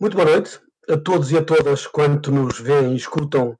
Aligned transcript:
Muito 0.00 0.16
boa 0.16 0.28
noite 0.28 0.58
a 0.88 0.96
todos 0.96 1.30
e 1.30 1.38
a 1.38 1.44
todas 1.44 1.86
quanto 1.86 2.32
nos 2.32 2.58
veem 2.58 2.94
e 2.94 2.96
escutam 2.96 3.56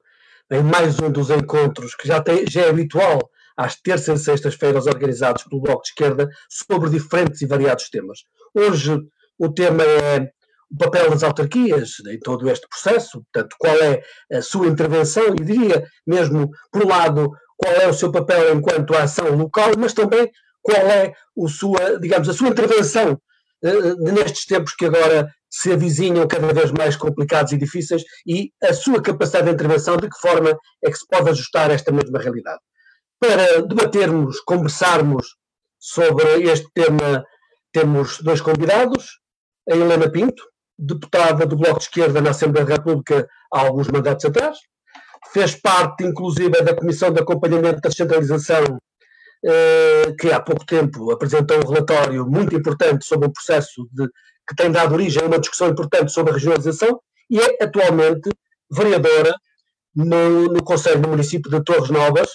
em 0.51 0.61
mais 0.61 0.99
um 0.99 1.09
dos 1.09 1.29
encontros 1.29 1.95
que 1.95 2.05
já, 2.05 2.21
tem, 2.21 2.45
já 2.45 2.63
é 2.63 2.69
habitual 2.69 3.29
às 3.55 3.79
terças 3.79 4.19
e 4.19 4.23
sextas-feiras 4.25 4.85
organizados 4.85 5.43
pelo 5.43 5.61
Bloco 5.61 5.83
de 5.83 5.89
Esquerda 5.89 6.29
sobre 6.49 6.89
diferentes 6.89 7.41
e 7.41 7.45
variados 7.45 7.89
temas. 7.89 8.19
Hoje 8.53 8.99
o 9.39 9.49
tema 9.49 9.83
é 9.83 10.29
o 10.69 10.77
papel 10.77 11.09
das 11.09 11.23
autarquias 11.23 11.93
em 12.05 12.19
todo 12.19 12.49
este 12.49 12.67
processo, 12.67 13.23
portanto, 13.31 13.55
qual 13.57 13.75
é 13.77 14.03
a 14.33 14.41
sua 14.41 14.67
intervenção 14.67 15.33
e 15.39 15.43
diria 15.43 15.87
mesmo, 16.05 16.49
por 16.69 16.83
um 16.83 16.89
lado, 16.89 17.31
qual 17.55 17.73
é 17.73 17.87
o 17.87 17.93
seu 17.93 18.11
papel 18.11 18.53
enquanto 18.53 18.93
ação 18.93 19.37
local, 19.37 19.71
mas 19.77 19.93
também 19.93 20.29
qual 20.61 20.85
é 20.85 21.13
o 21.33 21.47
sua, 21.47 21.97
digamos, 21.97 22.27
a 22.27 22.33
sua 22.33 22.49
intervenção 22.49 23.13
uh, 23.13 24.11
nestes 24.11 24.45
tempos 24.45 24.75
que 24.75 24.85
agora 24.85 25.33
se 25.57 25.71
avizinham 25.71 26.27
cada 26.27 26.53
vez 26.53 26.69
mais 26.71 26.97
complicados 26.97 27.53
e 27.53 27.57
difíceis 27.57 28.03
e 28.27 28.51
a 28.61 28.73
sua 28.73 29.01
capacidade 29.01 29.45
de 29.45 29.53
intervenção, 29.53 29.95
de 29.95 30.09
que 30.09 30.19
forma 30.19 30.49
é 30.83 30.91
que 30.91 30.97
se 30.97 31.07
pode 31.07 31.29
ajustar 31.29 31.71
a 31.71 31.73
esta 31.73 31.93
mesma 31.93 32.19
realidade. 32.19 32.59
Para 33.17 33.61
debatermos, 33.61 34.41
conversarmos 34.41 35.37
sobre 35.79 36.43
este 36.43 36.67
tema, 36.73 37.23
temos 37.71 38.19
dois 38.21 38.41
convidados, 38.41 39.21
a 39.69 39.75
Helena 39.75 40.11
Pinto, 40.11 40.43
deputada 40.77 41.45
do 41.45 41.55
Bloco 41.55 41.79
de 41.79 41.85
Esquerda 41.85 42.19
na 42.19 42.31
Assembleia 42.31 42.65
da 42.65 42.75
República 42.75 43.25
há 43.53 43.61
alguns 43.61 43.87
mandatos 43.87 44.25
atrás, 44.25 44.57
fez 45.31 45.55
parte, 45.55 46.03
inclusive, 46.03 46.61
da 46.63 46.75
Comissão 46.75 47.13
de 47.13 47.21
Acompanhamento 47.21 47.79
da 47.79 47.89
Descentralização, 47.89 48.77
eh, 49.45 50.13
que 50.19 50.33
há 50.33 50.41
pouco 50.41 50.65
tempo 50.65 51.11
apresentou 51.11 51.57
um 51.57 51.71
relatório 51.71 52.25
muito 52.25 52.53
importante 52.53 53.05
sobre 53.05 53.29
um 53.29 53.31
processo 53.31 53.87
de 53.93 54.09
que 54.47 54.55
tem 54.55 54.71
dado 54.71 54.93
origem 54.93 55.23
a 55.23 55.25
uma 55.25 55.39
discussão 55.39 55.69
importante 55.69 56.11
sobre 56.11 56.31
a 56.31 56.35
regionalização 56.35 56.99
e 57.29 57.39
é 57.39 57.63
atualmente 57.63 58.29
vereadora 58.71 59.35
no, 59.95 60.45
no 60.45 60.63
Conselho 60.63 61.01
do 61.01 61.09
Município 61.09 61.49
de 61.49 61.63
Torres 61.63 61.89
Novas, 61.89 62.29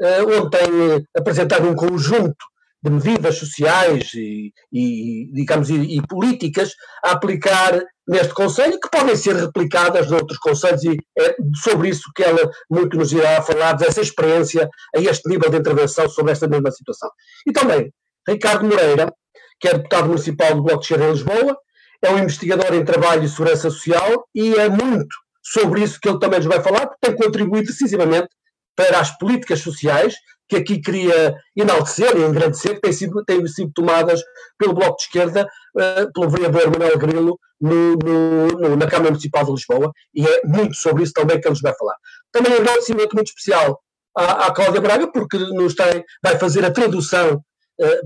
uh, 0.00 0.40
onde 0.40 0.50
tem 0.50 1.06
apresentado 1.16 1.68
um 1.68 1.74
conjunto 1.74 2.44
de 2.82 2.90
medidas 2.90 3.38
sociais 3.38 4.12
e, 4.14 4.52
e 4.70 5.30
digamos, 5.32 5.70
e, 5.70 5.96
e, 5.96 6.06
políticas 6.06 6.74
a 7.02 7.12
aplicar 7.12 7.82
neste 8.06 8.34
Conselho, 8.34 8.78
que 8.78 8.90
podem 8.90 9.16
ser 9.16 9.34
replicadas 9.36 10.10
noutros 10.10 10.38
Conselhos, 10.38 10.84
e 10.84 10.98
é 11.18 11.34
sobre 11.62 11.88
isso 11.88 12.10
que 12.14 12.22
ela 12.22 12.50
muito 12.70 12.98
nos 12.98 13.10
irá 13.10 13.40
falar, 13.40 13.72
dessa 13.72 14.02
experiência 14.02 14.68
a 14.94 15.00
este 15.00 15.26
nível 15.30 15.48
de 15.48 15.56
intervenção 15.56 16.06
sobre 16.10 16.32
esta 16.32 16.46
mesma 16.46 16.70
situação. 16.70 17.08
E 17.46 17.52
também 17.52 17.90
Ricardo 18.28 18.66
Moreira, 18.66 19.10
que 19.60 19.68
é 19.68 19.74
deputado 19.74 20.08
municipal 20.08 20.54
do 20.54 20.62
Bloco 20.62 20.80
de 20.80 20.84
Esquerda 20.84 21.04
em 21.06 21.12
Lisboa, 21.12 21.56
é 22.02 22.10
um 22.10 22.18
investigador 22.18 22.74
em 22.74 22.84
trabalho 22.84 23.24
e 23.24 23.28
segurança 23.28 23.70
social 23.70 24.28
e 24.34 24.54
é 24.54 24.68
muito 24.68 25.16
sobre 25.42 25.82
isso 25.82 25.98
que 26.00 26.08
ele 26.08 26.18
também 26.18 26.38
nos 26.38 26.48
vai 26.48 26.62
falar, 26.62 26.86
porque 26.86 27.06
tem 27.06 27.16
contribuído 27.16 27.66
decisivamente 27.66 28.28
para 28.76 28.98
as 28.98 29.16
políticas 29.18 29.60
sociais 29.60 30.14
que 30.48 30.56
aqui 30.56 30.80
queria 30.80 31.34
enaltecer 31.56 32.16
e 32.16 32.22
engrandecer, 32.22 32.74
que 32.74 32.80
têm 32.82 32.92
sido, 32.92 33.24
têm 33.24 33.46
sido 33.46 33.72
tomadas 33.74 34.22
pelo 34.58 34.74
Bloco 34.74 34.96
de 34.96 35.04
Esquerda, 35.04 35.48
uh, 35.76 36.12
pelo 36.12 36.30
vereador 36.30 36.70
Manuel 36.70 36.98
Grilo, 36.98 37.38
no, 37.60 37.96
no, 37.96 38.46
no, 38.48 38.76
na 38.76 38.86
Câmara 38.86 39.10
Municipal 39.10 39.44
de 39.44 39.52
Lisboa, 39.52 39.90
e 40.14 40.26
é 40.26 40.40
muito 40.44 40.74
sobre 40.74 41.02
isso 41.02 41.12
também 41.14 41.40
que 41.40 41.46
ele 41.46 41.52
nos 41.52 41.62
vai 41.62 41.74
falar. 41.74 41.94
Também 42.30 42.52
um 42.52 42.56
agradecimento 42.56 43.14
muito 43.14 43.28
especial 43.28 43.80
à, 44.16 44.46
à 44.46 44.52
Cláudia 44.52 44.80
Braga, 44.80 45.10
porque 45.10 45.38
nos 45.38 45.74
tem, 45.74 46.04
vai 46.22 46.38
fazer 46.38 46.64
a 46.64 46.70
tradução 46.70 47.42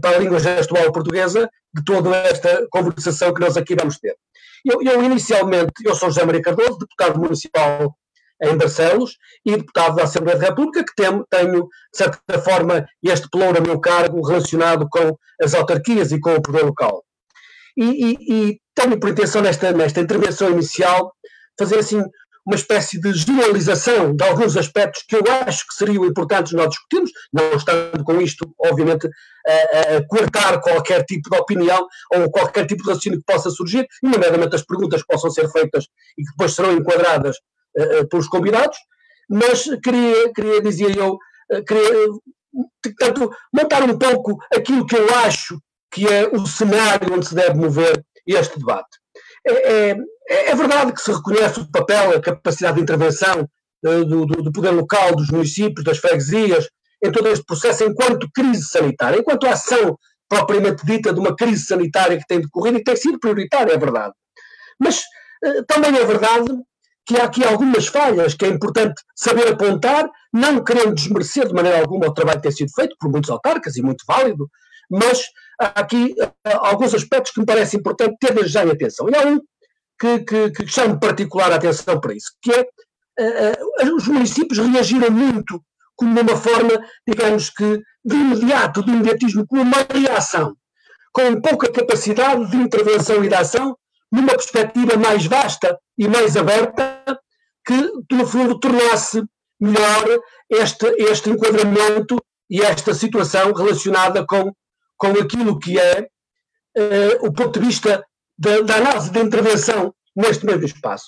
para 0.00 0.16
a 0.16 0.19
língua 0.19 0.38
gestual 0.38 0.92
portuguesa 0.92 1.48
de 1.74 1.84
toda 1.84 2.16
esta 2.16 2.66
conversação 2.70 3.33
que 3.34 3.41
nós 3.41 3.56
aqui 3.56 3.75
vamos 3.75 3.98
ter. 3.98 4.16
Eu, 4.64 4.83
eu, 4.83 5.02
inicialmente, 5.05 5.72
eu 5.84 5.94
sou 5.94 6.08
José 6.08 6.25
Maria 6.25 6.42
Cardoso, 6.42 6.78
deputado 6.78 7.19
municipal 7.19 7.94
em 8.42 8.56
Barcelos 8.56 9.19
e 9.44 9.56
deputado 9.56 9.97
da 9.97 10.04
Assembleia 10.04 10.38
da 10.38 10.47
República, 10.47 10.84
que 10.84 10.94
tenho, 10.94 11.26
tenho, 11.28 11.62
de 11.65 11.97
certa 11.97 12.38
forma, 12.38 12.87
este 13.03 13.28
pelouro 13.31 13.59
a 13.59 13.60
meu 13.60 13.81
cargo 13.81 14.26
relacionado 14.26 14.88
com 14.88 15.16
as 15.43 15.54
autarquias 15.54 16.12
e 16.12 16.20
com 16.20 16.34
o 16.34 16.43
poder 16.43 16.64
local. 16.64 17.04
E, 17.76 17.84
e, 17.84 18.16
e 18.32 18.60
tenho 18.75 18.98
por 18.98 19.10
intenção, 19.10 19.43
nesta, 19.43 19.72
nesta 19.72 20.00
intervenção 20.00 20.50
inicial, 20.50 21.12
fazer 21.59 21.78
assim 21.78 22.03
uma 22.48 22.56
espécie 22.56 22.98
de 22.98 23.12
generalização 23.12 24.16
de 24.16 24.25
alguns 24.25 24.56
aspectos 24.56 25.04
que 25.06 25.16
eu 25.16 25.22
acho 25.47 25.66
que 25.66 25.75
seriam 25.75 26.06
importantes 26.06 26.54
nós 26.54 26.70
discutirmos, 26.70 27.10
não 27.31 27.53
estando 27.53 28.03
com 28.03 28.19
isto, 28.22 28.50
obviamente, 28.59 29.06
a, 29.47 29.97
a 29.97 30.06
cortar 30.06 30.58
qualquer 30.62 31.04
tipo 31.04 31.28
de 31.28 31.37
opinião 31.38 31.87
ou 32.10 32.31
qualquer 32.31 32.66
tipo 32.66 32.82
de 32.82 32.88
raciocínio 32.88 33.19
que 33.19 33.31
possa 33.31 33.50
surgir, 33.50 33.87
e 34.03 34.08
nomeadamente 34.08 34.56
as 34.56 34.64
perguntas 34.64 35.03
que 35.03 35.08
possam 35.08 35.31
ser 35.31 35.47
feitas 35.50 35.84
e 36.16 36.25
que 36.25 36.31
depois 36.31 36.54
serão 36.54 36.72
enquadradas 36.72 37.37
uh, 37.76 38.08
pelos 38.08 38.28
convidados, 38.28 38.78
mas 39.28 39.64
queria, 39.84 40.32
queria 40.32 40.62
dizer 40.62 40.97
eu, 40.97 41.19
uh, 41.53 41.64
queria, 41.66 42.08
portanto, 42.82 43.31
montar 43.53 43.82
um 43.82 43.98
pouco 43.98 44.38
aquilo 44.50 44.87
que 44.87 44.97
eu 44.97 45.06
acho 45.16 45.60
que 45.91 46.08
é 46.08 46.26
o 46.28 46.47
cenário 46.47 47.12
onde 47.12 47.28
se 47.28 47.34
deve 47.34 47.58
mover 47.58 48.03
este 48.26 48.58
debate. 48.58 48.97
É, 49.47 49.91
é, 49.91 49.97
é, 50.28 50.55
verdade 50.55 50.93
que 50.93 51.00
se 51.00 51.12
reconhece 51.12 51.61
o 51.61 51.71
papel, 51.71 52.16
a 52.16 52.21
capacidade 52.21 52.77
de 52.77 52.83
intervenção 52.83 53.49
uh, 53.84 54.05
do, 54.05 54.27
do, 54.27 54.53
poder 54.53 54.71
local, 54.71 55.16
dos 55.16 55.31
municípios, 55.31 55.84
das 55.84 55.99
freguesias, 55.99 56.69
em 57.03 57.11
todo 57.11 57.28
este 57.28 57.44
processo, 57.44 57.84
enquanto 57.84 58.28
crise 58.34 58.65
sanitária, 58.65 59.19
enquanto 59.19 59.47
ação 59.47 59.97
propriamente 60.28 60.84
dita 60.84 61.12
de 61.12 61.21
uma 61.21 61.34
crise 61.34 61.65
sanitária 61.65 62.19
que 62.19 62.27
tem 62.27 62.41
decorrido 62.41 62.78
e 62.78 62.84
tem 62.84 62.97
sido 62.97 63.19
prioritária, 63.19 63.72
é 63.72 63.78
verdade. 63.78 64.12
Mas 64.78 65.00
uh, 65.44 65.65
também 65.67 65.97
é 65.97 66.05
verdade 66.05 66.49
que 67.06 67.17
há 67.17 67.25
aqui 67.25 67.43
algumas 67.43 67.87
falhas 67.87 68.34
que 68.34 68.44
é 68.44 68.49
importante 68.49 69.03
saber 69.17 69.49
apontar, 69.49 70.11
não 70.31 70.62
querendo 70.62 70.94
desmerecer 70.94 71.49
de 71.49 71.55
maneira 71.55 71.81
alguma 71.81 72.09
o 72.09 72.12
trabalho 72.12 72.38
que 72.38 72.43
tem 72.43 72.53
sido 72.53 72.71
feito 72.75 72.94
por 73.00 73.11
muitos 73.11 73.31
autarcas 73.31 73.77
e 73.77 73.83
muito 73.83 74.05
válido, 74.06 74.47
mas 74.91 75.22
há 75.59 75.81
aqui 75.81 76.15
uh, 76.21 76.50
alguns 76.61 76.93
aspectos 76.94 77.33
que 77.33 77.41
me 77.41 77.47
parece 77.47 77.78
importante 77.78 78.17
ter 78.21 78.47
já 78.47 78.62
em 78.62 78.71
atenção. 78.71 79.09
E 79.09 79.15
há 79.15 79.27
um 79.27 79.41
que, 79.98 80.20
que, 80.20 80.50
que 80.50 80.66
chamo 80.66 80.98
particular 80.98 81.53
atenção 81.53 82.00
para 82.00 82.14
isso, 82.14 82.32
que 82.41 82.53
é 82.53 82.62
uh, 82.62 83.97
os 83.97 84.06
municípios 84.06 84.59
reagiram 84.59 85.10
muito 85.10 85.62
como 85.98 86.20
uma 86.20 86.36
forma, 86.36 86.81
digamos 87.06 87.50
que, 87.50 87.82
de 88.04 88.14
imediato, 88.14 88.84
de 88.84 88.91
imediatismo, 88.92 89.44
como 89.47 89.62
uma 89.62 89.84
reação, 89.91 90.56
com 91.12 91.41
pouca 91.41 91.72
capacidade 91.72 92.48
de 92.48 92.56
intervenção 92.56 93.25
e 93.25 93.28
de 93.28 93.34
ação, 93.34 93.76
numa 94.10 94.28
perspectiva 94.28 94.97
mais 94.97 95.26
vasta 95.26 95.76
e 95.98 96.06
mais 96.06 96.37
aberta, 96.37 97.03
que, 97.66 98.14
no 98.14 98.25
fundo, 98.25 98.60
tornasse 98.60 99.22
melhor 99.60 100.20
este, 100.48 100.87
este 100.98 101.31
enquadramento 101.31 102.16
e 102.48 102.62
esta 102.62 102.94
situação 102.94 103.53
relacionada 103.53 104.25
com, 104.25 104.53
com 104.97 105.08
aquilo 105.08 105.58
que 105.58 105.78
é 105.78 106.00
uh, 106.00 107.26
o 107.26 107.32
ponto 107.32 107.58
de 107.58 107.66
vista 107.66 108.04
da, 108.38 108.60
da 108.60 108.76
análise 108.76 109.10
de 109.10 109.21
intervenção 109.21 109.94
neste 110.16 110.47
mesmo 110.47 110.65
espaço. 110.65 111.06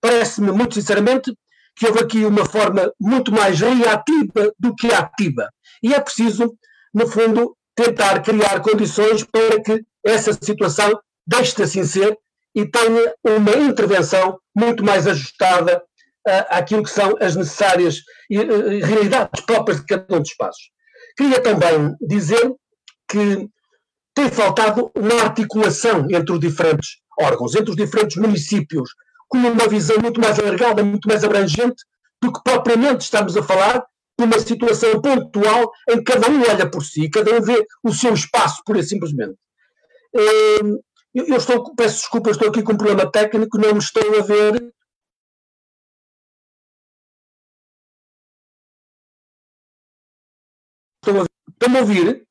Parece-me, 0.00 0.50
muito 0.52 0.74
sinceramente, 0.74 1.32
que 1.76 1.86
houve 1.86 2.00
aqui 2.00 2.24
uma 2.24 2.44
forma 2.44 2.92
muito 3.00 3.32
mais 3.32 3.60
reativa 3.60 4.52
do 4.58 4.74
que 4.74 4.92
ativa. 4.92 5.48
E 5.82 5.94
é 5.94 6.00
preciso, 6.00 6.54
no 6.92 7.06
fundo, 7.06 7.56
tentar 7.74 8.20
criar 8.20 8.60
condições 8.60 9.24
para 9.24 9.62
que 9.62 9.82
essa 10.04 10.32
situação 10.32 10.98
deixe 11.26 11.56
de 11.56 11.62
assim 11.62 11.84
ser 11.84 12.16
e 12.54 12.66
tenha 12.66 13.14
uma 13.24 13.56
intervenção 13.56 14.38
muito 14.54 14.84
mais 14.84 15.06
ajustada 15.06 15.78
uh, 15.78 16.44
àquilo 16.50 16.82
que 16.82 16.90
são 16.90 17.16
as 17.20 17.34
necessárias 17.34 17.98
uh, 17.98 18.84
realidades 18.84 19.40
próprias 19.44 19.80
de 19.80 19.86
cada 19.86 20.14
um 20.14 20.20
dos 20.20 20.30
espaços. 20.30 20.70
Queria 21.16 21.40
também 21.40 21.94
dizer 22.00 22.52
que 23.08 23.48
tem 24.14 24.30
faltado 24.30 24.90
uma 24.94 25.22
articulação 25.22 26.06
entre 26.10 26.32
os 26.32 26.40
diferentes 26.40 27.00
órgãos, 27.20 27.54
entre 27.54 27.70
os 27.70 27.76
diferentes 27.76 28.16
municípios, 28.16 28.90
com 29.28 29.38
uma 29.38 29.68
visão 29.68 29.96
muito 30.02 30.20
mais 30.20 30.38
alargada, 30.38 30.84
muito 30.84 31.08
mais 31.08 31.24
abrangente 31.24 31.82
do 32.20 32.32
que 32.32 32.42
propriamente 32.42 33.04
estamos 33.04 33.36
a 33.36 33.42
falar 33.42 33.84
de 34.18 34.24
uma 34.24 34.38
situação 34.38 35.00
pontual 35.00 35.72
em 35.88 35.96
que 35.96 36.12
cada 36.12 36.30
um 36.30 36.40
olha 36.42 36.70
por 36.70 36.84
si, 36.84 37.08
cada 37.08 37.34
um 37.34 37.40
vê 37.40 37.66
o 37.82 37.92
seu 37.92 38.12
espaço, 38.12 38.62
pura 38.64 38.80
e 38.80 38.84
simplesmente. 38.84 39.36
Hum, 40.14 40.78
eu 41.14 41.36
estou, 41.36 41.74
peço 41.74 41.96
desculpa, 41.96 42.30
estou 42.30 42.48
aqui 42.48 42.62
com 42.62 42.72
um 42.72 42.76
problema 42.76 43.10
técnico, 43.10 43.58
não 43.58 43.72
me 43.72 43.78
estou 43.78 44.02
a 44.18 44.22
ver. 44.22 44.72
Estão 51.04 51.76
a 51.76 51.80
ouvir? 51.80 52.26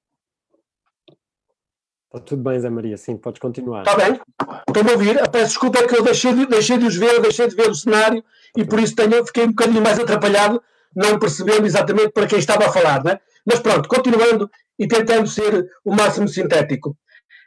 Está 2.13 2.19
tudo 2.25 2.43
bem, 2.43 2.59
Zé 2.59 2.69
Maria, 2.69 2.97
sim, 2.97 3.15
podes 3.15 3.39
continuar. 3.39 3.83
Está 3.83 3.95
bem, 3.95 4.19
estão 4.67 4.83
a 4.85 4.91
ouvir. 4.91 5.17
Peço 5.31 5.45
desculpa 5.45 5.79
é 5.79 5.87
que 5.87 5.95
eu 5.95 6.03
deixei 6.03 6.33
de, 6.33 6.45
deixei 6.45 6.77
de 6.77 6.85
os 6.85 6.97
ver, 6.97 7.21
deixei 7.21 7.47
de 7.47 7.55
ver 7.55 7.69
o 7.69 7.73
cenário 7.73 8.21
e 8.57 8.65
por 8.65 8.81
isso 8.81 8.93
tenho, 8.93 9.25
fiquei 9.25 9.45
um 9.45 9.51
bocadinho 9.51 9.81
mais 9.81 9.97
atrapalhado, 9.97 10.61
não 10.93 11.17
percebendo 11.17 11.65
exatamente 11.65 12.09
para 12.09 12.27
quem 12.27 12.37
estava 12.37 12.65
a 12.65 12.69
falar, 12.69 13.01
né? 13.01 13.17
Mas 13.45 13.61
pronto, 13.61 13.87
continuando 13.87 14.51
e 14.77 14.89
tentando 14.89 15.25
ser 15.25 15.71
o 15.85 15.95
máximo 15.95 16.27
sintético. 16.27 16.97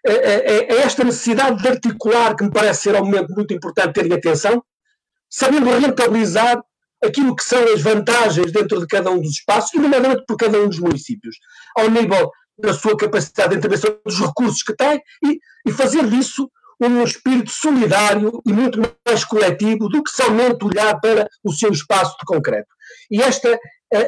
é, 0.06 0.12
é, 0.12 0.72
é, 0.72 0.76
esta 0.78 1.04
necessidade 1.04 1.60
de 1.60 1.68
articular 1.68 2.34
que 2.34 2.44
me 2.44 2.50
parece 2.50 2.84
ser 2.84 2.94
um 2.94 3.04
momento 3.04 3.34
muito 3.34 3.52
importante 3.52 3.92
terem 3.92 4.14
atenção, 4.14 4.64
sabendo 5.28 5.68
rentabilizar 5.78 6.62
aquilo 7.04 7.36
que 7.36 7.44
são 7.44 7.62
as 7.64 7.82
vantagens 7.82 8.50
dentro 8.50 8.80
de 8.80 8.86
cada 8.86 9.10
um 9.10 9.20
dos 9.20 9.32
espaços, 9.32 9.74
e 9.74 9.78
nomeadamente 9.78 10.24
por 10.26 10.38
cada 10.38 10.58
um 10.58 10.68
dos 10.68 10.78
municípios, 10.78 11.36
ao 11.76 11.90
nível 11.90 12.30
da 12.58 12.72
sua 12.72 12.96
capacidade 12.96 13.50
de 13.50 13.56
intervenção 13.56 13.98
dos 14.04 14.20
recursos 14.20 14.62
que 14.62 14.74
tem, 14.74 15.00
e, 15.24 15.38
e 15.66 15.72
fazer 15.72 16.08
disso 16.08 16.50
um 16.80 17.02
espírito 17.02 17.50
solidário 17.50 18.42
e 18.46 18.52
muito 18.52 18.80
mais 19.06 19.24
coletivo 19.24 19.88
do 19.88 20.02
que 20.02 20.10
somente 20.10 20.64
olhar 20.64 21.00
para 21.00 21.28
o 21.42 21.52
seu 21.52 21.70
espaço 21.70 22.16
de 22.18 22.26
concreto. 22.26 22.68
E 23.10 23.22
esta 23.22 23.58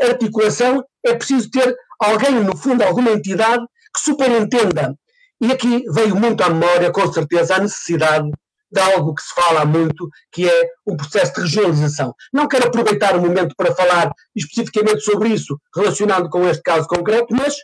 articulação 0.08 0.84
é 1.04 1.14
preciso 1.14 1.50
ter 1.50 1.74
alguém, 2.00 2.42
no 2.42 2.56
fundo, 2.56 2.82
alguma 2.82 3.10
entidade 3.10 3.64
que 3.94 4.00
superentenda. 4.00 4.94
E 5.40 5.52
aqui 5.52 5.84
veio 5.92 6.16
muito 6.16 6.42
à 6.42 6.50
memória, 6.50 6.90
com 6.90 7.12
certeza, 7.12 7.56
a 7.56 7.60
necessidade 7.60 8.30
de 8.70 8.80
algo 8.80 9.14
que 9.14 9.22
se 9.22 9.34
fala 9.34 9.64
muito, 9.64 10.08
que 10.32 10.48
é 10.48 10.68
um 10.86 10.96
processo 10.96 11.34
de 11.34 11.40
regionalização. 11.42 12.14
Não 12.32 12.48
quero 12.48 12.66
aproveitar 12.66 13.16
o 13.16 13.20
momento 13.20 13.54
para 13.56 13.74
falar 13.74 14.12
especificamente 14.34 15.00
sobre 15.00 15.28
isso, 15.28 15.58
relacionado 15.74 16.28
com 16.28 16.46
este 16.48 16.62
caso 16.62 16.86
concreto, 16.88 17.34
mas 17.34 17.54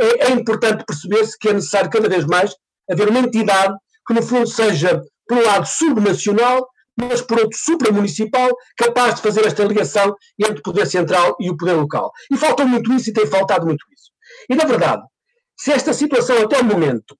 é, 0.00 0.28
é 0.28 0.30
importante 0.30 0.84
perceber-se 0.84 1.38
que 1.38 1.48
é 1.48 1.52
necessário 1.52 1.90
cada 1.90 2.08
vez 2.08 2.24
mais 2.24 2.54
haver 2.90 3.08
uma 3.08 3.20
entidade 3.20 3.74
que, 4.06 4.14
no 4.14 4.22
fundo, 4.22 4.46
seja, 4.46 5.00
por 5.28 5.38
um 5.38 5.42
lado, 5.42 5.66
subnacional, 5.66 6.66
mas 6.98 7.20
por 7.22 7.38
outro, 7.38 7.56
supramunicipal, 7.56 8.50
capaz 8.76 9.14
de 9.14 9.22
fazer 9.22 9.46
esta 9.46 9.64
ligação 9.64 10.14
entre 10.38 10.58
o 10.58 10.62
poder 10.62 10.86
central 10.86 11.36
e 11.40 11.50
o 11.50 11.56
poder 11.56 11.74
local. 11.74 12.10
E 12.30 12.36
falta 12.36 12.64
muito 12.64 12.92
isso 12.92 13.10
e 13.10 13.12
tem 13.12 13.26
faltado 13.26 13.66
muito 13.66 13.84
isso. 13.94 14.10
E, 14.48 14.54
na 14.54 14.64
verdade, 14.64 15.02
se 15.56 15.72
esta 15.72 15.92
situação 15.92 16.38
até 16.38 16.58
o 16.60 16.64
momento 16.64 17.16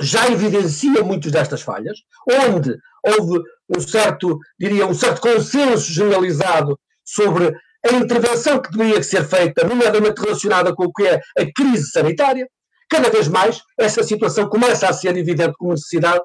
já 0.00 0.28
evidencia 0.28 1.02
muitas 1.02 1.32
destas 1.32 1.62
falhas, 1.62 1.98
onde 2.28 2.74
houve 3.04 3.40
um 3.76 3.80
certo, 3.80 4.38
diria, 4.58 4.86
um 4.86 4.94
certo 4.94 5.20
consenso 5.20 5.92
generalizado 5.92 6.78
sobre 7.04 7.52
a 7.86 7.92
intervenção 7.92 8.60
que 8.60 8.70
deveria 8.70 9.02
ser 9.02 9.24
feita, 9.26 9.66
nomeadamente 9.66 10.20
relacionada 10.20 10.74
com 10.74 10.84
o 10.84 10.92
que 10.92 11.06
é 11.06 11.20
a 11.38 11.52
crise 11.54 11.90
sanitária, 11.90 12.48
cada 12.88 13.08
vez 13.08 13.28
mais 13.28 13.60
essa 13.78 14.02
situação 14.02 14.48
começa 14.48 14.88
a 14.88 14.92
ser 14.92 15.16
evidente 15.16 15.54
como 15.56 15.72
necessidade 15.72 16.22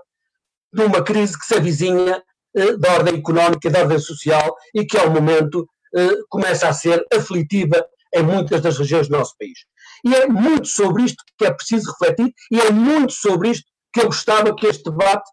de 0.73 0.83
uma 0.83 1.01
crise 1.03 1.37
que 1.37 1.45
se 1.45 1.55
avizinha 1.55 2.21
eh, 2.55 2.77
da 2.77 2.93
ordem 2.93 3.15
económica, 3.15 3.69
da 3.69 3.79
ordem 3.79 3.99
social 3.99 4.55
e 4.73 4.85
que 4.85 4.97
ao 4.97 5.09
momento 5.09 5.67
eh, 5.95 6.17
começa 6.29 6.67
a 6.67 6.73
ser 6.73 7.05
aflitiva 7.13 7.85
em 8.13 8.23
muitas 8.23 8.61
das 8.61 8.77
regiões 8.77 9.07
do 9.07 9.17
nosso 9.17 9.35
país. 9.37 9.59
E 10.03 10.13
é 10.15 10.27
muito 10.27 10.67
sobre 10.67 11.03
isto 11.03 11.23
que 11.37 11.45
é 11.45 11.53
preciso 11.53 11.91
refletir 11.91 12.33
e 12.51 12.59
é 12.59 12.71
muito 12.71 13.13
sobre 13.13 13.49
isto 13.49 13.65
que 13.93 14.01
eu 14.01 14.05
gostava 14.05 14.55
que 14.55 14.67
este 14.67 14.83
debate 14.89 15.29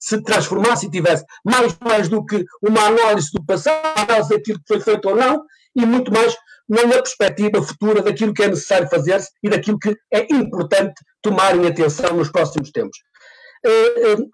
se 0.00 0.22
transformasse 0.22 0.86
e 0.86 0.90
tivesse 0.90 1.24
mais, 1.44 1.76
mais 1.80 2.08
do 2.08 2.24
que 2.24 2.44
uma 2.62 2.86
análise 2.86 3.30
do 3.32 3.44
passado, 3.44 3.84
análise 3.96 4.30
daquilo 4.30 4.58
que 4.58 4.68
foi 4.68 4.80
feito 4.80 5.08
ou 5.08 5.16
não, 5.16 5.42
e 5.76 5.84
muito 5.84 6.12
mais 6.12 6.34
numa 6.68 6.94
perspectiva 6.94 7.62
futura 7.62 8.02
daquilo 8.02 8.34
que 8.34 8.42
é 8.42 8.48
necessário 8.48 8.88
fazer-se 8.88 9.30
e 9.42 9.48
daquilo 9.48 9.78
que 9.78 9.96
é 10.12 10.26
importante 10.34 10.94
tomar 11.22 11.56
em 11.56 11.66
atenção 11.66 12.16
nos 12.16 12.30
próximos 12.30 12.70
tempos. 12.72 12.98
Uh, 13.64 14.22
uh, 14.22 14.30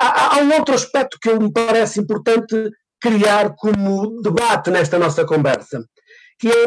há, 0.00 0.38
um 0.40 0.52
outro 0.54 0.74
aspecto 0.74 1.18
que 1.20 1.32
me 1.34 1.52
parece 1.52 2.00
importante 2.00 2.70
criar 3.00 3.54
como 3.56 4.20
debate 4.20 4.70
nesta 4.70 4.98
nossa 4.98 5.24
conversa, 5.24 5.84
que 6.38 6.48
é 6.48 6.66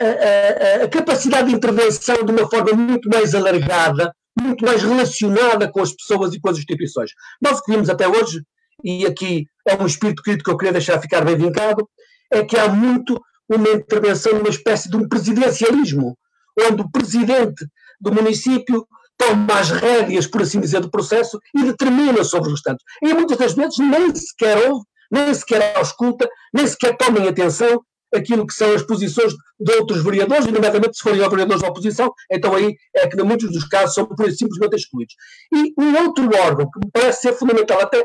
a, 0.00 0.84
a 0.84 0.88
capacidade 0.88 1.48
de 1.48 1.54
intervenção 1.54 2.16
de 2.24 2.32
uma 2.32 2.48
forma 2.48 2.72
muito 2.72 3.08
mais 3.08 3.34
alargada, 3.34 4.12
muito 4.38 4.64
mais 4.64 4.82
relacionada 4.82 5.70
com 5.70 5.80
as 5.80 5.92
pessoas 5.92 6.34
e 6.34 6.40
com 6.40 6.48
as 6.48 6.58
instituições. 6.58 7.10
Nós 7.40 7.58
o 7.58 7.62
que 7.62 7.72
vimos 7.72 7.88
até 7.88 8.08
hoje, 8.08 8.42
e 8.84 9.06
aqui 9.06 9.46
é 9.66 9.76
um 9.76 9.86
espírito 9.86 10.22
crítico 10.22 10.44
que 10.44 10.50
eu 10.50 10.56
queria 10.56 10.72
deixar 10.72 11.00
ficar 11.00 11.24
bem 11.24 11.36
vincado, 11.36 11.88
é 12.32 12.44
que 12.44 12.58
há 12.58 12.68
muito 12.68 13.20
uma 13.50 13.68
intervenção 13.70 14.34
numa 14.34 14.48
espécie 14.48 14.88
de 14.88 14.96
um 14.96 15.08
presidencialismo, 15.08 16.16
onde 16.58 16.82
o 16.82 16.90
presidente 16.90 17.66
do 18.00 18.12
município 18.12 18.86
toma 19.18 19.58
as 19.58 19.70
rédeas, 19.70 20.26
por 20.26 20.42
assim 20.42 20.60
dizer, 20.60 20.80
do 20.80 20.90
processo 20.90 21.38
e 21.54 21.62
determina 21.64 22.24
sobre 22.24 22.48
os 22.48 22.54
restantes. 22.54 22.84
E 23.02 23.12
muitas 23.12 23.36
das 23.36 23.52
vezes 23.52 23.78
nem 23.78 24.14
sequer 24.14 24.70
ouve, 24.70 24.84
nem 25.10 25.34
sequer 25.34 25.76
ausculta, 25.76 26.28
nem 26.54 26.66
sequer 26.66 26.96
tomem 26.96 27.28
atenção 27.28 27.82
aquilo 28.14 28.46
que 28.46 28.54
são 28.54 28.72
as 28.74 28.82
posições 28.82 29.32
de 29.58 29.72
outros 29.74 30.02
vereadores, 30.02 30.46
e 30.46 30.50
nomeadamente 30.50 30.96
se 30.96 31.02
forem 31.02 31.20
vereadores 31.20 31.62
da 31.62 31.68
oposição, 31.68 32.12
então 32.30 32.54
aí 32.54 32.74
é 32.96 33.06
que, 33.06 33.20
em 33.20 33.24
muitos 33.24 33.52
dos 33.52 33.64
casos, 33.64 33.94
são 33.94 34.06
por 34.06 34.30
simplesmente 34.32 34.74
excluídos. 34.74 35.14
E 35.54 35.72
um 35.78 35.96
outro 36.02 36.24
órgão 36.24 36.68
que 36.70 36.80
me 36.84 36.90
parece 36.92 37.22
ser 37.22 37.34
fundamental, 37.34 37.80
até 37.80 38.02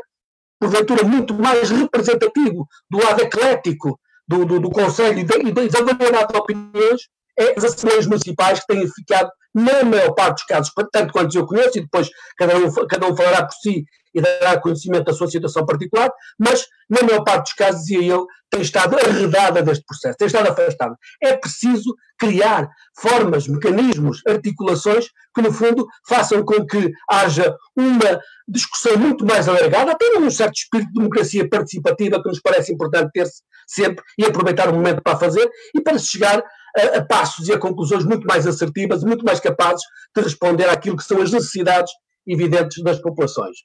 porventura 0.60 1.02
muito 1.04 1.34
mais 1.34 1.70
representativo 1.70 2.66
do 2.90 2.98
lado 2.98 3.20
eclético 3.20 3.98
do, 4.28 4.44
do, 4.44 4.60
do 4.60 4.70
Conselho 4.70 5.18
e 5.18 5.24
da 5.24 5.34
variedade 5.80 6.32
de 6.32 6.38
opiniões, 6.38 7.02
é 7.38 7.54
as 7.56 7.64
Assembleias 7.64 8.06
Municipais 8.06 8.60
que 8.60 8.66
têm 8.66 8.88
ficado, 8.88 9.30
na 9.54 9.84
maior 9.84 10.12
parte 10.14 10.36
dos 10.36 10.44
casos, 10.44 10.72
tanto 10.92 11.12
quanto 11.12 11.36
eu 11.36 11.46
conheço, 11.46 11.78
e 11.78 11.82
depois 11.82 12.08
cada 12.36 12.56
um, 12.58 12.72
cada 12.88 13.06
um 13.06 13.16
falará 13.16 13.44
por 13.44 13.54
si 13.54 13.84
e 14.16 14.22
dará 14.22 14.58
conhecimento 14.58 15.04
da 15.04 15.12
sua 15.12 15.28
situação 15.28 15.66
particular, 15.66 16.10
mas, 16.38 16.66
na 16.88 17.02
maior 17.02 17.22
parte 17.22 17.44
dos 17.44 17.52
casos, 17.52 17.82
dizia 17.82 18.02
eu, 18.02 18.26
tem 18.50 18.62
estado 18.62 18.96
arredada 18.96 19.62
deste 19.62 19.84
processo, 19.84 20.16
tem 20.16 20.26
estado 20.26 20.48
afastada. 20.48 20.96
É 21.22 21.36
preciso 21.36 21.94
criar 22.18 22.68
formas, 22.98 23.46
mecanismos, 23.46 24.22
articulações 24.26 25.08
que, 25.34 25.42
no 25.42 25.52
fundo, 25.52 25.86
façam 26.08 26.42
com 26.42 26.64
que 26.64 26.90
haja 27.10 27.54
uma 27.76 28.20
discussão 28.48 28.96
muito 28.96 29.26
mais 29.26 29.48
alargada, 29.48 29.92
até 29.92 30.08
num 30.18 30.30
certo 30.30 30.54
espírito 30.54 30.88
de 30.88 30.94
democracia 30.94 31.48
participativa 31.48 32.22
que 32.22 32.28
nos 32.28 32.40
parece 32.40 32.72
importante 32.72 33.10
ter-se 33.12 33.42
sempre 33.66 34.02
e 34.16 34.24
aproveitar 34.24 34.70
o 34.70 34.72
momento 34.72 35.02
para 35.02 35.18
fazer 35.18 35.46
e 35.74 35.82
para 35.82 35.98
chegar 35.98 36.42
a, 36.76 36.98
a 36.98 37.04
passos 37.04 37.48
e 37.48 37.52
a 37.52 37.58
conclusões 37.58 38.04
muito 38.04 38.24
mais 38.24 38.46
assertivas 38.46 39.02
muito 39.02 39.24
mais 39.24 39.40
capazes 39.40 39.82
de 40.14 40.22
responder 40.22 40.68
àquilo 40.68 40.96
que 40.96 41.02
são 41.02 41.20
as 41.20 41.32
necessidades 41.32 41.92
evidentes 42.26 42.82
das 42.82 43.00
populações. 43.00 43.56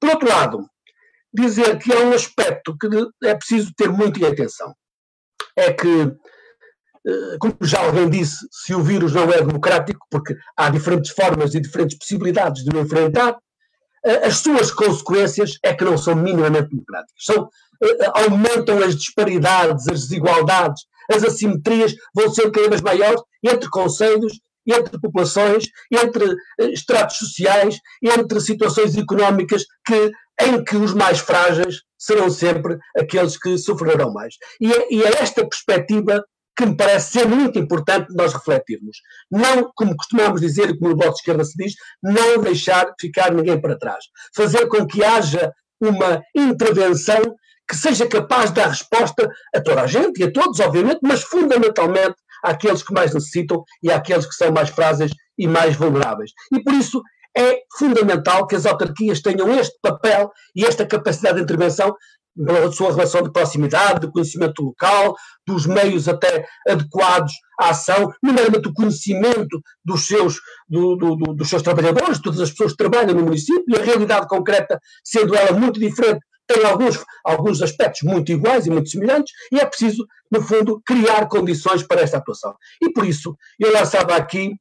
Por 0.00 0.10
outro 0.10 0.28
lado, 0.28 0.66
dizer 1.32 1.78
que 1.78 1.92
há 1.92 2.00
um 2.00 2.12
aspecto 2.12 2.76
que 2.78 2.88
é 3.26 3.34
preciso 3.34 3.72
ter 3.76 3.90
muito 3.90 4.20
em 4.20 4.26
atenção. 4.26 4.74
É 5.56 5.72
que, 5.72 6.02
eh, 7.06 7.36
como 7.40 7.56
já 7.62 7.80
alguém 7.80 8.08
disse, 8.08 8.46
se 8.50 8.74
o 8.74 8.82
vírus 8.82 9.12
não 9.12 9.24
é 9.24 9.38
democrático, 9.38 10.06
porque 10.10 10.36
há 10.56 10.70
diferentes 10.70 11.10
formas 11.10 11.54
e 11.54 11.60
diferentes 11.60 11.98
possibilidades 11.98 12.64
de 12.64 12.76
o 12.76 12.80
enfrentar, 12.80 13.36
eh, 14.04 14.26
as 14.26 14.38
suas 14.38 14.70
consequências 14.70 15.58
é 15.62 15.74
que 15.74 15.84
não 15.84 15.98
são 15.98 16.14
minimamente 16.14 16.70
democráticas. 16.70 17.24
São, 17.24 17.48
eh, 17.82 18.10
aumentam 18.14 18.82
as 18.82 18.96
disparidades, 18.96 19.88
as 19.88 20.00
desigualdades, 20.02 20.84
as 21.10 21.24
assimetrias 21.24 21.94
vão 22.14 22.30
ser 22.30 22.50
cada 22.50 22.68
vez 22.68 22.80
maiores 22.80 23.20
entre 23.42 23.68
conselhos 23.70 24.38
entre 24.72 25.00
populações, 25.00 25.64
entre 25.90 26.24
eh, 26.60 26.70
estratos 26.70 27.16
sociais, 27.16 27.78
entre 28.02 28.40
situações 28.40 28.96
económicas 28.96 29.64
que, 29.86 30.10
em 30.40 30.64
que 30.64 30.76
os 30.76 30.94
mais 30.94 31.18
frágeis 31.18 31.82
serão 31.98 32.30
sempre 32.30 32.78
aqueles 32.96 33.38
que 33.38 33.58
sofrerão 33.58 34.12
mais. 34.12 34.34
E 34.60 34.72
é, 34.72 34.86
e 34.90 35.02
é 35.02 35.22
esta 35.22 35.46
perspectiva 35.46 36.22
que 36.56 36.66
me 36.66 36.76
parece 36.76 37.12
ser 37.12 37.28
muito 37.28 37.56
importante 37.56 38.12
nós 38.14 38.32
refletirmos. 38.32 38.98
Não, 39.30 39.70
como 39.76 39.96
costumamos 39.96 40.40
dizer, 40.40 40.76
como 40.76 40.90
o 40.90 40.96
Bloco 40.96 41.12
de 41.12 41.20
Esquerda 41.20 41.44
se 41.44 41.56
diz, 41.56 41.74
não 42.02 42.42
deixar 42.42 42.92
ficar 43.00 43.32
ninguém 43.32 43.60
para 43.60 43.78
trás. 43.78 44.04
Fazer 44.34 44.66
com 44.66 44.84
que 44.84 45.04
haja 45.04 45.52
uma 45.80 46.20
intervenção 46.34 47.22
que 47.68 47.76
seja 47.76 48.08
capaz 48.08 48.50
de 48.50 48.56
dar 48.56 48.68
resposta 48.68 49.30
a 49.54 49.60
toda 49.60 49.82
a 49.82 49.86
gente 49.86 50.20
e 50.20 50.24
a 50.24 50.32
todos, 50.32 50.58
obviamente, 50.58 50.98
mas 51.02 51.22
fundamentalmente 51.22 52.16
àqueles 52.44 52.82
que 52.82 52.92
mais 52.92 53.14
necessitam 53.14 53.62
e 53.82 53.90
àqueles 53.90 54.26
que 54.26 54.34
são 54.34 54.52
mais 54.52 54.68
frágeis 54.68 55.12
e 55.38 55.46
mais 55.46 55.76
vulneráveis. 55.76 56.32
E 56.52 56.62
por 56.62 56.74
isso 56.74 57.02
é 57.36 57.60
fundamental 57.78 58.46
que 58.46 58.56
as 58.56 58.66
autarquias 58.66 59.20
tenham 59.20 59.52
este 59.58 59.78
papel 59.80 60.30
e 60.56 60.64
esta 60.64 60.86
capacidade 60.86 61.36
de 61.36 61.42
intervenção 61.42 61.94
pela 62.46 62.70
sua 62.70 62.92
relação 62.92 63.22
de 63.22 63.32
proximidade, 63.32 64.00
de 64.00 64.12
conhecimento 64.12 64.62
local, 64.62 65.16
dos 65.46 65.66
meios 65.66 66.08
até 66.08 66.46
adequados 66.68 67.32
à 67.60 67.70
ação, 67.70 68.12
nomeadamente 68.22 68.68
o 68.68 68.72
conhecimento 68.72 69.60
dos 69.84 70.06
seus, 70.06 70.40
do, 70.68 70.94
do, 70.96 71.16
do, 71.16 71.34
dos 71.34 71.48
seus 71.48 71.62
trabalhadores, 71.62 72.20
todas 72.20 72.40
as 72.40 72.50
pessoas 72.50 72.72
que 72.72 72.78
trabalham 72.78 73.14
no 73.14 73.24
município, 73.24 73.64
e 73.68 73.76
a 73.76 73.82
realidade 73.82 74.28
concreta, 74.28 74.78
sendo 75.04 75.34
ela 75.34 75.58
muito 75.58 75.80
diferente 75.80 76.20
tem 76.48 76.64
alguns, 76.64 77.04
alguns 77.22 77.62
aspectos 77.62 78.02
muito 78.02 78.32
iguais 78.32 78.66
e 78.66 78.70
muito 78.70 78.88
semelhantes, 78.88 79.32
e 79.52 79.60
é 79.60 79.66
preciso, 79.66 80.06
no 80.32 80.42
fundo, 80.42 80.80
criar 80.84 81.28
condições 81.28 81.82
para 81.82 82.00
esta 82.00 82.16
atuação. 82.16 82.54
E 82.82 82.90
por 82.90 83.06
isso, 83.06 83.36
eu 83.60 83.72
lançava 83.72 84.16
aqui 84.16 84.54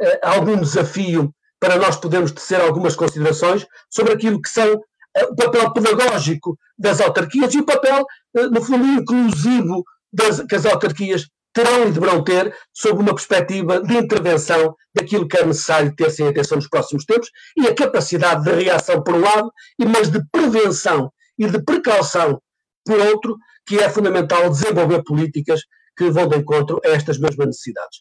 eh, 0.00 0.20
algum 0.22 0.60
desafio 0.60 1.34
para 1.58 1.76
nós 1.76 1.96
podermos 1.96 2.30
tecer 2.30 2.60
algumas 2.60 2.94
considerações 2.94 3.66
sobre 3.88 4.12
aquilo 4.12 4.40
que 4.40 4.50
são 4.50 4.82
eh, 5.16 5.24
o 5.24 5.34
papel 5.34 5.72
pedagógico 5.72 6.58
das 6.78 7.00
autarquias 7.00 7.54
e 7.54 7.58
o 7.58 7.66
papel, 7.66 8.04
eh, 8.36 8.46
no 8.46 8.62
fundo, 8.62 8.84
inclusivo 8.86 9.82
das, 10.12 10.40
que 10.40 10.54
as 10.54 10.66
autarquias 10.66 11.26
terão 11.52 11.88
e 11.88 11.90
deverão 11.90 12.22
ter 12.22 12.54
sob 12.72 13.00
uma 13.00 13.14
perspectiva 13.14 13.80
de 13.82 13.96
intervenção 13.96 14.74
daquilo 14.94 15.26
que 15.26 15.38
é 15.38 15.44
necessário 15.44 15.94
ter 15.96 16.10
sem 16.10 16.28
atenção 16.28 16.56
nos 16.56 16.68
próximos 16.68 17.04
tempos 17.04 17.28
e 17.56 17.66
a 17.66 17.74
capacidade 17.74 18.44
de 18.44 18.52
reação 18.52 19.02
por 19.02 19.14
um 19.14 19.20
lado, 19.20 19.50
mas 19.78 20.10
de 20.10 20.22
prevenção 20.30 21.10
e 21.40 21.46
de 21.48 21.64
precaução 21.64 22.40
por 22.84 22.98
outro, 23.00 23.36
que 23.66 23.78
é 23.78 23.88
fundamental 23.88 24.50
desenvolver 24.50 25.02
políticas 25.02 25.62
que 25.96 26.10
vão 26.10 26.28
de 26.28 26.36
encontro 26.36 26.80
a 26.84 26.88
estas 26.88 27.18
mesmas 27.18 27.46
necessidades. 27.46 27.98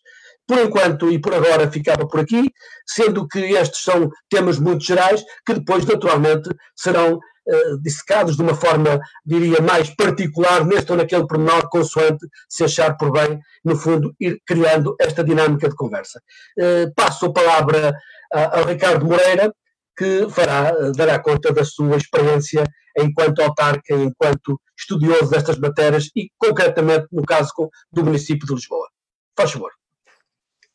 Por 0.47 0.57
enquanto 0.59 1.11
e 1.11 1.19
por 1.19 1.33
agora 1.33 1.71
ficava 1.71 2.07
por 2.07 2.19
aqui, 2.19 2.51
sendo 2.85 3.27
que 3.27 3.39
estes 3.39 3.81
são 3.81 4.09
temas 4.29 4.59
muito 4.59 4.83
gerais 4.83 5.23
que 5.45 5.53
depois, 5.53 5.85
naturalmente, 5.85 6.49
serão 6.75 7.19
eh, 7.47 7.75
dissecados 7.81 8.35
de 8.35 8.41
uma 8.41 8.55
forma, 8.55 8.99
diria, 9.25 9.61
mais 9.61 9.89
particular 9.95 10.65
neste 10.65 10.91
ou 10.91 10.97
naquele 10.97 11.27
pormenor, 11.27 11.69
consoante 11.69 12.25
se 12.49 12.63
achar 12.63 12.97
por 12.97 13.11
bem, 13.11 13.39
no 13.63 13.75
fundo, 13.75 14.13
ir 14.19 14.39
criando 14.45 14.95
esta 14.99 15.23
dinâmica 15.23 15.69
de 15.69 15.75
conversa. 15.75 16.19
Eh, 16.57 16.87
passo 16.95 17.27
a 17.27 17.33
palavra 17.33 17.93
ao 18.31 18.63
Ricardo 18.63 19.05
Moreira, 19.05 19.51
que 19.99 20.29
fará, 20.29 20.69
eh, 20.69 20.91
dará 20.95 21.19
conta 21.19 21.51
da 21.51 21.65
sua 21.65 21.97
experiência 21.97 22.63
enquanto 22.97 23.41
autarca, 23.41 23.93
enquanto 23.93 24.57
estudioso 24.77 25.29
destas 25.29 25.59
matérias 25.59 26.09
e, 26.15 26.29
concretamente, 26.37 27.07
no 27.11 27.23
caso 27.23 27.51
do 27.91 28.05
município 28.05 28.47
de 28.47 28.53
Lisboa. 28.53 28.87
Faz 29.37 29.51
favor. 29.51 29.71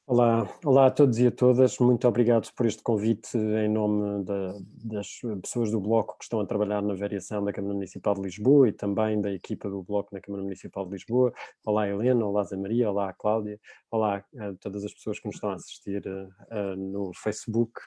Olá, 0.07 0.47
olá 0.63 0.87
a 0.89 0.91
todos 0.91 1.19
e 1.19 1.27
a 1.27 1.31
todas. 1.31 1.79
Muito 1.79 2.07
obrigado 2.07 2.53
por 2.55 2.67
este 2.67 2.83
convite 2.83 3.39
em 3.39 3.71
nome 3.71 4.23
da, 4.25 4.55
das 4.85 5.09
pessoas 5.41 5.71
do 5.71 5.81
Bloco 5.81 6.19
que 6.19 6.25
estão 6.25 6.41
a 6.41 6.47
trabalhar 6.47 6.83
na 6.83 6.93
variação 6.93 7.43
da 7.43 7.55
Câmara 7.55 7.73
Municipal 7.73 8.13
de 8.13 8.21
Lisboa 8.21 8.69
e 8.69 8.73
também 8.73 9.19
da 9.19 9.33
equipa 9.33 9.71
do 9.71 9.83
Bloco 9.83 10.15
na 10.15 10.21
Câmara 10.21 10.43
Municipal 10.43 10.85
de 10.85 10.93
Lisboa. 10.93 11.33
Olá 11.65 11.89
Helena, 11.89 12.27
olá 12.27 12.45
Zé 12.45 12.55
Maria, 12.55 12.91
olá 12.91 13.15
Cláudia, 13.15 13.59
olá 13.91 14.23
a 14.39 14.53
todas 14.61 14.85
as 14.85 14.93
pessoas 14.93 15.19
que 15.19 15.25
nos 15.25 15.37
estão 15.37 15.49
a 15.49 15.55
assistir 15.55 16.03
uh, 16.07 16.29
uh, 16.55 16.77
no 16.77 17.11
Facebook. 17.15 17.81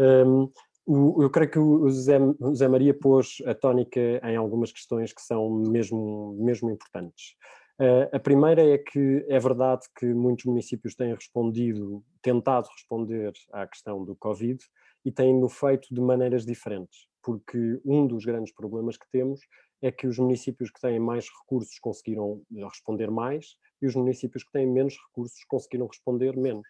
Um, 0.00 0.50
o, 0.90 1.22
eu 1.22 1.30
creio 1.30 1.48
que 1.48 1.58
o 1.58 1.88
Zé, 1.88 2.18
o 2.18 2.52
Zé 2.52 2.66
Maria 2.66 2.92
pôs 2.92 3.36
a 3.46 3.54
tónica 3.54 4.00
em 4.24 4.34
algumas 4.34 4.72
questões 4.72 5.12
que 5.12 5.22
são 5.22 5.48
mesmo, 5.48 6.36
mesmo 6.40 6.68
importantes. 6.68 7.36
Uh, 7.78 8.10
a 8.12 8.18
primeira 8.18 8.60
é 8.60 8.76
que 8.76 9.24
é 9.28 9.38
verdade 9.38 9.86
que 9.96 10.06
muitos 10.06 10.46
municípios 10.46 10.96
têm 10.96 11.14
respondido, 11.14 12.04
tentado 12.20 12.68
responder 12.74 13.32
à 13.52 13.68
questão 13.68 14.04
do 14.04 14.16
Covid 14.16 14.58
e 15.04 15.12
têm-no 15.12 15.48
feito 15.48 15.94
de 15.94 16.00
maneiras 16.00 16.44
diferentes, 16.44 17.06
porque 17.22 17.80
um 17.84 18.04
dos 18.04 18.24
grandes 18.24 18.52
problemas 18.52 18.96
que 18.96 19.08
temos 19.12 19.40
é 19.80 19.92
que 19.92 20.08
os 20.08 20.18
municípios 20.18 20.70
que 20.72 20.80
têm 20.80 20.98
mais 20.98 21.26
recursos 21.40 21.78
conseguiram 21.78 22.42
responder 22.68 23.10
mais 23.12 23.54
e 23.80 23.86
os 23.86 23.94
municípios 23.94 24.42
que 24.42 24.50
têm 24.50 24.66
menos 24.66 24.96
recursos 25.06 25.42
conseguiram 25.48 25.86
responder 25.86 26.36
menos. 26.36 26.66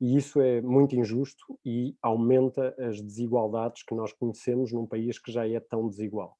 E 0.00 0.16
isso 0.16 0.40
é 0.40 0.60
muito 0.60 0.96
injusto 0.96 1.58
e 1.64 1.94
aumenta 2.00 2.74
as 2.78 3.00
desigualdades 3.00 3.82
que 3.82 3.94
nós 3.94 4.12
conhecemos 4.12 4.72
num 4.72 4.86
país 4.86 5.18
que 5.18 5.30
já 5.30 5.46
é 5.46 5.60
tão 5.60 5.88
desigual. 5.88 6.36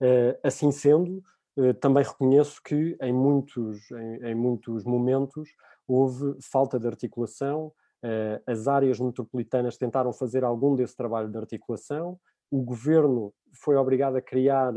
Uh, 0.00 0.38
assim 0.42 0.70
sendo, 0.70 1.22
eh, 1.58 1.72
também 1.72 2.04
reconheço 2.04 2.62
que 2.62 2.96
em 3.02 3.12
muitos, 3.12 3.90
em, 3.90 4.28
em 4.28 4.34
muitos 4.34 4.84
momentos 4.84 5.50
houve 5.88 6.36
falta 6.40 6.78
de 6.78 6.86
articulação, 6.86 7.72
eh, 8.00 8.40
as 8.46 8.68
áreas 8.68 9.00
metropolitanas 9.00 9.76
tentaram 9.76 10.12
fazer 10.12 10.44
algum 10.44 10.76
desse 10.76 10.96
trabalho 10.96 11.28
de 11.28 11.36
articulação, 11.36 12.18
o 12.48 12.62
governo 12.62 13.34
foi 13.52 13.74
obrigado 13.74 14.16
a 14.16 14.22
criar, 14.22 14.72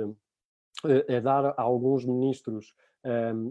eh, 0.85 1.17
a 1.17 1.19
dar 1.19 1.45
a 1.45 1.61
alguns 1.61 2.03
ministros 2.03 2.73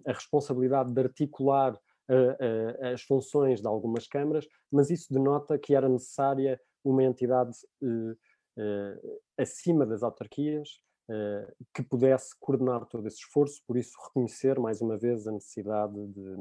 a 0.06 0.12
responsabilidade 0.12 0.92
de 0.92 1.00
articular 1.00 1.76
as 2.92 3.02
funções 3.02 3.60
de 3.60 3.68
algumas 3.68 4.06
câmaras, 4.06 4.46
mas 4.70 4.90
isso 4.90 5.12
denota 5.12 5.58
que 5.58 5.74
era 5.74 5.88
necessária 5.88 6.60
uma 6.84 7.04
entidade 7.04 7.56
acima 9.38 9.86
das 9.86 10.02
autarquias, 10.02 10.80
eh, 11.12 11.54
que 11.74 11.82
pudesse 11.82 12.38
coordenar 12.38 12.86
todo 12.86 13.08
esse 13.08 13.16
esforço, 13.16 13.60
por 13.66 13.76
isso 13.76 13.98
reconhecer 14.00 14.60
mais 14.60 14.80
uma 14.80 14.96
vez 14.96 15.26
a 15.26 15.32
necessidade 15.32 16.06
de, 16.06 16.36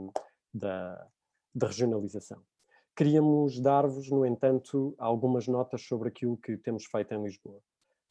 da 0.54 1.10
regionalização. 1.60 2.40
Queríamos 2.96 3.60
dar-vos, 3.60 4.12
no 4.12 4.24
entanto, 4.24 4.94
algumas 5.00 5.48
notas 5.48 5.82
sobre 5.82 6.10
aquilo 6.10 6.38
que 6.38 6.56
temos 6.56 6.86
feito 6.86 7.16
em 7.16 7.24
Lisboa. 7.24 7.60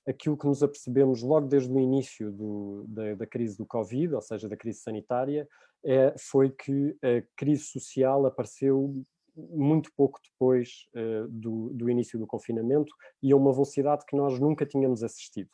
Aquilo 0.05 0.37
que 0.37 0.49
nos 0.49 0.61
apercebemos 0.61 1.23
logo 1.23 1.47
desde 1.47 1.73
o 1.73 1.79
início 1.79 2.33
do, 2.33 2.85
da, 2.88 3.15
da, 3.15 3.27
crise 3.27 3.57
do 3.57 3.65
Covid, 3.65 4.17
ou 4.17 4.23
seja, 4.23 4.49
da 4.49 4.57
crise 4.57 4.81
sanitária, 4.81 5.49
é, 5.85 6.14
foi 6.18 6.50
que 6.50 6.97
a 7.02 7.23
crise 7.37 7.64
social 7.64 8.26
apareceu 8.26 8.94
muito 9.37 9.90
pouco 9.97 10.18
depois 10.23 10.88
uh, 10.97 11.28
do, 11.28 11.70
do 11.73 11.88
início 11.88 12.18
do 12.18 12.26
confinamento 12.26 12.92
e 13.23 13.32
a 13.32 13.37
uma 13.37 13.52
velocidade 13.52 14.04
que 14.06 14.16
nós 14.16 14.38
nunca 14.40 14.66
tínhamos 14.66 15.04
assistido 15.04 15.50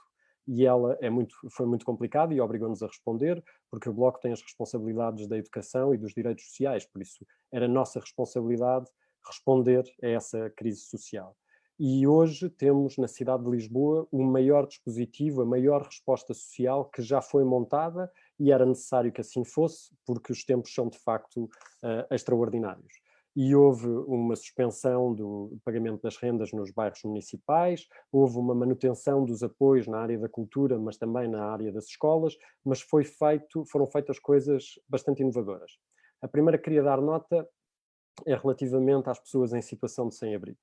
e 0.47 0.67
ela 0.67 0.97
é 1.01 1.09
muito, 1.09 1.35
foi 1.51 1.67
muito 1.67 1.85
complicada 1.85 2.35
e 2.35 2.41
obrigou-nos 2.41 2.83
a 2.83 2.87
responder, 2.87 3.43
porque 3.71 3.89
o 3.89 3.93
Bloco 3.93 4.21
tem 4.21 4.33
as 4.33 4.43
responsabilidades 4.43 5.27
da 5.27 5.39
educação 5.39 5.95
e 5.95 5.99
dos 5.99 6.13
direitos 6.13 6.45
sociais, 6.47 6.85
por 6.87 7.01
isso 7.01 7.27
era 7.53 7.67
nossa 7.67 7.99
responsabilidade 7.99 8.87
responder 9.27 9.85
a 10.03 10.09
essa 10.09 10.51
crise 10.51 10.81
social. 10.81 11.35
E 11.79 12.07
hoje 12.07 12.49
temos 12.51 12.97
na 12.99 13.09
cidade 13.09 13.43
de 13.43 13.51
Lisboa 13.51 14.07
o 14.13 14.23
maior 14.23 14.67
dispositivo, 14.67 15.43
a 15.43 15.47
maior 15.47 15.83
resposta 15.83 16.33
social 16.33 16.85
que 16.85 17.03
já 17.03 17.21
foi 17.21 17.43
montada 17.43 18.11
e 18.39 18.51
era 18.51 18.67
necessário 18.67 19.13
que 19.13 19.21
assim 19.21 19.45
fosse, 19.45 19.95
porque 20.07 20.33
os 20.33 20.45
tempos 20.45 20.75
são 20.75 20.89
de 20.89 20.99
facto 20.99 21.45
uh, 21.45 22.15
extraordinários 22.15 22.93
e 23.37 23.55
houve 23.55 23.89
uma 23.89 24.37
suspensão 24.37 25.13
do 25.13 25.59
pagamento 25.65 26.03
das 26.03 26.17
rendas 26.17 26.53
nos 26.53 26.71
bairros 26.71 27.03
municipais, 27.03 27.89
houve 28.13 28.39
uma 28.39 28.55
manutenção 28.55 29.25
dos 29.25 29.43
apoios 29.43 29.89
na 29.89 29.99
área 29.99 30.19
da 30.19 30.29
cultura, 30.29 30.79
mas 30.79 30.97
também 30.97 31.29
na 31.29 31.45
área 31.45 31.73
das 31.73 31.87
escolas, 31.87 32.37
mas 32.65 32.81
foi 32.81 33.05
feito, 33.05 33.65
foram 33.67 33.87
feitas 33.87 34.21
coisas 34.21 34.79
bastante 34.89 35.23
inovadoras. 35.23 35.73
A 36.23 36.29
primeira 36.29 36.57
que 36.57 36.65
queria 36.65 36.83
dar 36.83 37.01
nota 37.01 37.49
é 38.25 38.37
relativamente 38.37 39.11
às 39.11 39.19
pessoas 39.19 39.53
em 39.53 39.61
situação 39.61 40.09
de 40.09 40.15
sem-abrigo. 40.15 40.59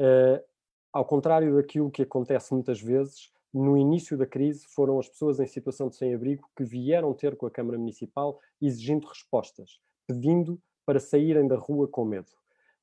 Uh, 0.00 0.42
ao 0.90 1.04
contrário 1.04 1.56
daquilo 1.56 1.90
que 1.90 2.02
acontece 2.02 2.54
muitas 2.54 2.80
vezes, 2.80 3.30
no 3.52 3.76
início 3.76 4.16
da 4.16 4.26
crise 4.26 4.66
foram 4.66 4.98
as 4.98 5.08
pessoas 5.08 5.40
em 5.40 5.46
situação 5.46 5.88
de 5.88 5.96
sem-abrigo 5.96 6.48
que 6.56 6.64
vieram 6.64 7.14
ter 7.14 7.36
com 7.36 7.46
a 7.46 7.50
Câmara 7.50 7.78
Municipal 7.78 8.38
exigindo 8.60 9.06
respostas, 9.06 9.80
pedindo 10.06 10.60
para 10.84 11.00
saírem 11.00 11.46
da 11.46 11.56
rua 11.56 11.88
com 11.88 12.04
medo. 12.04 12.30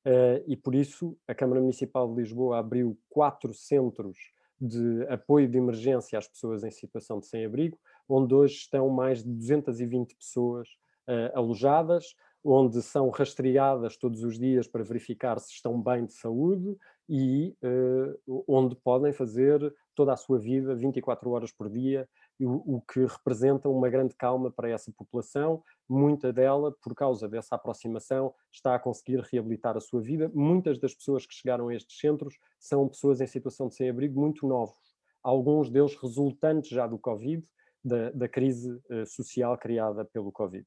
Uh, 0.04 0.42
e 0.46 0.56
por 0.56 0.74
isso 0.74 1.16
a 1.26 1.34
Câmara 1.34 1.60
Municipal 1.60 2.08
de 2.08 2.22
Lisboa 2.22 2.58
abriu 2.58 2.96
quatro 3.08 3.52
centros 3.52 4.16
de 4.60 5.04
apoio 5.08 5.48
de 5.48 5.58
emergência 5.58 6.18
às 6.18 6.28
pessoas 6.28 6.64
em 6.64 6.70
situação 6.70 7.20
de 7.20 7.26
sem-abrigo, 7.26 7.78
onde 8.08 8.34
hoje 8.34 8.54
estão 8.54 8.88
mais 8.88 9.22
de 9.22 9.30
220 9.30 10.14
pessoas 10.14 10.68
uh, 11.08 11.36
alojadas, 11.36 12.14
onde 12.42 12.80
são 12.80 13.10
rastreadas 13.10 13.96
todos 13.96 14.22
os 14.22 14.38
dias 14.38 14.68
para 14.68 14.84
verificar 14.84 15.38
se 15.40 15.52
estão 15.52 15.80
bem 15.82 16.06
de 16.06 16.12
saúde 16.12 16.76
e 17.08 17.56
uh, 17.62 18.44
onde 18.48 18.74
podem 18.76 19.12
fazer 19.12 19.74
toda 19.94 20.12
a 20.12 20.16
sua 20.16 20.38
vida 20.38 20.74
24 20.74 21.30
horas 21.30 21.52
por 21.52 21.70
dia 21.70 22.08
o, 22.44 22.76
o 22.76 22.80
que 22.82 23.00
representa 23.00 23.68
uma 23.68 23.88
grande 23.88 24.14
calma 24.14 24.50
para 24.50 24.68
essa 24.68 24.92
população. 24.92 25.62
Muita 25.88 26.32
dela, 26.32 26.74
por 26.82 26.94
causa 26.94 27.28
dessa 27.28 27.54
aproximação, 27.54 28.34
está 28.52 28.74
a 28.74 28.78
conseguir 28.78 29.20
reabilitar 29.20 29.76
a 29.76 29.80
sua 29.80 30.02
vida. 30.02 30.30
Muitas 30.34 30.78
das 30.78 30.94
pessoas 30.94 31.24
que 31.24 31.34
chegaram 31.34 31.68
a 31.68 31.74
estes 31.74 31.98
centros 31.98 32.36
são 32.58 32.88
pessoas 32.88 33.20
em 33.20 33.26
situação 33.26 33.68
de 33.68 33.76
sem-abrigo 33.76 34.20
muito 34.20 34.46
novos, 34.46 34.96
alguns 35.22 35.70
deles 35.70 35.96
resultantes 35.96 36.70
já 36.70 36.86
do 36.86 36.98
Covid, 36.98 37.42
da, 37.82 38.10
da 38.10 38.28
crise 38.28 38.72
uh, 38.90 39.06
social 39.06 39.56
criada 39.56 40.04
pelo 40.04 40.32
Covid. 40.32 40.66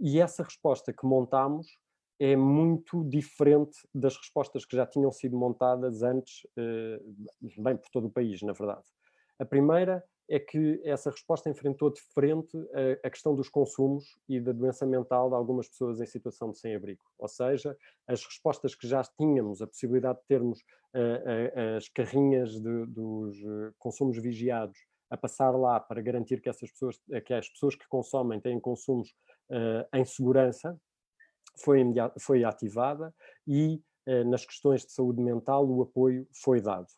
E 0.00 0.20
essa 0.20 0.42
resposta 0.42 0.92
que 0.92 1.06
montamos 1.06 1.66
é 2.18 2.34
muito 2.36 3.04
diferente 3.04 3.78
das 3.94 4.16
respostas 4.16 4.64
que 4.64 4.76
já 4.76 4.86
tinham 4.86 5.12
sido 5.12 5.36
montadas 5.36 6.02
antes, 6.02 6.44
uh, 6.56 7.62
bem 7.62 7.76
por 7.76 7.88
todo 7.90 8.08
o 8.08 8.10
país, 8.10 8.42
na 8.42 8.52
verdade. 8.52 8.84
A 9.38 9.44
primeira 9.44 10.04
é 10.28 10.38
que 10.38 10.80
essa 10.84 11.10
resposta 11.10 11.48
enfrentou 11.48 11.90
de 11.90 12.00
frente 12.12 12.54
a, 13.02 13.08
questão 13.08 13.34
dos 13.34 13.48
consumos 13.48 14.18
e 14.28 14.38
da 14.38 14.52
doença 14.52 14.84
mental 14.84 15.30
de 15.30 15.34
algumas 15.34 15.68
pessoas 15.68 16.00
em 16.00 16.06
situação 16.06 16.50
de 16.50 16.58
sem-abrigo. 16.58 17.02
Ou 17.18 17.28
seja, 17.28 17.74
as 18.06 18.22
respostas 18.24 18.74
que 18.74 18.86
já 18.86 19.02
tínhamos, 19.02 19.62
a 19.62 19.66
possibilidade 19.66 20.18
de 20.18 20.26
termos 20.26 20.58
uh, 20.58 21.72
uh, 21.72 21.76
as 21.76 21.88
carrinhas 21.88 22.60
de, 22.60 22.86
dos 22.86 23.38
consumos 23.78 24.18
vigiados 24.18 24.78
a 25.08 25.16
passar 25.16 25.52
lá 25.52 25.80
para 25.80 26.02
garantir 26.02 26.42
que 26.42 26.50
essas 26.50 26.70
pessoas, 26.70 27.00
que 27.24 27.32
as 27.32 27.48
pessoas 27.48 27.74
que 27.74 27.88
consomem 27.88 28.38
têm 28.38 28.60
consumos 28.60 29.14
em 29.94 30.04
segurança, 30.04 30.78
foi, 31.60 31.84
foi 32.18 32.44
ativada 32.44 33.14
e 33.46 33.82
nas 34.26 34.44
questões 34.44 34.86
de 34.86 34.92
saúde 34.92 35.20
mental 35.20 35.68
o 35.68 35.82
apoio 35.82 36.26
foi 36.32 36.60
dado. 36.60 36.88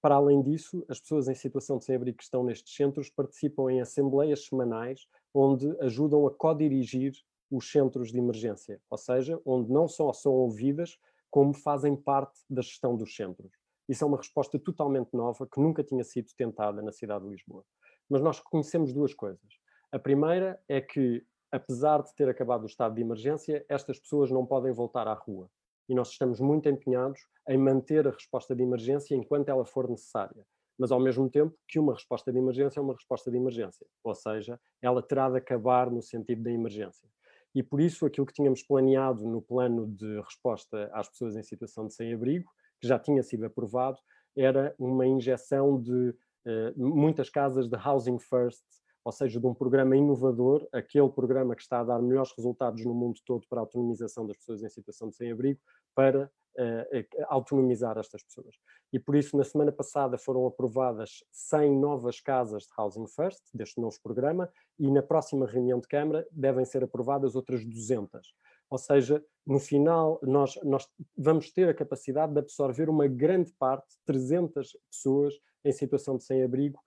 Para 0.00 0.14
além 0.14 0.40
disso, 0.42 0.84
as 0.88 1.00
pessoas 1.00 1.28
em 1.28 1.34
situação 1.34 1.78
de 1.78 1.84
sem-abrigo 1.84 2.18
que 2.18 2.24
estão 2.24 2.44
nestes 2.44 2.74
centros 2.74 3.10
participam 3.10 3.70
em 3.70 3.80
assembleias 3.80 4.46
semanais 4.46 5.06
onde 5.34 5.68
ajudam 5.80 6.26
a 6.26 6.30
co-dirigir 6.30 7.12
os 7.50 7.70
centros 7.70 8.10
de 8.10 8.18
emergência, 8.18 8.80
ou 8.88 8.98
seja, 8.98 9.40
onde 9.44 9.70
não 9.70 9.86
só 9.86 10.12
são 10.12 10.32
ouvidas, 10.32 10.98
como 11.30 11.52
fazem 11.52 11.94
parte 11.94 12.40
da 12.48 12.62
gestão 12.62 12.96
dos 12.96 13.14
centros. 13.14 13.52
Isso 13.88 14.02
é 14.02 14.06
uma 14.06 14.16
resposta 14.16 14.58
totalmente 14.58 15.12
nova 15.12 15.46
que 15.46 15.60
nunca 15.60 15.84
tinha 15.84 16.02
sido 16.02 16.28
tentada 16.36 16.80
na 16.82 16.90
cidade 16.90 17.24
de 17.24 17.30
Lisboa. 17.30 17.64
Mas 18.08 18.22
nós 18.22 18.38
reconhecemos 18.38 18.92
duas 18.92 19.12
coisas. 19.12 19.46
A 19.92 19.98
primeira 19.98 20.60
é 20.68 20.80
que, 20.80 21.24
apesar 21.50 22.02
de 22.02 22.14
ter 22.14 22.28
acabado 22.28 22.62
o 22.62 22.66
estado 22.66 22.94
de 22.94 23.00
emergência, 23.00 23.64
estas 23.68 23.98
pessoas 23.98 24.30
não 24.30 24.44
podem 24.44 24.72
voltar 24.72 25.06
à 25.06 25.14
rua. 25.14 25.48
E 25.88 25.94
nós 25.94 26.10
estamos 26.10 26.40
muito 26.40 26.68
empenhados 26.68 27.20
em 27.48 27.56
manter 27.56 28.06
a 28.06 28.10
resposta 28.10 28.54
de 28.54 28.62
emergência 28.62 29.14
enquanto 29.14 29.48
ela 29.48 29.64
for 29.64 29.88
necessária. 29.88 30.44
Mas, 30.78 30.92
ao 30.92 31.00
mesmo 31.00 31.30
tempo, 31.30 31.56
que 31.66 31.78
uma 31.78 31.94
resposta 31.94 32.32
de 32.32 32.38
emergência 32.38 32.80
é 32.80 32.82
uma 32.82 32.94
resposta 32.94 33.30
de 33.30 33.36
emergência. 33.36 33.86
Ou 34.04 34.14
seja, 34.14 34.60
ela 34.82 35.02
terá 35.02 35.30
de 35.30 35.38
acabar 35.38 35.90
no 35.90 36.02
sentido 36.02 36.42
da 36.42 36.50
emergência. 36.50 37.08
E 37.54 37.62
por 37.62 37.80
isso, 37.80 38.04
aquilo 38.04 38.26
que 38.26 38.34
tínhamos 38.34 38.62
planeado 38.62 39.26
no 39.26 39.40
plano 39.40 39.86
de 39.86 40.20
resposta 40.20 40.90
às 40.92 41.08
pessoas 41.08 41.36
em 41.36 41.42
situação 41.42 41.86
de 41.86 41.94
sem-abrigo 41.94 42.50
que 42.78 42.86
já 42.86 42.98
tinha 42.98 43.22
sido 43.22 43.46
aprovado, 43.46 43.98
era 44.36 44.74
uma 44.78 45.06
injeção 45.06 45.80
de 45.80 46.10
uh, 46.10 46.14
muitas 46.76 47.30
casas 47.30 47.66
de 47.66 47.76
Housing 47.76 48.18
First, 48.18 48.62
ou 49.06 49.12
seja, 49.12 49.38
de 49.38 49.46
um 49.46 49.54
programa 49.54 49.96
inovador, 49.96 50.66
aquele 50.72 51.08
programa 51.08 51.54
que 51.54 51.62
está 51.62 51.78
a 51.78 51.84
dar 51.84 52.02
melhores 52.02 52.32
resultados 52.36 52.84
no 52.84 52.92
mundo 52.92 53.20
todo 53.24 53.46
para 53.48 53.60
a 53.60 53.62
autonomização 53.62 54.26
das 54.26 54.36
pessoas 54.36 54.64
em 54.64 54.68
situação 54.68 55.08
de 55.08 55.14
sem-abrigo, 55.14 55.60
para 55.94 56.24
uh, 56.24 57.24
autonomizar 57.28 57.96
estas 57.98 58.24
pessoas. 58.24 58.56
E 58.92 58.98
por 58.98 59.14
isso, 59.14 59.36
na 59.36 59.44
semana 59.44 59.70
passada, 59.70 60.18
foram 60.18 60.44
aprovadas 60.44 61.22
100 61.30 61.78
novas 61.78 62.20
casas 62.20 62.64
de 62.64 62.70
Housing 62.76 63.06
First, 63.06 63.44
deste 63.54 63.80
novo 63.80 63.96
programa, 64.02 64.50
e 64.76 64.90
na 64.90 65.04
próxima 65.04 65.46
reunião 65.46 65.78
de 65.78 65.86
Câmara 65.86 66.26
devem 66.32 66.64
ser 66.64 66.82
aprovadas 66.82 67.36
outras 67.36 67.64
200. 67.64 68.34
Ou 68.68 68.76
seja, 68.76 69.24
no 69.46 69.60
final, 69.60 70.18
nós, 70.24 70.58
nós 70.64 70.84
vamos 71.16 71.52
ter 71.52 71.68
a 71.68 71.74
capacidade 71.74 72.32
de 72.32 72.40
absorver 72.40 72.88
uma 72.88 73.06
grande 73.06 73.52
parte, 73.52 73.86
300 74.04 74.76
pessoas 74.90 75.32
em 75.64 75.70
situação 75.70 76.16
de 76.16 76.24
sem-abrigo, 76.24 76.80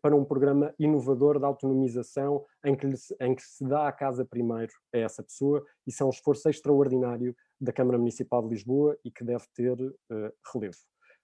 para 0.00 0.16
um 0.16 0.24
programa 0.24 0.74
inovador 0.78 1.38
de 1.38 1.44
autonomização 1.44 2.44
em 2.64 2.74
que, 2.74 2.86
em 3.20 3.34
que 3.34 3.42
se 3.42 3.64
dá 3.64 3.88
a 3.88 3.92
casa 3.92 4.24
primeiro 4.24 4.72
a 4.94 4.98
essa 4.98 5.22
pessoa. 5.22 5.64
Isso 5.86 6.02
é 6.02 6.06
um 6.06 6.10
esforço 6.10 6.48
extraordinário 6.48 7.36
da 7.60 7.72
Câmara 7.72 7.98
Municipal 7.98 8.42
de 8.42 8.48
Lisboa 8.48 8.96
e 9.04 9.10
que 9.10 9.24
deve 9.24 9.44
ter 9.54 9.78
uh, 9.80 10.32
relevo. 10.52 10.78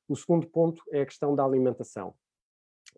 O 0.08 0.16
segundo 0.16 0.46
ponto 0.46 0.82
é 0.92 1.00
a 1.00 1.06
questão 1.06 1.34
da 1.34 1.44
alimentação. 1.44 2.14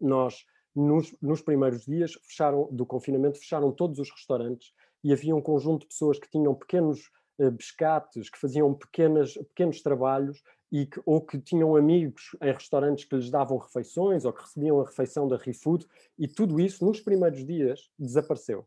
Nós, 0.00 0.44
nos, 0.74 1.14
nos 1.22 1.40
primeiros 1.40 1.84
dias 1.84 2.14
fecharam, 2.24 2.68
do 2.72 2.84
confinamento, 2.84 3.38
fecharam 3.38 3.70
todos 3.70 3.98
os 3.98 4.10
restaurantes 4.10 4.72
e 5.04 5.12
havia 5.12 5.34
um 5.36 5.40
conjunto 5.40 5.82
de 5.82 5.88
pessoas 5.88 6.18
que 6.18 6.28
tinham 6.28 6.54
pequenos 6.54 7.08
uh, 7.38 7.52
pescates, 7.56 8.28
que 8.28 8.38
faziam 8.38 8.74
pequenas, 8.74 9.34
pequenos 9.34 9.80
trabalhos 9.80 10.42
e 10.70 10.86
que, 10.86 11.00
ou 11.04 11.20
que 11.20 11.38
tinham 11.38 11.76
amigos 11.76 12.36
em 12.42 12.52
restaurantes 12.52 13.04
que 13.04 13.16
lhes 13.16 13.30
davam 13.30 13.58
refeições 13.58 14.24
ou 14.24 14.32
que 14.32 14.42
recebiam 14.42 14.80
a 14.80 14.84
refeição 14.84 15.28
da 15.28 15.36
ReFood 15.36 15.86
e 16.18 16.26
tudo 16.26 16.60
isso 16.60 16.84
nos 16.84 17.00
primeiros 17.00 17.44
dias 17.46 17.90
desapareceu. 17.98 18.66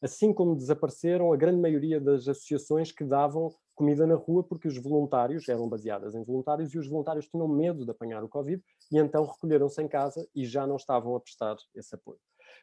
Assim 0.00 0.32
como 0.32 0.54
desapareceram 0.54 1.32
a 1.32 1.36
grande 1.36 1.60
maioria 1.60 2.00
das 2.00 2.28
associações 2.28 2.92
que 2.92 3.02
davam 3.02 3.52
comida 3.74 4.06
na 4.06 4.14
rua 4.14 4.44
porque 4.44 4.68
os 4.68 4.76
voluntários 4.76 5.48
eram 5.48 5.68
baseadas 5.68 6.14
em 6.14 6.22
voluntários 6.22 6.72
e 6.74 6.78
os 6.78 6.88
voluntários 6.88 7.28
tinham 7.28 7.48
medo 7.48 7.84
de 7.84 7.90
apanhar 7.90 8.22
o 8.22 8.28
Covid 8.28 8.62
e 8.92 8.98
então 8.98 9.24
recolheram-se 9.24 9.82
em 9.82 9.88
casa 9.88 10.28
e 10.34 10.44
já 10.44 10.66
não 10.66 10.76
estavam 10.76 11.16
a 11.16 11.20
prestar 11.20 11.56
esse 11.74 11.94
apoio. 11.94 12.18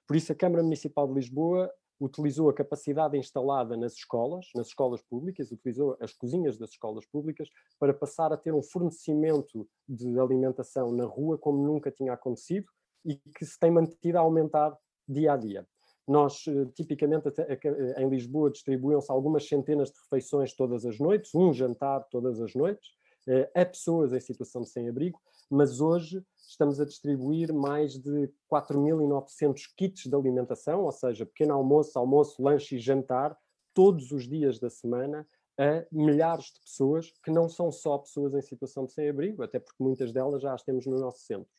Por 0.08 0.16
isso 0.16 0.32
a 0.32 0.36
Câmara 0.36 0.64
Municipal 0.64 1.08
de 1.08 1.14
Lisboa 1.14 1.72
utilizou 2.00 2.50
a 2.50 2.54
capacidade 2.54 3.18
instalada 3.18 3.78
nas 3.78 3.94
escolas, 3.94 4.48
nas 4.56 4.68
escolas 4.68 5.02
públicas, 5.02 5.52
utilizou 5.52 5.98
as 6.00 6.14
cozinhas 6.14 6.58
das 6.58 6.72
escolas 6.72 7.06
públicas 7.06 7.50
para 7.80 7.94
passar 7.94 8.34
a 8.34 8.38
ter 8.38 8.54
um 8.54 8.62
fornecimento 8.62 9.68
de 9.88 10.20
alimentação 10.20 10.92
na 10.92 11.06
rua 11.06 11.38
como 11.38 11.66
nunca 11.66 11.92
tinha 11.92 12.14
acontecido 12.14 12.68
e 13.06 13.16
que 13.16 13.46
se 13.46 13.58
tem 13.60 13.72
mantido 13.72 14.18
a 14.18 14.22
aumentar 14.22 14.78
dia 15.08 15.34
a 15.34 15.38
dia. 15.38 15.68
Nós, 16.08 16.46
eh, 16.48 16.66
tipicamente, 16.76 17.30
eh, 17.38 17.96
em 17.98 18.10
Lisboa, 18.10 18.52
distribuíam-se 18.52 19.12
algumas 19.12 19.48
centenas 19.48 19.90
de 19.90 20.00
refeições 20.00 20.56
todas 20.56 20.86
as 20.86 21.00
noites, 21.00 21.34
um 21.34 21.52
jantar 21.52 22.04
todas 22.12 22.40
as 22.40 22.54
noites, 22.54 22.90
eh, 22.90 23.05
a 23.54 23.66
pessoas 23.66 24.14
em 24.14 24.20
situação 24.20 24.62
de 24.62 24.70
sem-abrigo, 24.70 25.20
mas 25.50 25.80
hoje 25.80 26.24
estamos 26.48 26.80
a 26.80 26.86
distribuir 26.86 27.54
mais 27.54 27.94
de 27.98 28.32
4.900 28.52 29.62
kits 29.76 30.08
de 30.08 30.16
alimentação, 30.16 30.84
ou 30.84 30.92
seja, 30.92 31.26
pequeno 31.26 31.54
almoço, 31.54 31.98
almoço, 31.98 32.42
lanche 32.42 32.76
e 32.76 32.80
jantar, 32.80 33.38
todos 33.74 34.12
os 34.12 34.28
dias 34.28 34.60
da 34.60 34.70
semana, 34.70 35.28
a 35.58 35.86
milhares 35.92 36.46
de 36.46 36.60
pessoas 36.62 37.12
que 37.24 37.32
não 37.32 37.48
são 37.48 37.72
só 37.72 37.98
pessoas 37.98 38.34
em 38.34 38.42
situação 38.42 38.86
de 38.86 38.94
sem-abrigo, 38.94 39.44
até 39.44 39.60
porque 39.60 39.84
muitas 39.84 40.12
delas 40.12 40.42
já 40.42 40.54
as 40.54 40.64
temos 40.64 40.86
no 40.86 41.00
nosso 41.00 41.20
centro. 41.20 41.50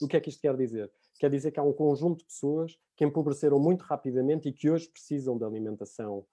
O 0.00 0.06
que 0.06 0.16
é 0.16 0.20
que 0.20 0.28
isto 0.28 0.40
quer 0.40 0.56
dizer? 0.56 0.90
Quer 1.18 1.30
dizer 1.30 1.50
que 1.50 1.60
há 1.60 1.62
um 1.62 1.72
conjunto 1.72 2.18
de 2.18 2.26
pessoas 2.26 2.76
que 2.96 3.04
empobreceram 3.04 3.58
muito 3.58 3.82
rapidamente 3.82 4.48
e 4.48 4.52
que 4.52 4.70
hoje 4.70 4.88
precisam 4.88 5.38
de 5.38 5.44
alimentação 5.44 6.26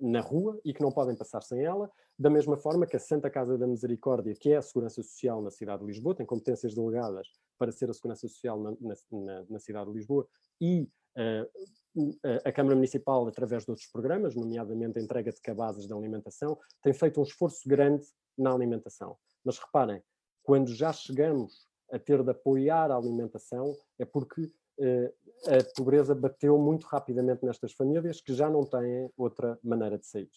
na 0.00 0.20
rua 0.20 0.60
e 0.64 0.72
que 0.72 0.82
não 0.82 0.92
podem 0.92 1.16
passar 1.16 1.42
sem 1.42 1.64
ela, 1.64 1.90
da 2.18 2.30
mesma 2.30 2.56
forma 2.56 2.86
que 2.86 2.96
a 2.96 3.00
Santa 3.00 3.28
Casa 3.28 3.58
da 3.58 3.66
Misericórdia, 3.66 4.34
que 4.34 4.50
é 4.50 4.56
a 4.56 4.62
Segurança 4.62 5.02
Social 5.02 5.42
na 5.42 5.50
cidade 5.50 5.80
de 5.80 5.86
Lisboa, 5.86 6.14
tem 6.14 6.24
competências 6.24 6.74
delegadas 6.74 7.28
para 7.58 7.72
ser 7.72 7.90
a 7.90 7.94
Segurança 7.94 8.28
Social 8.28 8.60
na, 8.60 8.70
na, 8.80 9.44
na 9.48 9.58
cidade 9.58 9.90
de 9.90 9.96
Lisboa, 9.96 10.26
e 10.60 10.88
uh, 11.16 12.40
a 12.44 12.52
Câmara 12.52 12.74
Municipal, 12.74 13.26
através 13.26 13.64
de 13.64 13.70
outros 13.70 13.88
programas, 13.88 14.34
nomeadamente 14.34 14.98
a 14.98 15.02
entrega 15.02 15.32
de 15.32 15.40
cabazes 15.40 15.86
de 15.86 15.92
alimentação, 15.92 16.58
tem 16.82 16.92
feito 16.92 17.20
um 17.20 17.24
esforço 17.24 17.68
grande 17.68 18.06
na 18.36 18.52
alimentação. 18.52 19.16
Mas 19.44 19.58
reparem, 19.58 20.02
quando 20.42 20.74
já 20.74 20.92
chegamos 20.92 21.66
a 21.90 21.98
ter 21.98 22.22
de 22.22 22.30
apoiar 22.30 22.90
a 22.90 22.96
alimentação, 22.96 23.76
é 23.98 24.04
porque 24.04 24.50
a 24.78 25.76
pobreza 25.76 26.14
bateu 26.14 26.58
muito 26.58 26.86
rapidamente 26.86 27.44
nestas 27.44 27.72
famílias 27.72 28.20
que 28.20 28.34
já 28.34 28.50
não 28.50 28.64
têm 28.64 29.10
outra 29.16 29.58
maneira 29.62 29.98
de 29.98 30.06
sair. 30.06 30.30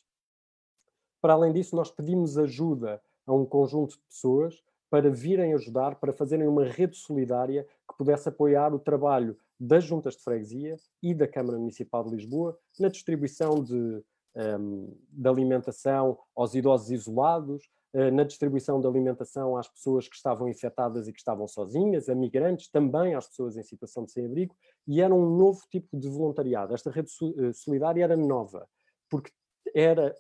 Para 1.22 1.34
além 1.34 1.52
disso, 1.52 1.76
nós 1.76 1.92
pedimos 1.92 2.38
ajuda 2.38 3.02
a 3.26 3.34
um 3.34 3.46
conjunto 3.46 3.98
de 3.98 4.04
pessoas 4.04 4.64
para 4.90 5.10
virem 5.10 5.54
ajudar, 5.54 5.96
para 5.96 6.14
fazerem 6.14 6.48
uma 6.48 6.66
rede 6.66 6.98
solidária 6.98 7.68
que 7.88 7.98
pudesse 7.98 8.30
apoiar 8.30 8.74
o 8.74 8.80
trabalho 8.80 9.38
das 9.60 9.84
juntas 9.84 10.16
de 10.16 10.24
freguesia 10.24 10.78
e 11.04 11.14
da 11.14 11.28
Câmara 11.28 11.60
Municipal 11.60 12.04
de 12.04 12.16
Lisboa 12.16 12.58
na 12.80 12.88
distribuição 12.88 13.62
de, 13.64 13.76
um, 13.76 14.04
ehm, 14.36 14.88
de 15.10 15.28
alimentação 15.28 16.18
aos 16.36 16.56
idosos 16.56 16.90
isolados, 16.90 17.70
na 17.94 18.24
distribuição 18.24 18.80
de 18.80 18.88
alimentação 18.88 19.58
às 19.58 19.68
pessoas 19.68 20.08
que 20.08 20.16
estavam 20.16 20.48
infectadas 20.48 21.08
e 21.08 21.12
que 21.12 21.20
estavam 21.20 21.48
sozinhas, 21.48 22.08
a 22.08 22.14
migrantes, 22.14 22.70
também 22.70 23.16
às 23.16 23.28
pessoas 23.28 23.58
em 23.58 23.64
situação 23.64 24.06
de 24.06 24.12
sem-abrigo, 24.12 24.56
e 24.88 25.02
era 25.02 25.14
um 25.14 25.36
novo 25.36 25.62
tipo 25.72 25.98
de 25.98 26.08
voluntariado. 26.08 26.74
Esta 26.74 26.92
rede 26.92 27.10
eh, 27.38 27.54
solidária 27.54 28.04
era 28.04 28.16
nova, 28.16 28.68
porque 29.10 29.32
era 29.74 30.16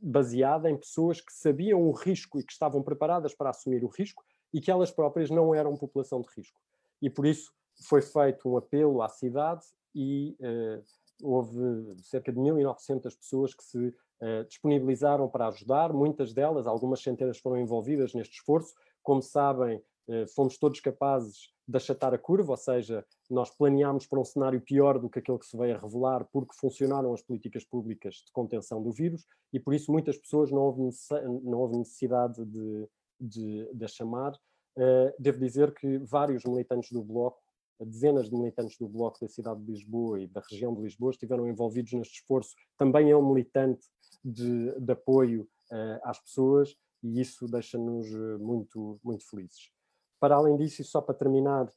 baseada 0.00 0.70
em 0.70 0.76
pessoas 0.76 1.20
que 1.20 1.32
sabiam 1.32 1.82
o 1.82 1.92
risco 1.92 2.38
e 2.38 2.44
que 2.44 2.52
estavam 2.52 2.82
preparadas 2.82 3.34
para 3.34 3.50
assumir 3.50 3.82
o 3.84 3.88
risco 3.88 4.22
e 4.52 4.60
que 4.60 4.70
elas 4.70 4.90
próprias 4.90 5.30
não 5.30 5.54
eram 5.54 5.76
população 5.76 6.20
de 6.20 6.28
risco. 6.36 6.60
E 7.00 7.08
por 7.08 7.26
isso 7.26 7.52
foi 7.88 8.02
feito 8.02 8.48
um 8.48 8.56
apelo 8.56 9.02
à 9.02 9.08
cidade 9.08 9.64
e 9.94 10.36
uh, 10.40 10.84
houve 11.22 11.96
cerca 12.02 12.32
de 12.32 12.38
1.900 12.38 13.16
pessoas 13.16 13.54
que 13.54 13.64
se 13.64 13.94
disponibilizaram 14.48 15.28
para 15.28 15.48
ajudar, 15.48 15.92
muitas 15.92 16.32
delas, 16.32 16.66
algumas 16.66 17.02
centenas 17.02 17.38
foram 17.38 17.58
envolvidas 17.58 18.14
neste 18.14 18.36
esforço. 18.36 18.72
Como 19.02 19.20
sabem, 19.20 19.76
uh, 20.08 20.26
fomos 20.34 20.56
todos 20.56 20.80
capazes 20.80 21.52
de 21.66 21.76
achatar 21.76 22.12
a 22.12 22.18
curva, 22.18 22.52
ou 22.52 22.56
seja, 22.56 23.04
nós 23.30 23.50
planeámos 23.50 24.06
para 24.06 24.20
um 24.20 24.24
cenário 24.24 24.60
pior 24.60 24.98
do 24.98 25.08
que 25.08 25.18
aquele 25.18 25.38
que 25.38 25.46
se 25.46 25.56
veio 25.56 25.76
a 25.76 25.78
revelar 25.78 26.26
porque 26.30 26.54
funcionaram 26.54 27.12
as 27.12 27.22
políticas 27.22 27.64
públicas 27.64 28.16
de 28.16 28.32
contenção 28.32 28.82
do 28.82 28.92
vírus 28.92 29.26
e 29.52 29.58
por 29.58 29.72
isso 29.72 29.90
muitas 29.90 30.18
pessoas 30.18 30.50
não 30.50 30.60
houve, 30.60 30.90
não 31.42 31.58
houve 31.58 31.78
necessidade 31.78 32.44
de, 32.44 32.88
de, 33.20 33.70
de 33.72 33.84
a 33.84 33.88
chamar. 33.88 34.34
Uh, 34.76 35.12
devo 35.18 35.38
dizer 35.38 35.72
que 35.74 35.98
vários 35.98 36.44
militantes 36.44 36.90
do 36.92 37.02
Bloco, 37.02 37.40
dezenas 37.80 38.28
de 38.28 38.36
militantes 38.36 38.76
do 38.78 38.88
Bloco 38.88 39.18
da 39.20 39.28
cidade 39.28 39.60
de 39.60 39.72
Lisboa 39.72 40.20
e 40.20 40.26
da 40.26 40.42
região 40.50 40.74
de 40.74 40.82
Lisboa 40.82 41.12
estiveram 41.12 41.46
envolvidos 41.48 41.92
neste 41.92 42.20
esforço. 42.20 42.54
Também 42.76 43.10
é 43.10 43.16
um 43.16 43.26
militante 43.26 43.86
de, 44.24 44.80
de 44.80 44.92
apoio 44.92 45.42
uh, 45.70 46.00
às 46.02 46.18
pessoas 46.18 46.76
e 47.04 47.20
isso 47.20 47.46
deixa-nos 47.46 48.10
eh, 48.10 48.38
muito, 48.38 48.98
muito 49.04 49.28
felizes. 49.28 49.70
Para 50.18 50.36
além 50.36 50.56
disso, 50.56 50.80
e 50.80 50.84
só 50.84 51.02
para 51.02 51.14
terminar, 51.14 51.70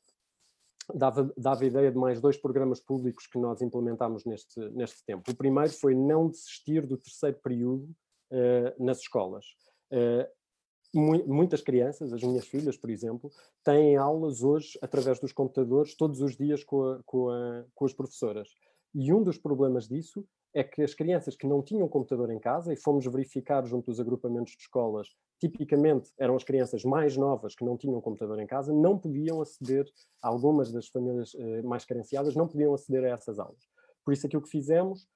dava, 0.96 1.34
dava 1.38 1.66
ideia 1.66 1.92
de 1.92 1.98
mais 1.98 2.22
dois 2.22 2.38
programas 2.38 2.80
públicos 2.80 3.28
que 3.28 3.38
nós 3.38 3.62
implementámos 3.62 4.24
neste, 4.24 4.58
neste 4.70 5.04
tempo. 5.06 5.30
O 5.30 5.36
primeiro 5.36 5.72
foi 5.72 5.94
não 5.94 6.30
desistir 6.30 6.88
do 6.88 6.98
terceiro 6.98 7.38
período 7.44 7.94
uh, 8.32 8.84
nas 8.84 9.00
escolas. 9.00 9.46
Uh, 9.92 11.28
muitas 11.28 11.62
crianças, 11.62 12.14
as 12.14 12.24
minhas 12.24 12.48
filhas, 12.48 12.78
por 12.78 12.90
exemplo, 12.90 13.30
têm 13.66 13.98
aulas 13.98 14.42
hoje 14.42 14.80
através 14.82 15.20
dos 15.20 15.34
computadores 15.34 15.94
todos 15.94 16.22
os 16.22 16.38
dias 16.38 16.64
com, 16.64 16.84
a, 16.84 17.04
com, 17.06 17.30
a, 17.30 17.66
com 17.76 17.86
as 17.86 17.94
professoras. 17.94 18.48
E 18.96 19.12
um 19.12 19.22
dos 19.22 19.38
problemas 19.38 19.90
disso 19.90 20.26
é 20.58 20.64
que 20.64 20.82
as 20.82 20.96
crianças 20.96 21.36
que 21.36 21.46
não 21.46 21.62
tinham 21.62 21.88
computador 21.88 22.32
em 22.32 22.40
casa, 22.40 22.74
e 22.74 22.76
fomos 22.76 23.06
verificar 23.06 23.64
junto 23.64 23.92
dos 23.92 24.00
agrupamentos 24.00 24.54
de 24.54 24.64
escolas, 24.64 25.08
tipicamente 25.40 26.12
eram 26.18 26.36
as 26.36 26.44
crianças 26.44 26.84
mais 26.84 27.16
novas 27.16 27.54
que 27.54 27.64
não 27.64 27.78
tinham 27.78 28.02
computador 28.02 28.40
em 28.40 28.48
casa, 28.48 28.74
não 28.74 28.98
podiam 28.98 29.40
aceder, 29.40 29.86
algumas 30.20 30.72
das 30.72 30.88
famílias 30.88 31.36
eh, 31.36 31.62
mais 31.62 31.86
carenciadas 31.86 32.36
não 32.36 32.48
podiam 32.48 32.74
aceder 32.74 33.04
a 33.04 33.10
essas 33.10 33.38
aulas. 33.38 33.70
Por 34.04 34.16
isso 34.16 34.26
aquilo 34.26 34.42
que 34.42 34.50
fizemos 34.50 35.08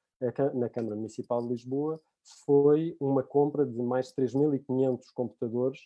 na 0.54 0.70
Câmara 0.70 0.96
Municipal 0.96 1.42
de 1.42 1.48
Lisboa 1.48 2.00
foi 2.46 2.96
uma 3.00 3.24
compra 3.24 3.66
de 3.66 3.82
mais 3.82 4.10
de 4.10 4.14
3.500 4.14 5.00
computadores 5.16 5.80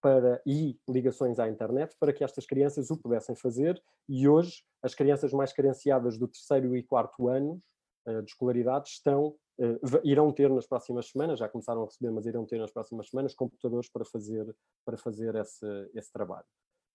para, 0.00 0.40
e 0.46 0.78
ligações 0.88 1.40
à 1.40 1.48
internet 1.48 1.96
para 1.98 2.12
que 2.12 2.22
estas 2.22 2.46
crianças 2.46 2.92
o 2.92 2.96
pudessem 2.96 3.34
fazer 3.34 3.82
e 4.08 4.28
hoje 4.28 4.62
as 4.80 4.94
crianças 4.94 5.32
mais 5.32 5.52
carenciadas 5.52 6.16
do 6.16 6.28
terceiro 6.28 6.76
e 6.76 6.82
quarto 6.84 7.28
anos 7.28 7.60
de 8.06 8.30
escolaridade 8.30 8.88
estão, 8.88 9.34
uh, 9.58 10.00
irão 10.04 10.32
ter 10.32 10.50
nas 10.50 10.66
próximas 10.66 11.08
semanas, 11.08 11.38
já 11.38 11.48
começaram 11.48 11.82
a 11.82 11.84
receber, 11.84 12.10
mas 12.10 12.26
irão 12.26 12.46
ter 12.46 12.58
nas 12.58 12.72
próximas 12.72 13.08
semanas 13.08 13.34
computadores 13.34 13.90
para 13.90 14.04
fazer, 14.04 14.54
para 14.84 14.96
fazer 14.96 15.34
esse, 15.34 15.90
esse 15.94 16.12
trabalho. 16.12 16.46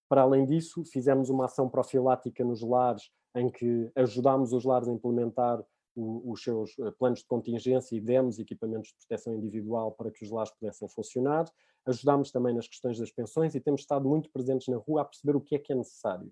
Para 0.07 0.21
além 0.21 0.45
disso, 0.45 0.83
fizemos 0.85 1.29
uma 1.29 1.45
ação 1.45 1.69
profilática 1.69 2.43
nos 2.43 2.61
lares 2.61 3.09
em 3.35 3.49
que 3.49 3.91
ajudámos 3.95 4.53
os 4.53 4.63
lares 4.63 4.87
a 4.87 4.91
implementar 4.91 5.63
os 5.95 6.43
seus 6.43 6.77
eh, 6.79 6.91
planos 6.91 7.19
de 7.19 7.25
contingência 7.25 7.95
e 7.95 8.01
demos 8.01 8.37
equipamentos 8.37 8.89
de 8.89 8.95
proteção 8.97 9.33
individual 9.33 9.93
para 9.93 10.11
que 10.11 10.25
os 10.25 10.31
lares 10.31 10.51
pudessem 10.51 10.89
funcionar. 10.89 11.45
Ajudámos 11.85 12.31
também 12.31 12.53
nas 12.53 12.67
questões 12.67 12.99
das 12.99 13.11
pensões 13.11 13.55
e 13.55 13.61
temos 13.61 13.81
estado 13.81 14.07
muito 14.07 14.29
presentes 14.31 14.67
na 14.67 14.77
rua 14.77 15.01
a 15.01 15.05
perceber 15.05 15.35
o 15.37 15.41
que 15.41 15.55
é 15.55 15.59
que 15.59 15.71
é 15.71 15.75
necessário. 15.75 16.31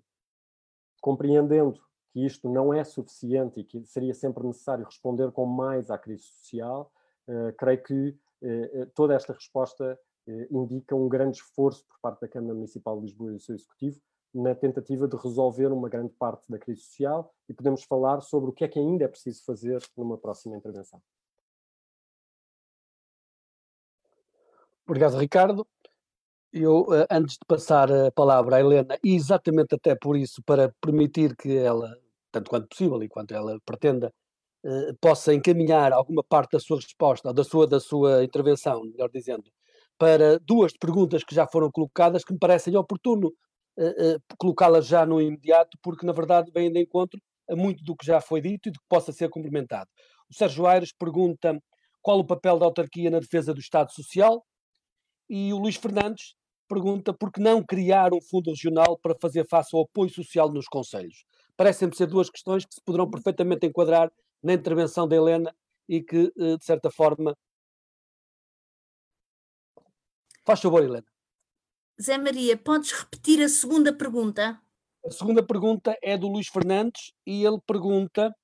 Compreendendo 1.00 1.80
que 2.14 2.24
isto 2.24 2.48
não 2.48 2.72
é 2.72 2.84
suficiente 2.84 3.58
e 3.58 3.64
que 3.64 3.84
seria 3.84 4.14
sempre 4.14 4.46
necessário 4.46 4.84
responder 4.84 5.32
com 5.32 5.44
mais 5.44 5.90
à 5.90 5.98
crise 5.98 6.22
social, 6.22 6.92
uh, 7.26 7.52
creio 7.58 7.82
que 7.82 8.08
uh, 8.40 8.86
toda 8.94 9.14
esta 9.14 9.32
resposta 9.32 9.98
uh, 10.28 10.56
indica 10.56 10.94
um 10.94 11.08
grande 11.08 11.38
esforço 11.38 11.84
por 11.88 11.98
parte 12.00 12.20
da 12.20 12.28
Câmara 12.28 12.54
Municipal 12.54 12.96
de 13.00 13.06
Lisboa 13.06 13.32
e 13.32 13.34
do 13.34 13.40
seu 13.40 13.56
Executivo 13.56 14.00
na 14.32 14.54
tentativa 14.54 15.08
de 15.08 15.16
resolver 15.16 15.72
uma 15.72 15.88
grande 15.88 16.12
parte 16.14 16.48
da 16.48 16.56
crise 16.56 16.82
social 16.82 17.34
e 17.48 17.52
podemos 17.52 17.82
falar 17.82 18.20
sobre 18.20 18.50
o 18.50 18.52
que 18.52 18.62
é 18.62 18.68
que 18.68 18.78
ainda 18.78 19.04
é 19.04 19.08
preciso 19.08 19.44
fazer 19.44 19.82
numa 19.96 20.16
próxima 20.16 20.56
intervenção. 20.56 21.02
Obrigado, 24.86 25.16
Ricardo. 25.16 25.66
Eu, 26.52 26.86
antes 27.10 27.34
de 27.34 27.44
passar 27.46 27.90
a 27.90 28.12
palavra 28.12 28.56
à 28.56 28.60
Helena, 28.60 28.96
e 29.02 29.16
exatamente 29.16 29.74
até 29.74 29.96
por 29.96 30.16
isso, 30.16 30.40
para 30.44 30.72
permitir 30.80 31.34
que 31.34 31.56
ela, 31.56 31.96
tanto 32.34 32.50
quanto 32.50 32.68
possível 32.68 33.02
e 33.02 33.08
quanto 33.08 33.32
ela 33.34 33.58
pretenda, 33.64 34.12
eh, 34.64 34.92
possa 35.00 35.32
encaminhar 35.32 35.92
alguma 35.92 36.24
parte 36.24 36.52
da 36.52 36.60
sua 36.60 36.78
resposta, 36.78 37.32
da 37.32 37.44
sua, 37.44 37.66
da 37.66 37.78
sua 37.80 38.24
intervenção, 38.24 38.82
melhor 38.84 39.10
dizendo, 39.10 39.44
para 39.98 40.38
duas 40.40 40.72
perguntas 40.76 41.22
que 41.22 41.34
já 41.34 41.46
foram 41.46 41.70
colocadas 41.70 42.24
que 42.24 42.32
me 42.32 42.38
parecem 42.38 42.76
oportuno 42.76 43.28
uh, 43.28 44.20
colocá-las 44.38 44.86
já 44.86 45.06
no 45.06 45.20
imediato, 45.20 45.78
porque 45.82 46.04
na 46.04 46.12
verdade 46.12 46.50
vem 46.52 46.72
de 46.72 46.80
encontro 46.80 47.20
a 47.48 47.54
muito 47.54 47.84
do 47.84 47.94
que 47.94 48.04
já 48.06 48.20
foi 48.20 48.40
dito 48.40 48.68
e 48.68 48.72
do 48.72 48.78
que 48.80 48.86
possa 48.88 49.12
ser 49.12 49.28
complementado. 49.28 49.88
O 50.28 50.34
Sérgio 50.34 50.66
Aires 50.66 50.92
pergunta 50.98 51.56
qual 52.02 52.18
o 52.18 52.26
papel 52.26 52.58
da 52.58 52.66
autarquia 52.66 53.10
na 53.10 53.20
defesa 53.20 53.54
do 53.54 53.60
Estado 53.60 53.92
Social 53.92 54.44
e 55.28 55.52
o 55.52 55.58
Luís 55.58 55.76
Fernandes 55.76 56.34
pergunta 56.68 57.12
por 57.12 57.30
que 57.30 57.40
não 57.40 57.62
criar 57.64 58.12
um 58.12 58.20
fundo 58.20 58.50
regional 58.50 58.98
para 58.98 59.14
fazer 59.20 59.46
face 59.48 59.76
ao 59.76 59.82
apoio 59.82 60.10
social 60.10 60.50
nos 60.50 60.66
conselhos. 60.66 61.24
Parecem-me 61.56 61.94
ser 61.94 62.06
duas 62.06 62.28
questões 62.28 62.64
que 62.64 62.74
se 62.74 62.80
poderão 62.82 63.10
perfeitamente 63.10 63.66
enquadrar 63.66 64.12
na 64.42 64.52
intervenção 64.52 65.06
da 65.06 65.16
Helena 65.16 65.54
e 65.88 66.02
que, 66.02 66.32
de 66.36 66.64
certa 66.64 66.90
forma. 66.90 67.36
Faz 70.44 70.60
favor, 70.60 70.82
Helena. 70.82 71.06
Zé 72.00 72.18
Maria, 72.18 72.56
podes 72.56 72.92
repetir 72.92 73.42
a 73.42 73.48
segunda 73.48 73.96
pergunta? 73.96 74.60
A 75.06 75.10
segunda 75.10 75.46
pergunta 75.46 75.96
é 76.02 76.18
do 76.18 76.28
Luís 76.28 76.48
Fernandes 76.48 77.12
e 77.26 77.44
ele 77.44 77.60
pergunta 77.66 78.34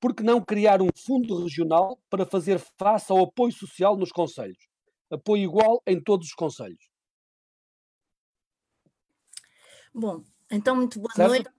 por 0.00 0.14
que 0.14 0.22
não 0.22 0.42
criar 0.42 0.80
um 0.80 0.88
fundo 0.96 1.42
regional 1.42 2.00
para 2.08 2.24
fazer 2.24 2.58
face 2.78 3.12
ao 3.12 3.24
apoio 3.24 3.52
social 3.52 3.96
nos 3.96 4.10
conselhos? 4.10 4.66
Apoio 5.10 5.42
igual 5.42 5.82
em 5.86 6.02
todos 6.02 6.28
os 6.28 6.32
conselhos. 6.32 6.88
Bom, 9.92 10.24
então 10.50 10.74
muito 10.74 10.98
boa 10.98 11.12
certo? 11.12 11.28
noite. 11.28 11.50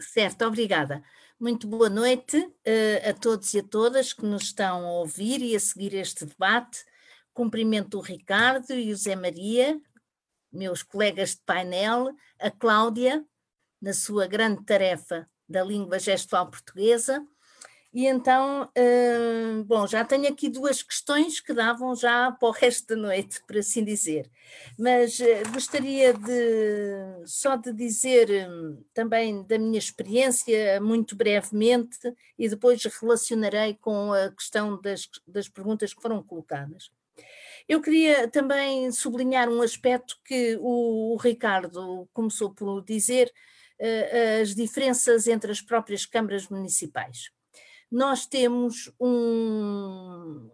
Certo, 0.00 0.44
obrigada. 0.44 1.02
Muito 1.38 1.66
boa 1.66 1.88
noite 1.88 2.36
uh, 2.38 3.10
a 3.10 3.12
todos 3.12 3.52
e 3.54 3.58
a 3.58 3.62
todas 3.62 4.12
que 4.12 4.24
nos 4.24 4.44
estão 4.44 4.84
a 4.84 4.92
ouvir 4.92 5.42
e 5.42 5.54
a 5.54 5.60
seguir 5.60 5.94
este 5.94 6.24
debate. 6.24 6.84
Cumprimento 7.32 7.98
o 7.98 8.00
Ricardo 8.00 8.72
e 8.72 8.92
o 8.92 8.96
Zé 8.96 9.16
Maria, 9.16 9.80
meus 10.52 10.82
colegas 10.82 11.30
de 11.30 11.42
painel, 11.44 12.14
a 12.38 12.50
Cláudia, 12.50 13.24
na 13.80 13.92
sua 13.92 14.26
grande 14.26 14.64
tarefa 14.64 15.28
da 15.48 15.62
língua 15.62 15.98
gestual 15.98 16.50
portuguesa. 16.50 17.26
E 17.94 18.08
então, 18.08 18.68
hum, 18.76 19.62
bom, 19.62 19.86
já 19.86 20.04
tenho 20.04 20.26
aqui 20.26 20.48
duas 20.48 20.82
questões 20.82 21.40
que 21.40 21.54
davam 21.54 21.94
já 21.94 22.32
para 22.32 22.48
o 22.48 22.50
resto 22.52 22.88
da 22.88 23.00
noite, 23.00 23.40
por 23.46 23.56
assim 23.56 23.84
dizer. 23.84 24.28
Mas 24.76 25.20
uh, 25.20 25.52
gostaria 25.52 26.12
de 26.12 27.24
só 27.24 27.54
de 27.54 27.72
dizer 27.72 28.48
um, 28.50 28.82
também 28.92 29.44
da 29.46 29.56
minha 29.60 29.78
experiência, 29.78 30.80
muito 30.80 31.14
brevemente, 31.14 32.12
e 32.36 32.48
depois 32.48 32.82
relacionarei 33.00 33.74
com 33.74 34.12
a 34.12 34.28
questão 34.32 34.80
das, 34.82 35.08
das 35.24 35.48
perguntas 35.48 35.94
que 35.94 36.02
foram 36.02 36.20
colocadas. 36.20 36.90
Eu 37.68 37.80
queria 37.80 38.26
também 38.26 38.90
sublinhar 38.90 39.48
um 39.48 39.62
aspecto 39.62 40.18
que 40.24 40.58
o, 40.60 41.14
o 41.14 41.16
Ricardo 41.16 42.08
começou 42.12 42.52
por 42.52 42.82
dizer, 42.82 43.32
uh, 43.80 44.42
as 44.42 44.52
diferenças 44.52 45.28
entre 45.28 45.52
as 45.52 45.60
próprias 45.60 46.04
câmaras 46.04 46.48
municipais. 46.48 47.32
Nós 47.90 48.26
temos 48.26 48.90
um, 49.00 50.50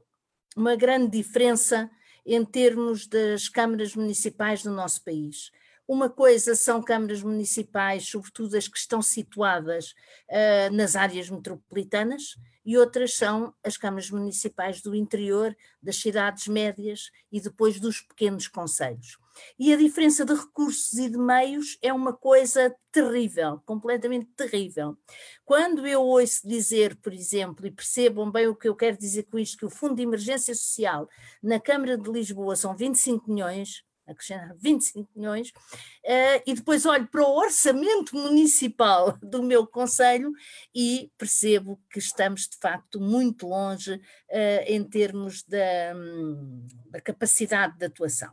uma 0.57 0.77
grande 0.77 1.11
diferença 1.11 1.91
em 2.25 2.45
termos 2.45 3.07
das 3.07 3.49
câmaras 3.49 3.95
municipais 3.95 4.63
do 4.63 4.71
nosso 4.71 5.03
país. 5.03 5.51
Uma 5.89 6.09
coisa 6.09 6.55
são 6.55 6.81
câmaras 6.81 7.23
municipais, 7.23 8.09
sobretudo 8.09 8.57
as 8.57 8.69
que 8.69 8.79
estão 8.79 9.03
situadas 9.03 9.93
uh, 10.31 10.73
nas 10.73 10.95
áreas 10.95 11.29
metropolitanas, 11.29 12.37
e 12.65 12.77
outras 12.77 13.15
são 13.15 13.55
as 13.65 13.77
câmaras 13.77 14.11
municipais 14.11 14.81
do 14.81 14.95
interior, 14.95 15.57
das 15.83 15.97
cidades 15.97 16.47
médias 16.47 17.11
e 17.31 17.41
depois 17.41 17.81
dos 17.81 18.01
pequenos 18.01 18.49
conselhos. 18.49 19.19
E 19.59 19.73
a 19.73 19.77
diferença 19.77 20.25
de 20.25 20.35
recursos 20.35 20.99
e 20.99 21.09
de 21.09 21.17
meios 21.17 21.79
é 21.81 21.93
uma 21.93 22.13
coisa 22.13 22.75
terrível, 22.93 23.61
completamente 23.65 24.27
terrível. 24.37 24.97
Quando 25.45 25.87
eu 25.87 26.03
ouço 26.03 26.47
dizer, 26.47 26.97
por 26.97 27.13
exemplo, 27.13 27.67
e 27.67 27.71
percebam 27.71 28.31
bem 28.31 28.49
o 28.49 28.55
que 28.55 28.69
eu 28.69 28.75
quero 28.75 28.99
dizer 28.99 29.25
com 29.25 29.39
isto, 29.39 29.57
que 29.57 29.65
o 29.65 29.71
Fundo 29.71 29.95
de 29.95 30.03
Emergência 30.03 30.55
Social 30.55 31.09
na 31.43 31.61
Câmara 31.61 31.97
de 31.97 32.11
Lisboa 32.11 32.57
são 32.57 32.77
25 32.77 33.31
milhões, 33.31 33.83
acrescentar 34.11 34.55
25 34.59 35.09
milhões, 35.15 35.49
uh, 35.49 36.43
e 36.47 36.55
depois 36.55 36.87
olho 36.87 37.07
para 37.09 37.23
o 37.23 37.37
orçamento 37.37 38.17
municipal 38.17 39.17
do 39.23 39.43
meu 39.43 39.67
conselho 39.67 40.33
e 40.75 41.11
percebo 41.17 41.81
que 41.91 41.99
estamos 41.99 42.43
de 42.43 42.57
facto 42.59 43.01
muito 43.01 43.47
longe 43.47 43.95
uh, 43.95 44.65
em 44.67 44.83
termos 44.85 45.43
da, 45.45 45.95
um, 45.95 46.67
da 46.91 47.01
capacidade 47.01 47.77
de 47.79 47.87
atuação. 47.87 48.33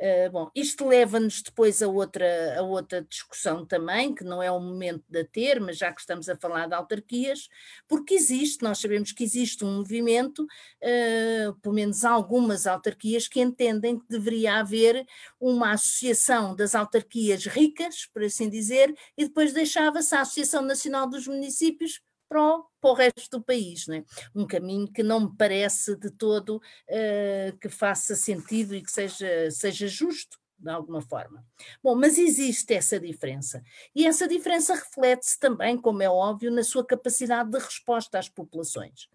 Uh, 0.00 0.30
bom, 0.30 0.50
isto 0.54 0.86
leva-nos 0.86 1.42
depois 1.42 1.82
a 1.82 1.88
outra, 1.88 2.56
a 2.56 2.62
outra 2.62 3.02
discussão 3.02 3.66
também, 3.66 4.14
que 4.14 4.22
não 4.22 4.40
é 4.40 4.48
o 4.48 4.60
momento 4.60 5.02
de 5.08 5.24
ter, 5.24 5.60
mas 5.60 5.76
já 5.76 5.92
que 5.92 6.00
estamos 6.00 6.28
a 6.28 6.36
falar 6.36 6.68
de 6.68 6.74
autarquias, 6.74 7.48
porque 7.88 8.14
existe, 8.14 8.62
nós 8.62 8.78
sabemos 8.78 9.10
que 9.10 9.24
existe 9.24 9.64
um 9.64 9.78
movimento, 9.78 10.44
uh, 10.44 11.52
pelo 11.60 11.74
menos 11.74 12.04
algumas 12.04 12.64
autarquias, 12.64 13.26
que 13.26 13.40
entendem 13.40 13.98
que 13.98 14.06
deveria 14.08 14.60
haver 14.60 15.04
uma 15.40 15.72
associação 15.72 16.54
das 16.54 16.76
autarquias 16.76 17.46
ricas, 17.46 18.06
por 18.06 18.22
assim 18.22 18.48
dizer, 18.48 18.94
e 19.16 19.24
depois 19.24 19.52
deixava-se 19.52 20.14
a 20.14 20.20
Associação 20.20 20.62
Nacional 20.62 21.08
dos 21.08 21.26
Municípios 21.26 22.00
para 22.28 22.42
o, 22.42 22.64
para 22.80 22.90
o 22.90 22.94
resto 22.94 23.38
do 23.38 23.44
país. 23.44 23.86
Né? 23.86 24.04
Um 24.34 24.46
caminho 24.46 24.90
que 24.92 25.02
não 25.02 25.20
me 25.20 25.36
parece 25.36 25.96
de 25.96 26.10
todo 26.10 26.56
uh, 26.56 27.58
que 27.60 27.68
faça 27.68 28.14
sentido 28.14 28.74
e 28.74 28.82
que 28.82 28.90
seja, 28.90 29.50
seja 29.50 29.88
justo 29.88 30.38
de 30.58 30.70
alguma 30.70 31.00
forma. 31.00 31.44
Bom, 31.82 31.94
mas 31.94 32.18
existe 32.18 32.74
essa 32.74 32.98
diferença. 32.98 33.62
E 33.94 34.06
essa 34.06 34.26
diferença 34.26 34.74
reflete-se 34.74 35.38
também, 35.38 35.76
como 35.76 36.02
é 36.02 36.10
óbvio, 36.10 36.50
na 36.50 36.64
sua 36.64 36.84
capacidade 36.84 37.50
de 37.50 37.58
resposta 37.58 38.18
às 38.18 38.28
populações. 38.28 39.08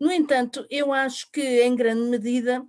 No 0.00 0.10
entanto, 0.10 0.66
eu 0.68 0.92
acho 0.92 1.30
que, 1.30 1.62
em 1.62 1.76
grande 1.76 2.10
medida, 2.10 2.66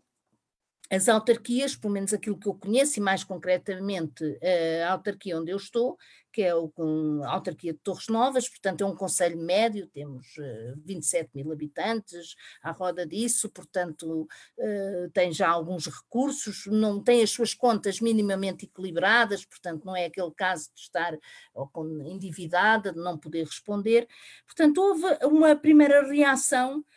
as 0.90 1.10
autarquias, 1.10 1.76
pelo 1.76 1.94
menos 1.94 2.14
aquilo 2.14 2.38
que 2.38 2.48
eu 2.48 2.54
conheço, 2.54 3.00
e 3.00 3.02
mais 3.02 3.24
concretamente 3.24 4.24
a 4.86 4.92
autarquia 4.92 5.40
onde 5.40 5.52
eu 5.52 5.58
estou, 5.58 5.98
que 6.32 6.42
é 6.44 6.54
o, 6.54 6.70
a 7.24 7.32
autarquia 7.32 7.72
de 7.72 7.80
Torres 7.80 8.10
Novas, 8.10 8.50
portanto 8.50 8.82
é 8.82 8.86
um 8.86 8.96
conselho 8.96 9.42
médio, 9.42 9.88
temos 9.88 10.28
27 10.84 11.30
mil 11.34 11.52
habitantes 11.52 12.36
à 12.62 12.72
roda 12.72 13.06
disso, 13.06 13.50
portanto 13.50 14.28
tem 15.14 15.32
já 15.32 15.48
alguns 15.48 15.88
recursos, 15.88 16.66
não 16.68 17.02
tem 17.02 17.24
as 17.24 17.30
suas 17.30 17.54
contas 17.54 18.02
minimamente 18.02 18.66
equilibradas, 18.66 19.46
portanto 19.46 19.86
não 19.86 19.96
é 19.96 20.06
aquele 20.06 20.32
caso 20.32 20.70
de 20.76 20.82
estar 20.82 21.18
endividada, 22.06 22.92
de 22.92 23.00
não 23.00 23.18
poder 23.18 23.46
responder. 23.46 24.08
Portanto, 24.46 24.78
houve 24.78 25.06
uma 25.24 25.56
primeira 25.56 26.06
reação 26.08 26.84
eh, 26.84 26.95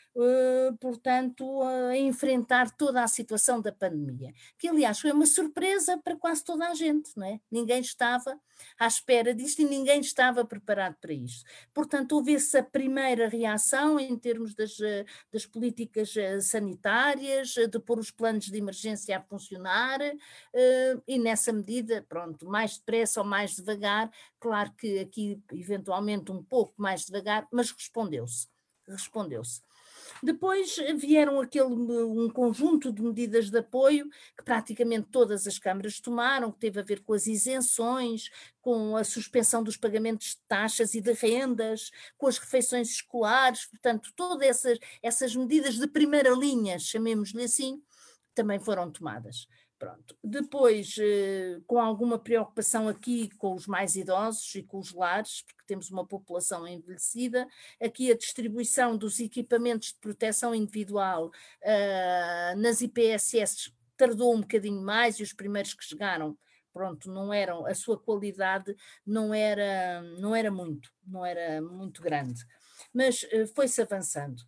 portanto, 0.81 1.62
a 1.62 1.96
enfrentar 1.96 2.70
toda 2.70 3.02
a 3.02 3.09
situação 3.09 3.61
da 3.61 3.72
pandemia, 3.72 4.33
que 4.59 4.68
aliás 4.68 5.00
foi 5.00 5.12
uma 5.12 5.26
surpresa 5.26 5.98
para 5.98 6.16
quase 6.16 6.44
toda 6.44 6.68
a 6.68 6.74
gente, 6.74 7.11
não 7.16 7.26
é? 7.26 7.40
Ninguém 7.50 7.81
estava 7.81 8.38
à 8.78 8.87
espera 8.87 9.33
disto 9.35 9.62
e 9.62 9.64
ninguém 9.64 10.00
estava 10.00 10.44
preparado 10.44 10.96
para 11.00 11.12
isto. 11.12 11.48
Portanto, 11.72 12.12
houve 12.12 12.35
essa 12.35 12.62
primeira 12.62 13.28
reação 13.28 14.00
em 14.00 14.16
termos 14.16 14.54
das, 14.54 14.81
eh, 14.81 15.04
das 15.33 15.46
políticas 15.46 16.16
eh, 16.16 16.40
sanitárias, 16.40 17.54
de 17.54 17.78
pôr 17.78 17.98
os 17.98 18.11
planos 18.11 18.46
de 18.46 18.59
emergência 18.59 19.16
a 19.16 19.20
funcionar, 19.22 20.00
e 21.07 21.18
nessa 21.18 21.52
medida, 21.52 22.04
pronto, 22.09 22.46
mais 22.46 22.78
depressa 22.78 23.20
ou 23.20 23.26
mais 23.26 23.54
devagar, 23.54 24.11
claro 24.40 24.72
que 24.72 24.98
aqui 24.98 25.40
eventualmente 25.52 26.33
um 26.33 26.42
pouco 26.42 26.74
mais 26.76 27.04
devagar, 27.04 27.46
mas 27.52 27.70
respondeu-se. 27.70 28.48
Respondeu-se. 28.87 29.61
Depois 30.23 30.77
vieram 30.97 31.41
aquele 31.41 31.67
um 31.67 32.29
conjunto 32.29 32.93
de 32.93 33.03
medidas 33.03 33.51
de 33.51 33.59
apoio 33.59 34.09
que 34.37 34.45
praticamente 34.45 35.09
todas 35.11 35.47
as 35.47 35.59
câmaras 35.59 36.01
tomaram, 36.01 36.53
que 36.53 36.59
teve 36.59 36.81
a 36.81 36.83
ver 36.83 37.01
com 37.01 37.13
as 37.13 37.27
isenções, 37.27 38.31
com 38.61 38.97
a 38.97 39.05
suspensão 39.05 39.63
dos 39.63 39.77
pagamentos 39.77 40.29
de 40.29 40.39
taxas 40.49 40.95
e 40.95 41.01
de 41.01 41.13
rendas, 41.13 41.91
com 42.17 42.27
as 42.27 42.39
refeições 42.39 42.91
escolares, 42.91 43.67
portanto, 43.67 44.13
todas 44.15 44.47
essas, 44.47 44.79
essas 45.03 45.35
medidas 45.35 45.77
de 45.77 45.87
primeira 45.87 46.31
linha, 46.31 46.79
chamemos-lhe 46.79 47.45
assim, 47.45 47.83
também 48.35 48.59
foram 48.59 48.91
tomadas. 48.91 49.49
Pronto. 49.79 50.19
Depois, 50.25 50.97
eh, 50.99 51.61
com 51.64 51.81
alguma 51.81 52.19
preocupação 52.19 52.88
aqui 52.88 53.29
com 53.37 53.55
os 53.55 53.69
mais 53.69 53.95
idosos 53.95 54.53
e 54.57 54.62
com 54.64 54.79
os 54.81 54.93
lares, 54.93 55.43
porque 55.43 55.62
temos 55.69 55.88
uma 55.88 56.05
população 56.05 56.67
envelhecida, 56.67 57.47
aqui 57.81 58.11
a 58.11 58.17
distribuição 58.17 58.97
dos 58.97 59.21
equipamentos 59.21 59.93
de 59.93 60.01
proteção 60.01 60.53
individual 60.53 61.29
uh, 61.29 62.59
nas 62.59 62.81
IPSS 62.81 63.73
tardou 63.97 64.35
um 64.35 64.41
bocadinho 64.41 64.83
mais 64.83 65.21
e 65.21 65.23
os 65.23 65.33
primeiros 65.33 65.75
que 65.75 65.85
chegaram 65.85 66.37
pronto, 66.73 67.11
não 67.11 67.33
eram, 67.33 67.67
a 67.67 67.75
sua 67.75 67.99
qualidade 67.99 68.75
não 69.07 69.33
era, 69.33 70.03
não 70.21 70.35
era 70.35 70.51
muito, 70.51 70.93
não 71.07 71.25
era 71.25 71.61
muito 71.62 72.03
grande, 72.03 72.45
mas 72.93 73.23
uh, 73.23 73.47
foi-se 73.55 73.81
avançando 73.81 74.43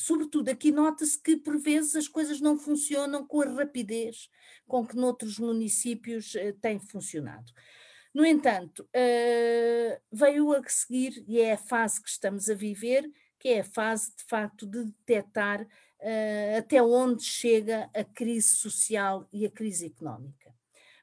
sobretudo 0.00 0.48
aqui 0.48 0.70
nota-se 0.70 1.20
que 1.20 1.36
por 1.36 1.58
vezes 1.58 1.96
as 1.96 2.08
coisas 2.08 2.40
não 2.40 2.58
funcionam 2.58 3.26
com 3.26 3.42
a 3.42 3.46
rapidez 3.46 4.28
com 4.66 4.86
que 4.86 4.96
noutros 4.96 5.38
municípios 5.38 6.34
uh, 6.34 6.52
tem 6.60 6.78
funcionado. 6.78 7.52
No 8.14 8.24
entanto, 8.24 8.82
uh, 8.82 10.00
veio 10.10 10.52
a 10.52 10.62
seguir, 10.68 11.24
e 11.26 11.40
é 11.40 11.52
a 11.52 11.58
fase 11.58 12.02
que 12.02 12.08
estamos 12.08 12.48
a 12.48 12.54
viver, 12.54 13.10
que 13.38 13.48
é 13.48 13.60
a 13.60 13.64
fase 13.64 14.12
de 14.16 14.24
facto 14.24 14.66
de 14.66 14.84
detectar 14.84 15.62
uh, 15.62 16.58
até 16.58 16.82
onde 16.82 17.22
chega 17.22 17.88
a 17.94 18.04
crise 18.04 18.56
social 18.56 19.28
e 19.32 19.46
a 19.46 19.50
crise 19.50 19.86
económica. 19.86 20.54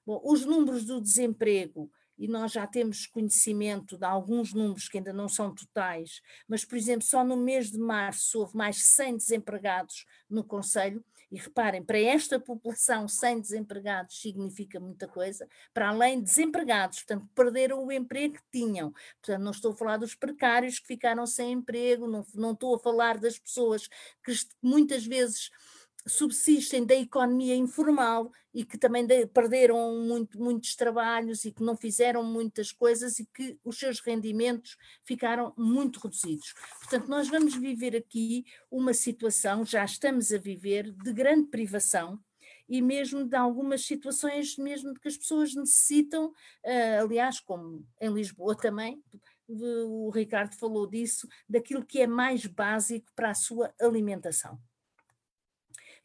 Bom, 0.06 0.22
os 0.24 0.46
números 0.46 0.86
do 0.86 1.02
desemprego 1.02 1.92
e 2.18 2.28
nós 2.28 2.52
já 2.52 2.66
temos 2.66 3.06
conhecimento 3.06 3.98
de 3.98 4.06
alguns 4.06 4.54
números 4.54 4.88
que 4.88 4.98
ainda 4.98 5.14
não 5.14 5.28
são 5.28 5.54
totais, 5.54 6.22
mas, 6.48 6.64
por 6.64 6.78
exemplo, 6.78 7.06
só 7.06 7.24
no 7.24 7.38
mês 7.38 7.72
de 7.72 7.78
março 7.78 8.40
houve 8.40 8.56
mais 8.56 8.78
100 8.78 9.18
desempregados 9.18 10.06
no 10.30 10.44
Conselho, 10.44 11.04
e 11.32 11.38
reparem, 11.38 11.84
para 11.84 12.00
esta 12.00 12.40
população, 12.40 13.08
100 13.08 13.42
desempregados 13.42 14.22
significa 14.22 14.80
muita 14.80 15.08
coisa, 15.08 15.48
para 15.74 15.90
além 15.90 16.20
de 16.20 16.26
desempregados, 16.26 17.00
portanto, 17.00 17.28
perderam 17.34 17.84
o 17.84 17.92
emprego 17.92 18.36
que 18.36 18.44
tinham. 18.52 18.94
Portanto, 19.22 19.44
não 19.44 19.52
estou 19.52 19.74
a 19.74 19.76
falar 19.76 19.98
dos 19.98 20.16
precários 20.16 20.80
que 20.80 20.88
ficaram 20.88 21.26
sem 21.26 21.52
emprego, 21.52 22.08
não, 22.08 22.26
não 22.34 22.52
estou 22.52 22.76
a 22.76 22.80
falar 22.80 23.18
das 23.18 23.40
pessoas 23.40 23.88
que 24.24 24.34
muitas 24.62 25.06
vezes 25.06 25.50
subsistem 26.08 26.86
da 26.86 26.96
economia 26.96 27.56
informal 27.56 28.32
e 28.54 28.64
que 28.64 28.78
também 28.78 29.06
de, 29.06 29.26
perderam 29.28 30.00
muito, 30.00 30.40
muitos 30.40 30.76
trabalhos 30.76 31.46
e 31.46 31.52
que 31.52 31.64
não 31.64 31.76
fizeram 31.76 32.24
muitas 32.24 32.72
coisas 32.72 33.20
e 33.20 33.26
que 33.26 33.60
os 33.64 33.78
seus 33.78 34.00
rendimentos 34.00 34.78
ficaram 35.04 35.54
muito 35.58 36.00
reduzidos. 36.00 36.54
Portanto, 36.80 37.08
nós 37.08 37.28
vamos 37.28 37.56
viver 37.56 37.96
aqui 37.96 38.46
uma 38.70 38.94
situação, 38.94 39.66
já 39.66 39.84
estamos 39.84 40.32
a 40.32 40.38
viver, 40.38 40.92
de 40.92 41.12
grande 41.12 41.48
privação 41.48 42.20
e 42.70 42.82
mesmo 42.82 43.26
de 43.26 43.36
algumas 43.36 43.86
situações 43.86 44.58
mesmo 44.58 44.94
que 44.94 45.08
as 45.08 45.18
pessoas 45.18 45.54
necessitam, 45.54 46.28
uh, 46.28 47.04
aliás, 47.04 47.40
como 47.40 47.86
em 48.00 48.14
Lisboa 48.14 48.56
também, 48.56 49.04
o 49.48 50.10
Ricardo 50.10 50.56
falou 50.56 50.88
disso, 50.88 51.28
daquilo 51.48 51.86
que 51.86 52.02
é 52.02 52.08
mais 52.08 52.46
básico 52.48 53.12
para 53.16 53.30
a 53.30 53.36
sua 53.36 53.74
alimentação 53.80 54.60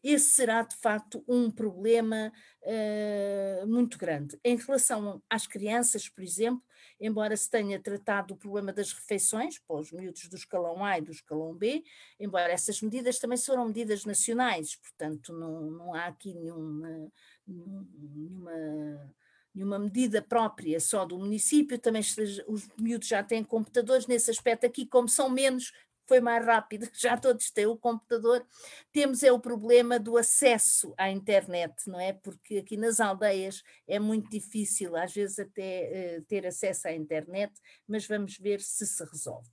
esse 0.02 0.30
será 0.30 0.62
de 0.62 0.76
facto 0.76 1.22
um 1.28 1.50
problema 1.50 2.32
uh, 2.62 3.66
muito 3.66 3.98
grande. 3.98 4.38
Em 4.44 4.56
relação 4.56 5.22
às 5.28 5.46
crianças, 5.46 6.08
por 6.08 6.22
exemplo, 6.22 6.62
embora 7.00 7.36
se 7.36 7.48
tenha 7.50 7.80
tratado 7.80 8.34
o 8.34 8.36
problema 8.36 8.72
das 8.72 8.92
refeições 8.92 9.58
para 9.58 9.76
os 9.76 9.90
miúdos 9.92 10.28
do 10.28 10.36
escalão 10.36 10.84
A 10.84 10.98
e 10.98 11.02
do 11.02 11.10
escalão 11.10 11.54
B, 11.54 11.82
embora 12.18 12.52
essas 12.52 12.80
medidas 12.82 13.18
também 13.18 13.38
foram 13.38 13.66
medidas 13.66 14.04
nacionais, 14.04 14.76
portanto 14.76 15.32
não, 15.32 15.70
não 15.70 15.94
há 15.94 16.06
aqui 16.06 16.34
nenhuma, 16.34 17.12
nenhuma 17.46 19.14
nenhuma 19.54 19.78
medida 19.78 20.22
própria 20.22 20.78
só 20.78 21.04
do 21.04 21.18
município, 21.18 21.78
também 21.78 22.02
os 22.46 22.68
miúdos 22.78 23.08
já 23.08 23.22
têm 23.22 23.42
computadores, 23.42 24.06
nesse 24.06 24.30
aspecto 24.30 24.64
aqui, 24.64 24.86
como 24.86 25.08
são 25.08 25.28
menos, 25.28 25.72
foi 26.10 26.20
mais 26.20 26.44
rápido, 26.44 26.88
já 26.92 27.16
todos 27.16 27.52
têm 27.52 27.66
o 27.66 27.76
computador. 27.76 28.44
Temos 28.90 29.22
é 29.22 29.30
o 29.30 29.38
problema 29.38 29.96
do 29.96 30.16
acesso 30.16 30.92
à 30.98 31.08
internet, 31.08 31.88
não 31.88 32.00
é? 32.00 32.12
Porque 32.12 32.58
aqui 32.58 32.76
nas 32.76 32.98
aldeias 32.98 33.62
é 33.86 34.00
muito 34.00 34.28
difícil, 34.28 34.96
às 34.96 35.14
vezes 35.14 35.38
até 35.38 36.18
uh, 36.18 36.24
ter 36.24 36.44
acesso 36.44 36.88
à 36.88 36.92
internet, 36.92 37.52
mas 37.86 38.08
vamos 38.08 38.36
ver 38.36 38.60
se 38.60 38.84
se 38.84 39.04
resolve. 39.04 39.48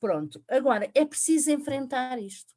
Pronto, 0.00 0.42
agora 0.48 0.90
é 0.92 1.04
preciso 1.04 1.52
enfrentar 1.52 2.20
isto. 2.20 2.52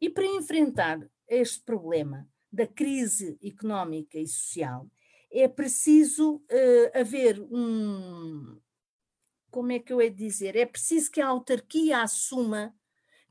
E 0.00 0.10
para 0.10 0.26
enfrentar 0.26 0.98
este 1.28 1.62
problema 1.62 2.28
da 2.50 2.66
crise 2.66 3.38
económica 3.40 4.18
e 4.18 4.26
social, 4.26 4.90
é 5.30 5.46
preciso 5.46 6.36
uh, 6.50 6.98
haver 6.98 7.38
um. 7.40 8.58
Como 9.52 9.70
é 9.70 9.78
que 9.78 9.92
eu 9.92 10.02
hei 10.02 10.10
de 10.10 10.16
dizer? 10.16 10.56
É 10.56 10.66
preciso 10.66 11.12
que 11.12 11.20
a 11.20 11.28
autarquia 11.28 12.02
assuma 12.02 12.74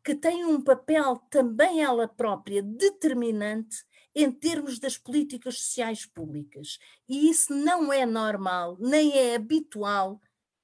que 0.07 0.15
tem 0.15 0.45
um 0.45 0.61
papel 0.61 1.17
também 1.29 1.83
ela 1.83 2.07
própria 2.07 2.63
determinante 2.63 3.83
em 4.15 4.31
termos 4.31 4.79
das 4.79 4.97
políticas 4.97 5.59
sociais 5.59 6.05
públicas. 6.05 6.79
E 7.09 7.29
isso 7.29 7.53
não 7.53 7.91
é 7.91 8.05
normal, 8.05 8.77
nem 8.79 9.11
é 9.17 9.35
habitual 9.35 10.21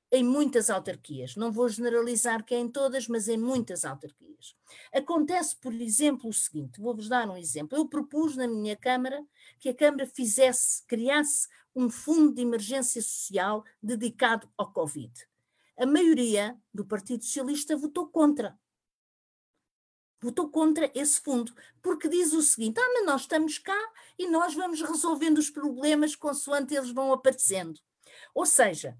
em 0.09 0.23
muitas 0.23 0.69
autarquias. 0.69 1.35
Não 1.35 1.51
vou 1.51 1.67
generalizar 1.67 2.45
que 2.45 2.55
é 2.55 2.57
em 2.57 2.69
todas, 2.69 3.09
mas 3.09 3.27
em 3.27 3.35
muitas 3.35 3.83
autarquias. 3.83 4.55
Acontece, 4.93 5.57
por 5.57 5.73
exemplo, 5.73 6.29
o 6.29 6.33
seguinte: 6.33 6.79
vou-vos 6.79 7.09
dar 7.09 7.29
um 7.29 7.35
exemplo. 7.35 7.77
Eu 7.77 7.85
propus 7.85 8.37
na 8.37 8.47
minha 8.47 8.77
Câmara 8.77 9.21
que 9.59 9.67
a 9.67 9.75
Câmara 9.75 10.07
fizesse, 10.07 10.85
criasse 10.87 11.49
um 11.75 11.89
fundo 11.89 12.33
de 12.33 12.43
emergência 12.43 13.01
social 13.01 13.65
dedicado 13.81 14.49
ao 14.57 14.71
Covid. 14.71 15.11
A 15.77 15.85
maioria 15.85 16.57
do 16.73 16.85
Partido 16.85 17.25
Socialista 17.25 17.75
votou 17.75 18.07
contra 18.07 18.57
votou 20.23 20.49
contra 20.49 20.91
esse 20.95 21.19
fundo, 21.19 21.53
porque 21.81 22.07
diz 22.07 22.33
o 22.33 22.41
seguinte: 22.41 22.79
ah, 22.79 22.93
mas 22.93 23.05
nós 23.05 23.21
estamos 23.21 23.57
cá 23.57 23.91
e 24.17 24.27
nós 24.27 24.53
vamos 24.53 24.81
resolvendo 24.81 25.37
os 25.37 25.49
problemas 25.49 26.15
consoante 26.15 26.73
eles 26.73 26.91
vão 26.91 27.11
aparecendo. 27.11 27.79
Ou 28.33 28.45
seja, 28.45 28.97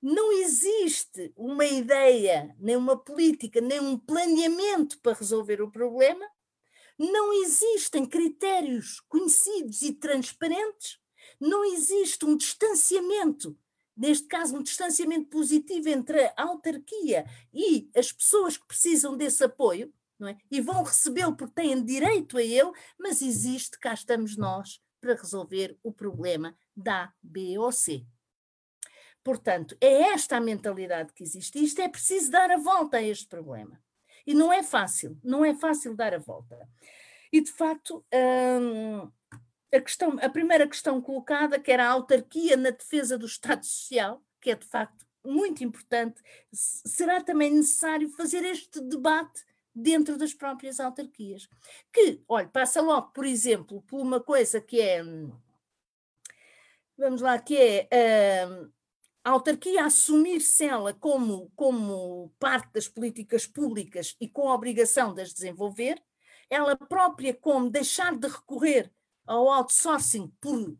não 0.00 0.32
existe 0.32 1.32
uma 1.36 1.64
ideia, 1.64 2.54
nem 2.58 2.76
uma 2.76 2.96
política, 2.96 3.60
nem 3.60 3.80
um 3.80 3.98
planeamento 3.98 4.98
para 5.00 5.16
resolver 5.16 5.62
o 5.62 5.70
problema, 5.70 6.26
não 6.98 7.32
existem 7.32 8.04
critérios 8.04 9.00
conhecidos 9.08 9.82
e 9.82 9.92
transparentes, 9.92 10.98
não 11.40 11.64
existe 11.64 12.24
um 12.24 12.36
distanciamento, 12.36 13.56
neste 13.96 14.26
caso, 14.26 14.56
um 14.56 14.62
distanciamento 14.62 15.28
positivo 15.28 15.88
entre 15.88 16.20
a 16.36 16.42
autarquia 16.42 17.24
e 17.52 17.90
as 17.96 18.12
pessoas 18.12 18.56
que 18.56 18.66
precisam 18.66 19.16
desse 19.16 19.44
apoio 19.44 19.92
é? 20.28 20.36
E 20.50 20.60
vão 20.60 20.82
recebê-lo 20.82 21.36
porque 21.36 21.54
têm 21.54 21.84
direito 21.84 22.38
a 22.38 22.42
ele, 22.42 22.72
mas 22.98 23.22
existe, 23.22 23.78
cá 23.78 23.94
estamos 23.94 24.36
nós 24.36 24.80
para 25.00 25.14
resolver 25.14 25.76
o 25.82 25.92
problema 25.92 26.56
da 26.76 27.12
B 27.22 27.58
ou 27.58 27.72
C. 27.72 28.06
Portanto, 29.24 29.76
é 29.80 30.12
esta 30.12 30.36
a 30.36 30.40
mentalidade 30.40 31.12
que 31.12 31.22
existe. 31.22 31.62
Isto 31.62 31.80
é 31.80 31.88
preciso 31.88 32.30
dar 32.30 32.50
a 32.50 32.56
volta 32.56 32.96
a 32.96 33.02
este 33.02 33.26
problema. 33.26 33.80
E 34.26 34.34
não 34.34 34.52
é 34.52 34.62
fácil, 34.62 35.18
não 35.22 35.44
é 35.44 35.54
fácil 35.54 35.94
dar 35.94 36.14
a 36.14 36.18
volta. 36.18 36.68
E, 37.32 37.40
de 37.40 37.50
facto, 37.50 38.04
hum, 38.12 39.10
a, 39.72 39.80
questão, 39.80 40.18
a 40.20 40.28
primeira 40.28 40.68
questão 40.68 41.00
colocada, 41.00 41.58
que 41.58 41.70
era 41.70 41.86
a 41.86 41.90
autarquia 41.90 42.56
na 42.56 42.70
defesa 42.70 43.16
do 43.16 43.26
Estado 43.26 43.64
Social, 43.64 44.22
que 44.40 44.50
é, 44.50 44.54
de 44.54 44.66
facto, 44.66 45.06
muito 45.24 45.62
importante, 45.62 46.20
será 46.52 47.22
também 47.22 47.50
necessário 47.52 48.08
fazer 48.10 48.44
este 48.44 48.80
debate 48.80 49.44
dentro 49.74 50.16
das 50.18 50.34
próprias 50.34 50.80
autarquias. 50.80 51.48
Que, 51.92 52.22
olha, 52.28 52.48
passa 52.48 52.80
logo, 52.80 53.12
por 53.12 53.24
exemplo, 53.24 53.82
por 53.82 54.00
uma 54.00 54.20
coisa 54.20 54.60
que 54.60 54.80
é. 54.80 55.02
Hum, 55.02 55.32
vamos 56.96 57.20
lá, 57.20 57.38
que 57.38 57.56
é. 57.56 58.46
Hum, 58.46 58.70
a 59.24 59.30
autarquia 59.30 59.84
assumir-se 59.84 60.64
ela 60.64 60.92
como, 60.92 61.50
como 61.54 62.32
parte 62.40 62.72
das 62.72 62.88
políticas 62.88 63.46
públicas 63.46 64.16
e 64.20 64.28
com 64.28 64.48
a 64.48 64.54
obrigação 64.54 65.14
de 65.14 65.22
as 65.22 65.32
desenvolver, 65.32 66.02
ela 66.50 66.76
própria 66.76 67.32
como 67.32 67.70
deixar 67.70 68.16
de 68.16 68.26
recorrer 68.26 68.92
ao 69.24 69.48
outsourcing 69.48 70.28
por, 70.40 70.76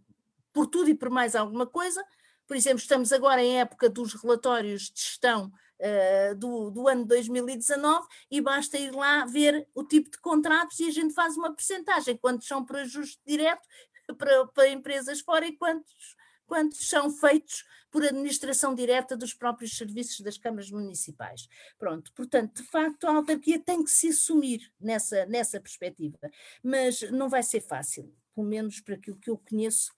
por 0.52 0.66
tudo 0.66 0.90
e 0.90 0.94
por 0.94 1.08
mais 1.08 1.36
alguma 1.36 1.66
coisa. 1.66 2.04
Por 2.46 2.56
exemplo, 2.56 2.78
estamos 2.78 3.12
agora 3.12 3.42
em 3.42 3.60
época 3.60 3.88
dos 3.88 4.12
relatórios 4.14 4.90
de 4.90 5.00
gestão 5.00 5.52
uh, 5.82 6.34
do, 6.36 6.70
do 6.70 6.88
ano 6.88 7.04
2019 7.04 8.06
e 8.30 8.40
basta 8.40 8.78
ir 8.78 8.94
lá 8.94 9.24
ver 9.24 9.66
o 9.74 9.84
tipo 9.84 10.10
de 10.10 10.18
contratos 10.18 10.78
e 10.80 10.86
a 10.86 10.90
gente 10.90 11.12
faz 11.12 11.36
uma 11.36 11.54
percentagem, 11.54 12.16
quantos 12.16 12.46
são 12.46 12.64
por 12.64 12.76
ajuste 12.76 13.20
direto 13.26 13.68
para, 14.16 14.46
para 14.46 14.68
empresas 14.68 15.20
fora 15.20 15.46
e 15.46 15.56
quantos 15.56 16.16
quantos 16.52 16.86
são 16.86 17.10
feitos 17.10 17.64
por 17.90 18.04
administração 18.04 18.74
direta 18.74 19.16
dos 19.16 19.32
próprios 19.32 19.74
serviços 19.74 20.20
das 20.20 20.36
câmaras 20.36 20.70
municipais. 20.70 21.48
Pronto, 21.78 22.12
portanto, 22.14 22.62
de 22.62 22.68
facto, 22.68 23.06
a 23.06 23.14
autarquia 23.14 23.58
tem 23.58 23.82
que 23.82 23.90
se 23.90 24.08
assumir 24.08 24.70
nessa, 24.78 25.24
nessa 25.24 25.58
perspectiva, 25.58 26.18
mas 26.62 27.00
não 27.10 27.30
vai 27.30 27.42
ser 27.42 27.62
fácil, 27.62 28.14
pelo 28.34 28.46
menos 28.46 28.80
para 28.80 28.96
aquilo 28.96 29.18
que 29.18 29.30
eu 29.30 29.38
conheço, 29.38 29.94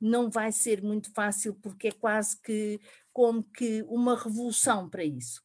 não 0.00 0.30
vai 0.30 0.50
ser 0.50 0.82
muito 0.82 1.12
fácil, 1.12 1.54
porque 1.56 1.88
é 1.88 1.92
quase 1.92 2.40
que 2.40 2.80
como 3.18 3.42
que 3.42 3.82
uma 3.88 4.16
revolução 4.16 4.88
para 4.88 5.02
isso. 5.02 5.42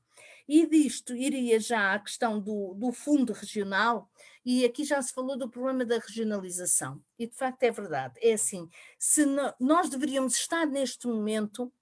E 0.47 0.67
disto 0.67 1.15
iria 1.15 1.59
já 1.59 1.95
à 1.95 1.99
questão 1.99 2.39
do, 2.39 2.75
do 2.75 2.91
fundo 2.91 3.33
regional, 3.33 4.11
e 4.45 4.63
aqui 4.63 4.83
já 4.83 5.01
se 5.01 5.11
falou 5.11 5.35
do 5.35 5.49
problema 5.49 5.83
da 5.83 5.97
regionalização, 5.97 7.03
e 7.17 7.25
de 7.25 7.35
facto 7.35 7.63
é 7.63 7.71
verdade. 7.71 8.13
É 8.21 8.33
assim: 8.33 8.69
se 8.99 9.25
no, 9.25 9.51
nós 9.59 9.89
deveríamos 9.89 10.35
estar 10.35 10.67
neste 10.67 11.07
momento 11.07 11.73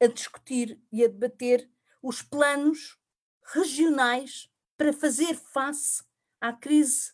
a 0.00 0.06
discutir 0.06 0.80
e 0.90 1.04
a 1.04 1.08
debater 1.08 1.70
os 2.02 2.22
planos 2.22 2.96
regionais 3.52 4.48
para 4.78 4.94
fazer 4.94 5.34
face 5.34 6.02
à 6.40 6.54
crise 6.54 7.12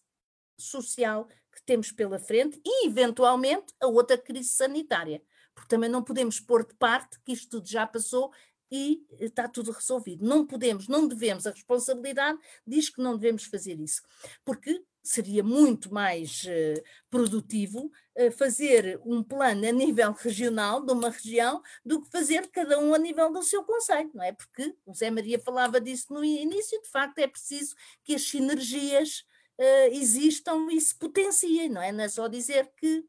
social 0.56 1.26
que 1.52 1.64
temos 1.64 1.90
pela 1.90 2.20
frente 2.20 2.60
e, 2.64 2.86
eventualmente, 2.86 3.74
a 3.80 3.88
outra 3.88 4.16
crise 4.16 4.50
sanitária. 4.50 5.20
Porque 5.56 5.68
também 5.68 5.90
não 5.90 6.04
podemos 6.04 6.38
pôr 6.38 6.64
de 6.64 6.74
parte 6.74 7.18
que 7.24 7.32
isto 7.32 7.48
tudo 7.48 7.66
já 7.66 7.84
passou 7.86 8.30
e 8.70 9.04
está 9.18 9.48
tudo 9.48 9.72
resolvido. 9.72 10.24
Não 10.24 10.46
podemos, 10.46 10.86
não 10.86 11.08
devemos, 11.08 11.46
a 11.46 11.50
responsabilidade 11.50 12.38
diz 12.66 12.90
que 12.90 13.00
não 13.00 13.16
devemos 13.16 13.44
fazer 13.44 13.80
isso, 13.80 14.02
porque 14.44 14.84
seria 15.02 15.42
muito 15.42 15.92
mais 15.94 16.42
uh, 16.44 16.82
produtivo 17.08 17.92
uh, 18.18 18.32
fazer 18.32 19.00
um 19.04 19.22
plano 19.22 19.66
a 19.68 19.72
nível 19.72 20.12
regional 20.20 20.84
de 20.84 20.92
uma 20.92 21.10
região 21.10 21.62
do 21.84 22.02
que 22.02 22.10
fazer 22.10 22.48
cada 22.48 22.78
um 22.78 22.92
a 22.92 22.98
nível 22.98 23.32
do 23.32 23.42
seu 23.42 23.62
conselho, 23.62 24.10
não 24.12 24.24
é? 24.24 24.32
Porque 24.32 24.74
o 24.84 24.92
Zé 24.92 25.10
Maria 25.10 25.38
falava 25.38 25.80
disso 25.80 26.12
no 26.12 26.24
início, 26.24 26.80
de 26.82 26.88
facto 26.88 27.18
é 27.18 27.28
preciso 27.28 27.74
que 28.04 28.14
as 28.14 28.22
sinergias 28.22 29.24
uh, 29.60 29.92
existam 29.92 30.68
e 30.72 30.80
se 30.80 30.94
potenciem, 30.96 31.68
não 31.68 31.80
é? 31.80 31.92
Não 31.92 32.02
é 32.02 32.08
só 32.08 32.26
dizer 32.26 32.68
que 32.76 33.04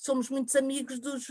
somos 0.00 0.30
muitos 0.30 0.56
amigos 0.56 0.98
dos, 0.98 1.26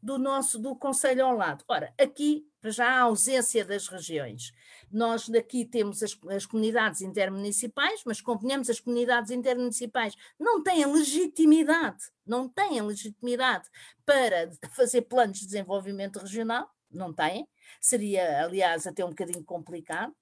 do 0.00 0.16
nosso 0.16 0.58
do 0.58 0.76
Conselho 0.76 1.26
ao 1.26 1.36
lado. 1.36 1.64
Ora, 1.66 1.92
aqui 1.98 2.46
já 2.62 2.88
há 2.88 3.00
ausência 3.00 3.64
das 3.64 3.88
regiões. 3.88 4.52
Nós 4.90 5.28
daqui 5.28 5.64
temos 5.64 6.02
as, 6.02 6.16
as 6.30 6.46
comunidades 6.46 7.00
intermunicipais, 7.00 8.02
mas 8.06 8.20
convenhamos, 8.20 8.70
as 8.70 8.78
comunidades 8.78 9.32
intermunicipais 9.32 10.14
não 10.38 10.62
têm 10.62 10.86
legitimidade, 10.86 12.04
não 12.24 12.48
têm 12.48 12.80
legitimidade 12.80 13.68
para 14.06 14.52
fazer 14.76 15.02
planos 15.02 15.40
de 15.40 15.46
desenvolvimento 15.46 16.20
regional, 16.20 16.70
não 16.88 17.12
têm. 17.12 17.48
Seria, 17.80 18.44
aliás, 18.44 18.86
até 18.86 19.04
um 19.04 19.10
bocadinho 19.10 19.44
complicado. 19.44 20.14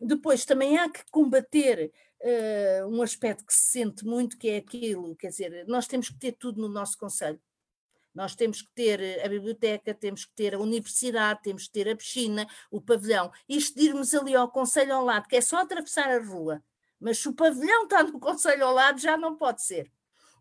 Depois 0.00 0.44
também 0.44 0.78
há 0.78 0.88
que 0.88 1.02
combater 1.10 1.92
uh, 2.22 2.86
um 2.88 3.02
aspecto 3.02 3.44
que 3.44 3.54
se 3.54 3.70
sente 3.70 4.04
muito, 4.04 4.38
que 4.38 4.48
é 4.48 4.56
aquilo, 4.56 5.16
quer 5.16 5.28
dizer, 5.28 5.66
nós 5.66 5.86
temos 5.86 6.08
que 6.08 6.18
ter 6.18 6.32
tudo 6.32 6.60
no 6.60 6.68
nosso 6.68 6.98
Conselho. 6.98 7.40
Nós 8.14 8.34
temos 8.34 8.60
que 8.60 8.72
ter 8.74 9.00
eh, 9.00 9.24
a 9.24 9.28
biblioteca, 9.28 9.94
temos 9.94 10.24
que 10.24 10.32
ter 10.34 10.54
a 10.54 10.58
universidade, 10.58 11.42
temos 11.42 11.66
que 11.66 11.72
ter 11.72 11.88
a 11.88 11.94
piscina, 11.94 12.44
o 12.68 12.80
pavilhão. 12.80 13.30
Isto 13.48 13.78
de 13.78 13.86
irmos 13.86 14.12
ali 14.14 14.34
ao 14.34 14.50
Conselho 14.50 14.94
ao 14.94 15.04
lado, 15.04 15.28
que 15.28 15.36
é 15.36 15.40
só 15.40 15.58
atravessar 15.58 16.10
a 16.10 16.20
rua, 16.20 16.60
mas 16.98 17.18
se 17.18 17.28
o 17.28 17.34
pavilhão 17.34 17.84
está 17.84 18.02
no 18.02 18.18
Conselho 18.20 18.64
ao 18.64 18.74
lado, 18.74 19.00
já 19.00 19.16
não 19.16 19.36
pode 19.36 19.62
ser. 19.62 19.90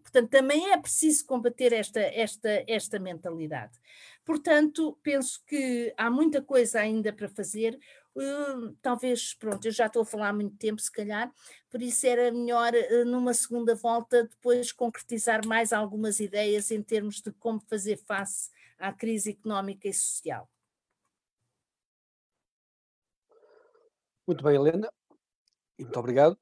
Portanto, 0.01 0.31
também 0.31 0.71
é 0.71 0.77
preciso 0.77 1.23
combater 1.27 1.71
esta, 1.71 1.99
esta, 1.99 2.63
esta 2.67 2.97
mentalidade. 2.97 3.77
Portanto, 4.25 4.97
penso 5.03 5.43
que 5.45 5.93
há 5.95 6.09
muita 6.09 6.41
coisa 6.41 6.79
ainda 6.79 7.13
para 7.13 7.29
fazer. 7.29 7.79
Uh, 8.15 8.75
talvez, 8.81 9.33
pronto, 9.33 9.65
eu 9.65 9.71
já 9.71 9.85
estou 9.85 10.01
a 10.01 10.05
falar 10.05 10.29
há 10.29 10.33
muito 10.33 10.57
tempo, 10.57 10.81
se 10.81 10.91
calhar, 10.91 11.31
por 11.69 11.81
isso 11.81 12.05
era 12.05 12.31
melhor, 12.31 12.73
uh, 12.73 13.05
numa 13.05 13.33
segunda 13.33 13.75
volta, 13.75 14.23
depois 14.23 14.71
concretizar 14.71 15.45
mais 15.45 15.71
algumas 15.71 16.19
ideias 16.19 16.71
em 16.71 16.81
termos 16.81 17.21
de 17.21 17.31
como 17.33 17.61
fazer 17.61 17.97
face 17.97 18.49
à 18.77 18.91
crise 18.91 19.31
económica 19.31 19.87
e 19.87 19.93
social. 19.93 20.49
Muito 24.27 24.43
bem, 24.43 24.55
Helena, 24.55 24.91
muito 25.79 25.99
obrigado. 25.99 26.37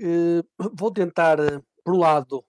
Uh, 0.00 0.42
vou 0.74 0.92
tentar, 0.92 1.38
por 1.84 1.94
um 1.94 1.98
lado, 1.98 2.44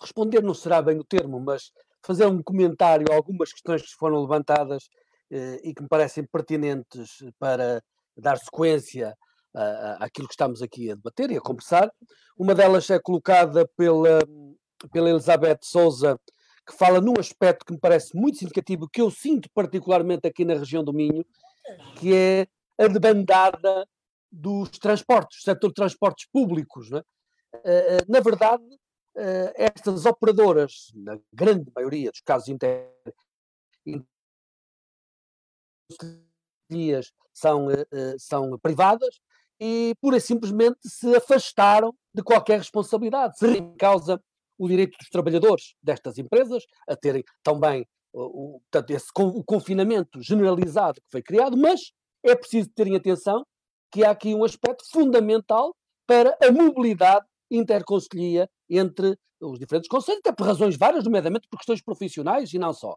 responder 0.00 0.42
não 0.42 0.54
será 0.54 0.82
bem 0.82 0.98
o 0.98 1.04
termo, 1.04 1.38
mas 1.40 1.72
fazer 2.02 2.26
um 2.26 2.42
comentário 2.42 3.06
a 3.10 3.14
algumas 3.14 3.52
questões 3.52 3.82
que 3.82 3.94
foram 3.94 4.20
levantadas 4.20 4.88
eh, 4.94 5.01
e 5.62 5.72
que 5.74 5.82
me 5.82 5.88
parecem 5.88 6.24
pertinentes 6.24 7.24
para 7.38 7.82
dar 8.16 8.36
sequência 8.36 9.16
àquilo 9.98 10.28
que 10.28 10.34
estamos 10.34 10.62
aqui 10.62 10.90
a 10.90 10.94
debater 10.94 11.30
e 11.30 11.36
a 11.36 11.40
conversar. 11.40 11.90
Uma 12.36 12.54
delas 12.54 12.88
é 12.90 12.98
colocada 12.98 13.66
pela, 13.76 14.20
pela 14.92 15.10
Elizabeth 15.10 15.58
Souza, 15.62 16.18
que 16.66 16.76
fala 16.76 17.00
num 17.00 17.18
aspecto 17.18 17.64
que 17.64 17.72
me 17.72 17.78
parece 17.78 18.16
muito 18.16 18.38
significativo, 18.38 18.88
que 18.88 19.00
eu 19.00 19.10
sinto 19.10 19.48
particularmente 19.54 20.26
aqui 20.26 20.44
na 20.44 20.54
região 20.54 20.84
do 20.84 20.92
Minho, 20.92 21.24
que 21.96 22.14
é 22.14 22.46
a 22.78 22.86
debandada 22.88 23.86
dos 24.30 24.70
transportes, 24.70 25.40
do 25.40 25.44
setor 25.44 25.68
de 25.68 25.74
transportes 25.74 26.26
públicos. 26.32 26.92
É? 26.92 27.02
Eh, 27.64 27.96
eh, 27.96 28.04
na 28.08 28.20
verdade, 28.20 28.64
estas 29.56 30.06
operadoras, 30.06 30.90
na 30.94 31.18
grande 31.30 31.70
maioria 31.76 32.10
dos 32.10 32.22
casos 32.22 32.48
inter 32.48 32.90
são, 37.32 37.70
eh, 37.70 37.84
eh, 37.92 38.14
são 38.18 38.58
privadas 38.58 39.20
e 39.60 39.94
pura 40.00 40.16
e 40.16 40.20
simplesmente 40.20 40.78
se 40.84 41.14
afastaram 41.14 41.94
de 42.14 42.22
qualquer 42.22 42.58
responsabilidade. 42.58 43.38
Se 43.38 43.46
em 43.46 43.74
causa 43.76 44.22
o 44.58 44.68
direito 44.68 44.96
dos 44.98 45.08
trabalhadores 45.08 45.74
destas 45.82 46.18
empresas 46.18 46.64
a 46.88 46.96
terem 46.96 47.24
também 47.42 47.86
o, 48.12 48.60
portanto, 48.70 48.90
esse, 48.90 49.06
o 49.16 49.42
confinamento 49.42 50.20
generalizado 50.20 51.00
que 51.00 51.10
foi 51.10 51.22
criado, 51.22 51.56
mas 51.56 51.92
é 52.22 52.34
preciso 52.34 52.68
terem 52.74 52.94
atenção 52.94 53.44
que 53.90 54.04
há 54.04 54.10
aqui 54.10 54.34
um 54.34 54.44
aspecto 54.44 54.84
fundamental 54.90 55.74
para 56.06 56.36
a 56.42 56.52
mobilidade 56.52 57.26
interconselhia 57.50 58.48
entre 58.68 59.16
os 59.40 59.58
diferentes 59.58 59.88
conselhos, 59.88 60.20
até 60.20 60.32
por 60.32 60.46
razões 60.46 60.76
várias, 60.76 61.04
nomeadamente 61.04 61.48
por 61.50 61.58
questões 61.58 61.82
profissionais 61.82 62.52
e 62.52 62.58
não 62.58 62.72
só. 62.72 62.96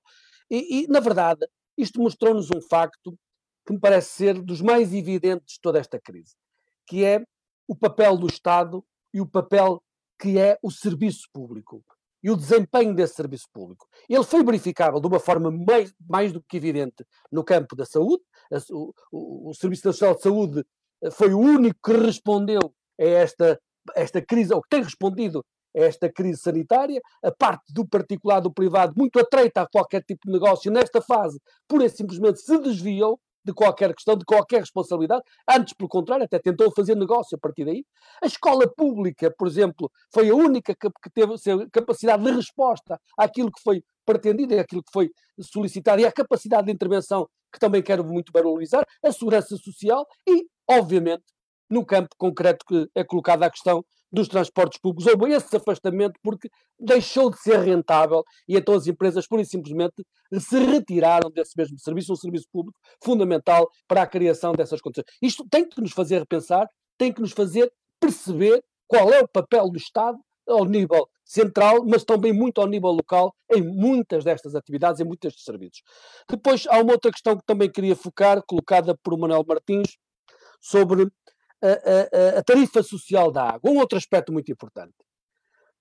E, 0.50 0.84
e 0.84 0.88
na 0.88 1.00
verdade, 1.00 1.46
isto 1.78 2.02
mostrou-nos 2.02 2.50
um 2.52 2.62
facto 2.62 3.18
que 3.66 3.74
me 3.74 3.80
parece 3.80 4.12
ser 4.12 4.42
dos 4.42 4.62
mais 4.62 4.94
evidentes 4.94 5.56
de 5.56 5.62
toda 5.62 5.80
esta 5.80 6.00
crise, 6.00 6.36
que 6.88 7.04
é 7.04 7.24
o 7.68 7.76
papel 7.76 8.18
do 8.18 8.28
Estado 8.28 8.86
e 9.14 9.20
o 9.20 9.26
papel 9.26 9.82
que 10.20 10.38
é 10.38 10.58
o 10.62 10.72
serviço 10.72 11.28
público 11.34 11.84
e 12.26 12.32
o 12.32 12.36
desempenho 12.36 12.96
desse 12.96 13.14
serviço 13.14 13.46
público. 13.54 13.88
Ele 14.10 14.24
foi 14.24 14.44
verificável 14.44 15.00
de 15.00 15.06
uma 15.06 15.20
forma 15.20 15.52
mais, 15.52 15.94
mais 16.10 16.34
do 16.34 16.42
que 16.42 16.58
evidente 16.58 17.06
no 17.32 17.44
campo 17.44 17.76
da 17.76 17.86
saúde. 17.86 18.24
O, 18.72 18.94
o, 19.12 19.50
o 19.50 19.54
Serviço 19.54 19.86
Nacional 19.86 20.16
de 20.16 20.24
Saúde 20.24 20.66
eh, 21.04 21.12
foi 21.12 21.36
o 21.36 21.40
único 21.40 21.80
que 21.84 21.96
respondeu 21.96 22.74
a 23.00 23.04
esta, 23.04 23.62
esta 23.96 24.22
crise, 24.24 24.52
ou 24.52 24.62
que 24.64 24.70
tem 24.70 24.82
respondido 24.82 25.40
a 25.40 25.44
esta 25.76 26.12
crise 26.12 26.40
sanitária, 26.40 27.02
a 27.24 27.32
parte 27.32 27.74
do 27.74 27.86
particular, 27.88 28.40
do 28.40 28.52
privado, 28.52 28.94
muito 28.96 29.20
atreita 29.20 29.62
a 29.62 29.68
qualquer 29.68 30.04
tipo 30.04 30.26
de 30.26 30.32
negócio, 30.32 30.72
nesta 30.72 31.02
fase, 31.02 31.40
pura 31.68 31.86
e 31.86 31.90
simplesmente 31.90 32.40
se 32.40 32.58
desviou 32.60 33.20
de 33.44 33.54
qualquer 33.54 33.94
questão, 33.94 34.18
de 34.18 34.26
qualquer 34.26 34.62
responsabilidade. 34.62 35.22
Antes, 35.48 35.74
pelo 35.74 35.88
contrário, 35.88 36.26
até 36.26 36.40
tentou 36.40 36.72
fazer 36.72 36.96
negócio 36.96 37.36
a 37.36 37.40
partir 37.40 37.64
daí. 37.64 37.86
A 38.24 38.26
escola 38.26 38.68
pública, 38.68 39.32
por 39.38 39.48
exemplo, 39.48 39.92
foi 40.12 40.30
a 40.30 40.36
única 40.36 40.74
que, 40.74 40.90
teve 41.14 41.36
capacidade 41.72 42.24
de 42.24 42.32
resposta 42.32 43.00
àquilo 43.16 43.52
que 43.52 43.62
foi 43.62 43.84
pretendido 44.04 44.60
àquilo 44.60 44.84
que 44.84 44.92
foi 44.92 45.10
solicitado 45.42 46.02
e 46.02 46.06
à 46.06 46.12
capacidade 46.12 46.68
de 46.68 46.74
intervenção 46.74 47.28
que 47.52 47.60
também 47.60 47.82
quero 47.82 48.04
muito 48.04 48.32
valorizar, 48.34 48.86
a 49.04 49.12
segurança 49.12 49.56
social 49.58 50.06
e, 50.28 50.46
obviamente, 50.70 51.24
no 51.70 51.86
campo 51.86 52.10
concreto 52.18 52.66
que 52.66 52.88
é 52.94 53.04
colocada 53.04 53.46
a 53.46 53.50
questão 53.50 53.84
dos 54.16 54.28
transportes 54.28 54.80
públicos. 54.80 55.12
Houve 55.14 55.34
esse 55.34 55.56
afastamento 55.56 56.20
porque 56.24 56.50
deixou 56.80 57.30
de 57.30 57.38
ser 57.40 57.60
rentável 57.60 58.24
e 58.48 58.58
então 58.58 58.74
as 58.74 58.88
empresas, 58.88 59.28
pura 59.28 59.42
e 59.42 59.46
simplesmente, 59.46 60.04
se 60.40 60.58
retiraram 60.58 61.30
desse 61.30 61.52
mesmo 61.56 61.78
serviço, 61.78 62.14
um 62.14 62.16
serviço 62.16 62.48
público 62.52 62.80
fundamental 63.04 63.70
para 63.88 64.02
a 64.02 64.08
criação 64.08 64.54
dessas 64.54 64.82
condições. 64.82 65.06
Isto 65.22 65.48
tem 65.50 65.68
que 65.68 65.80
nos 65.80 65.92
fazer 65.92 66.20
repensar, 66.20 66.68
tem 66.98 67.14
que 67.14 67.22
nos 67.22 67.32
fazer 67.32 67.72
perceber 68.00 68.64
qual 68.88 69.12
é 69.12 69.20
o 69.20 69.28
papel 69.28 69.70
do 69.70 69.78
Estado 69.78 70.18
ao 70.48 70.66
nível 70.66 71.08
central, 71.24 71.84
mas 71.86 72.04
também 72.04 72.32
muito 72.32 72.62
ao 72.62 72.68
nível 72.68 72.92
local, 72.92 73.34
em 73.52 73.62
muitas 73.62 74.24
destas 74.24 74.54
atividades, 74.54 75.02
em 75.02 75.04
muitos 75.04 75.28
destes 75.28 75.44
serviços. 75.44 75.82
Depois 76.30 76.68
há 76.68 76.80
uma 76.80 76.94
outra 76.94 77.12
questão 77.12 77.36
que 77.36 77.44
também 77.46 77.70
queria 77.70 77.96
focar, 77.96 78.44
colocada 78.48 78.96
por 79.04 79.18
Manuel 79.18 79.44
Martins, 79.48 79.98
sobre 80.62 81.08
a, 81.66 82.36
a, 82.36 82.40
a, 82.40 82.44
tarifa 82.44 82.84
social 82.84 83.32
da 83.32 83.44
água. 83.44 83.72
Um 83.72 83.78
outro 83.78 83.98
aspecto 83.98 84.32
muito 84.32 84.52
importante. 84.52 84.94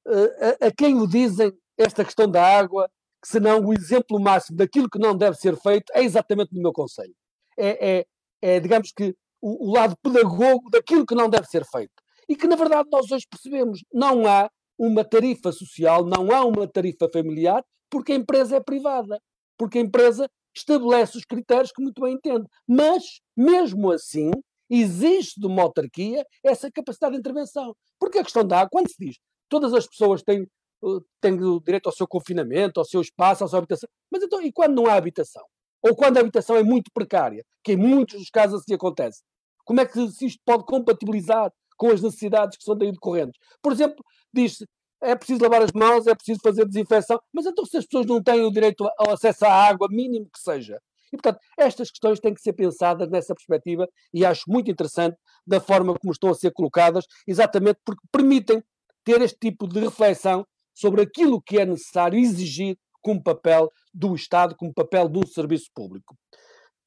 A, 0.06 0.66
a, 0.66 0.70
quem 0.70 0.96
o 0.96 1.06
dizem 1.06 1.52
esta 1.76 2.04
questão 2.04 2.30
da 2.30 2.42
água, 2.42 2.88
que 3.22 3.28
senão 3.28 3.60
o 3.64 3.72
exemplo 3.72 4.20
máximo 4.20 4.56
daquilo 4.56 4.88
que 4.88 4.98
não 4.98 5.16
deve 5.16 5.36
ser 5.36 5.56
feito, 5.56 5.92
é 5.94 6.02
exatamente 6.02 6.54
no 6.54 6.62
meu 6.62 6.72
conselho. 6.72 7.14
É, 7.58 7.98
é, 7.98 8.06
é 8.42 8.60
digamos 8.60 8.92
que, 8.92 9.14
o, 9.40 9.68
o, 9.68 9.72
lado 9.72 9.96
pedagogo 10.02 10.70
daquilo 10.70 11.04
que 11.04 11.14
não 11.14 11.28
deve 11.28 11.46
ser 11.46 11.64
feito. 11.66 11.92
E 12.28 12.34
que, 12.34 12.46
na 12.46 12.56
verdade, 12.56 12.88
nós 12.90 13.10
hoje 13.10 13.26
percebemos, 13.28 13.80
não 13.92 14.26
há 14.26 14.50
uma 14.78 15.04
tarifa 15.04 15.52
social, 15.52 16.04
não 16.04 16.32
há 16.32 16.44
uma 16.44 16.66
tarifa 16.66 17.08
familiar, 17.12 17.62
porque 17.90 18.12
a 18.12 18.16
empresa 18.16 18.56
é 18.56 18.60
privada. 18.60 19.20
Porque 19.58 19.78
a 19.78 19.82
empresa 19.82 20.28
estabelece 20.56 21.18
os 21.18 21.24
critérios 21.24 21.70
que 21.72 21.82
muito 21.82 22.00
bem 22.00 22.14
entende. 22.14 22.46
Mas, 22.66 23.20
mesmo 23.36 23.90
assim, 23.90 24.30
exige 24.68 25.32
de 25.36 25.46
uma 25.46 25.62
autarquia 25.62 26.24
essa 26.42 26.70
capacidade 26.70 27.14
de 27.14 27.20
intervenção. 27.20 27.74
Porque 27.98 28.18
a 28.18 28.24
questão 28.24 28.46
da 28.46 28.60
água, 28.60 28.70
quando 28.70 28.88
se 28.88 28.96
diz 28.98 29.16
todas 29.48 29.72
as 29.72 29.86
pessoas 29.86 30.22
têm, 30.22 30.42
eh, 30.42 31.00
têm 31.20 31.40
o 31.42 31.60
direito 31.60 31.86
ao 31.86 31.92
seu 31.92 32.06
confinamento, 32.08 32.80
ao 32.80 32.86
seu 32.86 33.00
espaço, 33.00 33.44
à 33.44 33.48
sua 33.48 33.58
habitação, 33.58 33.88
mas 34.10 34.22
então, 34.22 34.42
e 34.42 34.52
quando 34.52 34.74
não 34.74 34.86
há 34.86 34.94
habitação? 34.94 35.44
Ou 35.82 35.94
quando 35.94 36.16
a 36.16 36.20
habitação 36.20 36.56
é 36.56 36.62
muito 36.62 36.90
precária, 36.92 37.44
que 37.62 37.72
em 37.72 37.76
muitos 37.76 38.18
dos 38.18 38.30
casos 38.30 38.60
assim 38.60 38.74
acontece? 38.74 39.22
Como 39.64 39.80
é 39.80 39.86
que 39.86 40.08
se 40.10 40.26
isto 40.26 40.40
pode 40.44 40.64
compatibilizar 40.64 41.52
com 41.76 41.90
as 41.90 42.02
necessidades 42.02 42.56
que 42.58 42.64
são 42.64 42.76
daí 42.76 42.90
decorrentes? 42.90 43.38
Por 43.62 43.72
exemplo, 43.72 44.04
diz-se, 44.32 44.66
é 45.02 45.14
preciso 45.14 45.42
lavar 45.42 45.62
as 45.62 45.72
mãos, 45.72 46.06
é 46.06 46.14
preciso 46.14 46.40
fazer 46.42 46.66
desinfecção, 46.66 47.20
mas 47.32 47.46
então 47.46 47.64
se 47.66 47.76
as 47.76 47.84
pessoas 47.84 48.06
não 48.06 48.22
têm 48.22 48.42
o 48.42 48.50
direito 48.50 48.88
ao 48.98 49.12
acesso 49.12 49.44
à 49.44 49.52
água, 49.52 49.88
mínimo 49.90 50.26
que 50.32 50.40
seja, 50.40 50.80
e, 51.14 51.16
portanto, 51.16 51.38
estas 51.56 51.90
questões 51.90 52.18
têm 52.18 52.34
que 52.34 52.42
ser 52.42 52.52
pensadas 52.54 53.08
nessa 53.08 53.34
perspectiva 53.34 53.88
e 54.12 54.24
acho 54.24 54.42
muito 54.48 54.68
interessante 54.68 55.16
da 55.46 55.60
forma 55.60 55.96
como 55.96 56.12
estão 56.12 56.30
a 56.30 56.34
ser 56.34 56.50
colocadas, 56.50 57.06
exatamente 57.26 57.78
porque 57.84 58.02
permitem 58.10 58.62
ter 59.04 59.22
este 59.22 59.38
tipo 59.38 59.68
de 59.68 59.78
reflexão 59.78 60.44
sobre 60.74 61.02
aquilo 61.02 61.40
que 61.40 61.58
é 61.58 61.64
necessário 61.64 62.18
exigir 62.18 62.76
como 63.00 63.22
papel 63.22 63.70
do 63.92 64.14
Estado, 64.14 64.56
como 64.56 64.74
papel 64.74 65.08
um 65.14 65.26
serviço 65.26 65.70
público. 65.72 66.16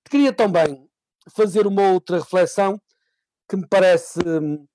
Queria 0.10 0.34
também 0.34 0.86
fazer 1.34 1.66
uma 1.66 1.92
outra 1.92 2.18
reflexão 2.18 2.82
que 3.48 3.56
me 3.56 3.66
parece 3.66 4.20
hum, 4.20 4.66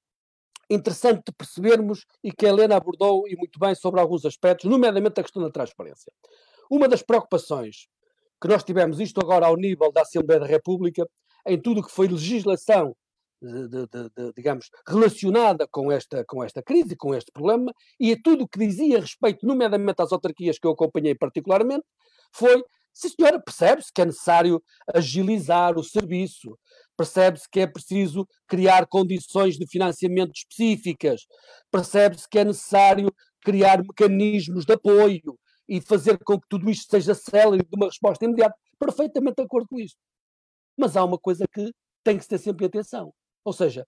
interessante 0.71 1.25
de 1.27 1.33
percebermos 1.33 2.07
e 2.25 2.33
que 2.33 2.47
a 2.47 2.49
Helena 2.49 2.77
abordou 2.77 3.29
e 3.29 3.37
muito 3.37 3.59
bem 3.59 3.75
sobre 3.75 4.01
alguns 4.01 4.25
aspectos, 4.25 4.71
nomeadamente 4.71 5.21
a 5.21 5.23
questão 5.23 5.43
da 5.43 5.51
transparência. 5.51 6.11
Uma 6.71 6.89
das 6.89 7.03
preocupações 7.03 7.89
que 8.43 8.49
nós 8.49 8.65
tivemos 8.65 8.99
isto 8.99 9.21
agora 9.21 9.47
ao 9.47 9.57
nível 9.57 9.93
da 9.93 10.03
Assembleia 10.03 10.41
da 10.41 10.47
República, 10.47 11.09
em 11.47 11.61
tudo 11.61 11.81
o 11.81 11.85
que 11.85 11.93
foi 11.93 12.09
legislação, 12.09 12.93
de, 13.41 13.69
de, 13.69 13.87
de, 13.87 14.33
digamos, 14.37 14.69
relacionada 14.87 15.67
com 15.71 15.91
esta, 15.93 16.25
com 16.27 16.43
esta 16.43 16.61
crise, 16.61 16.97
com 16.97 17.15
este 17.15 17.31
problema, 17.31 17.73
e 18.01 18.13
a 18.13 18.17
tudo 18.23 18.43
o 18.43 18.49
que 18.49 18.59
dizia 18.59 19.01
respeito, 19.01 19.47
nomeadamente 19.47 20.03
às 20.03 20.13
autarquias 20.13 20.59
que 20.59 20.67
eu 20.67 20.73
acompanhei 20.73 21.15
particularmente, 21.15 21.85
foi, 22.33 22.65
se 22.93 23.11
senhora, 23.11 23.41
percebe-se 23.41 23.93
que 23.93 24.03
é 24.03 24.07
necessário 24.07 24.61
agilizar 24.93 25.79
o 25.79 25.85
serviço, 25.85 26.59
percebe-se 26.97 27.49
que 27.49 27.61
é 27.61 27.67
preciso 27.67 28.27
criar 28.49 28.87
condições 28.89 29.57
de 29.57 29.69
financiamento 29.69 30.33
específicas, 30.35 31.27
percebe-se 31.71 32.29
que 32.29 32.41
é 32.41 32.45
necessário 32.45 33.13
criar 33.41 33.79
mecanismos 33.79 34.65
de 34.65 34.73
apoio, 34.73 35.39
e 35.69 35.81
fazer 35.81 36.19
com 36.25 36.41
que 36.41 36.47
tudo 36.49 36.71
isto 36.71 36.91
seja 36.91 37.15
célere 37.15 37.63
de 37.63 37.77
uma 37.77 37.87
resposta 37.87 38.25
imediata. 38.25 38.57
Perfeitamente 38.79 39.37
de 39.37 39.43
acordo 39.43 39.69
com 39.69 39.79
isso. 39.79 39.97
Mas 40.77 40.97
há 40.97 41.05
uma 41.05 41.19
coisa 41.19 41.47
que 41.53 41.73
tem 42.03 42.17
que 42.17 42.25
se 42.25 42.29
ter 42.29 42.39
sempre 42.39 42.67
atenção. 42.67 43.13
Ou 43.45 43.53
seja, 43.53 43.87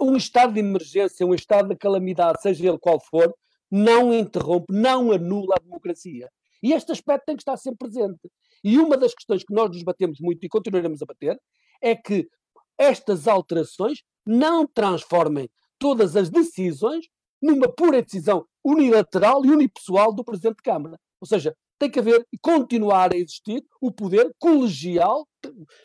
um 0.00 0.16
estado 0.16 0.54
de 0.54 0.60
emergência, 0.60 1.26
um 1.26 1.34
estado 1.34 1.68
de 1.68 1.76
calamidade, 1.76 2.40
seja 2.40 2.68
ele 2.68 2.78
qual 2.78 3.00
for, 3.00 3.34
não 3.70 4.12
interrompe, 4.12 4.72
não 4.72 5.12
anula 5.12 5.56
a 5.56 5.62
democracia. 5.62 6.28
E 6.62 6.72
este 6.72 6.92
aspecto 6.92 7.26
tem 7.26 7.36
que 7.36 7.42
estar 7.42 7.56
sempre 7.56 7.88
presente. 7.90 8.30
E 8.62 8.78
uma 8.78 8.96
das 8.96 9.14
questões 9.14 9.44
que 9.44 9.52
nós 9.52 9.70
nos 9.70 9.82
batemos 9.82 10.18
muito 10.20 10.44
e 10.44 10.48
continuaremos 10.48 11.02
a 11.02 11.06
bater 11.06 11.38
é 11.82 11.94
que 11.94 12.26
estas 12.78 13.28
alterações 13.28 13.98
não 14.26 14.66
transformem 14.66 15.50
todas 15.78 16.16
as 16.16 16.30
decisões 16.30 17.06
numa 17.42 17.70
pura 17.70 18.02
decisão 18.02 18.46
unilateral 18.64 19.44
e 19.44 19.50
unipessoal 19.50 20.14
do 20.14 20.24
Presidente 20.24 20.56
de 20.56 20.62
Câmara. 20.62 20.98
Ou 21.20 21.26
seja, 21.26 21.54
tem 21.78 21.90
que 21.90 21.98
haver 21.98 22.26
e 22.32 22.38
continuar 22.38 23.12
a 23.12 23.16
existir 23.16 23.62
o 23.80 23.92
poder 23.92 24.30
colegial, 24.38 25.26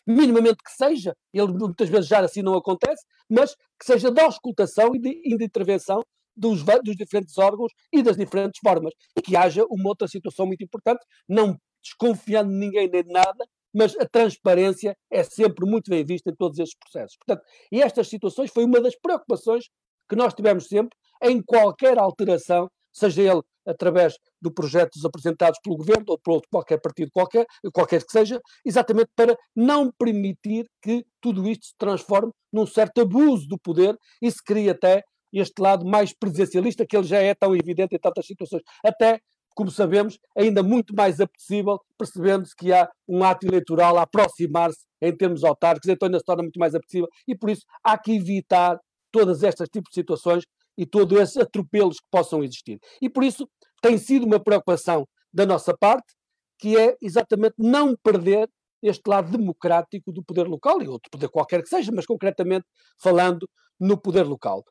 minimamente 0.07 0.57
que 0.63 0.71
seja, 0.71 1.15
ele 1.33 1.51
muitas 1.53 1.89
vezes 1.89 2.07
já 2.07 2.19
assim 2.19 2.41
não 2.41 2.55
acontece, 2.55 3.03
mas 3.29 3.55
que 3.79 3.85
seja 3.85 4.11
da 4.11 4.23
auscultação 4.23 4.95
e 4.95 4.99
de, 4.99 5.09
e 5.25 5.37
de 5.37 5.45
intervenção 5.45 6.01
dos, 6.35 6.63
dos, 6.63 6.95
diferentes 6.95 7.37
órgãos 7.37 7.71
e 7.91 8.01
das 8.01 8.15
diferentes 8.15 8.59
formas. 8.63 8.93
E 9.17 9.21
que 9.21 9.35
haja 9.35 9.65
uma 9.69 9.89
outra 9.89 10.07
situação 10.07 10.45
muito 10.45 10.63
importante, 10.63 11.05
não 11.27 11.57
desconfiando 11.83 12.51
de 12.51 12.57
ninguém 12.57 12.89
nem 12.89 13.03
de 13.03 13.11
nada, 13.11 13.45
mas 13.73 13.95
a 13.97 14.05
transparência 14.05 14.95
é 15.11 15.23
sempre 15.23 15.69
muito 15.69 15.89
bem 15.89 16.03
vista 16.03 16.29
em 16.29 16.35
todos 16.35 16.57
estes 16.59 16.77
processos. 16.77 17.17
Portanto, 17.17 17.45
e 17.71 17.81
estas 17.81 18.07
situações 18.07 18.51
foi 18.51 18.63
uma 18.63 18.81
das 18.81 18.95
preocupações 18.95 19.65
que 20.09 20.15
nós 20.15 20.33
tivemos 20.33 20.67
sempre 20.67 20.97
em 21.23 21.41
qualquer 21.41 21.97
alteração, 21.99 22.69
seja 22.91 23.21
ele 23.21 23.41
através 23.65 24.15
de 24.41 24.51
projetos 24.51 25.05
apresentados 25.05 25.59
pelo 25.63 25.77
governo 25.77 26.05
ou 26.07 26.19
por 26.19 26.33
outro, 26.35 26.49
qualquer 26.49 26.79
partido 26.81 27.11
qualquer, 27.13 27.45
qualquer 27.71 28.03
que 28.03 28.11
seja, 28.11 28.39
exatamente 28.65 29.09
para 29.15 29.37
não 29.55 29.91
permitir 29.91 30.65
que 30.81 31.05
tudo 31.21 31.47
isto 31.47 31.67
se 31.67 31.73
transforme 31.77 32.31
num 32.51 32.65
certo 32.65 33.01
abuso 33.01 33.47
do 33.47 33.59
poder 33.59 33.95
e 34.21 34.31
se 34.31 34.43
crie 34.43 34.69
até 34.69 35.03
este 35.31 35.61
lado 35.61 35.85
mais 35.85 36.13
presencialista 36.13 36.85
que 36.85 36.97
ele 36.97 37.05
já 37.05 37.19
é 37.19 37.35
tão 37.35 37.55
evidente 37.55 37.95
em 37.95 37.99
tantas 37.99 38.25
situações. 38.25 38.63
Até, 38.83 39.19
como 39.55 39.69
sabemos, 39.69 40.17
ainda 40.35 40.63
muito 40.63 40.95
mais 40.95 41.19
apetecível, 41.19 41.79
percebendo-se 41.97 42.55
que 42.55 42.73
há 42.73 42.89
um 43.07 43.23
ato 43.23 43.45
eleitoral 43.45 43.97
a 43.99 44.03
aproximar-se 44.03 44.79
em 45.01 45.15
termos 45.15 45.43
autárquicos, 45.43 45.89
então 45.89 46.07
ainda 46.07 46.17
se 46.17 46.25
torna 46.25 46.43
muito 46.43 46.59
mais 46.59 46.73
apetecível 46.73 47.07
e 47.27 47.37
por 47.37 47.49
isso 47.49 47.61
há 47.83 47.97
que 47.97 48.15
evitar 48.15 48.79
todas 49.11 49.43
estas 49.43 49.67
tipos 49.69 49.89
de 49.89 49.95
situações 49.95 50.43
e 50.77 50.85
todos 50.85 51.19
esses 51.19 51.37
atropelos 51.37 51.97
que 51.97 52.07
possam 52.09 52.43
existir. 52.43 52.79
E 53.01 53.09
por 53.09 53.23
isso 53.23 53.47
tem 53.81 53.97
sido 53.97 54.25
uma 54.25 54.39
preocupação 54.39 55.05
da 55.31 55.45
nossa 55.45 55.75
parte, 55.77 56.13
que 56.57 56.77
é 56.77 56.95
exatamente 57.01 57.55
não 57.57 57.95
perder 58.03 58.49
este 58.81 59.07
lado 59.07 59.37
democrático 59.37 60.11
do 60.11 60.23
poder 60.23 60.47
local 60.47 60.81
e 60.81 60.87
outro 60.87 61.09
poder 61.11 61.29
qualquer 61.29 61.61
que 61.61 61.69
seja, 61.69 61.91
mas 61.93 62.05
concretamente 62.05 62.65
falando 63.01 63.47
no 63.79 63.99
poder 63.99 64.23
local. 64.23 64.63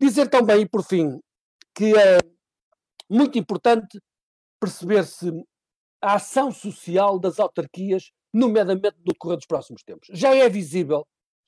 Dizer 0.00 0.28
também, 0.28 0.62
e 0.62 0.68
por 0.68 0.82
fim, 0.84 1.18
que 1.74 1.96
é 1.96 2.18
muito 3.08 3.38
importante 3.38 3.98
perceber-se 4.60 5.30
a 6.02 6.14
ação 6.14 6.50
social 6.50 7.18
das 7.18 7.38
autarquias, 7.38 8.10
nomeadamente 8.32 8.96
no 8.98 9.12
decorrer 9.12 9.36
dos 9.36 9.46
próximos 9.46 9.82
tempos. 9.82 10.08
Já 10.12 10.34
é 10.34 10.48
visível 10.48 11.06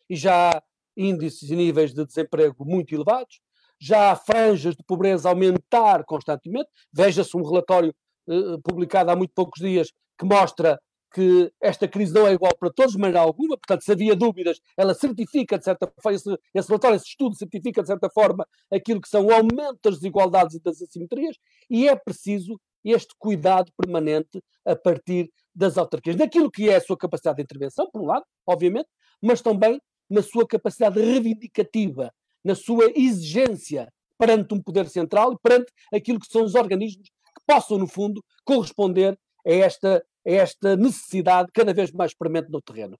e 0.09 0.17
já 0.17 0.63
índices 0.97 1.51
e 1.51 1.57
níveis 1.57 1.93
de 1.93 2.05
desemprego 2.05 2.65
muito 2.65 2.95
elevados, 2.95 3.41
já 3.81 4.11
há 4.11 4.17
franjas 4.17 4.75
de 4.75 4.83
pobreza 4.85 5.29
aumentar 5.29 6.05
constantemente. 6.05 6.69
Veja-se 6.93 7.37
um 7.37 7.43
relatório 7.43 7.95
uh, 8.29 8.61
publicado 8.63 9.11
há 9.11 9.17
muito 9.17 9.33
poucos 9.35 9.61
dias 9.61 9.93
que 10.19 10.25
mostra 10.25 10.81
que 11.13 11.51
esta 11.63 11.89
crise 11.89 12.13
não 12.13 12.27
é 12.27 12.33
igual 12.33 12.55
para 12.59 12.71
todos, 12.71 12.93
de 12.93 12.99
maneira 12.99 13.21
alguma, 13.21 13.57
portanto, 13.57 13.83
se 13.83 13.93
havia 13.93 14.15
dúvidas, 14.15 14.61
ela 14.77 14.93
certifica, 14.93 15.57
de 15.57 15.65
certa 15.65 15.91
forma, 16.03 16.17
esse, 16.17 16.39
esse 16.55 16.69
relatório, 16.69 16.97
esse 16.97 17.07
estudo 17.07 17.35
certifica, 17.35 17.81
de 17.81 17.89
certa 17.89 18.11
forma, 18.11 18.47
aquilo 18.71 19.01
que 19.01 19.09
são 19.09 19.25
o 19.25 19.33
aumento 19.33 19.79
das 19.83 19.95
desigualdades 19.95 20.57
e 20.57 20.63
das 20.63 20.83
assimetrias, 20.83 21.37
e 21.71 21.89
é 21.89 21.97
preciso 21.97 22.61
este 22.85 23.15
cuidado 23.19 23.73
permanente 23.77 24.43
a 24.65 24.77
partir 24.77 25.31
das 25.55 25.79
autarquias, 25.79 26.17
naquilo 26.17 26.51
que 26.51 26.69
é 26.69 26.77
a 26.77 26.81
sua 26.81 26.99
capacidade 26.99 27.37
de 27.37 27.43
intervenção, 27.45 27.89
por 27.91 28.03
um 28.03 28.07
lado, 28.07 28.25
obviamente, 28.47 28.89
mas 29.23 29.41
também 29.41 29.81
na 30.09 30.23
sua 30.23 30.47
capacidade 30.47 31.01
reivindicativa, 31.01 32.13
na 32.45 32.55
sua 32.55 32.91
exigência 32.95 33.93
perante 34.19 34.55
um 34.55 34.63
poder 34.63 34.89
central 34.89 35.33
e 35.33 35.39
perante 35.43 35.73
aquilo 35.93 36.21
que 36.21 36.27
são 36.27 36.45
os 36.45 36.55
organismos 36.55 37.09
que 37.09 37.43
possam, 37.47 37.79
no 37.79 37.87
fundo, 37.87 38.23
corresponder 38.45 39.19
a 39.47 39.53
esta, 39.53 40.05
a 40.27 40.31
esta 40.31 40.77
necessidade 40.77 41.51
cada 41.53 41.73
vez 41.75 41.93
mais 41.93 42.15
premente 42.15 42.51
no 42.51 42.63
terreno. 42.63 42.99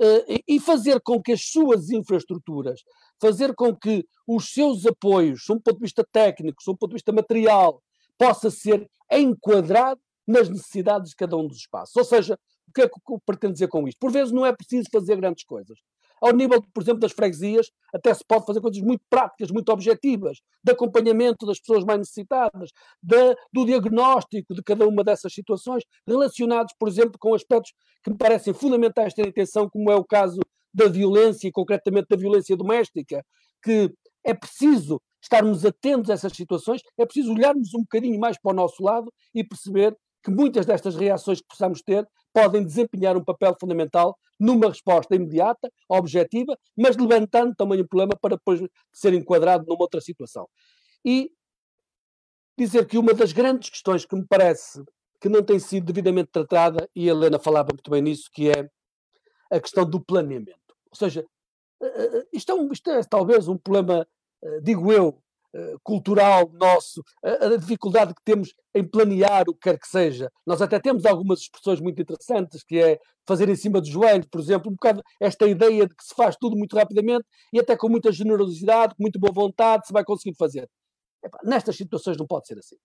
Uh, 0.00 0.40
e 0.46 0.60
fazer 0.60 1.00
com 1.00 1.20
que 1.20 1.32
as 1.32 1.42
suas 1.42 1.90
infraestruturas, 1.90 2.82
fazer 3.20 3.52
com 3.54 3.74
que 3.74 4.06
os 4.28 4.52
seus 4.52 4.86
apoios, 4.86 5.40
de 5.40 5.52
um 5.52 5.58
ponto 5.58 5.76
de 5.76 5.82
vista 5.82 6.06
técnico, 6.12 6.62
de 6.62 6.70
um 6.70 6.76
ponto 6.76 6.90
de 6.90 6.96
vista 6.96 7.10
material, 7.12 7.82
possa 8.16 8.48
ser 8.48 8.88
enquadrado 9.10 10.00
nas 10.24 10.48
necessidades 10.48 11.10
de 11.10 11.16
cada 11.16 11.36
um 11.36 11.48
dos 11.48 11.56
espaços. 11.56 11.96
Ou 11.96 12.04
seja, 12.04 12.38
o 12.68 12.72
que 12.72 12.82
é 12.82 12.88
que 12.88 12.94
eu 13.08 13.20
pretendo 13.24 13.54
dizer 13.54 13.68
com 13.68 13.88
isto? 13.88 13.98
Por 13.98 14.12
vezes 14.12 14.30
não 14.30 14.46
é 14.46 14.52
preciso 14.52 14.88
fazer 14.92 15.16
grandes 15.16 15.42
coisas. 15.42 15.78
Ao 16.20 16.32
nível, 16.32 16.62
por 16.72 16.82
exemplo, 16.82 17.00
das 17.00 17.12
freguesias, 17.12 17.70
até 17.94 18.12
se 18.12 18.24
pode 18.26 18.44
fazer 18.44 18.60
coisas 18.60 18.80
muito 18.82 19.02
práticas, 19.08 19.50
muito 19.50 19.70
objetivas, 19.70 20.38
de 20.62 20.72
acompanhamento 20.72 21.46
das 21.46 21.58
pessoas 21.60 21.84
mais 21.84 21.98
necessitadas, 21.98 22.70
de, 23.02 23.36
do 23.52 23.64
diagnóstico 23.64 24.54
de 24.54 24.62
cada 24.62 24.86
uma 24.86 25.04
dessas 25.04 25.32
situações, 25.32 25.84
relacionados, 26.06 26.74
por 26.78 26.88
exemplo, 26.88 27.18
com 27.18 27.34
aspectos 27.34 27.72
que 28.02 28.10
me 28.10 28.16
parecem 28.16 28.52
fundamentais 28.52 29.14
ter 29.14 29.28
atenção, 29.28 29.68
como 29.68 29.90
é 29.90 29.96
o 29.96 30.04
caso 30.04 30.40
da 30.72 30.86
violência, 30.86 31.48
e 31.48 31.52
concretamente 31.52 32.08
da 32.10 32.16
violência 32.16 32.56
doméstica, 32.56 33.24
que 33.62 33.92
é 34.24 34.34
preciso 34.34 35.00
estarmos 35.22 35.64
atentos 35.64 36.10
a 36.10 36.14
essas 36.14 36.32
situações, 36.32 36.80
é 36.98 37.04
preciso 37.04 37.32
olharmos 37.32 37.74
um 37.74 37.80
bocadinho 37.80 38.18
mais 38.18 38.38
para 38.40 38.52
o 38.52 38.54
nosso 38.54 38.82
lado 38.82 39.12
e 39.34 39.42
perceber 39.42 39.96
que 40.22 40.30
muitas 40.30 40.66
destas 40.66 40.94
reações 40.96 41.40
que 41.40 41.48
possamos 41.48 41.82
ter 41.82 42.06
podem 42.38 42.64
desempenhar 42.64 43.16
um 43.16 43.24
papel 43.24 43.56
fundamental 43.58 44.16
numa 44.38 44.68
resposta 44.68 45.16
imediata, 45.16 45.68
objetiva, 45.88 46.56
mas 46.76 46.96
levantando 46.96 47.54
também 47.56 47.80
o 47.80 47.88
problema 47.88 48.14
para 48.16 48.36
depois 48.36 48.60
ser 48.92 49.12
enquadrado 49.12 49.66
numa 49.66 49.82
outra 49.82 50.00
situação. 50.00 50.48
E 51.04 51.32
dizer 52.56 52.86
que 52.86 52.96
uma 52.96 53.12
das 53.12 53.32
grandes 53.32 53.70
questões 53.70 54.04
que 54.04 54.14
me 54.14 54.24
parece 54.24 54.84
que 55.20 55.28
não 55.28 55.42
tem 55.42 55.58
sido 55.58 55.86
devidamente 55.86 56.30
tratada, 56.30 56.88
e 56.94 57.08
a 57.08 57.12
Helena 57.12 57.40
falava 57.40 57.70
muito 57.72 57.90
bem 57.90 58.00
nisso, 58.00 58.30
que 58.32 58.50
é 58.50 58.70
a 59.50 59.58
questão 59.58 59.84
do 59.84 60.00
planeamento. 60.00 60.76
Ou 60.90 60.96
seja, 60.96 61.26
eh, 61.82 61.86
eh, 61.86 62.26
isto 62.32 62.52
é, 62.52 62.54
um, 62.54 62.70
isto 62.72 62.88
é 62.88 63.02
talvez 63.02 63.48
um 63.48 63.58
problema, 63.58 64.06
eh, 64.42 64.60
digo 64.60 64.92
eu, 64.92 65.20
cultural 65.82 66.50
nosso, 66.52 67.02
a, 67.24 67.46
a, 67.46 67.56
dificuldade 67.56 68.14
que 68.14 68.22
temos 68.24 68.52
em 68.74 68.86
planear 68.86 69.44
o 69.48 69.54
que 69.54 69.70
quer 69.70 69.78
que 69.78 69.88
seja. 69.88 70.30
Nós 70.46 70.60
até 70.62 70.78
temos 70.78 71.04
algumas 71.04 71.40
expressões 71.40 71.80
muito 71.80 72.00
interessantes, 72.00 72.62
que 72.64 72.78
é 72.78 72.98
fazer 73.26 73.48
em 73.48 73.56
cima 73.56 73.80
do 73.80 73.86
joelho, 73.86 74.26
por 74.30 74.40
exemplo, 74.40 74.70
um 74.70 74.74
bocado 74.74 75.02
esta 75.20 75.46
ideia 75.46 75.86
de 75.86 75.94
que 75.94 76.04
se 76.04 76.14
faz 76.14 76.36
tudo 76.40 76.56
muito 76.56 76.76
rapidamente 76.76 77.24
e 77.52 77.58
até 77.58 77.76
com 77.76 77.88
muita 77.88 78.10
generosidade, 78.12 78.94
com 78.94 79.02
muita 79.02 79.18
boa 79.18 79.32
vontade, 79.32 79.86
se 79.86 79.92
vai 79.92 80.04
conseguir 80.04 80.36
fazer. 80.36 80.68
Nestas 81.44 81.76
situações 81.76 82.16
não 82.16 82.26
pode 82.26 82.46
ser 82.46 82.58
assim. 82.58 82.76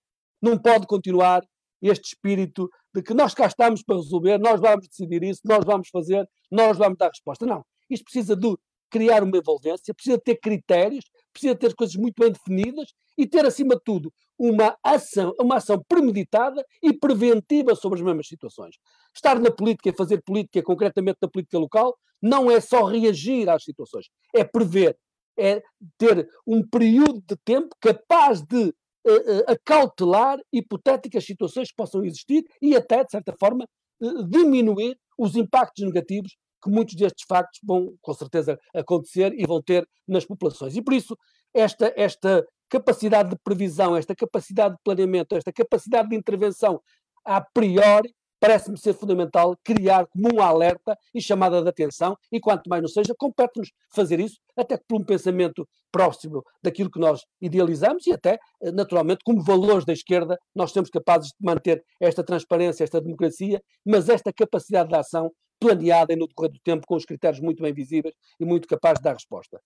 Não 0.42 0.58
pode 0.58 0.88
continuar 0.88 1.42
este 1.82 2.14
espírito 2.14 2.70
de 2.94 3.02
que 3.02 3.14
nós 3.14 3.34
cá 3.34 3.46
estamos 3.46 3.84
para 3.84 3.98
resolver, 3.98 4.38
nós 4.38 4.60
vamos 4.60 4.88
decidir 4.88 5.24
isso, 5.24 5.42
nós 5.44 5.64
vamos 5.66 5.90
fazer, 5.90 6.28
nós 6.52 6.78
vamos 6.78 6.98
dar 6.98 7.10
resposta. 7.10 7.46
Não. 7.46 7.64
Isto 7.90 8.06
precisa 8.06 8.36
de 8.36 8.56
criar 8.90 9.24
uma 9.24 9.38
envolvência, 9.38 9.94
precisa 9.94 10.20
ter 10.20 10.36
critérios, 10.38 11.04
precisa 11.34 11.56
ter 11.56 11.74
coisas 11.76 11.96
muito 11.96 12.16
bem 12.18 12.32
definidas 12.32 12.94
e 13.18 13.28
ter, 13.28 13.46
acima 13.46 13.76
de 13.76 13.82
tudo, 13.84 14.14
uma 14.40 14.78
ação, 14.84 15.34
uma 15.40 15.58
ação 15.58 15.84
premeditada 15.88 16.64
e 16.82 16.94
preventiva 16.94 17.76
sobre 17.76 18.00
as 18.00 18.06
mesmas 18.06 18.28
situações. 18.28 18.76
Estar 19.14 19.40
na 19.40 19.52
política 19.52 19.90
e 19.90 19.96
fazer 19.96 20.22
política, 20.24 20.62
concretamente 20.64 21.18
na 21.22 21.28
política 21.28 21.60
local, 21.60 21.96
não 22.22 22.50
é 22.50 22.60
só 22.62 22.86
reagir 22.86 23.50
às 23.50 23.64
situações, 23.64 24.06
é 24.34 24.44
prever, 24.44 24.98
é 25.38 25.62
ter 25.98 26.28
um 26.48 26.66
período 26.66 27.22
de 27.28 27.36
tempo 27.44 27.76
capaz 27.82 28.42
de 28.42 28.70
uh, 28.70 29.44
acautelar 29.52 30.40
hipotéticas 30.52 31.26
situações 31.26 31.70
que 31.70 31.76
possam 31.76 32.04
existir 32.06 32.44
e 32.62 32.76
até, 32.76 33.04
de 33.04 33.12
certa 33.12 33.34
forma, 33.40 33.66
uh, 34.02 34.28
diminuir 34.30 34.98
os 35.18 35.36
impactos 35.36 35.86
negativos 35.86 36.36
que 36.64 36.70
muitos 36.70 36.96
destes 36.96 37.26
factos 37.28 37.60
vão, 37.64 37.94
com 38.02 38.14
certeza, 38.14 38.58
acontecer 38.74 39.34
e 39.38 39.46
vão 39.46 39.62
ter 39.62 39.88
nas 40.08 40.26
populações. 40.26 40.76
E 40.76 40.82
por 40.82 40.94
isso, 40.94 41.18
esta, 41.54 41.94
esta 41.96 42.46
capacidade 42.70 43.30
de 43.30 43.36
previsão, 43.44 43.96
esta 43.96 44.16
capacidade 44.16 44.76
de 44.76 44.82
planeamento, 44.84 45.36
esta 45.36 45.52
capacidade 45.52 46.10
de 46.10 46.16
intervenção 46.16 46.82
a 47.26 47.42
priori, 47.42 48.14
parece-me 48.40 48.78
ser 48.78 48.94
fundamental 48.94 49.56
criar 49.64 50.06
como 50.08 50.36
um 50.36 50.42
alerta 50.42 50.98
e 51.16 51.22
chamada 51.22 51.62
de 51.62 51.70
atenção, 51.70 52.18
e 52.30 52.42
quanto 52.42 52.68
mais 52.70 52.82
não 52.82 52.90
seja, 52.90 53.14
compete-nos 53.18 53.70
fazer 53.96 54.20
isso, 54.20 54.38
até 54.58 54.78
por 54.86 55.00
um 55.00 55.06
pensamento 55.06 55.66
próximo 55.90 56.44
daquilo 56.62 56.92
que 56.92 57.00
nós 57.00 57.22
idealizamos 57.42 58.06
e 58.06 58.12
até, 58.12 58.38
eh, 58.62 58.72
naturalmente, 58.72 59.22
como 59.24 59.42
valores 59.42 59.86
da 59.86 59.94
esquerda, 59.94 60.38
nós 60.54 60.72
somos 60.72 60.90
capazes 60.90 61.30
de 61.30 61.46
manter 61.46 61.82
esta 62.02 62.22
transparência, 62.22 62.84
esta 62.84 63.00
democracia, 63.00 63.62
mas 63.86 64.10
esta 64.10 64.34
capacidade 64.34 64.90
de 64.90 64.96
ação 64.96 65.32
planeada 65.64 66.12
e 66.12 66.16
no 66.18 66.28
decorrer 66.28 66.52
do 66.52 66.60
tempo 66.60 66.86
com 66.86 66.96
os 66.96 67.06
critérios 67.06 67.40
muito 67.40 67.64
bem 67.64 67.74
visíveis 67.74 68.14
e 68.38 68.44
muito 68.44 68.68
capazes 68.68 69.00
de 69.00 69.04
dar 69.04 69.14
resposta. 69.14 69.62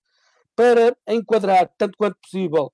Para 0.56 0.96
enquadrar, 1.08 1.72
tanto 1.76 1.98
quanto 1.98 2.18
possível, 2.22 2.72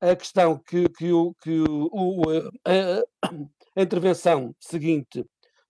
a 0.00 0.16
questão 0.16 0.58
que, 0.58 0.88
que, 0.88 1.12
o, 1.12 1.34
que 1.42 1.62
o, 1.68 2.22
a, 2.64 3.28
a, 3.76 3.82
intervenção 3.82 4.54
seguinte 4.58 5.24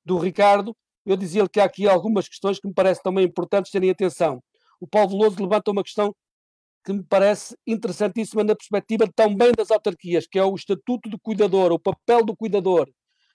do 0.05 0.16
Ricardo, 0.16 0.74
eu 1.05 1.16
dizia-lhe 1.16 1.49
que 1.49 1.61
há 1.61 1.64
aqui 1.64 1.87
algumas 1.87 2.28
questões 2.28 2.59
que 2.59 2.66
me 2.66 2.72
parecem 2.72 3.03
também 3.03 3.24
importantes 3.24 3.70
terem 3.70 3.91
atenção. 3.91 4.43
O 4.81 4.87
Paulo 4.87 5.11
Veloso 5.11 5.43
levanta 5.43 5.70
uma 5.70 5.83
questão 5.83 6.14
que 6.85 6.93
me 6.93 7.03
parece 7.03 7.55
interessantíssima 7.66 8.43
na 8.43 8.57
perspectiva 8.57 9.07
também 9.14 9.53
das 9.53 9.70
autarquias, 9.70 10.26
que 10.26 10.39
é 10.39 10.45
o 10.45 10.55
estatuto 10.55 11.11
do 11.11 11.18
cuidador, 11.20 11.72
o 11.72 11.78
papel 11.78 12.24
do 12.24 12.35
cuidador. 12.35 12.89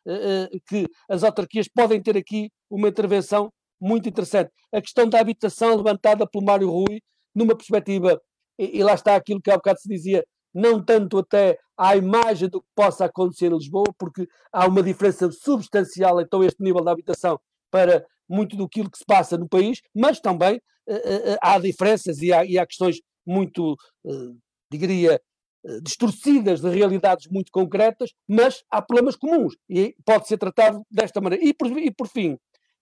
Eh, 0.08 0.50
eh, 0.54 0.60
que 0.68 0.88
as 1.10 1.24
autarquias 1.24 1.68
podem 1.68 2.02
ter 2.02 2.16
aqui 2.16 2.52
uma 2.70 2.88
intervenção 2.88 3.52
muito 3.80 4.08
interessante. 4.10 4.52
A 4.74 4.82
questão 4.82 5.08
da 5.08 5.20
habitação 5.20 5.76
levantada 5.76 6.28
pelo 6.28 6.46
Mário 6.46 6.70
Rui, 6.70 7.02
numa 7.34 7.56
perspectiva, 7.56 8.22
e, 8.58 8.80
e 8.80 8.84
lá 8.84 8.94
está 8.94 9.16
aquilo 9.16 9.42
que 9.42 9.52
há 9.52 9.56
bocado 9.56 9.80
se 9.80 9.90
dizia, 9.90 10.26
não 10.54 10.84
tanto 10.84 11.18
até 11.18 11.58
à 11.78 11.96
imagem 11.98 12.48
do 12.50 12.62
que 12.62 12.68
possa 12.74 13.06
acontecer 13.06 13.52
em 13.52 13.58
Lisboa, 13.58 13.94
porque 13.98 14.28
há 14.52 14.66
uma 14.68 14.82
diferença 14.82 15.30
substancial 15.32 16.22
então 16.22 16.44
este 16.44 16.64
nível 16.64 16.82
de 16.82 16.90
habitação 16.90 17.40
para 17.70 18.06
muito 18.28 18.56
do 18.56 18.68
que 18.68 18.82
se 18.82 19.06
passa 19.06 19.38
no 19.38 19.48
país, 19.48 19.82
mas 19.94 20.20
também 20.20 20.56
uh, 20.88 20.94
uh, 20.94 21.38
há 21.42 21.60
diferenças 21.60 22.22
e 22.22 22.32
há, 22.32 22.46
e 22.46 22.58
há 22.58 22.66
questões 22.66 23.02
muito, 23.26 23.74
uh, 24.06 24.38
diria, 24.72 25.20
eh, 25.68 25.80
distorcidas 25.82 26.62
de 26.62 26.70
realidades 26.70 27.28
muito 27.28 27.52
concretas, 27.52 28.12
mas 28.28 28.64
há 28.70 28.82
problemas 28.84 29.16
comuns 29.16 29.56
e 29.68 29.96
pode 30.06 30.28
ser 30.28 30.38
tratado 30.38 30.84
desta 30.92 31.20
maneira. 31.20 31.44
E 31.44 31.54
por, 31.54 31.68
e 31.78 31.92
por 31.92 32.08
fim, 32.08 32.38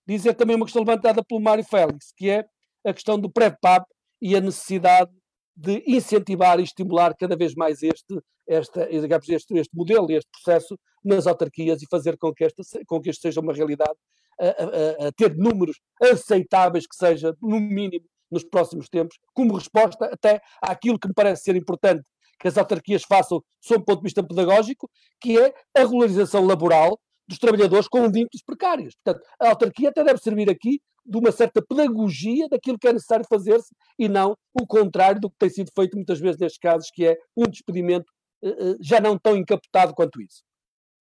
dizer 0.07 0.33
também 0.33 0.55
uma 0.55 0.65
questão 0.65 0.81
levantada 0.81 1.23
pelo 1.23 1.41
Mário 1.41 1.63
Félix, 1.63 2.13
que 2.15 2.29
é 2.29 2.45
a 2.85 2.93
questão 2.93 3.19
do 3.19 3.31
pré-PAP 3.31 3.85
e 4.21 4.35
a 4.35 4.41
necessidade 4.41 5.11
de 5.55 5.83
incentivar 5.85 6.59
e 6.59 6.63
estimular 6.63 7.15
cada 7.15 7.35
vez 7.35 7.53
mais 7.53 7.83
este, 7.83 8.19
esta, 8.47 8.87
este, 8.91 9.57
este 9.57 9.75
modelo, 9.75 10.11
este 10.11 10.29
processo 10.31 10.77
nas 11.03 11.27
autarquias 11.27 11.81
e 11.81 11.87
fazer 11.89 12.17
com 12.17 12.33
que, 12.33 12.43
esta, 12.43 12.63
com 12.87 12.99
que 12.99 13.09
este 13.09 13.21
seja 13.21 13.39
uma 13.39 13.53
realidade, 13.53 13.95
a, 14.39 15.05
a, 15.05 15.07
a 15.07 15.11
ter 15.11 15.35
números 15.35 15.79
aceitáveis 16.01 16.87
que 16.87 16.95
seja, 16.95 17.35
no 17.41 17.59
mínimo, 17.59 18.05
nos 18.31 18.43
próximos 18.43 18.89
tempos, 18.89 19.17
como 19.33 19.55
resposta 19.55 20.05
até 20.05 20.41
àquilo 20.61 20.97
que 20.97 21.07
me 21.07 21.13
parece 21.13 21.43
ser 21.43 21.55
importante 21.55 22.03
que 22.39 22.47
as 22.47 22.57
autarquias 22.57 23.03
façam 23.03 23.41
sob 23.61 23.81
o 23.81 23.85
ponto 23.85 23.99
de 23.99 24.03
vista 24.03 24.23
pedagógico, 24.23 24.89
que 25.21 25.39
é 25.39 25.53
a 25.77 25.81
regularização 25.81 26.45
laboral 26.45 26.99
dos 27.27 27.37
trabalhadores 27.37 27.87
com 27.87 28.11
vínculos 28.11 28.43
precários. 28.45 28.95
Portanto, 28.95 29.25
a 29.39 29.49
autarquia 29.49 29.89
até 29.89 30.03
deve 30.03 30.19
servir 30.19 30.49
aqui 30.49 30.81
de 31.05 31.17
uma 31.17 31.31
certa 31.31 31.61
pedagogia 31.61 32.47
daquilo 32.47 32.79
que 32.79 32.87
é 32.87 32.93
necessário 32.93 33.25
fazer-se 33.27 33.75
e 33.99 34.07
não 34.07 34.37
o 34.53 34.65
contrário 34.65 35.19
do 35.19 35.29
que 35.29 35.37
tem 35.37 35.49
sido 35.49 35.71
feito 35.75 35.95
muitas 35.95 36.19
vezes 36.19 36.39
nestes 36.39 36.59
casos, 36.59 36.89
que 36.93 37.05
é 37.05 37.17
um 37.35 37.43
despedimento 37.43 38.11
uh, 38.41 38.49
uh, 38.49 38.77
já 38.81 39.01
não 39.01 39.17
tão 39.17 39.35
encapotado 39.35 39.93
quanto 39.93 40.21
isso. 40.21 40.43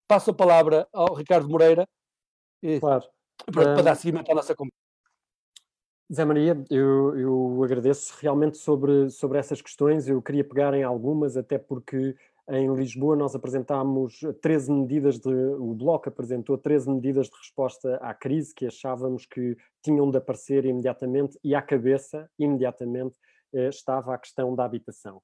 Passo 0.09 0.31
a 0.31 0.35
palavra 0.35 0.89
ao 0.93 1.15
Ricardo 1.15 1.49
Moreira 1.49 1.87
claro. 2.81 3.05
para, 3.53 3.75
para 3.75 3.83
dar 3.83 3.95
seguimento 3.95 4.31
à 4.31 4.35
nossa 4.35 4.55
conversa. 4.55 4.83
Zé 6.13 6.27
Maria, 6.27 6.63
eu, 6.69 7.19
eu 7.19 7.65
agradeço 7.65 8.15
realmente 8.21 8.59
sobre, 8.59 9.09
sobre 9.09 9.39
essas 9.39 9.63
questões. 9.63 10.09
Eu 10.09 10.21
queria 10.21 10.45
pegar 10.45 10.75
em 10.75 10.83
algumas, 10.83 11.39
até 11.39 11.57
porque 11.57 12.15
Em 12.51 12.75
Lisboa 12.75 13.15
nós 13.15 13.35
apresentámos 13.35 14.19
13 14.41 14.73
medidas 14.73 15.19
de, 15.19 15.33
o 15.33 15.75
Bloco 15.75 16.09
apresentou 16.09 16.59
13 16.59 16.91
medidas 16.91 17.29
de 17.29 17.37
resposta 17.37 17.97
à 17.97 18.13
crise 18.13 18.53
que 18.53 18.67
achávamos 18.67 19.27
que 19.27 19.57
tinham 19.83 20.11
de 20.11 20.19
aparecer 20.19 20.65
imediatamente 20.65 21.39
e 21.45 21.55
à 21.55 21.63
cabeça, 21.63 22.29
imediatamente, 22.37 23.17
eh, 23.55 23.69
estava 23.69 24.15
a 24.15 24.19
questão 24.19 24.55
da 24.57 24.65
habitação. 24.65 25.23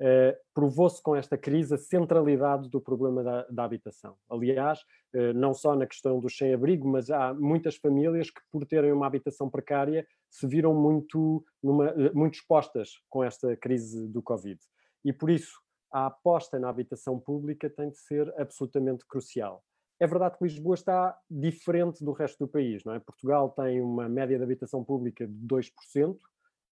Uh, 0.00 0.32
provou-se 0.54 1.02
com 1.02 1.14
esta 1.14 1.36
crise 1.36 1.74
a 1.74 1.78
centralidade 1.78 2.70
do 2.70 2.80
problema 2.80 3.22
da, 3.22 3.46
da 3.50 3.64
habitação. 3.64 4.16
Aliás, 4.30 4.80
uh, 5.14 5.34
não 5.34 5.52
só 5.52 5.76
na 5.76 5.86
questão 5.86 6.18
do 6.18 6.30
sem-abrigo, 6.30 6.88
mas 6.88 7.10
há 7.10 7.34
muitas 7.34 7.76
famílias 7.76 8.30
que, 8.30 8.40
por 8.50 8.64
terem 8.64 8.92
uma 8.92 9.06
habitação 9.06 9.50
precária, 9.50 10.06
se 10.30 10.46
viram 10.46 10.72
muito, 10.72 11.44
numa, 11.62 11.92
muito 12.14 12.36
expostas 12.36 12.92
com 13.10 13.22
esta 13.22 13.54
crise 13.58 14.08
do 14.08 14.22
Covid. 14.22 14.58
E 15.04 15.12
por 15.12 15.28
isso, 15.28 15.60
a 15.92 16.06
aposta 16.06 16.58
na 16.58 16.68
habitação 16.68 17.18
pública 17.18 17.68
tem 17.68 17.90
de 17.90 17.98
ser 17.98 18.32
absolutamente 18.38 19.06
crucial. 19.06 19.64
É 19.98 20.06
verdade 20.06 20.38
que 20.38 20.44
Lisboa 20.44 20.74
está 20.74 21.18
diferente 21.30 22.02
do 22.02 22.12
resto 22.12 22.38
do 22.38 22.48
país, 22.48 22.82
não 22.84 22.94
é? 22.94 23.00
Portugal 23.00 23.50
tem 23.50 23.82
uma 23.82 24.08
média 24.08 24.38
de 24.38 24.42
habitação 24.42 24.82
pública 24.82 25.26
de 25.26 25.46
2%, 25.46 26.18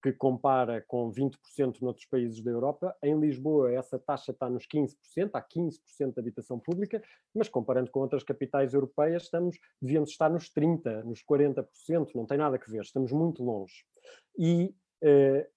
que 0.02 0.12
compara 0.12 0.82
com 0.86 1.10
20% 1.10 1.80
noutros 1.82 2.06
países 2.06 2.42
da 2.42 2.50
Europa. 2.50 2.96
Em 3.02 3.18
Lisboa, 3.18 3.72
essa 3.72 3.98
taxa 3.98 4.30
está 4.30 4.48
nos 4.48 4.64
15%, 4.66 5.30
há 5.34 5.42
15% 5.42 6.14
de 6.14 6.20
habitação 6.20 6.58
pública, 6.58 7.02
mas 7.34 7.48
comparando 7.48 7.90
com 7.90 8.00
outras 8.00 8.22
capitais 8.22 8.74
europeias, 8.74 9.24
estamos, 9.24 9.58
devíamos 9.82 10.10
estar 10.10 10.30
nos 10.30 10.50
30%, 10.52 11.04
nos 11.04 11.22
40%, 11.22 12.14
não 12.14 12.26
tem 12.26 12.38
nada 12.38 12.56
a 12.56 12.70
ver, 12.70 12.82
estamos 12.82 13.12
muito 13.12 13.42
longe. 13.42 13.84
E 14.38 14.74
eh, 15.02 15.48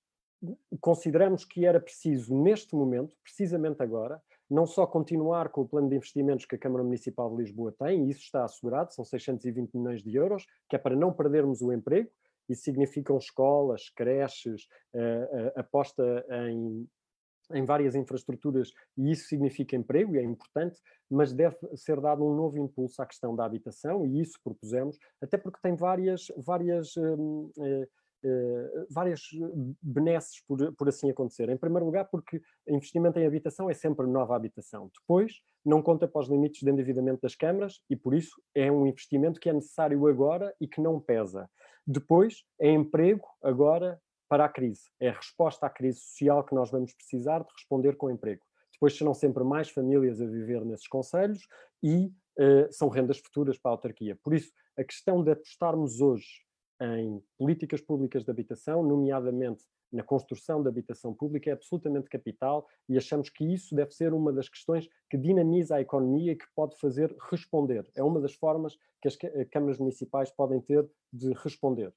consideramos 0.80 1.46
que 1.46 1.66
era 1.66 1.80
preciso, 1.80 2.36
neste 2.36 2.76
momento, 2.76 3.16
precisamente 3.24 3.82
agora, 3.82 4.22
não 4.50 4.66
só 4.66 4.86
continuar 4.86 5.50
com 5.50 5.62
o 5.62 5.68
plano 5.68 5.88
de 5.88 5.96
investimentos 5.96 6.46
que 6.46 6.56
a 6.56 6.60
Câmara 6.60 6.84
Municipal 6.84 7.30
de 7.30 7.44
Lisboa 7.44 7.72
tem, 7.72 8.06
e 8.06 8.12
isso 8.12 8.22
está 8.22 8.44
assegurado, 8.44 8.94
são 8.94 9.06
620 9.06 9.74
milhões 9.78 10.04
de 10.04 10.16
euros, 10.16 10.46
que 10.70 10.76
é 10.76 10.80
para 10.80 10.96
não 10.96 11.14
perdermos 11.14 11.62
o 11.62 11.72
emprego, 11.72 12.10
isso 12.50 12.64
significam 12.64 13.18
escolas, 13.18 13.89
creches, 13.96 14.64
uh, 14.94 15.48
uh, 15.48 15.52
aposta 15.56 16.26
em, 16.50 16.86
em 17.54 17.64
várias 17.64 17.96
infraestruturas 17.96 18.74
e 18.98 19.12
isso 19.12 19.28
significa 19.28 19.76
emprego 19.76 20.16
e 20.16 20.20
é 20.20 20.24
importante, 20.24 20.78
mas 21.10 21.32
deve 21.32 21.56
ser 21.76 22.02
dado 22.02 22.26
um 22.26 22.36
novo 22.36 22.58
impulso 22.58 23.02
à 23.02 23.06
questão 23.06 23.34
da 23.34 23.46
habitação 23.46 24.06
e 24.06 24.20
isso 24.20 24.38
propusemos, 24.44 24.98
até 25.22 25.38
porque 25.38 25.60
tem 25.62 25.76
várias, 25.76 26.28
várias 26.36 26.94
Uh, 26.98 27.88
várias 28.89 29.22
benesses 29.82 30.41
por, 30.47 30.74
por 30.76 30.88
assim 30.89 31.09
acontecer. 31.09 31.49
Em 31.49 31.57
primeiro 31.57 31.86
lugar, 31.86 32.05
porque 32.05 32.41
investimento 32.67 33.19
em 33.19 33.26
habitação 33.26 33.69
é 33.69 33.74
sempre 33.74 34.05
nova 34.07 34.36
habitação. 34.36 34.91
Depois, 34.93 35.41
não 35.65 35.82
conta 35.82 36.07
para 36.07 36.22
os 36.22 36.30
limites 36.30 36.61
de 36.61 36.72
endividamento 36.72 37.22
das 37.22 37.36
câmaras 37.36 37.82
e, 37.89 37.95
por 37.95 38.13
isso, 38.13 38.41
é 38.53 38.72
um 38.72 38.86
investimento 38.86 39.39
que 39.39 39.49
é 39.49 39.53
necessário 39.53 40.05
agora 40.07 40.53
e 40.59 40.67
que 40.67 40.82
não 40.82 40.99
pesa. 40.99 41.49
Depois, 41.86 42.43
é 42.59 42.69
emprego 42.69 43.28
agora 43.41 43.99
para 44.30 44.45
a 44.45 44.49
crise. 44.49 44.84
É 44.99 45.09
a 45.09 45.13
resposta 45.13 45.65
à 45.65 45.69
crise 45.69 45.99
social 45.99 46.43
que 46.43 46.55
nós 46.55 46.72
vamos 46.72 46.93
precisar 46.93 47.39
de 47.39 47.51
responder 47.53 47.97
com 47.97 48.09
emprego. 48.09 48.41
Depois 48.72 48.97
serão 48.97 49.13
sempre 49.13 49.43
mais 49.43 49.69
famílias 49.69 50.22
a 50.22 50.26
viver 50.26 50.63
nesses 50.63 50.88
conselhos 50.88 51.45
e 51.84 52.05
uh, 52.39 52.72
são 52.72 52.88
rendas 52.88 53.17
futuras 53.17 53.57
para 53.57 53.72
a 53.72 53.74
autarquia. 53.74 54.17
Por 54.24 54.34
isso, 54.34 54.51
a 54.78 54.84
questão 54.84 55.24
de 55.24 55.32
apostarmos 55.32 55.99
hoje 55.99 56.28
em 56.82 57.21
políticas 57.38 57.79
públicas 57.79 58.23
de 58.23 58.32
habitação, 58.32 58.82
nomeadamente 58.82 59.63
na 59.91 60.03
construção 60.03 60.63
da 60.63 60.69
habitação 60.69 61.13
pública, 61.13 61.49
é 61.49 61.53
absolutamente 61.53 62.09
capital 62.09 62.67
e 62.89 62.97
achamos 62.97 63.29
que 63.29 63.43
isso 63.43 63.75
deve 63.75 63.91
ser 63.91 64.13
uma 64.13 64.32
das 64.34 64.49
questões 64.49 64.88
que 65.09 65.17
dinamiza 65.17 65.75
a 65.75 65.82
economia 65.82 66.32
e 66.32 66.36
que 66.36 66.45
pode 66.55 66.79
fazer 66.79 67.15
responder. 67.29 67.88
É 67.95 68.01
uma 68.01 68.19
das 68.19 68.34
formas 68.34 68.77
que 69.01 69.07
as 69.07 69.17
câmaras 69.51 69.77
municipais 69.77 70.32
podem 70.32 70.61
ter 70.61 70.89
de 71.11 71.34
responder 71.34 71.89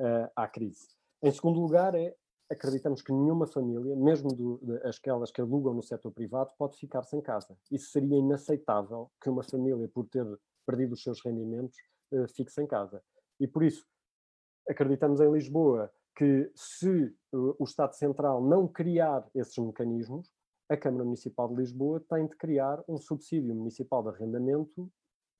uh, 0.00 0.30
à 0.34 0.48
crise. 0.48 0.88
Em 1.22 1.30
segundo 1.30 1.60
lugar, 1.60 1.94
é 1.94 2.14
acreditamos 2.50 3.02
que 3.02 3.12
nenhuma 3.12 3.46
família, 3.46 3.96
mesmo 3.96 4.28
do, 4.28 4.60
de, 4.62 4.76
aquelas 4.86 5.30
que 5.30 5.40
alugam 5.40 5.74
no 5.74 5.82
setor 5.82 6.12
privado, 6.12 6.52
pode 6.58 6.76
ficar 6.76 7.02
sem 7.02 7.20
casa. 7.20 7.56
Isso 7.70 7.90
seria 7.90 8.18
inaceitável 8.18 9.10
que 9.22 9.30
uma 9.30 9.42
família, 9.42 9.88
por 9.88 10.06
ter 10.06 10.26
perdido 10.66 10.92
os 10.92 11.02
seus 11.02 11.22
rendimentos, 11.24 11.76
uh, 12.12 12.28
fique 12.28 12.52
sem 12.52 12.66
casa. 12.66 13.02
E 13.40 13.46
por 13.46 13.62
isso, 13.64 13.84
acreditamos 14.68 15.20
em 15.20 15.30
Lisboa 15.30 15.92
que 16.16 16.50
se 16.54 17.12
o 17.32 17.64
Estado 17.64 17.94
Central 17.94 18.42
não 18.42 18.68
criar 18.68 19.28
esses 19.34 19.58
mecanismos, 19.58 20.30
a 20.68 20.76
Câmara 20.76 21.04
Municipal 21.04 21.48
de 21.48 21.56
Lisboa 21.56 22.00
tem 22.08 22.26
de 22.26 22.36
criar 22.36 22.82
um 22.88 22.96
subsídio 22.96 23.54
municipal 23.54 24.02
de 24.02 24.10
arrendamento 24.10 24.90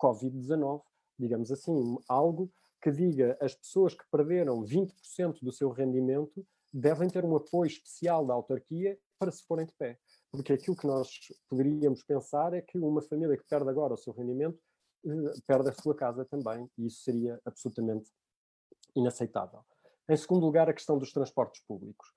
Covid-19, 0.03 0.83
digamos 1.19 1.51
assim, 1.51 1.97
algo 2.09 2.51
que 2.83 2.91
diga 2.91 3.37
as 3.41 3.55
pessoas 3.55 3.95
que 3.95 4.05
perderam 4.11 4.63
20% 4.63 5.39
do 5.41 5.53
seu 5.53 5.71
rendimento 5.71 6.47
devem 6.73 7.09
ter 7.09 7.25
um 7.25 7.37
apoio 7.37 7.69
especial 7.69 8.27
da 8.27 8.35
autarquia 8.35 8.99
para 9.19 9.31
se 9.31 9.47
porem 9.47 9.65
de 9.65 9.73
pé. 9.73 9.99
Porque 10.31 10.53
aquilo 10.53 10.77
que 10.77 10.87
nós 10.87 11.09
poderíamos 11.49 12.03
pensar 12.03 12.53
é 12.53 12.61
que 12.61 12.79
uma 12.79 13.01
família 13.01 13.37
que 13.37 13.47
perde 13.49 13.71
agora 13.71 13.95
o 13.95 13.97
seu 13.97 14.13
rendimento 14.13 14.59
eh, 15.07 15.33
perde 15.47 15.71
a 15.71 15.73
sua 15.73 15.95
casa 15.95 16.25
também, 16.25 16.69
e 16.77 16.87
isso 16.87 17.03
seria 17.03 17.41
absolutamente 17.45 18.11
inaceitável. 18.95 19.61
Em 20.09 20.17
segundo 20.17 20.45
lugar, 20.45 20.69
a 20.69 20.75
questão 20.75 20.99
dos 20.99 21.13
transportes 21.13 21.63
públicos. 21.67 22.13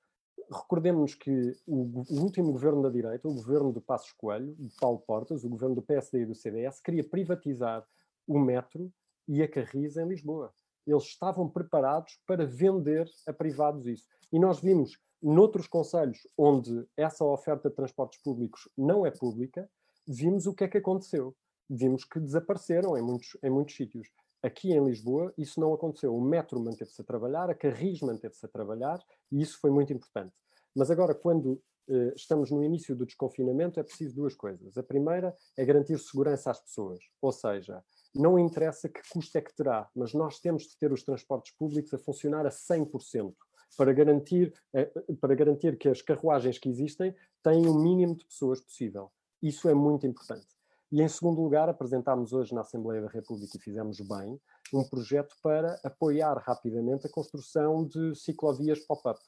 Recordemos 0.51 1.13
que 1.13 1.55
o, 1.65 2.03
o, 2.09 2.21
último 2.21 2.51
governo 2.51 2.81
da 2.81 2.89
direita, 2.89 3.27
o 3.27 3.33
governo 3.33 3.71
do 3.71 3.81
Passos 3.81 4.13
Coelho, 4.13 4.55
de 4.55 4.73
Paulo 4.79 4.99
Portas, 4.99 5.43
o 5.43 5.49
governo 5.49 5.75
do 5.75 5.81
PSD 5.81 6.21
e 6.21 6.25
do 6.25 6.35
CDS, 6.35 6.79
queria 6.81 7.03
privatizar 7.03 7.85
o 8.25 8.39
metro 8.39 8.91
e 9.27 9.41
a 9.43 9.47
Carris 9.47 9.97
em 9.97 10.07
Lisboa. 10.07 10.53
Eles 10.85 11.03
estavam 11.03 11.49
preparados 11.49 12.17
para 12.25 12.45
vender 12.45 13.09
a 13.27 13.33
privados 13.33 13.85
isso. 13.85 14.05
E 14.31 14.39
nós 14.39 14.59
vimos 14.59 14.97
noutros 15.21 15.67
conselhos 15.67 16.19
onde 16.37 16.87
essa 16.95 17.25
oferta 17.25 17.69
de 17.69 17.75
transportes 17.75 18.21
públicos 18.21 18.69
não 18.77 19.05
é 19.05 19.11
pública, 19.11 19.69
vimos 20.07 20.45
o 20.45 20.53
que 20.53 20.63
é 20.63 20.67
que 20.67 20.77
aconteceu. 20.77 21.35
Vimos 21.69 22.05
que 22.05 22.19
desapareceram 22.19 22.97
em 22.97 23.01
muitos, 23.01 23.35
em 23.43 23.49
muitos 23.49 23.75
sítios. 23.75 24.07
Aqui 24.41 24.71
em 24.71 24.83
Lisboa 24.83 25.33
isso 25.37 25.59
não 25.59 25.73
aconteceu. 25.73 26.15
O 26.15 26.21
metro 26.21 26.59
manteve-se 26.59 27.01
a 27.01 27.05
trabalhar, 27.05 27.49
a 27.49 27.55
Carris 27.55 28.01
manteve-se 28.01 28.45
a 28.45 28.49
trabalhar 28.49 29.03
e 29.31 29.41
isso 29.41 29.59
foi 29.59 29.71
muito 29.71 29.91
importante. 29.91 30.33
Mas 30.75 30.91
agora, 30.91 31.15
quando 31.15 31.61
eh, 31.89 32.13
estamos 32.15 32.51
no 32.51 32.63
início 32.63 32.95
do 32.95 33.05
desconfinamento, 33.05 33.79
é 33.79 33.83
preciso 33.83 34.15
duas 34.15 34.35
coisas. 34.35 34.77
A 34.77 34.83
primeira 34.83 35.35
é 35.55 35.65
garantir 35.65 35.97
segurança 35.99 36.51
às 36.51 36.59
pessoas, 36.59 36.99
ou 37.21 37.31
seja, 37.31 37.83
não 38.13 38.37
interessa 38.37 38.89
que 38.89 39.01
custo 39.09 39.37
é 39.37 39.41
que 39.41 39.55
terá, 39.55 39.89
mas 39.95 40.13
nós 40.13 40.39
temos 40.39 40.63
de 40.63 40.77
ter 40.77 40.91
os 40.91 41.03
transportes 41.03 41.53
públicos 41.55 41.93
a 41.93 41.97
funcionar 41.97 42.45
a 42.45 42.51
100% 42.51 43.33
para 43.77 43.93
garantir, 43.93 44.53
eh, 44.73 44.91
para 45.21 45.35
garantir 45.35 45.77
que 45.77 45.87
as 45.87 46.01
carruagens 46.01 46.59
que 46.59 46.69
existem 46.69 47.15
têm 47.41 47.67
o 47.67 47.73
mínimo 47.73 48.15
de 48.15 48.25
pessoas 48.25 48.59
possível. 48.59 49.11
Isso 49.41 49.69
é 49.69 49.73
muito 49.73 50.05
importante. 50.05 50.56
E, 50.89 51.01
em 51.01 51.07
segundo 51.07 51.41
lugar, 51.41 51.67
apresentámos 51.67 52.31
hoje 52.31 52.55
na 52.55 52.61
Assembleia 52.61 53.01
da 53.01 53.09
República, 53.09 53.57
e 53.57 53.61
fizemos 53.61 53.99
bem, 53.99 54.39
um 54.73 54.87
projeto 54.87 55.35
para 55.43 55.77
apoiar 55.83 56.37
rapidamente 56.45 57.07
a 57.07 57.11
construção 57.11 57.85
de 57.85 58.15
ciclovias 58.15 58.79
pop-up. 58.85 59.19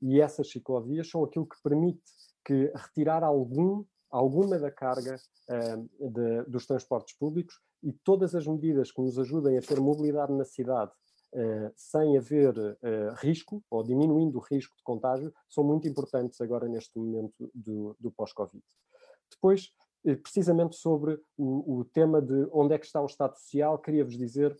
E 0.00 0.20
essas 0.20 0.50
ciclovias 0.50 1.10
são 1.10 1.22
aquilo 1.22 1.46
que 1.46 1.60
permite 1.62 2.02
que 2.44 2.72
retirar 2.74 3.22
algum, 3.22 3.84
alguma 4.10 4.58
da 4.58 4.70
carga 4.70 5.16
uh, 5.50 6.10
de, 6.10 6.42
dos 6.50 6.66
transportes 6.66 7.16
públicos 7.16 7.54
e 7.82 7.92
todas 7.92 8.34
as 8.34 8.46
medidas 8.46 8.90
que 8.90 9.02
nos 9.02 9.18
ajudem 9.18 9.58
a 9.58 9.60
ter 9.60 9.78
mobilidade 9.80 10.32
na 10.32 10.44
cidade 10.44 10.92
uh, 11.34 11.72
sem 11.76 12.16
haver 12.16 12.56
uh, 12.58 13.14
risco, 13.18 13.62
ou 13.70 13.82
diminuindo 13.82 14.38
o 14.38 14.42
risco 14.42 14.74
de 14.76 14.82
contágio, 14.82 15.32
são 15.48 15.62
muito 15.62 15.86
importantes 15.86 16.40
agora 16.40 16.66
neste 16.68 16.98
momento 16.98 17.50
do, 17.54 17.94
do 18.00 18.10
pós-Covid. 18.10 18.64
Depois, 19.30 19.70
precisamente 20.22 20.76
sobre 20.76 21.20
o, 21.36 21.78
o, 21.78 21.84
tema 21.84 22.20
de 22.20 22.48
onde 22.52 22.74
é 22.74 22.78
que 22.78 22.86
está 22.86 23.00
o 23.00 23.06
Estado 23.06 23.36
Social, 23.36 23.78
queria-vos 23.78 24.16
dizer, 24.16 24.56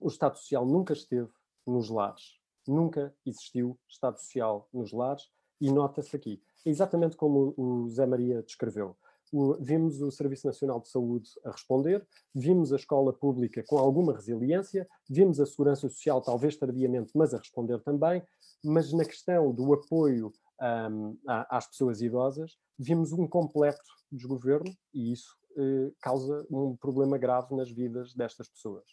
o 0.00 0.08
Estado 0.08 0.38
Social 0.38 0.64
nunca 0.64 0.92
esteve 0.92 1.28
nos 1.66 1.90
lares, 1.90 2.38
nunca 2.66 3.14
existiu 3.26 3.78
Estado 3.88 4.18
Social 4.18 4.68
nos 4.72 4.92
lares, 4.92 5.24
e 5.60 5.70
nota-se 5.70 6.16
aqui, 6.16 6.42
exatamente 6.64 7.16
como 7.16 7.52
o 7.56 7.88
Zé 7.90 8.06
Maria 8.06 8.42
descreveu. 8.42 8.96
O, 9.32 9.54
vimos 9.60 10.00
o 10.00 10.10
Serviço 10.10 10.46
Nacional 10.46 10.80
de 10.80 10.88
Saúde 10.88 11.30
a 11.44 11.52
responder, 11.52 12.06
vimos 12.34 12.72
a 12.72 12.76
escola 12.76 13.12
pública 13.12 13.62
com 13.66 13.78
alguma 13.78 14.12
resiliência, 14.12 14.88
vimos 15.08 15.40
a 15.40 15.46
Segurança 15.46 15.88
Social, 15.88 16.20
talvez 16.20 16.56
tardiamente, 16.56 17.12
mas 17.14 17.34
a 17.34 17.38
responder 17.38 17.80
também, 17.80 18.22
mas 18.64 18.92
na 18.92 19.04
questão 19.04 19.52
do 19.52 19.72
apoio 19.72 20.32
um, 20.60 21.16
às 21.26 21.66
pessoas 21.66 22.00
idosas, 22.00 22.56
vimos 22.78 23.12
um 23.12 23.26
completo 23.26 23.82
desgoverno 24.10 24.74
e 24.92 25.12
isso 25.12 25.36
eh, 25.56 25.92
causa 26.00 26.46
um 26.50 26.76
problema 26.76 27.18
grave 27.18 27.54
nas 27.54 27.70
vidas 27.70 28.14
destas 28.14 28.48
pessoas. 28.48 28.84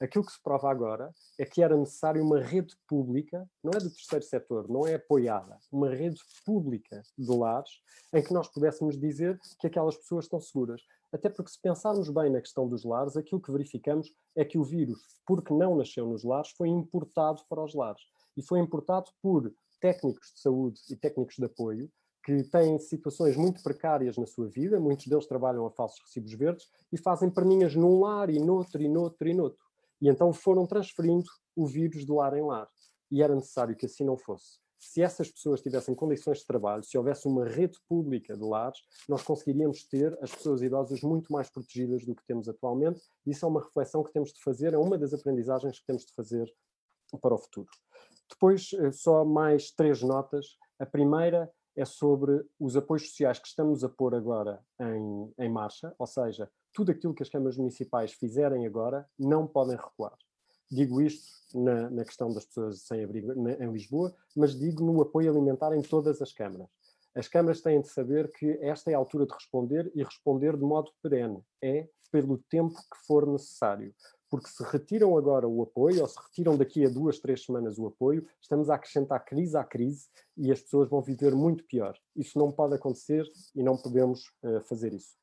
Aquilo 0.00 0.24
que 0.24 0.32
se 0.32 0.42
prova 0.42 0.70
agora 0.70 1.14
é 1.38 1.44
que 1.44 1.62
era 1.62 1.76
necessário 1.76 2.22
uma 2.24 2.40
rede 2.40 2.74
pública, 2.88 3.48
não 3.62 3.70
é 3.72 3.78
do 3.78 3.88
terceiro 3.88 4.24
setor, 4.24 4.68
não 4.68 4.86
é 4.86 4.94
apoiada, 4.94 5.58
uma 5.70 5.88
rede 5.88 6.20
pública 6.44 7.02
de 7.16 7.36
lares 7.36 7.70
em 8.12 8.22
que 8.22 8.32
nós 8.32 8.48
pudéssemos 8.48 8.98
dizer 8.98 9.38
que 9.60 9.66
aquelas 9.68 9.96
pessoas 9.96 10.24
estão 10.24 10.40
seguras. 10.40 10.82
Até 11.12 11.28
porque, 11.28 11.52
se 11.52 11.60
pensarmos 11.60 12.10
bem 12.10 12.30
na 12.30 12.40
questão 12.40 12.68
dos 12.68 12.84
lares, 12.84 13.16
aquilo 13.16 13.40
que 13.40 13.52
verificamos 13.52 14.12
é 14.34 14.44
que 14.44 14.58
o 14.58 14.64
vírus, 14.64 15.00
porque 15.26 15.54
não 15.54 15.76
nasceu 15.76 16.06
nos 16.06 16.24
lares, 16.24 16.50
foi 16.50 16.68
importado 16.68 17.42
para 17.48 17.62
os 17.62 17.74
lares. 17.74 18.02
E 18.36 18.42
foi 18.42 18.58
importado 18.58 19.10
por 19.22 19.54
técnicos 19.82 20.32
de 20.32 20.40
saúde 20.40 20.80
e 20.88 20.96
técnicos 20.96 21.34
de 21.36 21.44
apoio 21.44 21.90
que 22.24 22.44
têm 22.44 22.78
situações 22.78 23.36
muito 23.36 23.60
precárias 23.64 24.16
na 24.16 24.26
sua 24.26 24.48
vida, 24.48 24.78
muitos 24.78 25.08
deles 25.08 25.26
trabalham 25.26 25.66
a 25.66 25.70
falsos 25.72 26.00
recibos 26.06 26.32
verdes 26.34 26.68
e 26.92 26.96
fazem 26.96 27.28
perninhas 27.28 27.74
num 27.74 27.98
lar 27.98 28.30
e 28.30 28.38
noutro 28.38 28.80
e 28.80 28.88
noutro 28.88 29.28
e 29.28 29.34
noutro. 29.34 29.58
E 30.00 30.08
então 30.08 30.32
foram 30.32 30.64
transferindo 30.64 31.26
o 31.56 31.66
vírus 31.66 32.06
de 32.06 32.12
lar 32.12 32.36
em 32.36 32.42
lar. 32.42 32.68
E 33.10 33.22
era 33.22 33.34
necessário 33.34 33.74
que 33.74 33.86
assim 33.86 34.04
não 34.04 34.16
fosse. 34.16 34.60
Se 34.78 35.02
essas 35.02 35.30
pessoas 35.30 35.60
tivessem 35.60 35.94
condições 35.94 36.38
de 36.38 36.46
trabalho, 36.46 36.82
se 36.84 36.96
houvesse 36.96 37.26
uma 37.26 37.44
rede 37.44 37.78
pública 37.88 38.36
de 38.36 38.44
lares, 38.44 38.78
nós 39.08 39.22
conseguiríamos 39.22 39.84
ter 39.84 40.16
as 40.22 40.32
pessoas 40.32 40.62
idosas 40.62 41.00
muito 41.02 41.32
mais 41.32 41.50
protegidas 41.50 42.04
do 42.04 42.14
que 42.14 42.24
temos 42.24 42.48
atualmente. 42.48 43.00
Isso 43.26 43.44
é 43.44 43.48
uma 43.48 43.60
reflexão 43.60 44.02
que 44.02 44.12
temos 44.12 44.32
de 44.32 44.40
fazer, 44.42 44.74
é 44.74 44.78
uma 44.78 44.96
das 44.96 45.12
aprendizagens 45.12 45.78
que 45.78 45.86
temos 45.86 46.04
de 46.04 46.12
fazer 46.14 46.52
para 47.20 47.34
o 47.34 47.38
futuro. 47.38 47.68
Depois, 48.32 48.70
eh, 48.74 48.90
só 48.90 49.24
mais 49.24 49.70
três 49.70 50.02
notas. 50.02 50.56
A 50.78 50.86
primeira 50.86 51.50
é 51.76 51.84
sobre 51.84 52.44
os 52.58 52.76
apoios 52.76 53.08
sociais 53.08 53.38
que 53.38 53.46
estamos 53.46 53.84
a 53.84 53.88
pôr 53.88 54.14
agora 54.14 54.60
em, 54.80 55.32
em 55.38 55.48
marcha, 55.48 55.94
ou 55.98 56.06
seja, 56.06 56.50
tudo 56.72 56.90
aquilo 56.90 57.14
que 57.14 57.22
as 57.22 57.28
câmaras 57.28 57.56
municipais 57.56 58.12
fizerem 58.12 58.66
agora 58.66 59.06
não 59.18 59.46
podem 59.46 59.76
recuar. 59.76 60.16
Digo 60.70 61.02
isto 61.02 61.30
na, 61.54 61.90
na 61.90 62.04
questão 62.04 62.32
das 62.32 62.46
pessoas 62.46 62.82
sem 62.82 63.04
abrigo 63.04 63.34
na, 63.34 63.52
em 63.52 63.70
Lisboa, 63.70 64.14
mas 64.34 64.58
digo 64.58 64.82
no 64.84 65.00
apoio 65.02 65.30
alimentar 65.30 65.74
em 65.74 65.82
todas 65.82 66.20
as 66.22 66.32
câmaras. 66.32 66.68
As 67.14 67.28
câmaras 67.28 67.60
têm 67.60 67.80
de 67.80 67.88
saber 67.88 68.32
que 68.32 68.58
esta 68.62 68.90
é 68.90 68.94
a 68.94 68.98
altura 68.98 69.26
de 69.26 69.34
responder 69.34 69.92
e 69.94 70.02
responder 70.02 70.56
de 70.56 70.64
modo 70.64 70.90
perene. 71.02 71.42
É 71.62 71.86
pelo 72.10 72.38
tempo 72.50 72.74
que 72.74 73.06
for 73.06 73.26
necessário. 73.26 73.94
Porque 74.32 74.48
se 74.48 74.62
retiram 74.62 75.18
agora 75.18 75.46
o 75.46 75.62
apoio, 75.62 76.00
ou 76.00 76.08
se 76.08 76.18
retiram 76.18 76.56
daqui 76.56 76.86
a 76.86 76.88
duas, 76.88 77.18
três 77.18 77.44
semanas 77.44 77.78
o 77.78 77.86
apoio, 77.86 78.26
estamos 78.40 78.70
a 78.70 78.76
acrescentar 78.76 79.22
crise 79.22 79.54
à 79.58 79.62
crise 79.62 80.08
e 80.38 80.50
as 80.50 80.58
pessoas 80.58 80.88
vão 80.88 81.02
viver 81.02 81.34
muito 81.34 81.62
pior. 81.64 81.94
Isso 82.16 82.38
não 82.38 82.50
pode 82.50 82.74
acontecer 82.74 83.30
e 83.54 83.62
não 83.62 83.76
podemos 83.76 84.22
uh, 84.42 84.62
fazer 84.62 84.94
isso. 84.94 85.18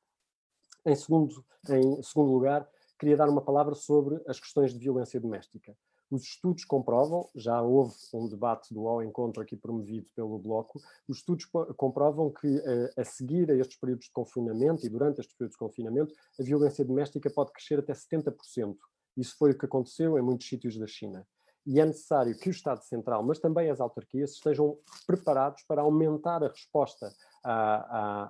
Em 0.86 0.95
segundo, 0.95 1.43
em 1.72 2.03
segundo 2.03 2.32
lugar, 2.32 2.70
queria 2.99 3.18
dar 3.18 3.28
uma 3.28 3.41
palavra 3.41 3.74
sobre 3.74 4.22
as 4.28 4.39
questões 4.39 4.74
de 4.74 4.78
violência 4.78 5.20
doméstica. 5.20 5.76
Os 6.12 6.22
estudos 6.22 6.64
comprovam, 6.64 7.28
já 7.34 7.60
houve 7.64 7.95
um 8.14 8.28
debate 8.28 8.72
do 8.72 8.88
Ao 8.88 9.01
Encontro 9.01 9.41
aqui 9.41 9.57
promovido 9.57 10.07
pelo 10.16 10.38
Bloco, 10.38 10.80
os 11.07 11.18
estudos 11.18 11.45
comprovam 11.76 12.32
que 12.32 12.47
eh, 12.47 12.93
a 12.95 13.03
seguir 13.03 13.49
a 13.49 13.55
estes 13.55 13.80
períodos 13.80 14.05
de 14.05 14.12
confinamento 14.12 14.86
e 14.86 14.89
durante 14.89 15.20
estes 15.20 15.36
períodos 15.36 15.55
de 15.55 15.60
confinamento, 15.60 16.14
a 16.39 16.43
violência 16.43 16.86
doméstica 16.86 17.30
pode 17.32 17.51
crescer 17.51 17.80
até 17.80 17.93
70%. 17.93 18.76
Isso 19.20 19.36
foi 19.38 19.52
o 19.52 19.58
que 19.58 19.66
aconteceu 19.66 20.18
em 20.18 20.22
muitos 20.22 20.48
sítios 20.48 20.78
da 20.78 20.88
China. 20.88 21.28
E 21.66 21.80
é 21.80 21.86
necessário 21.86 22.36
que 22.38 22.50
o 22.50 22.52
Estado 22.52 22.82
Central, 22.84 23.22
mas 23.22 23.38
também 23.38 23.70
as 23.70 23.80
autarquias, 23.80 24.32
estejam 24.32 24.78
preparados 25.06 25.64
para 25.68 25.82
aumentar 25.82 26.44
a 26.44 26.48
resposta 26.48 27.14
a, 27.44 27.54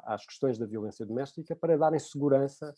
a, 0.04 0.16
às 0.16 0.26
questões 0.26 0.58
da 0.58 0.66
violência 0.66 1.06
doméstica 1.06 1.56
para 1.56 1.78
darem 1.78 2.00
segurança 2.00 2.74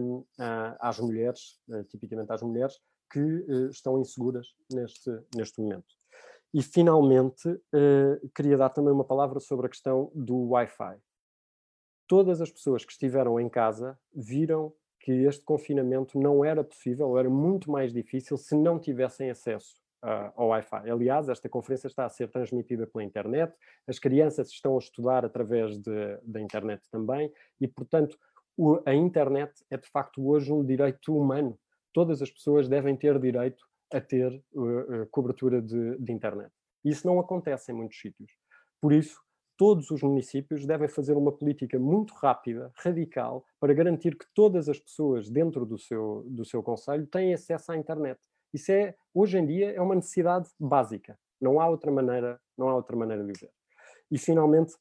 um, 0.00 0.24
a, 0.38 0.88
às 0.88 0.98
mulheres, 1.00 1.60
uh, 1.68 1.84
tipicamente 1.84 2.32
às 2.32 2.40
mulheres, 2.40 2.78
que 3.12 3.20
uh, 3.20 3.68
estão 3.70 4.00
inseguras 4.00 4.46
neste, 4.72 5.10
neste 5.34 5.60
momento. 5.60 5.86
E, 6.54 6.62
finalmente, 6.62 7.48
uh, 7.48 8.30
queria 8.34 8.56
dar 8.56 8.70
também 8.70 8.92
uma 8.92 9.04
palavra 9.04 9.38
sobre 9.38 9.66
a 9.66 9.68
questão 9.68 10.10
do 10.14 10.50
Wi-Fi. 10.50 10.98
Todas 12.08 12.40
as 12.40 12.50
pessoas 12.50 12.84
que 12.84 12.92
estiveram 12.92 13.38
em 13.38 13.48
casa 13.48 13.98
viram 14.14 14.72
que 15.00 15.12
este 15.24 15.42
confinamento 15.42 16.18
não 16.18 16.44
era 16.44 16.62
possível, 16.62 17.18
era 17.18 17.28
muito 17.28 17.70
mais 17.70 17.92
difícil, 17.92 18.36
se 18.36 18.54
não 18.54 18.78
tivessem 18.78 19.30
acesso 19.30 19.80
uh, 20.04 20.30
ao 20.36 20.48
Wi-Fi. 20.48 20.90
Aliás, 20.90 21.28
esta 21.28 21.48
conferência 21.48 21.86
está 21.86 22.04
a 22.04 22.08
ser 22.10 22.28
transmitida 22.28 22.86
pela 22.86 23.02
internet, 23.02 23.54
as 23.86 23.98
crianças 23.98 24.48
estão 24.48 24.76
a 24.76 24.78
estudar 24.78 25.24
através 25.24 25.78
de, 25.78 26.18
da 26.22 26.40
internet 26.40 26.82
também, 26.90 27.32
e, 27.60 27.66
portanto, 27.66 28.18
o, 28.56 28.78
a 28.84 28.94
internet 28.94 29.52
é 29.70 29.76
de 29.78 29.88
facto 29.88 30.26
hoje 30.28 30.52
um 30.52 30.64
direito 30.64 31.16
humano. 31.16 31.58
Todas 31.94 32.20
as 32.20 32.30
pessoas 32.30 32.68
devem 32.68 32.94
ter 32.94 33.18
direito 33.18 33.64
a 33.92 34.00
ter 34.00 34.30
uh, 34.52 35.02
uh, 35.02 35.06
cobertura 35.10 35.62
de, 35.62 35.96
de 35.98 36.12
internet. 36.12 36.52
Isso 36.84 37.06
não 37.06 37.18
acontece 37.18 37.72
em 37.72 37.74
muitos 37.74 37.98
sítios. 37.98 38.30
Por 38.80 38.92
isso, 38.92 39.18
todos 39.60 39.90
os 39.90 40.02
municípios 40.02 40.64
devem 40.64 40.88
fazer 40.88 41.12
uma 41.18 41.30
política 41.30 41.78
muito 41.78 42.14
rápida, 42.14 42.72
radical, 42.76 43.44
para 43.60 43.74
garantir 43.74 44.16
que 44.16 44.24
todas 44.34 44.70
as 44.70 44.78
pessoas 44.78 45.28
dentro 45.28 45.66
do 45.66 45.76
seu, 45.76 46.24
do 46.30 46.46
seu 46.46 46.62
conselho 46.62 47.06
têm 47.06 47.34
acesso 47.34 47.70
à 47.70 47.76
internet. 47.76 48.18
Isso 48.54 48.72
é, 48.72 48.94
hoje 49.12 49.36
em 49.36 49.44
dia, 49.44 49.70
é 49.72 49.80
uma 49.82 49.94
necessidade 49.94 50.48
básica. 50.58 51.18
Não 51.38 51.60
há 51.60 51.68
outra 51.68 51.92
maneira, 51.92 52.40
não 52.56 52.70
há 52.70 52.74
outra 52.74 52.96
maneira 52.96 53.22
de 53.22 53.34
dizer. 53.34 53.50
E 54.10 54.16
finalmente, 54.16 54.72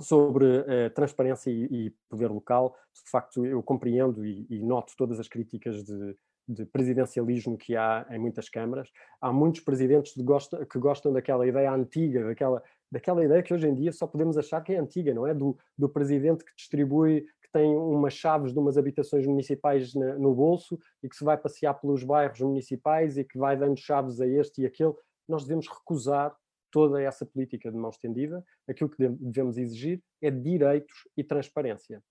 sobre 0.00 0.46
uh, 0.46 0.90
transparência 0.96 1.52
e, 1.52 1.68
e, 1.70 1.94
poder 2.08 2.28
local, 2.28 2.76
de 2.92 3.08
facto 3.08 3.46
eu 3.46 3.62
compreendo 3.62 4.26
e, 4.26 4.44
e 4.50 4.58
noto 4.64 4.94
todas 4.96 5.20
as 5.20 5.28
críticas 5.28 5.84
de, 5.84 6.16
de, 6.48 6.66
presidencialismo 6.66 7.56
que 7.56 7.76
há 7.76 8.04
em 8.10 8.18
muitas 8.18 8.48
câmaras. 8.48 8.90
Há 9.20 9.32
muitos 9.32 9.60
presidentes 9.60 10.12
que 10.12 10.78
gostam 10.80 11.12
daquela 11.12 11.46
ideia 11.46 11.72
antiga, 11.72 12.24
daquela, 12.24 12.60
daquela 12.92 13.24
ideia 13.24 13.42
que 13.42 13.54
hoje 13.54 13.66
em 13.66 13.74
dia 13.74 13.90
só 13.90 14.06
podemos 14.06 14.36
achar 14.36 14.60
que 14.60 14.74
é 14.74 14.78
antiga, 14.78 15.14
não 15.14 15.26
é? 15.26 15.32
Do, 15.32 15.56
do 15.76 15.88
presidente 15.88 16.44
que 16.44 16.54
distribui 16.54 17.26
tem 17.52 17.76
umas 17.76 18.14
chaves 18.14 18.52
de 18.52 18.58
umas 18.58 18.78
habitações 18.78 19.26
municipais 19.26 19.94
na, 19.94 20.14
no 20.14 20.34
bolso 20.34 20.78
e 21.02 21.08
que 21.08 21.14
se 21.14 21.22
vai 21.22 21.36
passear 21.36 21.74
pelos 21.74 22.02
bairros 22.02 22.40
municipais 22.40 23.18
e 23.18 23.24
que 23.24 23.38
vai 23.38 23.56
dando 23.56 23.78
chaves 23.78 24.20
a 24.20 24.26
este 24.26 24.62
e 24.62 24.66
aquele, 24.66 24.94
nós 25.28 25.44
devemos 25.44 25.68
recusar 25.68 26.34
toda 26.70 27.00
essa 27.02 27.26
política 27.26 27.70
de 27.70 27.76
mão 27.76 27.90
estendida. 27.90 28.42
Aquilo 28.66 28.88
que 28.88 29.06
devemos 29.06 29.58
exigir 29.58 30.02
é 30.22 30.30
direitos 30.30 31.06
e 31.14 31.22
transparência. 31.22 32.02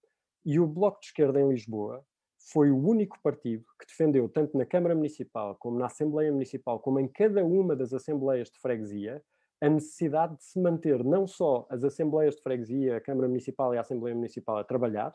E 0.45 0.59
o 0.59 0.67
Bloco 0.67 0.99
de 0.99 1.07
Esquerda 1.07 1.41
em 1.41 1.49
Lisboa 1.49 2.05
foi 2.51 2.69
o 2.69 2.77
único 2.77 3.19
partido 3.21 3.65
que 3.79 3.87
defendeu, 3.87 4.29
tanto 4.29 4.55
na 4.55 4.65
Câmara 4.65 4.95
Municipal, 4.95 5.55
como 5.55 5.79
na 5.79 5.87
Assembleia 5.87 6.31
Municipal, 6.31 6.79
como 6.79 6.99
em 6.99 7.07
cada 7.07 7.43
uma 7.43 7.75
das 7.75 7.93
Assembleias 7.93 8.49
de 8.49 8.59
Freguesia, 8.59 9.23
a 9.61 9.69
necessidade 9.69 10.35
de 10.37 10.43
se 10.43 10.59
manter 10.59 11.03
não 11.03 11.27
só 11.27 11.67
as 11.69 11.83
Assembleias 11.83 12.35
de 12.35 12.41
Freguesia, 12.41 12.97
a 12.97 13.01
Câmara 13.01 13.27
Municipal 13.27 13.73
e 13.73 13.77
a 13.77 13.81
Assembleia 13.81 14.15
Municipal 14.15 14.57
a 14.57 14.63
trabalhar, 14.63 15.13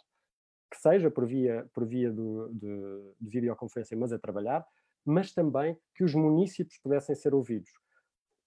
que 0.71 0.81
seja 0.81 1.11
por 1.11 1.27
via, 1.27 1.69
por 1.75 1.85
via 1.85 2.13
do, 2.13 2.49
de, 2.53 3.15
de 3.21 3.31
videoconferência, 3.31 3.97
mas 3.97 4.13
a 4.13 4.19
trabalhar, 4.19 4.65
mas 5.05 5.33
também 5.33 5.77
que 5.95 6.05
os 6.05 6.15
municípios 6.15 6.79
pudessem 6.79 7.15
ser 7.15 7.35
ouvidos. 7.35 7.71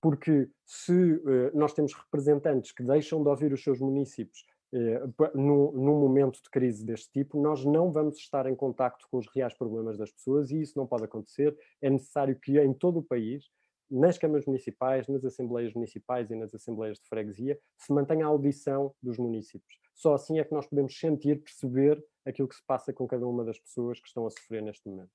Porque 0.02 0.50
se 0.66 0.94
uh, 0.94 1.52
nós 1.54 1.74
temos 1.74 1.94
representantes 1.94 2.72
que 2.72 2.84
deixam 2.84 3.22
de 3.22 3.30
ouvir 3.30 3.52
os 3.52 3.62
seus 3.62 3.82
municípios 3.82 4.46
uh, 4.74 5.38
no, 5.38 5.74
num 5.74 6.00
momento 6.00 6.42
de 6.42 6.50
crise 6.50 6.86
deste 6.86 7.12
tipo, 7.12 7.42
nós 7.42 7.66
não 7.66 7.92
vamos 7.92 8.18
estar 8.18 8.46
em 8.46 8.56
contacto 8.56 9.06
com 9.12 9.18
os 9.18 9.28
reais 9.34 9.54
problemas 9.54 9.98
das 9.98 10.12
pessoas 10.12 10.50
e 10.52 10.62
isso 10.62 10.78
não 10.78 10.88
pode 10.88 11.04
acontecer. 11.04 11.58
É 11.82 11.90
necessário 11.90 12.38
que 12.40 12.58
em 12.58 12.74
todo 12.74 13.00
o 13.00 13.04
país 13.04 13.50
nas 13.90 14.18
câmaras 14.18 14.46
municipais, 14.46 15.08
nas 15.08 15.24
assembleias 15.24 15.74
municipais 15.74 16.30
e 16.30 16.36
nas 16.36 16.54
assembleias 16.54 17.00
de 17.00 17.08
freguesia, 17.08 17.60
se 17.78 17.92
mantenha 17.92 18.26
a 18.26 18.30
audição 18.30 18.94
dos 19.02 19.18
municípios. 19.18 19.80
Só 19.96 20.14
assim 20.14 20.40
é 20.40 20.44
que 20.44 20.54
nós 20.54 20.68
podemos 20.68 20.98
sentir, 20.98 21.42
perceber 21.42 22.04
aquilo 22.26 22.48
que 22.48 22.56
se 22.56 22.64
passa 22.66 22.94
com 22.94 23.08
cada 23.08 23.28
uma 23.28 23.44
das 23.44 23.60
pessoas 23.60 24.00
que 24.00 24.08
estão 24.08 24.26
a 24.26 24.30
sofrer 24.30 24.62
neste 24.62 24.88
momento. 24.88 25.12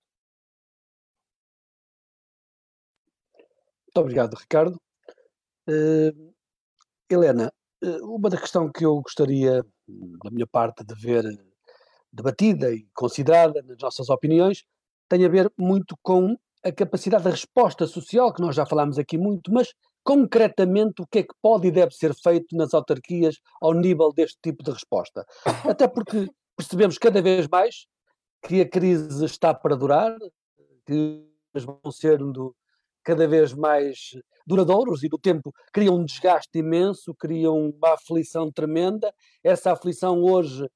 Muito 3.86 4.00
obrigado, 4.00 4.34
Ricardo. 4.34 4.80
Uh, 5.68 6.34
Helena, 7.08 7.52
uh, 7.82 8.14
uma 8.14 8.28
da 8.28 8.40
questão 8.40 8.70
que 8.70 8.84
eu 8.84 9.00
gostaria, 9.00 9.64
da 9.86 10.30
minha 10.30 10.46
parte, 10.46 10.84
de 10.84 10.94
ver 10.94 11.24
debatida 12.12 12.72
e 12.72 12.86
considerada 12.92 13.62
nas 13.62 13.78
nossas 13.78 14.10
opiniões, 14.10 14.64
tem 15.08 15.24
a 15.24 15.28
ver 15.28 15.52
muito 15.56 15.96
com 16.02 16.36
a 16.64 16.72
capacidade 16.72 17.24
de 17.24 17.30
resposta 17.30 17.86
social, 17.86 18.32
que 18.32 18.40
nós 18.40 18.56
já 18.56 18.64
falámos 18.64 18.98
aqui 18.98 19.18
muito, 19.18 19.52
mas 19.52 19.72
concretamente 20.02 21.02
o 21.02 21.06
que 21.06 21.20
é 21.20 21.22
que 21.22 21.34
pode 21.42 21.68
e 21.68 21.70
deve 21.70 21.94
ser 21.94 22.14
feito 22.14 22.56
nas 22.56 22.72
autarquias 22.74 23.36
ao 23.60 23.72
nível 23.72 24.12
deste 24.12 24.38
tipo 24.42 24.62
de 24.62 24.70
resposta. 24.70 25.24
Até 25.68 25.86
porque 25.86 26.28
percebemos 26.56 26.98
cada 26.98 27.20
vez 27.20 27.46
mais 27.48 27.86
que 28.42 28.60
a 28.60 28.68
crise 28.68 29.24
está 29.24 29.52
para 29.54 29.76
durar, 29.76 30.16
que 30.86 31.24
vão 31.54 31.92
sendo 31.92 32.54
cada 33.02 33.28
vez 33.28 33.52
mais 33.52 34.10
duradouros 34.46 35.02
e 35.02 35.08
do 35.08 35.18
tempo 35.18 35.52
criam 35.72 35.96
um 35.96 36.04
desgaste 36.04 36.58
imenso, 36.58 37.14
criam 37.14 37.70
uma 37.70 37.94
aflição 37.94 38.50
tremenda. 38.50 39.12
Essa 39.42 39.72
aflição 39.72 40.22
hoje 40.22 40.66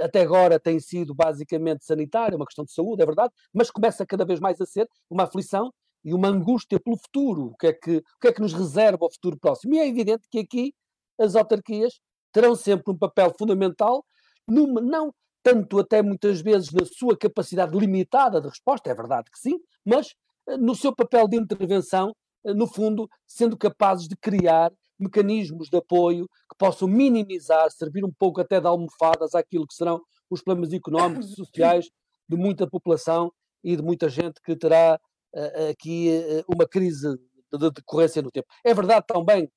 até 0.00 0.22
agora 0.22 0.58
tem 0.58 0.80
sido 0.80 1.14
basicamente 1.14 1.84
sanitária, 1.84 2.36
uma 2.36 2.46
questão 2.46 2.64
de 2.64 2.72
saúde, 2.72 3.02
é 3.02 3.06
verdade, 3.06 3.32
mas 3.52 3.70
começa 3.70 4.04
cada 4.06 4.24
vez 4.24 4.40
mais 4.40 4.60
a 4.60 4.66
ser 4.66 4.88
uma 5.08 5.24
aflição 5.24 5.72
e 6.04 6.14
uma 6.14 6.28
angústia 6.28 6.80
pelo 6.80 6.96
futuro, 6.96 7.46
o 7.46 7.56
que 7.56 7.66
é 7.68 7.72
que, 7.72 7.96
o 7.98 8.20
que, 8.20 8.28
é 8.28 8.32
que 8.32 8.40
nos 8.40 8.52
reserva 8.52 9.04
o 9.04 9.10
futuro 9.10 9.38
próximo. 9.38 9.74
E 9.74 9.78
é 9.78 9.86
evidente 9.86 10.26
que 10.30 10.38
aqui 10.38 10.74
as 11.18 11.34
autarquias 11.34 12.00
terão 12.32 12.54
sempre 12.54 12.92
um 12.92 12.98
papel 12.98 13.32
fundamental, 13.38 14.04
numa, 14.46 14.80
não 14.80 15.12
tanto 15.42 15.78
até 15.78 16.02
muitas 16.02 16.40
vezes 16.40 16.70
na 16.72 16.84
sua 16.84 17.16
capacidade 17.16 17.76
limitada 17.76 18.40
de 18.40 18.48
resposta, 18.48 18.90
é 18.90 18.94
verdade 18.94 19.30
que 19.30 19.38
sim, 19.38 19.58
mas 19.84 20.14
eh, 20.48 20.56
no 20.56 20.74
seu 20.74 20.94
papel 20.94 21.28
de 21.28 21.36
intervenção, 21.36 22.14
eh, 22.44 22.54
no 22.54 22.66
fundo, 22.66 23.08
sendo 23.26 23.56
capazes 23.56 24.08
de 24.08 24.16
criar 24.16 24.72
mecanismos 24.98 25.68
de 25.68 25.76
apoio 25.76 26.26
que 26.50 26.56
possam 26.58 26.88
minimizar, 26.88 27.70
servir 27.70 28.04
um 28.04 28.12
pouco 28.12 28.40
até 28.40 28.60
de 28.60 28.66
almofadas 28.66 29.34
àquilo 29.34 29.66
que 29.66 29.74
serão 29.74 30.00
os 30.30 30.42
problemas 30.42 30.72
económicos 30.72 31.32
e 31.32 31.34
sociais 31.34 31.86
de 32.28 32.36
muita 32.36 32.68
população 32.68 33.32
e 33.64 33.76
de 33.76 33.82
muita 33.82 34.08
gente 34.08 34.40
que 34.44 34.56
terá 34.56 35.00
uh, 35.34 35.70
aqui 35.70 36.10
uh, 36.10 36.54
uma 36.54 36.66
crise 36.66 37.08
de 37.52 37.70
decorrência 37.70 38.20
no 38.20 38.30
tempo. 38.30 38.46
É 38.64 38.74
verdade 38.74 39.04
também 39.06 39.50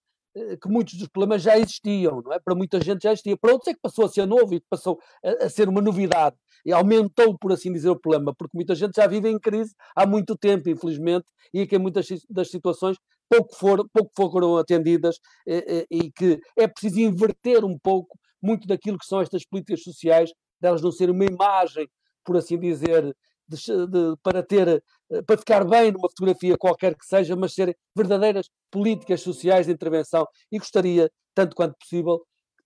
que 0.62 0.70
muitos 0.70 0.94
dos 0.96 1.08
problemas 1.10 1.42
já 1.42 1.58
existiam, 1.58 2.22
não 2.24 2.32
é? 2.32 2.40
Para 2.40 2.56
muita 2.56 2.80
gente 2.80 3.04
já 3.04 3.12
existia. 3.12 3.36
Para 3.36 3.52
outros 3.52 3.68
é 3.68 3.74
que 3.74 3.82
passou 3.82 4.06
a 4.06 4.10
ser 4.10 4.26
novo 4.26 4.54
e 4.54 4.62
passou 4.70 4.98
a, 5.24 5.46
a, 5.46 5.50
ser 5.50 5.68
uma 5.68 5.82
novidade. 5.82 6.36
E 6.66 6.72
aumentou, 6.72 7.38
por 7.38 7.52
assim 7.52 7.72
dizer, 7.72 7.90
o 7.90 8.00
problema, 8.00 8.34
porque 8.34 8.56
muita 8.56 8.76
gente 8.76 8.96
já 8.96 9.08
vive 9.08 9.30
em 9.30 9.40
crise 9.40 9.74
há 9.96 10.06
muito 10.06 10.38
tempo, 10.38 10.70
infelizmente, 10.70 11.26
e 11.54 11.66
que 11.68 11.76
em 11.76 11.80
muitas 11.80 12.08
das 12.30 12.50
situações 12.50 12.98
pouco, 13.32 13.56
for, 13.56 13.90
pouco 13.94 14.12
foram 14.32 14.58
atendidas 14.58 15.16
e, 15.48 15.54
eh, 15.54 15.64
eh, 15.68 15.86
e 15.90 16.12
que 16.12 16.40
é 16.58 16.68
preciso 16.68 17.00
inverter 17.00 17.64
um 17.64 17.80
pouco 17.80 18.20
muito 18.44 18.68
daquilo 18.68 18.98
que 18.98 19.06
são 19.06 19.22
estas 19.22 19.46
políticas 19.46 19.84
sociais, 19.84 20.32
delas 20.60 20.82
não 20.82 20.92
serem 20.92 21.16
uma 21.16 21.26
imagem, 21.26 21.88
por 22.26 22.36
assim 22.36 22.60
dizer, 22.60 23.16
de, 23.48 23.58
de, 23.88 24.18
para 24.22 24.44
ter, 24.44 24.84
eh, 25.12 25.22
para 25.26 25.38
ficar 25.38 25.64
bem 25.66 25.92
numa 25.92 26.10
fotografia 26.10 26.58
qualquer 26.58 26.94
que 26.98 27.06
seja, 27.06 27.36
mas 27.36 27.54
serem 27.54 27.76
verdadeiras 27.96 28.50
políticas 28.70 29.22
sociais 29.22 29.68
de 29.68 29.74
intervenção. 29.74 30.26
E 30.52 30.58
gostaria, 30.60 31.10
tanto 31.34 31.56
quanto 31.56 31.76
possível, 31.80 32.22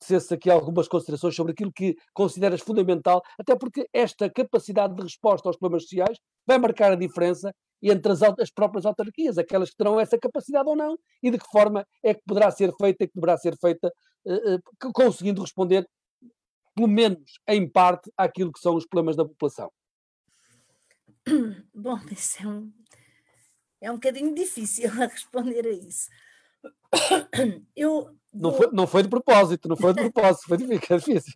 dissesse 0.06 0.34
aqui 0.34 0.50
algumas 0.50 0.88
considerações 0.88 1.36
sobre 1.36 1.52
aquilo 1.54 1.72
que 1.72 1.96
consideras 2.14 2.62
fundamental, 2.62 3.22
até 3.40 3.56
porque 3.56 3.88
esta 3.94 4.30
capacidade 4.30 4.96
de 4.96 5.04
resposta 5.04 5.50
aos 5.50 5.58
problemas 5.58 5.84
sociais 5.84 6.18
vai 6.46 6.58
marcar 6.58 6.92
a 6.92 6.96
diferença 6.96 7.54
entre 7.82 8.12
as, 8.12 8.22
as, 8.22 8.52
próprias 8.52 8.86
autarquias, 8.86 9.38
aquelas 9.38 9.70
que 9.70 9.78
terão 9.78 10.00
essa 10.00 10.18
capacidade 10.18 10.68
ou 10.68 10.76
não, 10.76 10.98
e 11.22 11.30
de 11.30 11.38
que 11.38 11.46
forma 11.52 11.86
é 12.04 12.14
que 12.14 12.22
poderá 12.26 12.50
ser 12.52 12.74
feita 12.80 13.04
e 13.04 13.08
que 13.08 13.14
deverá 13.14 13.38
ser 13.38 13.56
feita, 13.58 13.92
uh, 14.26 14.56
uh, 14.56 14.94
conseguindo 14.94 15.42
responder, 15.42 15.88
pelo 16.76 16.88
menos 16.88 17.40
em 17.48 17.70
parte, 17.70 18.12
àquilo 18.18 18.52
que 18.52 18.60
são 18.60 18.76
os 18.76 18.86
problemas 18.88 19.16
da 19.16 19.26
população. 19.26 19.72
Bom, 21.74 22.00
isso 22.12 22.42
é 22.42 22.48
um, 22.48 22.72
é 23.82 23.92
um 23.92 23.96
bocadinho 23.96 24.34
difícil 24.34 24.90
a 25.02 25.08
responder 25.08 25.66
a 25.66 25.72
isso. 25.72 26.10
Eu 27.76 28.16
não, 28.36 28.54
foi, 28.54 28.70
não 28.72 28.88
foi 28.88 29.04
de 29.04 29.10
propósito, 29.10 29.68
não 29.68 29.78
foi 29.78 29.94
de 29.94 30.02
propósito, 30.02 30.48
foi 30.48 30.58
difícil. 30.58 31.34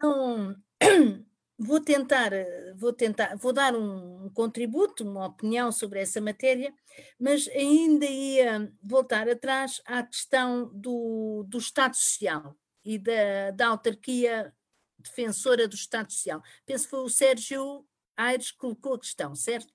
Não, 0.00 0.54
vou 1.58 1.80
tentar, 1.80 2.30
vou 2.76 2.92
tentar, 2.92 3.36
vou 3.36 3.52
dar 3.52 3.74
um, 3.74 4.30
contributo, 4.34 5.04
uma 5.04 5.26
opinião 5.26 5.72
sobre 5.72 6.00
essa 6.00 6.20
matéria, 6.20 6.72
mas 7.18 7.48
ainda 7.48 8.06
ia 8.06 8.72
voltar 8.82 9.28
atrás 9.28 9.80
à 9.86 10.02
questão 10.02 10.70
do, 10.74 11.44
do 11.48 11.58
Estado 11.58 11.96
Social 11.96 12.56
e 12.84 12.98
da, 12.98 13.50
da 13.52 13.68
autarquia 13.68 14.52
defensora 14.98 15.66
do 15.66 15.74
Estado 15.74 16.12
Social. 16.12 16.42
Penso 16.66 16.84
que 16.84 16.90
foi 16.90 17.00
o 17.00 17.08
Sérgio 17.08 17.84
Aires 18.16 18.50
colocou 18.50 18.94
a 18.94 19.00
questão, 19.00 19.34
certo? 19.34 19.72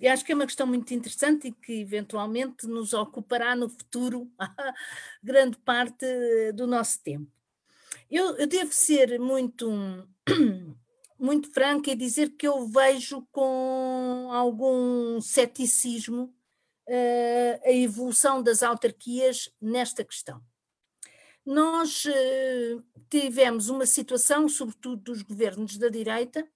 Eu 0.00 0.12
acho 0.12 0.24
que 0.24 0.32
é 0.32 0.34
uma 0.34 0.46
questão 0.46 0.66
muito 0.66 0.92
interessante 0.94 1.48
e 1.48 1.52
que 1.52 1.80
eventualmente 1.80 2.66
nos 2.66 2.92
ocupará 2.92 3.56
no 3.56 3.68
futuro 3.68 4.30
grande 5.22 5.56
parte 5.58 6.06
do 6.54 6.66
nosso 6.66 7.02
tempo. 7.02 7.30
Eu, 8.10 8.36
eu 8.36 8.46
devo 8.46 8.72
ser 8.72 9.18
muito, 9.18 9.68
muito 11.18 11.50
franca 11.52 11.90
e 11.90 11.96
dizer 11.96 12.30
que 12.30 12.46
eu 12.46 12.66
vejo 12.66 13.26
com 13.32 14.28
algum 14.30 15.20
ceticismo 15.20 16.34
uh, 16.88 17.60
a 17.64 17.72
evolução 17.72 18.42
das 18.42 18.62
autarquias 18.62 19.50
nesta 19.60 20.04
questão. 20.04 20.40
Nós 21.44 22.04
uh, 22.04 22.84
tivemos 23.10 23.68
uma 23.68 23.86
situação, 23.86 24.48
sobretudo 24.48 25.02
dos 25.02 25.22
governos 25.22 25.76
da 25.76 25.88
direita, 25.88 26.46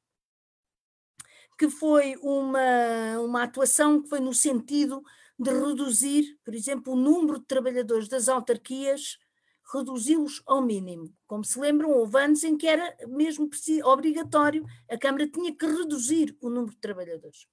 que 1.59 1.69
foi 1.69 2.17
uma, 2.21 3.19
uma 3.21 3.43
atuação 3.43 4.03
que 4.03 4.09
foi 4.09 4.21
no 4.21 4.35
sentido 4.35 5.03
de 5.39 5.51
reduzir, 5.51 6.39
por 6.45 6.55
exemplo, 6.55 6.93
o 6.93 6.97
número 6.97 7.39
de 7.39 7.47
trabalhadores 7.47 8.09
das 8.09 8.29
autarquias, 8.29 9.19
reduzi-los 9.73 10.43
ao 10.47 10.63
mínimo. 10.63 11.13
Como 11.27 11.45
se 11.45 11.59
lembram, 11.59 11.91
houve 11.91 12.19
anos 12.19 12.45
em 12.45 12.57
que 12.57 12.67
era 12.67 12.97
mesmo 13.09 13.51
obrigatório, 13.85 14.65
a 14.89 14.97
Câmara 14.97 15.29
tinha 15.29 15.55
que 15.55 15.67
reduzir 15.67 16.37
o 16.41 16.49
número 16.49 16.73
de 16.73 16.81
trabalhadores. 16.81 17.47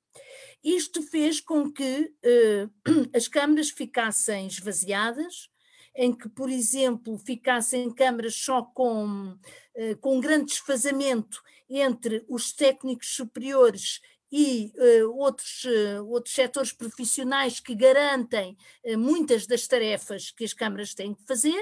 Isto 0.64 1.01
fez 1.01 1.41
com 1.41 1.72
que 1.72 2.14
eh, 2.24 2.70
as 3.16 3.28
câmaras 3.28 3.70
ficassem 3.72 4.47
esvaziadas, 4.47 5.49
em 5.95 6.14
que, 6.16 6.30
por 6.30 6.49
exemplo, 6.49 7.18
ficassem 7.18 7.91
câmaras 7.91 8.36
só 8.36 8.62
com, 8.62 9.38
eh, 9.76 9.95
com 9.95 10.20
grande 10.20 10.45
desfazamento 10.45 11.41
entre 11.82 12.24
os 12.28 12.53
técnicos 12.53 13.15
superiores 13.15 14.01
e 14.32 14.74
uh, 14.76 15.15
outros, 15.15 15.63
uh, 15.65 16.07
outros 16.07 16.34
setores 16.34 16.74
profissionais 16.74 17.59
que 17.59 17.76
garantem 17.76 18.57
uh, 18.84 18.97
muitas 18.97 19.45
das 19.45 19.67
tarefas 19.67 20.32
que 20.32 20.43
as 20.43 20.53
câmaras 20.53 20.93
têm 20.93 21.13
que 21.13 21.24
fazer, 21.24 21.61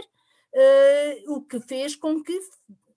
o 1.28 1.42
que 1.42 1.62
fez 1.62 1.96
com 1.96 2.22
que 2.22 2.38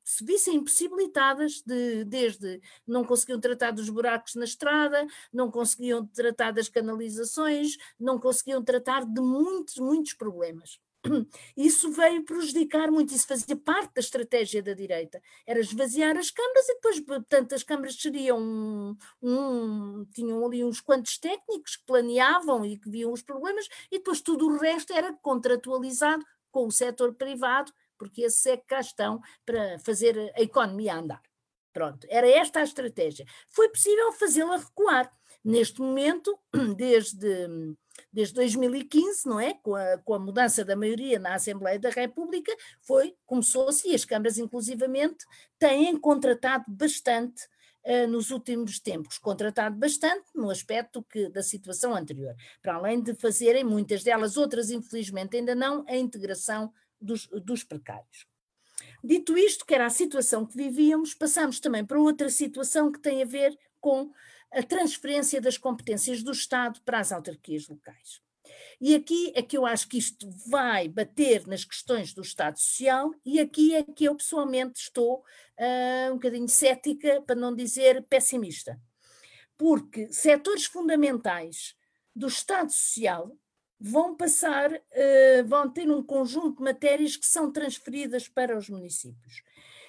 se 0.04 0.24
vissem 0.24 0.56
impossibilitadas 0.56 1.62
de, 1.62 2.04
desde 2.04 2.60
não 2.86 3.04
conseguiam 3.04 3.40
tratar 3.40 3.70
dos 3.70 3.88
buracos 3.88 4.34
na 4.34 4.44
estrada, 4.44 5.06
não 5.32 5.50
conseguiam 5.50 6.06
tratar 6.06 6.52
das 6.52 6.68
canalizações, 6.68 7.76
não 7.98 8.18
conseguiam 8.18 8.62
tratar 8.62 9.06
de 9.06 9.20
muitos, 9.20 9.76
muitos 9.76 10.12
problemas. 10.12 10.80
Isso 11.56 11.90
veio 11.90 12.24
prejudicar 12.24 12.90
muito, 12.90 13.14
isso 13.14 13.26
fazia 13.26 13.56
parte 13.56 13.94
da 13.94 14.00
estratégia 14.00 14.62
da 14.62 14.72
direita, 14.72 15.20
era 15.46 15.60
esvaziar 15.60 16.16
as 16.16 16.30
câmaras 16.30 16.68
e 16.68 16.74
depois, 16.74 17.00
portanto, 17.00 17.54
as 17.54 17.62
câmaras 17.62 17.96
seriam 17.96 18.40
um, 18.40 18.96
um, 19.22 20.04
tinham 20.12 20.44
ali 20.44 20.64
uns 20.64 20.80
quantos 20.80 21.18
técnicos 21.18 21.76
que 21.76 21.84
planeavam 21.84 22.64
e 22.64 22.78
que 22.78 22.88
viam 22.88 23.12
os 23.12 23.22
problemas 23.22 23.68
e 23.90 23.98
depois 23.98 24.20
tudo 24.20 24.46
o 24.46 24.58
resto 24.58 24.92
era 24.92 25.12
contratualizado 25.22 26.24
com 26.50 26.66
o 26.66 26.72
setor 26.72 27.14
privado, 27.14 27.72
porque 27.98 28.22
esse 28.22 28.50
é 28.50 28.56
que 28.56 28.66
cá 28.66 28.80
estão 28.80 29.20
para 29.44 29.78
fazer 29.80 30.32
a 30.36 30.40
economia 30.40 30.96
andar. 30.96 31.22
Pronto, 31.72 32.06
era 32.08 32.28
esta 32.28 32.60
a 32.60 32.62
estratégia. 32.62 33.26
Foi 33.48 33.68
possível 33.68 34.12
fazê-la 34.12 34.56
recuar. 34.58 35.10
Neste 35.44 35.80
momento, 35.80 36.38
desde 36.76 37.48
desde 38.12 38.34
2015, 38.34 39.26
não 39.28 39.40
é? 39.40 39.54
Com 39.54 39.74
a, 39.74 39.98
com 39.98 40.14
a 40.14 40.18
mudança 40.18 40.64
da 40.64 40.76
maioria 40.76 41.18
na 41.18 41.34
Assembleia 41.34 41.78
da 41.78 41.90
República, 41.90 42.54
foi, 42.82 43.14
começou-se, 43.26 43.88
e 43.88 43.94
as 43.94 44.04
câmaras 44.04 44.38
inclusivamente 44.38 45.24
têm 45.58 45.96
contratado 45.98 46.64
bastante 46.68 47.44
uh, 47.84 48.06
nos 48.08 48.30
últimos 48.30 48.78
tempos, 48.78 49.18
contratado 49.18 49.76
bastante 49.76 50.26
no 50.34 50.50
aspecto 50.50 51.02
que, 51.02 51.28
da 51.28 51.42
situação 51.42 51.94
anterior, 51.94 52.34
para 52.62 52.74
além 52.74 53.02
de 53.02 53.14
fazerem 53.14 53.64
muitas 53.64 54.02
delas, 54.02 54.36
outras 54.36 54.70
infelizmente 54.70 55.36
ainda 55.36 55.54
não, 55.54 55.84
a 55.88 55.96
integração 55.96 56.72
dos, 57.00 57.26
dos 57.26 57.62
precários. 57.62 58.26
Dito 59.02 59.36
isto, 59.36 59.66
que 59.66 59.74
era 59.74 59.86
a 59.86 59.90
situação 59.90 60.46
que 60.46 60.56
vivíamos, 60.56 61.14
passamos 61.14 61.60
também 61.60 61.84
para 61.84 62.00
outra 62.00 62.30
situação 62.30 62.90
que 62.90 62.98
tem 62.98 63.22
a 63.22 63.26
ver 63.26 63.56
com 63.80 64.10
a 64.54 64.62
transferência 64.62 65.40
das 65.40 65.58
competências 65.58 66.22
do 66.22 66.32
Estado 66.32 66.80
para 66.84 67.00
as 67.00 67.12
autarquias 67.12 67.68
locais. 67.68 68.22
E 68.80 68.94
aqui 68.94 69.32
é 69.34 69.42
que 69.42 69.56
eu 69.56 69.64
acho 69.64 69.88
que 69.88 69.98
isto 69.98 70.28
vai 70.46 70.88
bater 70.88 71.46
nas 71.46 71.64
questões 71.64 72.12
do 72.12 72.22
Estado 72.22 72.58
Social, 72.58 73.10
e 73.24 73.40
aqui 73.40 73.74
é 73.74 73.82
que 73.82 74.04
eu 74.04 74.14
pessoalmente 74.14 74.80
estou 74.80 75.24
uh, 75.58 76.10
um 76.10 76.14
bocadinho 76.14 76.48
cética, 76.48 77.22
para 77.22 77.34
não 77.34 77.54
dizer 77.54 78.04
pessimista. 78.04 78.80
Porque 79.56 80.12
setores 80.12 80.66
fundamentais 80.66 81.74
do 82.14 82.26
Estado 82.26 82.70
Social 82.70 83.36
vão 83.80 84.16
passar, 84.16 84.72
uh, 84.72 85.44
vão 85.46 85.70
ter 85.70 85.90
um 85.90 86.02
conjunto 86.02 86.58
de 86.58 86.64
matérias 86.64 87.16
que 87.16 87.26
são 87.26 87.50
transferidas 87.50 88.28
para 88.28 88.56
os 88.56 88.68
municípios. 88.68 89.42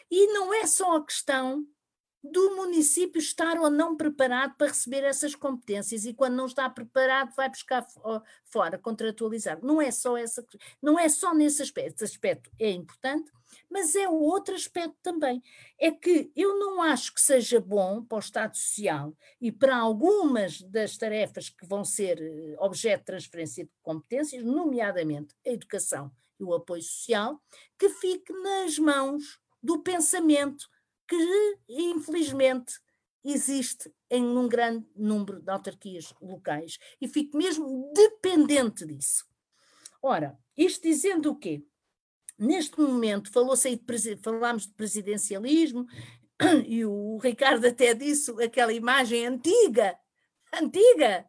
E 0.09 0.28
não 0.28 0.53
é 0.53 0.68
só 0.68 0.97
a 0.97 1.05
questão 1.05 1.66
do 2.32 2.55
município 2.55 3.19
estar 3.19 3.57
ou 3.59 3.69
não 3.69 3.95
preparado 3.95 4.55
para 4.57 4.67
receber 4.67 5.03
essas 5.03 5.36
competências 5.36 6.05
e 6.05 6.13
quando 6.13 6.36
não 6.36 6.45
está 6.45 6.69
preparado 6.69 7.34
vai 7.36 7.49
buscar 7.49 7.86
fora, 8.45 8.78
contratualizar. 8.78 9.59
Não 9.63 9.82
é 9.82 9.91
só 9.91 10.17
essa, 10.17 10.45
não 10.82 10.99
é 10.99 11.07
só 11.09 11.34
nesse 11.34 11.61
aspecto, 11.61 12.03
esse 12.03 12.13
aspecto 12.13 12.49
é 12.59 12.71
importante, 12.71 13.32
mas 13.69 13.95
é 13.95 14.07
o 14.07 14.15
outro 14.15 14.55
aspecto 14.55 14.95
também. 15.01 15.41
É 15.80 15.91
que 15.91 16.32
eu 16.36 16.57
não 16.57 16.82
acho 16.82 17.13
que 17.13 17.21
seja 17.21 17.59
bom 17.59 18.03
para 18.03 18.17
o 18.17 18.19
Estado 18.19 18.55
Social 18.57 19.15
e 19.39 19.51
para 19.51 19.78
algumas 19.78 20.61
das 20.61 20.97
tarefas 20.97 21.49
que 21.49 21.65
vão 21.65 21.84
ser 21.84 22.19
eh, 22.21 22.55
objeto 22.59 23.01
de 23.01 23.05
transferência 23.05 23.65
de 23.65 23.71
competências, 23.84 24.43
nomeadamente 24.43 25.36
a 25.45 25.49
educação 25.49 26.11
e 26.39 26.43
o 26.43 26.53
apoio 26.53 26.82
social, 26.82 27.41
que 27.78 27.89
fique 27.89 28.34
nas 28.34 28.78
mãos 28.80 29.39
do 29.61 29.80
pensamento 29.80 30.67
que, 31.08 31.58
infelizmente, 31.70 32.74
existe 33.24 33.91
em 34.10 34.24
um 34.24 34.47
grande 34.47 34.86
número 34.95 35.41
de 35.41 35.49
autarquias 35.49 36.14
locais 36.22 36.78
e 37.01 37.08
fico 37.08 37.38
mesmo 37.38 37.91
dependente 37.93 38.86
disso. 38.86 39.26
Ora, 40.01 40.38
isto 40.56 40.84
dizendo 40.84 41.32
o 41.32 41.36
quê? 41.36 41.64
Neste 42.38 42.80
momento 42.80 43.32
falou-se 43.32 43.68
aí 43.68 43.76
de, 43.78 44.18
falámos 44.18 44.68
de 44.68 44.74
presidencialismo 44.74 45.88
e 46.68 46.86
o 46.86 47.18
Ricardo 47.18 47.66
até 47.66 47.93
disse 47.93 48.32
aquela 48.43 48.74
imagem 48.74 49.26
antiga, 49.26 49.97
antiga. 50.53 51.28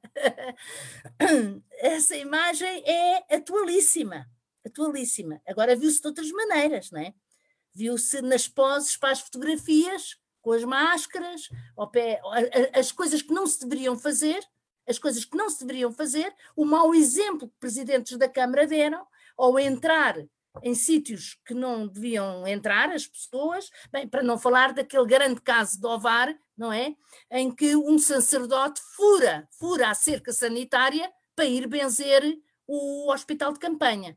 Essa 1.79 2.17
imagem 2.17 2.83
é 2.85 3.37
atualíssima, 3.37 4.27
atualíssima. 4.67 5.41
Agora 5.47 5.77
viu-se 5.77 6.01
de 6.01 6.09
outras 6.09 6.31
maneiras, 6.31 6.91
não 6.91 7.01
é? 7.01 7.15
Viu-se 7.77 8.23
nas 8.23 8.49
poses 8.49 8.97
para 8.97 9.11
as 9.11 9.21
fotografias, 9.21 10.17
com 10.41 10.53
as 10.53 10.65
máscaras, 10.65 11.49
pé, 11.93 12.21
as 12.73 12.91
coisas 12.91 13.21
que 13.21 13.35
não 13.35 13.47
se 13.47 13.61
deveriam 13.61 13.99
fazer, 13.99 14.43
as 14.89 14.99
coisas 14.99 15.25
que 15.25 15.37
não 15.37 15.51
se 15.51 15.61
deveriam 15.61 15.93
fazer, 15.93 16.33
o 16.55 16.65
mau 16.65 16.95
exemplo 16.95 17.49
que 17.49 17.55
presidentes 17.59 18.17
da 18.17 18.29
Câmara 18.29 18.67
deram, 18.67 19.07
ao 19.37 19.59
entrar 19.59 20.17
em 20.63 20.75
sítios 20.75 21.39
que 21.45 21.53
não 21.53 21.87
deviam 21.87 22.47
entrar 22.47 22.91
as 22.91 23.07
pessoas, 23.07 23.71
bem, 23.93 24.09
para 24.09 24.23
não 24.23 24.39
falar 24.39 24.73
daquele 24.73 25.05
grande 25.05 25.41
caso 25.43 25.79
de 25.79 25.87
Ovar, 25.87 26.35
não 26.57 26.73
é? 26.73 26.97
Em 27.31 27.55
que 27.55 27.77
um 27.77 27.99
sacerdote 27.99 28.81
fura, 28.95 29.47
fura 29.59 29.91
a 29.91 29.95
cerca 29.95 30.33
sanitária 30.33 31.13
para 31.35 31.45
ir 31.45 31.67
benzer 31.67 32.23
o 32.67 33.13
hospital 33.13 33.53
de 33.53 33.59
campanha. 33.59 34.17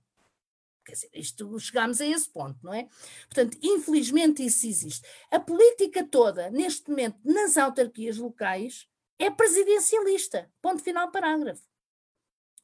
Quer 0.89 0.95
dizer, 0.95 1.09
isto, 1.13 1.59
chegámos 1.59 2.01
a 2.01 2.05
esse 2.07 2.27
ponto, 2.27 2.57
não 2.63 2.73
é? 2.73 2.87
Portanto, 3.27 3.55
infelizmente 3.61 4.43
isso 4.43 4.65
existe. 4.65 5.07
A 5.29 5.39
política 5.39 6.03
toda, 6.03 6.49
neste 6.49 6.89
momento, 6.89 7.19
nas 7.23 7.57
autarquias 7.57 8.17
locais, 8.17 8.87
é 9.19 9.29
presidencialista. 9.29 10.49
Ponto 10.59 10.81
final, 10.81 11.11
parágrafo. 11.11 11.61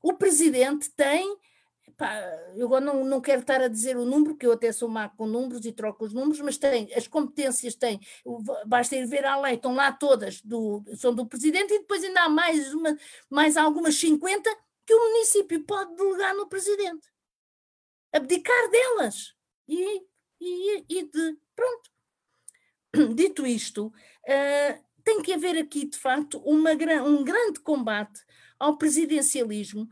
O 0.02 0.14
presidente 0.14 0.90
tem. 0.90 1.38
Pá, 1.96 2.20
eu 2.56 2.68
não, 2.82 3.06
não 3.06 3.22
quero 3.22 3.42
estar 3.42 3.62
a 3.62 3.68
dizer 3.68 3.96
o 3.96 4.06
número, 4.06 4.32
porque 4.32 4.48
eu 4.48 4.54
até 4.54 4.72
sou 4.72 4.90
má 4.90 5.08
com 5.08 5.28
números 5.28 5.64
e 5.66 5.72
troco 5.72 6.04
os 6.04 6.12
números, 6.12 6.42
mas 6.42 6.58
tem, 6.58 6.92
as 6.94 7.08
competências 7.08 7.76
têm, 7.76 8.00
basta 8.66 8.96
ir 8.98 9.06
ver 9.06 9.24
a 9.24 9.40
lei, 9.40 9.54
estão 9.54 9.74
lá 9.74 9.94
todas, 9.94 10.42
do, 10.42 10.84
são 10.98 11.14
do 11.14 11.26
presidente, 11.26 11.74
e 11.74 11.80
depois 11.80 12.04
ainda 12.04 12.24
há 12.24 12.30
mais, 12.30 12.74
uma, 12.74 12.98
mais 13.30 13.56
algumas 13.56 13.96
50 13.96 14.50
que 14.86 14.94
o 14.94 15.00
município 15.00 15.64
pode 15.64 15.96
delegar 15.96 16.36
no 16.36 16.50
presidente 16.50 17.15
abdicar 18.16 18.70
delas 18.70 19.36
e, 19.68 20.04
e, 20.40 20.86
e 20.90 21.04
de. 21.04 21.38
Pronto. 21.56 21.92
Dito 23.16 23.46
isto, 23.46 23.88
uh, 23.88 24.86
tem 25.04 25.22
que 25.22 25.34
haver 25.34 25.58
aqui, 25.58 25.86
de 25.86 25.98
facto, 25.98 26.40
uma, 26.40 26.72
um 27.04 27.24
grande 27.24 27.60
combate 27.60 28.22
ao 28.58 28.78
presidencialismo, 28.78 29.90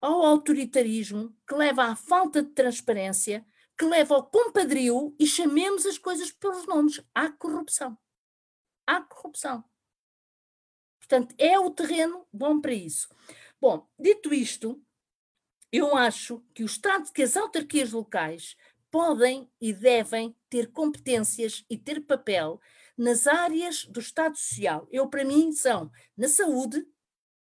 ao 0.00 0.22
autoritarismo, 0.22 1.34
que 1.46 1.54
leva 1.54 1.84
à 1.84 1.96
falta 1.96 2.42
de 2.42 2.50
transparência, 2.50 3.46
que 3.78 3.84
leva 3.84 4.14
ao 4.14 4.26
compadrio 4.26 5.14
e 5.18 5.26
chamemos 5.26 5.86
as 5.86 5.98
coisas 5.98 6.30
pelos 6.32 6.66
nomes. 6.66 7.00
Há 7.14 7.30
corrupção. 7.30 7.96
Há 8.86 9.00
corrupção. 9.00 9.64
Portanto, 10.98 11.34
é 11.38 11.58
o 11.58 11.70
terreno 11.70 12.26
bom 12.32 12.60
para 12.60 12.74
isso. 12.74 13.08
Bom, 13.60 13.88
dito 13.98 14.34
isto, 14.34 14.82
eu 15.72 15.96
acho 15.96 16.44
que 16.54 16.62
o 16.62 16.66
Estado, 16.66 17.10
que 17.10 17.22
as 17.22 17.34
autarquias 17.34 17.92
locais 17.92 18.54
podem 18.90 19.50
e 19.58 19.72
devem 19.72 20.36
ter 20.50 20.70
competências 20.70 21.64
e 21.68 21.78
ter 21.78 22.02
papel 22.02 22.60
nas 22.96 23.26
áreas 23.26 23.86
do 23.86 23.98
Estado 23.98 24.36
Social. 24.36 24.86
Eu, 24.92 25.08
para 25.08 25.24
mim, 25.24 25.50
são 25.50 25.90
na 26.14 26.28
saúde, 26.28 26.86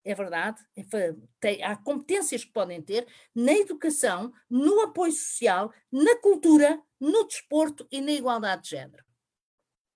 é 0.03 0.13
verdade, 0.13 0.61
é 0.75 1.63
há 1.63 1.77
competências 1.77 2.43
que 2.43 2.51
podem 2.51 2.81
ter, 2.81 3.07
na 3.33 3.53
educação, 3.53 4.33
no 4.49 4.81
apoio 4.81 5.13
social, 5.13 5.73
na 5.89 6.17
cultura, 6.17 6.81
no 6.99 7.25
desporto 7.25 7.87
e 7.89 8.01
na 8.01 8.11
igualdade 8.11 8.63
de 8.63 8.69
género. 8.71 9.05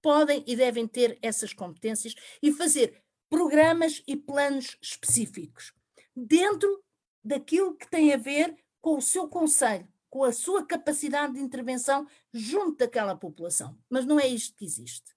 Podem 0.02 0.46
e 0.48 0.56
devem 0.56 0.88
ter 0.88 1.20
essas 1.22 1.54
competências 1.54 2.16
e 2.42 2.54
fazer 2.54 3.04
programas 3.30 4.02
e 4.08 4.16
planos 4.16 4.78
específicos 4.82 5.74
dentro 6.16 6.84
daquilo 7.24 7.76
que 7.76 7.90
tem 7.90 8.14
a 8.14 8.18
ver 8.18 8.56
com 8.82 8.98
o 8.98 9.02
seu 9.02 9.28
conselho, 9.28 9.88
com 10.10 10.24
a 10.24 10.32
sua 10.32 10.66
capacidade 10.66 11.34
de 11.34 11.40
intervenção 11.40 12.06
junto 12.34 12.78
daquela 12.78 13.16
população. 13.16 13.78
Mas 13.90 14.06
não 14.06 14.20
é 14.20 14.28
isto 14.28 14.56
que 14.56 14.66
existe. 14.66 15.16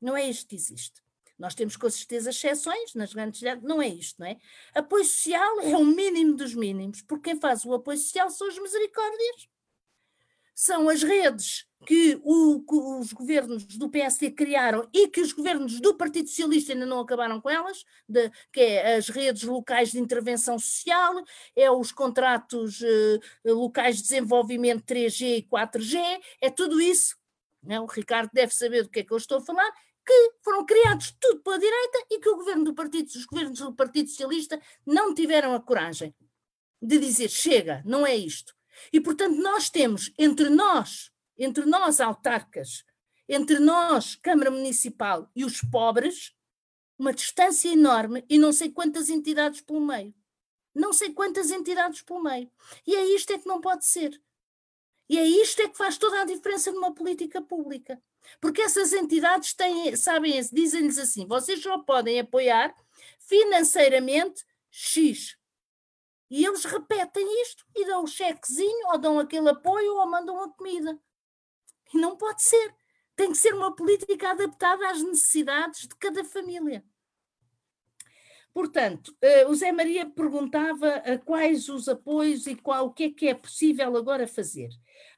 Não 0.00 0.16
é 0.16 0.28
isto 0.28 0.46
que 0.46 0.54
existe. 0.54 1.02
Nós 1.38 1.54
temos 1.54 1.76
com 1.76 1.88
certeza 1.88 2.30
exceções 2.30 2.94
nas 2.94 3.12
grandes 3.12 3.38
cidades, 3.38 3.62
não 3.62 3.80
é 3.80 3.88
isto, 3.88 4.18
não 4.18 4.26
é? 4.26 4.38
Apoio 4.74 5.04
social 5.04 5.60
é 5.60 5.76
o 5.76 5.84
mínimo 5.84 6.34
dos 6.34 6.54
mínimos, 6.54 7.02
porque 7.02 7.30
quem 7.30 7.40
faz 7.40 7.64
o 7.64 7.74
apoio 7.74 7.96
social 7.96 8.28
são 8.30 8.48
as 8.48 8.58
misericórdias 8.58 9.48
são 10.58 10.88
as 10.88 11.04
redes 11.04 11.64
que, 11.86 12.20
o, 12.24 12.60
que, 12.64 12.74
os 12.74 13.12
governos 13.12 13.64
do 13.64 13.88
PSD 13.88 14.32
criaram 14.32 14.88
e 14.92 15.06
que 15.06 15.20
os 15.20 15.30
governos 15.30 15.78
do 15.78 15.94
Partido 15.94 16.28
Socialista 16.28 16.72
ainda 16.72 16.84
não 16.84 16.98
acabaram 16.98 17.40
com 17.40 17.48
elas, 17.48 17.84
de, 18.08 18.28
que 18.52 18.58
é 18.58 18.96
as 18.96 19.08
redes 19.08 19.44
locais 19.44 19.92
de 19.92 20.00
intervenção 20.00 20.58
social, 20.58 21.14
é 21.54 21.70
os 21.70 21.92
contratos 21.92 22.82
eh, 22.82 23.20
locais 23.52 23.98
de 23.98 24.02
desenvolvimento 24.02 24.82
3G 24.82 25.38
e 25.38 25.42
4G, 25.44 25.96
é 26.40 26.50
tudo 26.50 26.80
isso. 26.80 27.16
Né? 27.62 27.78
O 27.78 27.86
Ricardo 27.86 28.30
deve 28.32 28.52
saber 28.52 28.82
do 28.82 28.90
que 28.90 28.98
é 28.98 29.04
que 29.04 29.12
eu 29.12 29.16
estou 29.16 29.38
a 29.38 29.40
falar, 29.40 29.70
que 30.04 30.32
foram 30.42 30.66
criados 30.66 31.14
tudo 31.20 31.40
pela 31.40 31.60
direita 31.60 31.98
e 32.10 32.18
que 32.18 32.28
o 32.30 32.36
governo 32.36 32.64
do 32.64 32.74
Partido, 32.74 33.06
os 33.06 33.26
governos 33.26 33.60
do 33.60 33.76
Partido 33.76 34.08
Socialista 34.08 34.60
não 34.84 35.14
tiveram 35.14 35.54
a 35.54 35.60
coragem 35.60 36.12
de 36.82 36.98
dizer 36.98 37.28
chega, 37.28 37.80
não 37.86 38.04
é 38.04 38.16
isto. 38.16 38.57
E, 38.92 39.00
portanto, 39.00 39.36
nós 39.36 39.70
temos 39.70 40.12
entre 40.18 40.48
nós, 40.50 41.10
entre 41.36 41.64
nós 41.64 42.00
autarcas, 42.00 42.84
entre 43.28 43.58
nós, 43.58 44.14
Câmara 44.16 44.50
Municipal 44.50 45.30
e 45.34 45.44
os 45.44 45.60
pobres, 45.60 46.34
uma 46.98 47.12
distância 47.12 47.68
enorme 47.68 48.24
e 48.28 48.38
não 48.38 48.52
sei 48.52 48.70
quantas 48.70 49.08
entidades 49.08 49.60
pelo 49.60 49.80
meio. 49.80 50.14
Não 50.74 50.92
sei 50.92 51.12
quantas 51.12 51.50
entidades 51.50 52.02
pelo 52.02 52.22
meio. 52.22 52.50
E 52.86 52.94
é 52.94 53.04
isto 53.14 53.32
é 53.32 53.38
que 53.38 53.46
não 53.46 53.60
pode 53.60 53.86
ser. 53.86 54.20
E 55.08 55.18
é 55.18 55.24
isto 55.24 55.62
é 55.62 55.68
que 55.68 55.76
faz 55.76 55.96
toda 55.96 56.20
a 56.20 56.24
diferença 56.24 56.70
numa 56.70 56.94
política 56.94 57.40
pública. 57.40 58.00
Porque 58.40 58.60
essas 58.60 58.92
entidades 58.92 59.54
têm, 59.54 59.96
sabem, 59.96 60.38
dizem-lhes 60.52 60.98
assim: 60.98 61.26
vocês 61.26 61.62
só 61.62 61.78
podem 61.78 62.20
apoiar 62.20 62.74
financeiramente 63.20 64.44
X. 64.70 65.37
E 66.30 66.44
eles 66.44 66.64
repetem 66.64 67.42
isto 67.42 67.64
e 67.74 67.86
dão 67.86 68.00
o 68.00 68.04
um 68.04 68.06
chequezinho, 68.06 68.88
ou 68.88 68.98
dão 68.98 69.18
aquele 69.18 69.48
apoio, 69.48 69.94
ou 69.94 70.10
mandam 70.10 70.42
a 70.42 70.50
comida. 70.50 70.98
E 71.92 71.98
não 71.98 72.16
pode 72.16 72.42
ser. 72.42 72.74
Tem 73.16 73.30
que 73.30 73.38
ser 73.38 73.54
uma 73.54 73.74
política 73.74 74.30
adaptada 74.30 74.90
às 74.90 75.02
necessidades 75.02 75.88
de 75.88 75.96
cada 75.96 76.24
família. 76.24 76.84
Portanto, 78.52 79.16
eh, 79.22 79.46
o 79.46 79.54
Zé 79.54 79.72
Maria 79.72 80.04
perguntava 80.04 81.02
quais 81.24 81.68
os 81.68 81.88
apoios 81.88 82.46
e 82.46 82.56
qual, 82.56 82.86
o 82.86 82.92
que 82.92 83.04
é 83.04 83.10
que 83.10 83.28
é 83.28 83.34
possível 83.34 83.96
agora 83.96 84.26
fazer. 84.26 84.68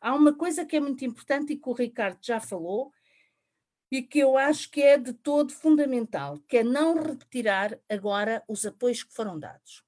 Há 0.01 0.15
uma 0.15 0.35
coisa 0.35 0.65
que 0.65 0.77
é 0.77 0.81
muito 0.81 1.05
importante 1.05 1.53
e 1.53 1.57
que 1.57 1.69
o 1.69 1.73
Ricardo 1.73 2.19
já 2.23 2.39
falou, 2.41 2.93
e 3.91 4.03
que 4.03 4.19
eu 4.19 4.39
acho 4.39 4.71
que 4.71 4.83
é 4.83 4.97
de 4.97 5.13
todo 5.13 5.53
fundamental, 5.53 6.39
que 6.47 6.59
é 6.59 6.63
não 6.63 7.03
repetirá 7.03 7.77
agora 7.89 8.43
os 8.47 8.65
apoios 8.65 9.03
que 9.03 9.13
foram 9.13 9.39
dados. 9.39 9.85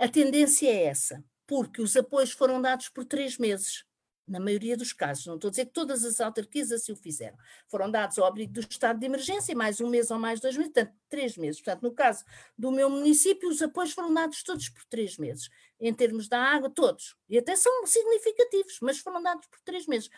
A 0.00 0.06
tendência 0.06 0.68
é 0.68 0.84
essa, 0.84 1.24
porque 1.44 1.82
os 1.82 1.96
apoios 1.96 2.30
foram 2.30 2.62
dados 2.62 2.88
por 2.88 3.04
três 3.04 3.36
meses, 3.36 3.84
na 4.28 4.38
maioria 4.38 4.76
dos 4.76 4.92
casos. 4.92 5.26
Não 5.26 5.34
estou 5.34 5.48
a 5.48 5.50
dizer 5.50 5.66
que 5.66 5.72
todas 5.72 6.04
as 6.04 6.20
autarquias 6.20 6.70
assim 6.70 6.92
o 6.92 6.96
fizeram. 6.96 7.36
Foram 7.66 7.90
dados 7.90 8.16
ao 8.16 8.24
abrigo 8.24 8.52
do 8.52 8.60
estado 8.60 9.00
de 9.00 9.06
emergência, 9.06 9.56
mais 9.56 9.80
um 9.80 9.88
mês 9.88 10.12
ou 10.12 10.18
mais 10.20 10.38
dois 10.38 10.56
meses, 10.56 10.72
portanto, 10.72 10.96
três 11.08 11.36
meses. 11.36 11.60
Portanto, 11.60 11.82
no 11.82 11.92
caso 11.92 12.24
do 12.56 12.70
meu 12.70 12.88
município, 12.88 13.48
os 13.48 13.60
apoios 13.60 13.90
foram 13.90 14.14
dados 14.14 14.40
todos 14.44 14.68
por 14.68 14.84
três 14.84 15.18
meses, 15.18 15.48
em 15.80 15.92
termos 15.92 16.28
da 16.28 16.40
água, 16.40 16.70
todos. 16.70 17.16
E 17.28 17.36
até 17.36 17.56
são 17.56 17.84
significativos, 17.84 18.78
mas 18.80 18.98
foram 19.00 19.20
dados 19.20 19.48
por 19.48 19.58
três 19.62 19.84
meses. 19.88 20.08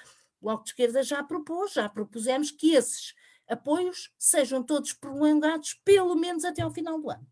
O 0.43 0.45
Bloco 0.45 0.65
de 0.65 0.71
Esquerda 0.73 1.03
já 1.03 1.25
propôs, 1.25 1.73
já 1.73 1.89
propusemos 1.89 2.51
que 2.51 2.75
esses 2.75 3.15
apoios 3.49 4.13
sejam 4.19 4.63
todos 4.63 4.93
prolongados 4.93 5.73
pelo 5.83 6.15
menos 6.15 6.45
até 6.45 6.61
ao 6.61 6.71
final 6.71 7.01
do 7.01 7.11
ano. 7.11 7.27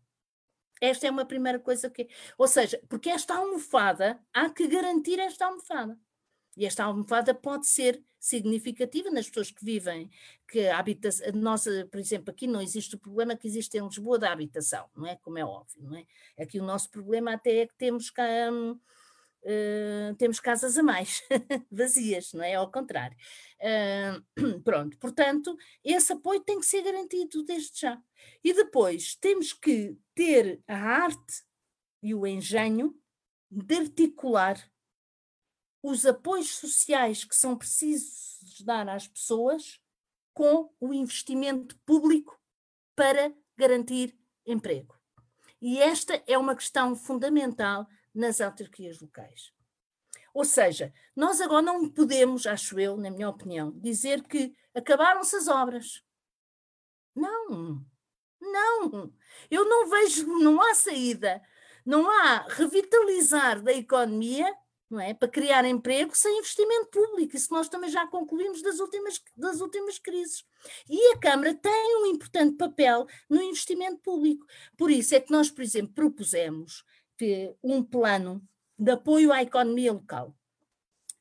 Esta 0.81 1.07
é 1.07 1.11
uma 1.11 1.25
primeira 1.25 1.59
coisa 1.59 1.89
que. 1.89 2.07
Ou 2.37 2.47
seja, 2.47 2.81
porque 2.87 3.09
esta 3.09 3.35
almofada, 3.35 4.19
há 4.33 4.49
que 4.49 4.67
garantir 4.67 5.19
esta 5.19 5.45
almofada. 5.45 5.97
E 6.55 6.65
esta 6.65 6.83
almofada 6.83 7.33
pode 7.33 7.67
ser 7.67 8.03
significativa 8.19 9.09
nas 9.09 9.27
pessoas 9.27 9.49
que 9.49 9.63
vivem, 9.63 10.09
que 10.45 10.67
a 10.67 10.83
nós, 11.33 11.63
por 11.89 11.99
exemplo, 11.99 12.31
aqui 12.31 12.47
não 12.47 12.61
existe 12.61 12.95
o 12.95 12.99
problema 12.99 13.35
que 13.35 13.47
existe 13.47 13.77
em 13.77 13.85
Lisboa 13.85 14.19
da 14.19 14.31
habitação, 14.31 14.89
não 14.93 15.07
é? 15.07 15.15
Como 15.15 15.37
é 15.37 15.45
óbvio, 15.45 15.81
não 15.81 15.95
é? 15.95 16.05
Aqui 16.37 16.59
o 16.59 16.63
nosso 16.63 16.89
problema 16.89 17.33
até 17.33 17.59
é 17.59 17.67
que 17.67 17.75
temos 17.75 18.09
cá. 18.09 18.25
Hum, 18.51 18.77
Uh, 19.41 20.13
temos 20.15 20.39
casas 20.39 20.77
a 20.77 20.83
mais, 20.83 21.23
vazias, 21.71 22.33
não 22.33 22.43
é? 22.43 22.55
Ao 22.55 22.69
contrário. 22.69 23.17
Uh, 23.59 24.59
pronto, 24.63 24.97
portanto, 24.97 25.57
esse 25.83 26.11
apoio 26.11 26.41
tem 26.41 26.59
que 26.59 26.65
ser 26.65 26.81
garantido 26.81 27.43
desde 27.43 27.79
já. 27.79 28.01
E 28.43 28.53
depois 28.53 29.15
temos 29.15 29.53
que 29.53 29.97
ter 30.13 30.61
a 30.67 30.75
arte 30.75 31.43
e 32.03 32.13
o 32.13 32.27
engenho 32.27 32.95
de 33.49 33.75
articular 33.75 34.57
os 35.81 36.05
apoios 36.05 36.55
sociais 36.57 37.23
que 37.23 37.35
são 37.35 37.57
precisos 37.57 38.61
dar 38.61 38.87
às 38.89 39.07
pessoas 39.07 39.79
com 40.33 40.69
o 40.79 40.93
investimento 40.93 41.77
público 41.85 42.39
para 42.95 43.33
garantir 43.57 44.17
emprego. 44.45 44.97
E 45.61 45.81
esta 45.81 46.21
é 46.27 46.37
uma 46.37 46.55
questão 46.55 46.95
fundamental 46.95 47.87
nas 48.13 48.41
autarquias 48.41 48.99
locais. 48.99 49.53
Ou 50.33 50.45
seja, 50.45 50.93
nós 51.15 51.41
agora 51.41 51.61
não 51.61 51.89
podemos, 51.89 52.45
acho 52.45 52.79
eu, 52.79 52.97
na 52.97 53.09
minha 53.09 53.29
opinião, 53.29 53.71
dizer 53.71 54.23
que 54.23 54.55
acabaram-se 54.73 55.35
as 55.35 55.47
obras. 55.47 56.03
Não, 57.15 57.83
não. 58.39 59.13
Eu 59.49 59.65
não 59.65 59.89
vejo, 59.89 60.27
não 60.27 60.61
há 60.61 60.73
saída, 60.73 61.41
não 61.85 62.09
há 62.09 62.45
revitalizar 62.47 63.61
da 63.61 63.73
economia 63.73 64.55
não 64.89 64.99
é? 64.99 65.13
Para 65.13 65.27
criar 65.27 65.65
emprego 65.65 66.15
sem 66.15 66.39
investimento 66.39 66.87
público. 66.87 67.35
Isso 67.35 67.53
nós 67.53 67.69
também 67.69 67.89
já 67.89 68.07
concluímos 68.07 68.61
das 68.61 68.79
últimas, 68.79 69.21
das 69.37 69.61
últimas 69.61 69.99
crises. 69.99 70.43
E 70.89 71.13
a 71.13 71.19
Câmara 71.19 71.53
tem 71.53 71.97
um 72.01 72.07
importante 72.07 72.57
papel 72.57 73.05
no 73.29 73.41
investimento 73.41 73.99
público. 73.99 74.45
Por 74.75 74.89
isso 74.89 75.13
é 75.13 75.19
que 75.19 75.31
nós, 75.31 75.51
por 75.51 75.61
exemplo, 75.61 75.93
propusemos 75.93 76.83
um 77.63 77.83
plano 77.83 78.41
de 78.77 78.91
apoio 78.91 79.31
à 79.31 79.41
economia 79.41 79.91
local. 79.91 80.35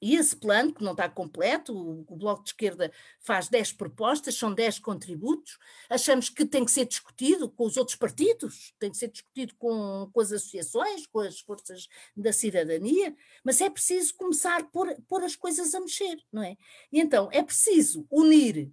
E 0.00 0.14
esse 0.14 0.36
plano, 0.36 0.72
que 0.72 0.84
não 0.84 0.92
está 0.92 1.08
completo, 1.08 1.76
o, 1.76 2.04
o, 2.08 2.16
Bloco 2.16 2.44
de 2.44 2.50
Esquerda 2.50 2.92
faz 3.18 3.48
10 3.48 3.72
propostas, 3.72 4.36
são 4.36 4.54
10 4.54 4.78
contributos, 4.78 5.58
achamos 5.90 6.28
que 6.28 6.46
tem 6.46 6.64
que 6.64 6.70
ser 6.70 6.84
discutido 6.84 7.50
com 7.50 7.64
os 7.64 7.76
outros 7.76 7.96
partidos, 7.96 8.72
tem 8.78 8.92
que 8.92 8.96
ser 8.96 9.08
discutido 9.08 9.56
com, 9.56 10.08
com 10.12 10.20
as 10.20 10.30
associações, 10.30 11.04
com 11.08 11.18
as 11.18 11.40
forças 11.40 11.88
da 12.16 12.32
cidadania, 12.32 13.14
mas 13.42 13.60
é 13.60 13.68
preciso 13.68 14.14
começar 14.14 14.70
por 14.70 14.88
pôr 15.08 15.24
as 15.24 15.34
coisas 15.34 15.74
a 15.74 15.80
mexer, 15.80 16.22
não 16.32 16.44
é? 16.44 16.56
E 16.92 17.00
então 17.00 17.28
é 17.32 17.42
preciso 17.42 18.06
unir 18.08 18.72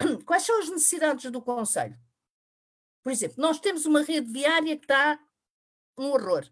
quais 0.24 0.44
são 0.44 0.58
as 0.58 0.70
necessidades 0.70 1.30
do 1.30 1.42
Conselho. 1.42 1.98
Por 3.02 3.12
exemplo, 3.12 3.36
nós 3.38 3.60
temos 3.60 3.84
uma 3.84 4.02
rede 4.02 4.32
viária 4.32 4.76
que 4.76 4.84
está 4.84 5.20
um 5.98 6.06
horror. 6.12 6.48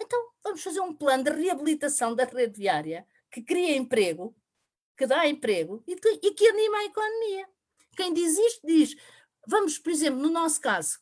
Então 0.00 0.30
vamos 0.42 0.62
fazer 0.62 0.80
um 0.80 0.94
plano 0.94 1.24
de 1.24 1.30
reabilitação 1.30 2.14
da 2.14 2.24
rede 2.24 2.58
viária 2.58 3.06
que 3.30 3.42
cria 3.42 3.76
emprego, 3.76 4.34
que 4.96 5.06
dá 5.06 5.26
emprego 5.26 5.82
e 5.86 5.96
que, 5.96 6.20
e 6.22 6.34
que 6.34 6.48
anima 6.48 6.78
a 6.78 6.84
economia. 6.84 7.48
Quem 7.96 8.12
diz 8.12 8.38
isto 8.38 8.66
diz, 8.66 8.96
vamos, 9.46 9.78
por 9.78 9.90
exemplo, 9.90 10.20
no 10.20 10.30
nosso 10.30 10.60
caso, 10.60 10.98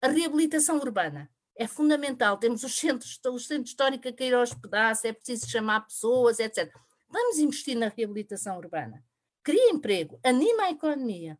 a 0.00 0.08
reabilitação 0.08 0.76
urbana. 0.78 1.30
É 1.54 1.66
fundamental, 1.66 2.38
temos 2.38 2.64
os 2.64 2.74
centros, 2.74 3.20
o 3.24 3.38
centro 3.38 3.68
histórico 3.68 4.08
a 4.08 4.12
cair 4.12 4.34
aos 4.34 4.54
pedaços, 4.54 5.04
é 5.04 5.12
preciso 5.12 5.50
chamar 5.50 5.86
pessoas, 5.86 6.38
etc. 6.38 6.74
Vamos 7.08 7.38
investir 7.38 7.76
na 7.76 7.88
reabilitação 7.88 8.56
urbana. 8.56 9.04
Cria 9.42 9.70
emprego, 9.70 10.18
anima 10.24 10.64
a 10.64 10.70
economia. 10.70 11.38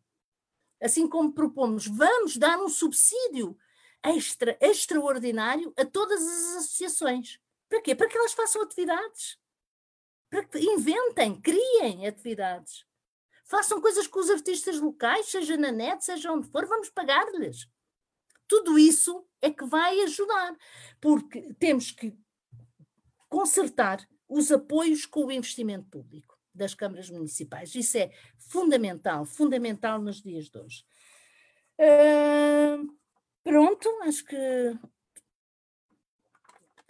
Assim 0.81 1.07
como 1.07 1.33
propomos, 1.33 1.87
vamos 1.87 2.37
dar 2.37 2.59
um 2.59 2.69
subsídio 2.69 3.57
extra, 4.03 4.57
extraordinário 4.61 5.73
a 5.77 5.85
todas 5.85 6.21
as 6.21 6.55
associações. 6.57 7.39
Para 7.69 7.81
quê? 7.81 7.95
Para 7.95 8.07
que 8.07 8.17
elas 8.17 8.33
façam 8.33 8.61
atividades 8.61 9.41
para 10.31 10.45
que 10.45 10.59
inventem, 10.59 11.39
criem 11.41 12.07
atividades. 12.07 12.85
Façam 13.43 13.81
coisas 13.81 14.07
com 14.07 14.17
os 14.17 14.29
artistas 14.29 14.79
locais, 14.79 15.25
seja 15.25 15.57
na 15.57 15.73
net, 15.73 16.03
seja 16.05 16.31
onde 16.31 16.47
for, 16.49 16.65
vamos 16.65 16.89
pagar-lhes. 16.89 17.67
Tudo 18.47 18.79
isso 18.79 19.27
é 19.41 19.51
que 19.51 19.65
vai 19.65 19.99
ajudar, 20.03 20.55
porque 21.01 21.53
temos 21.59 21.91
que 21.91 22.17
consertar 23.27 24.07
os 24.27 24.51
apoios 24.51 25.05
com 25.05 25.25
o 25.25 25.31
investimento 25.31 25.89
público 25.89 26.37
das 26.55 26.73
câmaras 26.73 27.09
municipais. 27.09 27.75
Isso 27.75 27.97
é 27.97 28.09
fundamental, 28.37 29.25
fundamental 29.25 30.01
nos 30.01 30.21
dias 30.21 30.49
de 30.49 30.57
hoje. 30.57 30.85
Pronto, 33.43 33.89
acho 34.03 34.23
que 34.25 34.37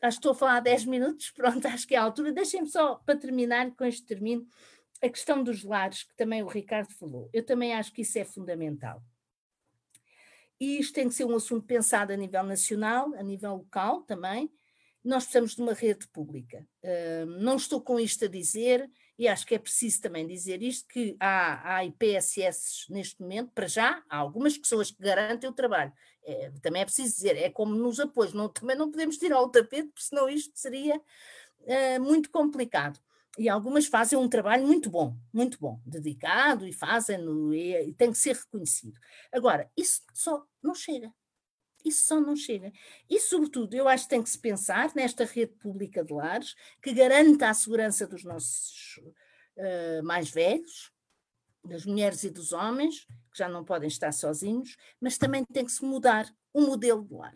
acho 0.02 0.18
que 0.18 0.20
estou 0.20 0.32
a 0.32 0.36
falar 0.36 0.58
há 0.58 0.60
10 0.62 0.86
minutos, 0.86 1.32
pronto, 1.36 1.66
acho 1.68 1.88
que 1.88 1.96
é 1.96 1.98
a 1.98 2.04
altura. 2.04 2.32
Deixem-me 2.32 2.68
só, 2.68 2.96
para 2.96 3.18
terminar, 3.18 3.72
com 3.76 3.86
este 3.86 4.06
termino, 4.06 4.48
a 5.02 5.10
questão 5.10 5.44
dos 5.44 5.64
lares, 5.64 6.04
que 6.04 6.16
também 6.16 6.44
o 6.44 6.48
Ricardo 6.48 6.92
falou. 6.94 7.30
Eu 7.34 7.46
também 7.46 7.74
acho 7.74 7.92
que 7.92 8.02
isso 8.02 8.18
é 8.20 8.26
fundamental. 8.26 9.04
E 10.60 10.78
isto 10.78 10.94
tem 10.94 11.08
que 11.08 11.16
ser 11.16 11.26
um 11.26 11.36
assunto 11.36 11.66
pensado 11.66 12.14
a 12.14 12.16
nível 12.16 12.44
nacional, 12.44 13.12
a 13.16 13.24
nível 13.24 13.56
local 13.56 14.04
também. 14.04 14.52
Nós 15.04 15.24
precisamos 15.24 15.56
de 15.56 15.62
uma 15.64 15.74
rede 15.74 16.08
pública. 16.10 16.68
Uh, 16.84 17.26
não 17.26 17.56
estou 17.56 17.82
com 17.82 18.00
isto 18.00 18.26
a 18.26 18.28
dizer, 18.28 18.88
e 19.22 19.28
acho 19.28 19.46
que 19.46 19.54
é 19.54 19.60
preciso 19.60 20.02
também 20.02 20.26
dizer 20.26 20.64
isto, 20.64 20.88
que 20.88 21.16
há, 21.20 21.76
há 21.76 21.86
IPSS 21.86 22.88
neste 22.90 23.22
momento, 23.22 23.52
para 23.54 23.68
já, 23.68 24.04
há 24.10 24.18
algumas 24.18 24.58
pessoas 24.58 24.90
que 24.90 25.00
garantem 25.00 25.48
o 25.48 25.54
trabalho. 25.54 25.94
É, 26.24 26.50
também 26.60 26.82
é 26.82 26.86
preciso 26.86 27.14
dizer, 27.14 27.38
é 27.38 27.48
como 27.48 27.76
nos 27.76 28.00
apoios, 28.00 28.34
não, 28.34 28.50
também 28.50 28.76
não 28.76 28.90
podemos 28.90 29.20
tirar 29.20 29.40
o 29.40 29.50
tapete, 29.50 29.90
porque 29.90 30.02
senão 30.02 30.28
isto 30.28 30.52
seria 30.56 30.98
uh, 30.98 32.02
muito 32.02 32.32
complicado. 32.32 33.00
E 33.38 33.48
algumas 33.48 33.86
fazem 33.86 34.18
um 34.18 34.28
trabalho 34.28 34.66
muito 34.66 34.90
bom, 34.90 35.16
muito 35.32 35.60
bom, 35.60 35.80
dedicado 35.86 36.66
e 36.66 36.74
fazem, 36.74 37.20
e, 37.54 37.90
e 37.90 37.94
tem 37.94 38.12
que 38.12 38.18
ser 38.18 38.36
reconhecido. 38.36 39.00
Agora, 39.32 39.70
isso 39.78 40.02
só 40.16 40.44
não 40.64 40.74
chega. 40.74 41.14
Isso 41.84 42.04
só 42.04 42.20
não 42.20 42.36
chega. 42.36 42.72
E, 43.10 43.20
sobretudo, 43.20 43.74
eu 43.74 43.88
acho 43.88 44.04
que 44.04 44.10
tem 44.10 44.24
que 44.24 44.30
se 44.30 44.40
pensar 44.40 44.92
nesta 44.96 45.26
rede 45.26 45.54
pública 45.54 46.04
de 46.04 46.14
lares 46.14 46.56
que 46.82 46.94
garanta 46.94 47.50
a 47.50 47.54
segurança 47.54 48.08
dos 48.08 48.24
nossos 48.24 49.00
uh, 49.58 50.04
mais 50.04 50.30
velhos, 50.30 50.92
das 51.64 51.86
mulheres 51.86 52.24
e 52.24 52.30
dos 52.30 52.54
homens, 52.54 53.06
que 53.32 53.38
já 53.38 53.48
não 53.48 53.64
podem 53.64 53.88
estar 53.88 54.12
sozinhos, 54.12 54.78
mas 55.00 55.18
também 55.18 55.46
tem 55.46 55.66
que 55.66 55.72
se 55.72 55.86
mudar 55.86 56.28
o 56.54 56.62
modelo 56.62 57.04
de 57.06 57.14
lar. 57.14 57.34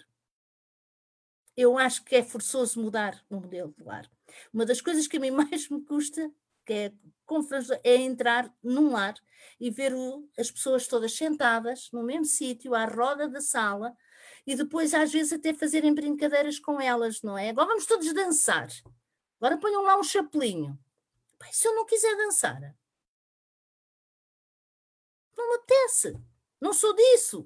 Eu 1.56 1.78
acho 1.78 2.04
que 2.04 2.16
é 2.16 2.24
forçoso 2.24 2.82
mudar 2.82 3.24
o 3.30 3.36
modelo 3.36 3.74
de 3.78 3.84
lar. 3.84 4.10
Uma 4.54 4.66
das 4.66 4.82
coisas 4.82 5.08
que 5.08 5.18
a 5.18 5.20
mim 5.20 5.32
mais 5.32 5.70
me 5.70 5.82
custa 5.82 6.32
que 6.66 6.74
é, 6.74 6.94
é 7.84 7.96
entrar 7.96 8.52
num 8.64 8.92
lar 8.92 9.14
e 9.60 9.70
ver 9.70 9.94
o, 9.94 10.28
as 10.38 10.50
pessoas 10.50 10.88
todas 10.88 11.16
sentadas 11.16 11.90
no 11.94 12.04
mesmo 12.04 12.26
sítio, 12.26 12.74
à 12.74 12.86
roda 12.86 13.30
da 13.30 13.40
sala, 13.40 13.96
e 14.46 14.56
depois 14.56 14.94
às 14.94 15.12
vezes 15.12 15.34
até 15.34 15.54
fazerem 15.54 15.94
brincadeiras 15.94 16.60
com 16.60 16.80
elas, 16.80 17.22
não 17.22 17.38
é? 17.38 17.50
Agora 17.50 17.68
vamos 17.68 17.86
todos 17.86 18.14
dançar. 18.14 18.68
Agora 19.40 19.58
ponham 19.58 19.84
lá 19.84 19.98
um 19.98 20.04
chapelinho. 20.04 20.78
Pai, 21.38 21.50
se 21.52 21.68
eu 21.68 21.76
não 21.76 21.86
quiser 21.86 22.16
dançar, 22.16 22.60
não 25.36 25.50
me 25.50 25.56
apetece. 25.56 26.18
Não 26.62 26.74
sou 26.74 26.96
disso. 26.96 27.46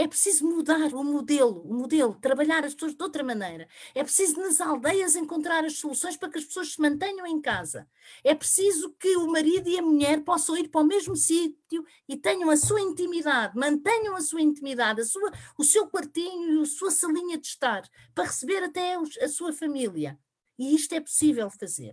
É 0.00 0.06
preciso 0.06 0.46
mudar 0.46 0.94
o 0.94 1.02
modelo, 1.02 1.60
o 1.62 1.74
modelo, 1.74 2.14
trabalhar 2.14 2.64
as 2.64 2.72
pessoas 2.72 2.94
de 2.94 3.02
outra 3.02 3.24
maneira. 3.24 3.66
É 3.92 4.04
preciso 4.04 4.38
nas 4.38 4.60
aldeias 4.60 5.16
encontrar 5.16 5.64
as 5.64 5.80
soluções 5.80 6.16
para 6.16 6.30
que 6.30 6.38
as 6.38 6.44
pessoas 6.44 6.74
se 6.74 6.80
mantenham 6.80 7.26
em 7.26 7.40
casa. 7.40 7.84
É 8.22 8.32
preciso 8.32 8.92
que 8.92 9.16
o 9.16 9.26
marido 9.26 9.68
e 9.68 9.76
a 9.76 9.82
mulher 9.82 10.20
possam 10.22 10.56
ir 10.56 10.68
para 10.68 10.82
o 10.82 10.84
mesmo 10.84 11.16
sítio 11.16 11.84
e 12.08 12.16
tenham 12.16 12.48
a 12.48 12.56
sua 12.56 12.80
intimidade, 12.80 13.58
mantenham 13.58 14.14
a 14.14 14.20
sua 14.20 14.40
intimidade, 14.40 15.00
a 15.00 15.04
sua, 15.04 15.32
o 15.58 15.64
seu 15.64 15.88
quartinho 15.88 16.62
a 16.62 16.66
sua 16.66 16.92
salinha 16.92 17.36
de 17.36 17.48
estar, 17.48 17.82
para 18.14 18.22
receber 18.22 18.62
até 18.62 18.94
a 18.94 19.28
sua 19.28 19.52
família. 19.52 20.16
E 20.56 20.76
isto 20.76 20.94
é 20.94 21.00
possível 21.00 21.50
fazer. 21.50 21.92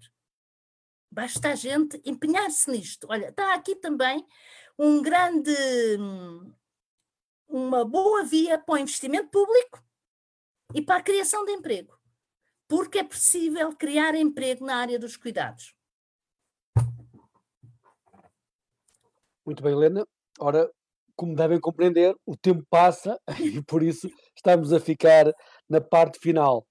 Basta 1.12 1.50
a 1.50 1.56
gente 1.56 2.00
empenhar-se 2.06 2.70
nisto. 2.70 3.08
Olha, 3.10 3.30
está 3.30 3.56
aqui 3.56 3.76
também 3.76 4.24
um 4.78 5.02
grande 5.02 5.56
uma 7.48 7.86
boa 7.86 8.24
via 8.24 8.58
para 8.58 8.76
o 8.76 8.78
investimento 8.78 9.30
público 9.30 9.84
e 10.74 10.82
para 10.82 10.98
a 10.98 11.04
criação 11.04 11.46
de 11.46 11.52
emprego, 11.52 11.98
porque 12.68 13.00
é 13.00 13.04
possível 13.04 13.76
criar 13.76 14.16
emprego 14.16 14.66
na 14.66 14.78
área 14.78 15.00
dos 15.00 15.16
cuidados. 15.16 15.74
Muito 19.46 19.62
bem, 19.62 19.74
Helena. 19.74 20.06
Ora, 20.40 20.70
como 21.16 21.36
devem 21.36 21.60
compreender, 21.60 22.16
o 22.26 22.36
tempo 22.36 22.66
passa 22.70 23.20
e 23.40 23.62
por 23.64 23.84
isso 23.84 24.10
estamos 24.36 24.74
a 24.74 24.80
ficar 24.80 25.32
na 25.70 25.80
parte 25.80 26.20
final. 26.20 26.68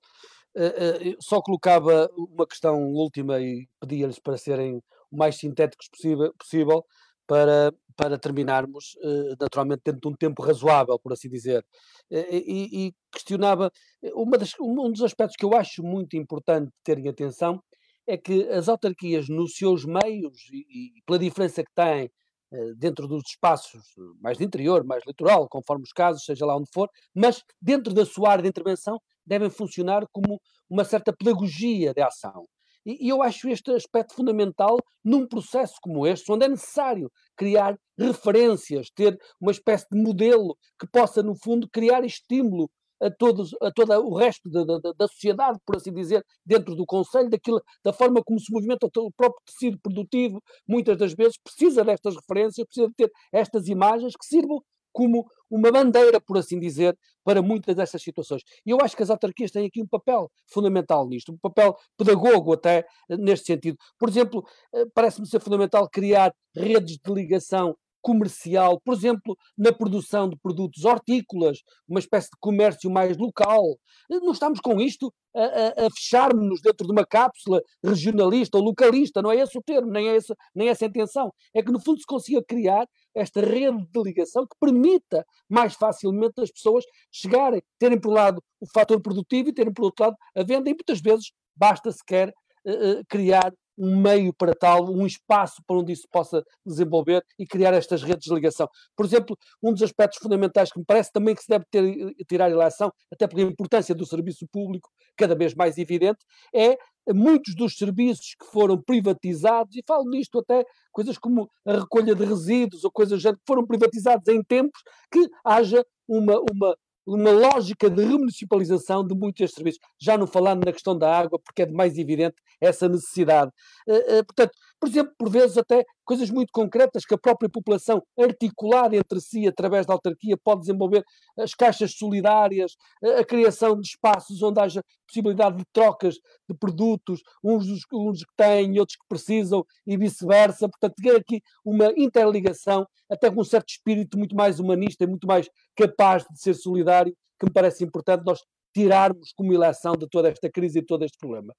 Uh, 0.57 1.11
uh, 1.15 1.17
só 1.21 1.41
colocava 1.41 2.09
uma 2.17 2.47
questão 2.47 2.81
última 2.93 3.41
e 3.41 3.67
pedia-lhes 3.81 4.19
para 4.19 4.37
serem 4.37 4.77
o 5.11 5.17
mais 5.17 5.37
sintéticos 5.37 5.89
possível, 5.89 6.33
possível 6.39 6.85
para, 7.27 7.73
para 7.97 8.19
terminarmos, 8.19 8.95
uh, 9.03 9.37
naturalmente, 9.41 9.83
dentro 9.85 10.01
de 10.01 10.09
um 10.09 10.17
tempo 10.17 10.43
razoável, 10.43 10.99
por 10.99 11.13
assim 11.13 11.29
dizer. 11.29 11.65
E, 12.11 12.87
e, 12.89 12.95
questionava, 13.13 13.71
uma 14.15 14.37
das, 14.37 14.53
um 14.61 14.91
dos 14.91 15.03
aspectos 15.03 15.37
que 15.37 15.45
eu 15.45 15.55
acho 15.55 15.83
muito 15.83 16.17
importante 16.17 16.71
terem 16.85 17.09
atenção 17.09 17.63
é 18.07 18.17
que 18.17 18.49
as 18.51 18.69
autarquias, 18.69 19.29
nos 19.29 19.57
seus 19.57 19.85
meios 19.85 20.49
e, 20.53 20.99
e 20.99 21.03
pela 21.07 21.19
diferença 21.19 21.63
que 21.63 21.73
têm 21.75 22.11
eh, 22.55 22.75
dentro 22.77 23.09
dos 23.09 23.23
espaços 23.27 23.83
mais 24.21 24.39
de 24.39 24.45
interior, 24.45 24.85
mais 24.85 25.03
litoral, 25.07 25.49
conforme 25.49 25.83
os 25.83 25.93
casos, 25.93 26.25
seja 26.25 26.47
lá 26.47 26.57
onde 26.57 26.71
for, 26.73 26.89
mas 27.15 27.43
dentro 27.61 27.93
da 27.93 28.05
sua 28.05 28.31
área 28.31 28.43
de 28.43 28.49
intervenção 28.49 29.01
devem 29.27 29.51
funcionar 29.51 30.07
como 30.13 30.41
uma 30.69 30.85
certa 30.85 31.13
pedagogia 31.13 31.93
de 31.93 32.01
ação. 32.03 32.47
E, 32.85 33.09
eu 33.09 33.23
acho 33.23 33.49
este 33.49 33.71
aspecto 33.71 34.15
fundamental 34.15 34.77
num 35.05 35.27
processo 35.27 35.75
como 35.81 36.07
este, 36.07 36.31
onde 36.31 36.47
é 36.47 36.49
necessário 36.49 37.11
criar 37.37 37.77
referências, 37.99 38.89
ter 38.95 39.19
uma 39.41 39.53
espécie 39.53 39.87
de 39.91 40.01
modelo 40.01 40.57
que 40.79 40.87
possa, 40.87 41.23
no 41.23 41.35
fundo, 41.35 41.69
criar 41.71 42.05
estímulo 42.05 42.69
a, 43.01 43.11
todos, 43.11 43.55
a 43.61 43.71
todo 43.71 43.93
o 43.93 44.17
resto 44.17 44.49
da, 44.51 44.65
da, 44.65 44.79
da, 44.97 45.09
sociedade, 45.09 45.59
por 45.67 45.77
assim 45.77 45.93
dizer, 45.93 46.25
dentro 46.45 46.75
do 46.75 46.87
Conselho, 46.87 47.29
daquilo, 47.29 47.63
da 47.85 47.93
forma 47.93 48.23
como 48.25 48.39
se 48.39 48.53
movimenta 48.53 48.87
o 48.87 49.13
próprio 49.13 49.43
tecido 49.47 49.79
produtivo, 49.83 50.43
muitas 50.67 50.97
das 50.97 51.15
vezes 51.15 51.39
precisa 51.43 51.85
destas 51.85 52.15
referências, 52.15 52.67
precisa 52.67 52.89
de 52.89 52.95
ter 52.95 53.11
estas 53.33 53.69
imagens 53.69 54.15
que 54.17 54.27
sirvam 54.27 54.61
como 54.93 55.27
uma 55.55 55.71
bandeira, 55.71 56.21
por 56.21 56.37
assim 56.37 56.59
dizer, 56.59 56.99
para 57.23 57.41
muitas 57.41 57.77
dessas 57.77 58.03
situações. 58.03 58.43
E 58.67 58.71
eu 58.71 58.79
acho 58.81 58.97
que 58.97 59.03
as 59.03 59.11
autarquias 59.11 59.53
têm 59.53 59.67
aqui 59.67 59.81
um 59.81 59.87
papel 59.87 60.31
fundamental 60.53 61.07
nisto, 61.09 61.33
um 61.33 61.39
papel 61.39 61.77
pedagogo 61.97 62.53
até 62.53 62.85
neste 63.09 63.47
sentido. 63.47 63.79
Por 63.99 64.09
exemplo, 64.09 64.45
eh, 64.75 64.85
parece-me 64.93 65.27
ser 65.27 65.41
fundamental 65.41 65.89
criar 65.89 66.35
redes 66.57 66.99
de 66.99 67.13
ligação 67.13 67.77
comercial, 68.05 68.79
por 68.85 68.93
exemplo, 68.93 69.35
na 69.57 69.73
produção 69.73 70.29
de 70.29 70.37
produtos 70.37 70.85
hortícolas, 70.85 71.61
uma 71.89 71.99
espécie 71.99 72.29
de 72.29 72.37
comércio 72.39 72.91
mais 72.91 73.17
local. 73.17 73.63
Não 74.11 74.33
estamos 74.33 74.61
com 74.61 74.79
isto 74.79 75.11
a, 75.35 75.41
a, 75.41 75.87
a 75.87 75.91
fecharmos-nos 75.91 76.61
dentro 76.61 76.87
de 76.87 76.93
uma 76.93 77.07
cápsula 77.07 77.63
regionalista 77.83 78.59
ou 78.59 78.65
localista, 78.65 79.23
não 79.23 79.33
é 79.33 79.37
esse 79.37 79.57
o 79.57 79.63
termo, 79.63 79.91
nem 79.91 80.09
é 80.11 80.17
essa, 80.17 80.37
nem 80.55 80.69
é 80.69 80.73
essa 80.73 80.85
a 80.85 80.89
intenção. 80.89 81.33
É 81.55 81.63
que, 81.63 81.73
no 81.73 81.81
fundo, 81.81 81.99
se 81.99 82.07
consiga 82.07 82.45
criar 82.47 82.87
esta 83.15 83.41
rede 83.41 83.87
de 83.91 84.03
ligação 84.03 84.47
que 84.47 84.57
permita 84.59 85.25
mais 85.49 85.75
facilmente 85.75 86.41
as 86.41 86.51
pessoas 86.51 86.85
chegarem, 87.13 87.63
terem 87.79 88.01
por 88.01 88.11
um 88.11 88.15
lado 88.15 88.43
o 88.61 88.67
fator 88.67 89.01
produtivo 89.01 89.49
e 89.49 89.53
terem 89.53 89.73
por 89.73 89.85
outro 89.85 90.07
lado 90.07 90.17
a 90.35 90.43
venda, 90.43 90.69
e 90.69 90.75
muitas 90.75 91.01
vezes 91.01 91.33
basta 91.57 91.93
sequer 91.93 92.31
uh, 92.31 93.05
criar 93.09 93.53
um 93.77 94.01
meio 94.01 94.33
para 94.33 94.55
tal, 94.55 94.91
um 94.91 95.07
espaço 95.07 95.63
para 95.67 95.77
onde 95.77 95.93
isso 95.93 96.07
possa 96.11 96.45
desenvolver 96.65 97.25
e 97.39 97.47
criar 97.47 97.75
estas 97.75 98.03
redes 98.03 98.25
de 98.27 98.35
ligação. 98.35 98.69
Por 98.97 99.05
exemplo, 99.05 99.37
um 99.63 99.73
dos 99.73 99.83
aspectos 99.83 100.19
fundamentais 100.19 100.73
que 100.73 100.79
me 100.79 100.85
parece 100.85 101.13
também 101.13 101.35
que 101.35 101.43
se 101.43 101.49
deve 101.49 101.65
ter, 101.71 101.85
eh, 101.85 102.25
tirar 102.29 102.51
eleição, 102.51 102.93
até 103.13 103.27
pela 103.27 103.43
importância 103.43 103.95
do 103.95 104.07
serviço 104.07 104.47
público, 104.51 104.89
cada 105.17 105.35
vez 105.35 105.55
mais 105.55 105.79
evidente, 105.79 106.25
é 106.55 106.77
muitos 107.13 107.55
dos 107.55 107.77
serviços 107.77 108.35
que 108.39 108.47
foram 108.47 108.81
privatizados, 108.81 109.77
e 109.77 109.83
falo 109.87 110.09
nisto 110.09 110.39
até 110.39 110.65
coisas 110.91 111.19
como 111.19 111.51
a 111.67 111.81
recolha 111.81 112.15
de 112.15 112.25
resíduos 112.25 112.85
ou 112.85 112.91
coisas 112.91 113.23
que 113.23 113.33
foram 113.47 113.67
privatizados 113.67 114.27
em 114.29 114.43
tempos 114.43 114.81
que 115.11 115.29
haja 115.45 115.85
uma, 116.09 116.41
uma 116.51 116.77
uma 117.07 117.31
lógica 117.31 117.91
de 117.91 118.03
remunicipalização 118.03 119.07
de 119.07 119.15
muitos 119.15 119.53
serviços, 119.53 119.81
já 120.01 120.17
não 120.17 120.27
falando 120.27 120.65
na 120.65 120.73
questão 120.73 120.97
da 120.97 121.17
água, 121.17 121.39
porque 121.39 121.63
é 121.63 121.67
de 121.67 121.73
mais 121.73 121.99
evidente 121.99 122.37
essa 122.61 122.89
necessidade. 122.89 123.51
Uh, 123.87 124.21
uh, 124.21 124.25
portanto, 124.25 124.53
por 124.85 124.91
exemplo, 124.91 125.15
por 125.19 125.31
vezes 125.31 125.57
até 125.57 125.83
coisas 126.05 126.31
muito 126.31 126.51
concretas 126.53 127.07
que 127.07 127.15
a 127.15 127.19
própria 127.19 127.49
população, 127.49 128.03
articulada 128.19 128.95
entre 128.95 129.19
si 129.19 129.49
através 129.49 129.87
da 129.87 129.95
autarquia, 129.95 130.37
pode 130.37 130.61
desenvolver, 130.61 131.03
as 131.39 131.55
caixas 131.55 131.93
solidárias, 131.93 132.73
a 133.19 133.25
criação 133.25 133.81
de 133.81 133.89
espaços 133.89 134.43
onde 134.43 134.61
haja 134.61 134.83
possibilidade 135.07 135.57
de 135.57 135.65
trocas 135.73 136.17
de 136.47 136.55
produtos, 136.55 137.23
uns, 137.43 137.65
uns 137.91 138.25
que 138.25 138.33
têm 138.37 138.77
e 138.77 138.81
outros 138.81 138.97
que 138.97 139.07
precisam, 139.09 139.65
e 139.87 139.97
vice-versa. 139.97 140.69
Portanto, 140.69 140.95
ter 141.03 141.17
aqui 141.17 141.41
uma 141.65 141.91
interligação, 141.97 142.87
até 143.11 143.31
com 143.31 143.41
um 143.41 143.45
certo 143.45 143.71
espírito 143.71 144.19
muito 144.19 144.37
mais 144.37 144.61
humanista 144.61 145.05
e 145.05 145.07
muito 145.07 145.27
mais 145.27 145.49
capaz 145.75 146.25
de 146.25 146.39
ser 146.39 146.53
solidário, 146.53 147.17
que 147.41 147.47
me 147.47 147.53
parece 147.53 147.83
importante 147.85 148.23
nós 148.27 148.41
tirarmos 148.75 149.33
como 149.33 149.55
eleição 149.55 149.93
de 149.93 150.07
toda 150.11 150.29
esta 150.29 150.51
crise 150.51 150.79
e 150.79 150.83
de 150.83 150.87
todo 150.87 151.05
este 151.05 151.17
problema. 151.17 151.55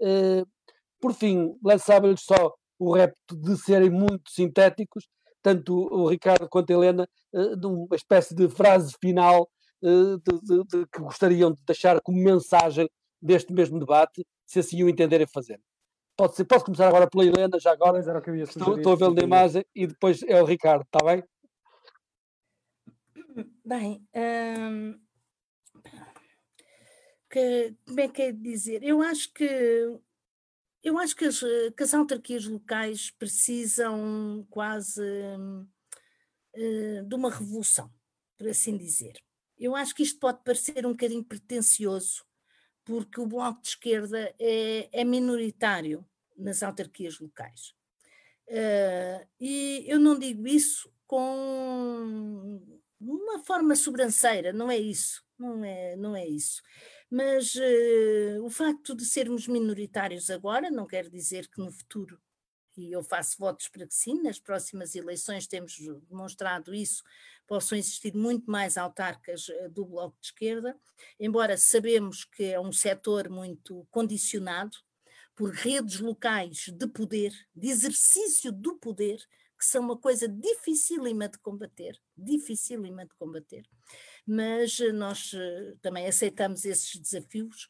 Uh, 0.00 0.46
por 0.98 1.12
fim, 1.12 1.54
lançava-lhes 1.62 2.22
só 2.22 2.54
o 2.80 2.94
repto 2.94 3.36
de 3.36 3.56
serem 3.58 3.90
muito 3.90 4.30
sintéticos, 4.30 5.06
tanto 5.42 5.74
o 5.74 6.08
Ricardo 6.08 6.48
quanto 6.48 6.70
a 6.70 6.74
Helena, 6.74 7.06
uh, 7.32 7.56
de 7.56 7.66
uma 7.66 7.94
espécie 7.94 8.34
de 8.34 8.48
frase 8.48 8.94
final 8.98 9.48
uh, 9.82 10.16
de, 10.18 10.40
de, 10.40 10.64
de, 10.64 10.86
que 10.86 11.00
gostariam 11.00 11.52
de 11.52 11.58
deixar 11.66 12.00
como 12.00 12.18
mensagem 12.18 12.88
deste 13.20 13.52
mesmo 13.52 13.78
debate, 13.78 14.26
se 14.46 14.60
assim 14.60 14.82
o 14.82 14.88
entenderem 14.88 15.26
fazer. 15.26 15.60
Pode 16.16 16.34
ser, 16.34 16.44
posso 16.46 16.64
começar 16.64 16.88
agora 16.88 17.08
pela 17.08 17.24
Helena, 17.24 17.60
já 17.60 17.70
agora. 17.70 17.98
Era 17.98 18.20
que 18.20 18.30
eu 18.30 18.36
ia 18.36 18.44
estou, 18.44 18.76
estou 18.76 18.92
a 18.92 18.96
ver 18.96 19.10
na 19.10 19.22
imagem 19.22 19.64
e 19.74 19.86
depois 19.86 20.22
é 20.22 20.42
o 20.42 20.46
Ricardo, 20.46 20.82
está 20.82 21.04
bem? 21.04 21.22
Bem, 23.64 24.02
hum, 24.14 24.98
que, 27.30 27.74
como 27.86 28.00
é 28.00 28.08
que 28.08 28.22
é 28.22 28.32
de 28.32 28.42
dizer? 28.42 28.82
Eu 28.82 29.00
acho 29.00 29.32
que 29.32 29.98
eu 30.82 30.98
acho 30.98 31.14
que 31.14 31.26
as, 31.26 31.40
que 31.40 31.82
as 31.82 31.94
autarquias 31.94 32.46
locais 32.46 33.10
precisam 33.10 34.46
quase 34.50 35.02
uh, 35.02 37.04
de 37.06 37.14
uma 37.14 37.30
revolução, 37.30 37.92
por 38.36 38.48
assim 38.48 38.76
dizer. 38.76 39.12
Eu 39.58 39.76
acho 39.76 39.94
que 39.94 40.02
isto 40.02 40.18
pode 40.18 40.42
parecer 40.42 40.86
um 40.86 40.92
bocadinho 40.92 41.24
pretencioso, 41.24 42.24
porque 42.84 43.20
o 43.20 43.26
Bloco 43.26 43.60
de 43.60 43.68
Esquerda 43.68 44.34
é, 44.38 44.88
é 44.90 45.04
minoritário 45.04 46.04
nas 46.36 46.62
autarquias 46.62 47.20
locais. 47.20 47.74
Uh, 48.48 49.28
e 49.38 49.84
eu 49.86 50.00
não 50.00 50.18
digo 50.18 50.48
isso 50.48 50.92
com 51.06 52.60
uma 53.00 53.38
forma 53.44 53.76
sobranceira, 53.76 54.52
não 54.52 54.70
é 54.70 54.78
isso, 54.78 55.22
não 55.38 55.64
é, 55.64 55.96
não 55.96 56.16
é 56.16 56.26
isso. 56.26 56.62
Mas 57.10 57.56
uh, 57.56 58.44
o 58.44 58.48
facto 58.48 58.94
de 58.94 59.04
sermos 59.04 59.48
minoritários 59.48 60.30
agora 60.30 60.70
não 60.70 60.86
quer 60.86 61.10
dizer 61.10 61.48
que 61.48 61.58
no 61.58 61.72
futuro, 61.72 62.20
e 62.76 62.92
eu 62.92 63.02
faço 63.02 63.36
votos 63.36 63.66
para 63.66 63.84
que 63.84 63.94
sim, 63.94 64.22
nas 64.22 64.38
próximas 64.38 64.94
eleições 64.94 65.48
temos 65.48 65.76
demonstrado 66.08 66.72
isso, 66.72 67.02
possam 67.48 67.76
existir 67.76 68.14
muito 68.14 68.48
mais 68.48 68.78
autarcas 68.78 69.48
uh, 69.48 69.68
do 69.68 69.84
Bloco 69.84 70.16
de 70.20 70.28
Esquerda, 70.28 70.78
embora 71.18 71.56
sabemos 71.56 72.24
que 72.24 72.44
é 72.44 72.60
um 72.60 72.72
setor 72.72 73.28
muito 73.28 73.84
condicionado 73.90 74.78
por 75.34 75.50
redes 75.50 75.98
locais 75.98 76.68
de 76.68 76.86
poder, 76.86 77.32
de 77.56 77.70
exercício 77.70 78.52
do 78.52 78.78
poder, 78.78 79.18
que 79.58 79.66
são 79.66 79.82
uma 79.82 79.96
coisa 79.98 80.28
dificílima 80.28 81.28
de 81.28 81.38
combater, 81.38 82.00
dificílima 82.16 83.04
de 83.04 83.14
combater 83.16 83.68
mas 84.30 84.78
eh, 84.80 84.92
nós 84.92 85.32
eh, 85.34 85.74
também 85.82 86.06
aceitamos 86.06 86.64
esses 86.64 86.96
desafios. 86.96 87.68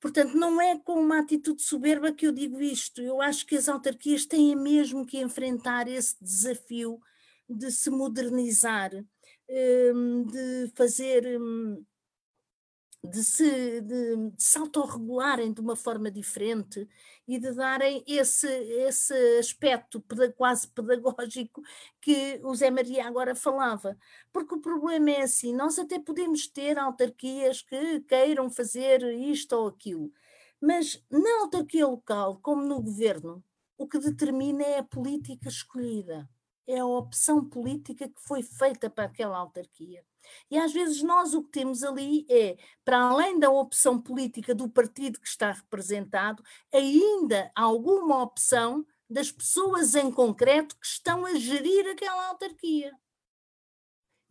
Portanto, 0.00 0.36
não 0.36 0.60
é 0.60 0.76
com 0.80 0.94
uma 0.94 1.20
atitude 1.20 1.62
soberba 1.62 2.12
que 2.12 2.26
eu 2.26 2.32
digo 2.32 2.60
isto. 2.60 3.00
Eu 3.00 3.20
acho 3.22 3.46
que 3.46 3.56
as 3.56 3.68
autarquias 3.68 4.26
têm 4.26 4.56
mesmo 4.56 5.06
que 5.06 5.18
enfrentar 5.20 5.86
esse 5.86 6.16
desafio 6.20 7.00
de 7.48 7.70
se 7.70 7.88
modernizar, 7.88 8.90
hum, 9.94 10.24
de 10.24 10.72
fazer 10.74 11.40
hum, 11.40 11.84
de 13.04 13.24
se, 13.24 13.80
de, 13.80 14.16
de 14.30 14.42
se 14.42 14.58
autorregularem 14.58 15.52
de 15.52 15.60
uma 15.60 15.74
forma 15.74 16.10
diferente 16.10 16.88
e 17.26 17.38
de 17.38 17.52
darem 17.52 18.04
esse, 18.06 18.46
esse 18.46 19.14
aspecto 19.38 20.04
quase 20.36 20.68
pedagógico 20.68 21.62
que 22.00 22.40
o 22.44 22.54
Zé 22.54 22.70
Maria 22.70 23.06
agora 23.06 23.34
falava. 23.34 23.96
Porque 24.32 24.54
o 24.54 24.60
problema 24.60 25.10
é 25.10 25.22
assim: 25.22 25.54
nós 25.54 25.78
até 25.78 25.98
podemos 25.98 26.46
ter 26.46 26.78
autarquias 26.78 27.62
que 27.62 28.00
queiram 28.02 28.48
fazer 28.50 29.02
isto 29.02 29.52
ou 29.54 29.68
aquilo, 29.68 30.12
mas 30.60 31.04
na 31.10 31.40
autarquia 31.40 31.86
local, 31.86 32.38
como 32.40 32.62
no 32.62 32.80
governo, 32.80 33.44
o 33.76 33.88
que 33.88 33.98
determina 33.98 34.62
é 34.62 34.78
a 34.78 34.84
política 34.84 35.48
escolhida, 35.48 36.28
é 36.72 36.80
a 36.80 36.86
opção 36.86 37.44
política 37.44 38.08
que 38.08 38.20
foi 38.20 38.42
feita 38.42 38.88
para 38.88 39.04
aquela 39.04 39.36
autarquia. 39.36 40.04
E 40.50 40.58
às 40.58 40.72
vezes 40.72 41.02
nós 41.02 41.34
o 41.34 41.42
que 41.42 41.50
temos 41.50 41.82
ali 41.82 42.26
é, 42.30 42.56
para 42.84 42.98
além 42.98 43.38
da 43.38 43.50
opção 43.50 44.00
política 44.00 44.54
do 44.54 44.68
partido 44.68 45.20
que 45.20 45.28
está 45.28 45.52
representado, 45.52 46.42
ainda 46.72 47.50
alguma 47.54 48.22
opção 48.22 48.86
das 49.08 49.30
pessoas 49.30 49.94
em 49.94 50.10
concreto 50.10 50.76
que 50.78 50.86
estão 50.86 51.26
a 51.26 51.34
gerir 51.34 51.86
aquela 51.88 52.28
autarquia. 52.28 52.92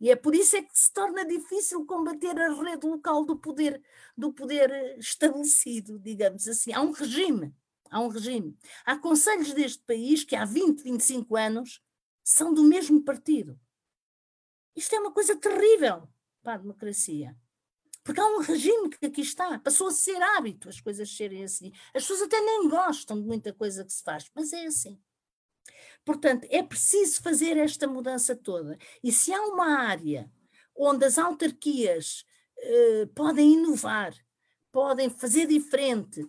E 0.00 0.10
é 0.10 0.16
por 0.16 0.34
isso 0.34 0.56
é 0.56 0.62
que 0.62 0.76
se 0.76 0.92
torna 0.92 1.24
difícil 1.24 1.86
combater 1.86 2.36
a 2.36 2.52
rede 2.52 2.84
local 2.84 3.24
do 3.24 3.36
poder, 3.36 3.80
do 4.16 4.32
poder 4.32 4.68
eh, 4.68 4.98
estabelecido, 4.98 5.96
digamos 6.00 6.48
assim. 6.48 6.72
Há 6.72 6.82
um 6.82 6.90
regime, 6.90 7.54
há 7.88 8.00
um 8.00 8.08
regime. 8.08 8.58
Há 8.84 8.98
conselhos 8.98 9.52
deste 9.52 9.84
país 9.84 10.24
que 10.24 10.34
há 10.34 10.44
20, 10.44 10.82
25 10.82 11.36
anos 11.36 11.80
são 12.24 12.52
do 12.52 12.64
mesmo 12.64 13.02
partido. 13.02 13.58
Isto 14.74 14.94
é 14.96 15.00
uma 15.00 15.12
coisa 15.12 15.36
terrível 15.36 16.08
para 16.42 16.54
a 16.54 16.58
democracia. 16.58 17.36
Porque 18.04 18.20
há 18.20 18.26
um 18.26 18.40
regime 18.40 18.90
que 18.90 19.06
aqui 19.06 19.20
está, 19.20 19.58
passou 19.58 19.88
a 19.88 19.92
ser 19.92 20.20
hábito 20.20 20.68
as 20.68 20.80
coisas 20.80 21.14
serem 21.14 21.44
assim. 21.44 21.72
As 21.94 22.02
pessoas 22.02 22.22
até 22.22 22.40
nem 22.40 22.68
gostam 22.68 23.20
de 23.20 23.26
muita 23.26 23.52
coisa 23.52 23.84
que 23.84 23.92
se 23.92 24.02
faz, 24.02 24.28
mas 24.34 24.52
é 24.52 24.66
assim. 24.66 25.00
Portanto, 26.04 26.46
é 26.50 26.62
preciso 26.62 27.22
fazer 27.22 27.56
esta 27.56 27.86
mudança 27.86 28.34
toda. 28.34 28.76
E 29.02 29.12
se 29.12 29.32
há 29.32 29.40
uma 29.42 29.78
área 29.78 30.30
onde 30.74 31.04
as 31.04 31.16
autarquias 31.16 32.24
eh, 32.58 33.06
podem 33.14 33.52
inovar, 33.52 34.14
podem 34.72 35.08
fazer 35.10 35.46
diferente, 35.46 36.26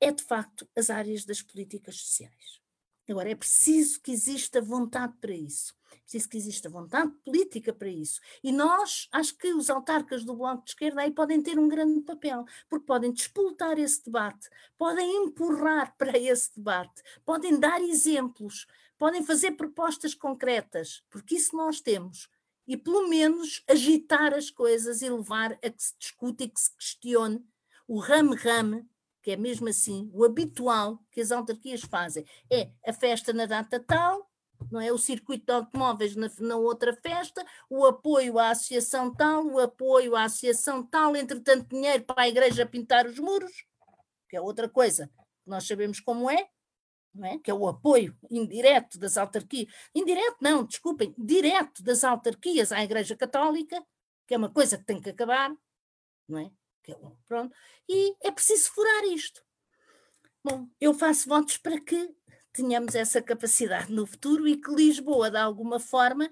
é 0.00 0.12
de 0.12 0.22
facto 0.22 0.68
as 0.76 0.90
áreas 0.90 1.24
das 1.24 1.40
políticas 1.40 1.96
sociais. 1.96 2.60
Agora, 3.08 3.30
é 3.30 3.34
preciso 3.34 4.00
que 4.00 4.10
exista 4.10 4.60
vontade 4.60 5.14
para 5.20 5.32
isso. 5.32 5.74
É 5.92 5.96
preciso 6.00 6.28
que 6.28 6.36
exista 6.36 6.68
vontade 6.68 7.12
política 7.24 7.72
para 7.72 7.88
isso. 7.88 8.20
E 8.42 8.50
nós, 8.50 9.08
acho 9.12 9.36
que 9.36 9.52
os 9.52 9.70
autarcas 9.70 10.24
do 10.24 10.34
Bloco 10.34 10.64
de 10.64 10.70
Esquerda 10.70 11.02
aí 11.02 11.10
podem 11.10 11.40
ter 11.40 11.58
um 11.58 11.68
grande 11.68 12.00
papel, 12.00 12.44
porque 12.68 12.84
podem 12.84 13.12
despoltar 13.12 13.78
esse 13.78 14.04
debate, 14.04 14.48
podem 14.76 15.24
empurrar 15.24 15.94
para 15.98 16.18
esse 16.18 16.54
debate, 16.56 17.02
podem 17.24 17.58
dar 17.58 17.80
exemplos, 17.80 18.66
podem 18.98 19.22
fazer 19.24 19.52
propostas 19.52 20.14
concretas, 20.14 21.02
porque 21.10 21.36
isso 21.36 21.56
nós 21.56 21.80
temos. 21.80 22.28
E 22.66 22.76
pelo 22.76 23.08
menos 23.08 23.62
agitar 23.68 24.34
as 24.34 24.50
coisas 24.50 25.00
e 25.00 25.08
levar 25.08 25.52
a 25.52 25.70
que 25.70 25.82
se 25.82 25.94
discute 25.96 26.44
e 26.44 26.48
que 26.48 26.60
se 26.60 26.74
questione 26.74 27.44
o 27.86 28.00
rame-rame 28.00 28.84
que 29.26 29.32
é 29.32 29.36
mesmo 29.36 29.68
assim, 29.68 30.08
o 30.14 30.24
habitual 30.24 31.02
que 31.10 31.20
as 31.20 31.32
autarquias 31.32 31.80
fazem 31.80 32.24
é 32.48 32.70
a 32.86 32.92
festa 32.92 33.32
na 33.32 33.44
data 33.44 33.80
tal, 33.80 34.30
não 34.70 34.80
é? 34.80 34.92
O 34.92 34.98
circuito 34.98 35.46
de 35.46 35.52
automóveis 35.52 36.14
na, 36.14 36.30
na, 36.38 36.54
outra 36.54 36.94
festa, 36.94 37.44
o 37.68 37.84
apoio 37.86 38.38
à 38.38 38.50
associação 38.50 39.12
tal, 39.12 39.44
o 39.44 39.58
apoio 39.58 40.14
à 40.14 40.22
associação 40.22 40.86
tal, 40.86 41.16
entretanto, 41.16 41.66
dinheiro 41.68 42.04
para 42.04 42.22
a 42.22 42.28
igreja 42.28 42.64
pintar 42.64 43.04
os 43.04 43.18
muros, 43.18 43.66
que 44.28 44.36
é 44.36 44.40
outra 44.40 44.68
coisa 44.68 45.08
que 45.42 45.50
nós 45.50 45.66
sabemos 45.66 45.98
como 45.98 46.30
é, 46.30 46.48
não 47.12 47.26
é? 47.26 47.36
que 47.40 47.50
é 47.50 47.54
o 47.54 47.66
apoio 47.66 48.16
indireto 48.30 48.96
das 48.96 49.16
autarquias, 49.16 49.66
indireto 49.92 50.36
não, 50.40 50.62
desculpem, 50.62 51.12
direto 51.18 51.82
das 51.82 52.04
autarquias 52.04 52.70
à 52.70 52.80
Igreja 52.84 53.16
Católica, 53.16 53.84
que 54.24 54.34
é 54.34 54.38
uma 54.38 54.52
coisa 54.52 54.78
que 54.78 54.84
tem 54.84 55.00
que 55.00 55.10
acabar, 55.10 55.52
não 56.28 56.38
é? 56.38 56.48
Pronto. 57.26 57.54
E 57.88 58.14
é 58.22 58.30
preciso 58.30 58.70
furar 58.70 59.04
isto. 59.04 59.42
Bom, 60.44 60.68
eu 60.80 60.94
faço 60.94 61.28
votos 61.28 61.56
para 61.56 61.80
que 61.80 62.08
tenhamos 62.52 62.94
essa 62.94 63.20
capacidade 63.20 63.92
no 63.92 64.06
futuro 64.06 64.46
e 64.46 64.56
que 64.56 64.72
Lisboa, 64.72 65.30
de 65.30 65.36
alguma 65.36 65.80
forma, 65.80 66.30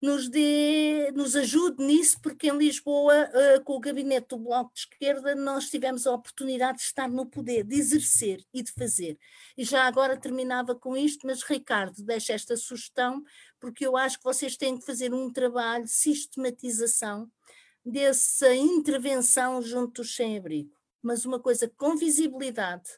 nos, 0.00 0.28
dê, 0.28 1.10
nos 1.12 1.34
ajude 1.34 1.82
nisso, 1.84 2.20
porque 2.22 2.48
em 2.48 2.56
Lisboa, 2.56 3.28
uh, 3.30 3.64
com 3.64 3.74
o 3.74 3.80
gabinete 3.80 4.28
do 4.28 4.38
Bloco 4.38 4.72
de 4.72 4.80
Esquerda, 4.80 5.34
nós 5.34 5.68
tivemos 5.68 6.06
a 6.06 6.12
oportunidade 6.12 6.78
de 6.78 6.84
estar 6.84 7.08
no 7.08 7.26
poder, 7.26 7.64
de 7.64 7.76
exercer 7.76 8.44
e 8.54 8.62
de 8.62 8.72
fazer. 8.72 9.18
E 9.56 9.64
já 9.64 9.84
agora 9.84 10.16
terminava 10.16 10.74
com 10.74 10.96
isto, 10.96 11.26
mas 11.26 11.42
Ricardo, 11.42 12.04
deixa 12.04 12.32
esta 12.32 12.56
sugestão, 12.56 13.22
porque 13.58 13.84
eu 13.84 13.96
acho 13.96 14.18
que 14.18 14.24
vocês 14.24 14.56
têm 14.56 14.78
que 14.78 14.86
fazer 14.86 15.12
um 15.12 15.32
trabalho 15.32 15.84
de 15.84 15.90
sistematização 15.90 17.28
dessa 17.84 18.54
intervenção 18.54 19.62
junto 19.62 20.02
dos 20.02 20.14
sem-abrigo, 20.14 20.74
mas 21.02 21.24
uma 21.24 21.40
coisa 21.40 21.70
com 21.76 21.96
visibilidade, 21.96 22.90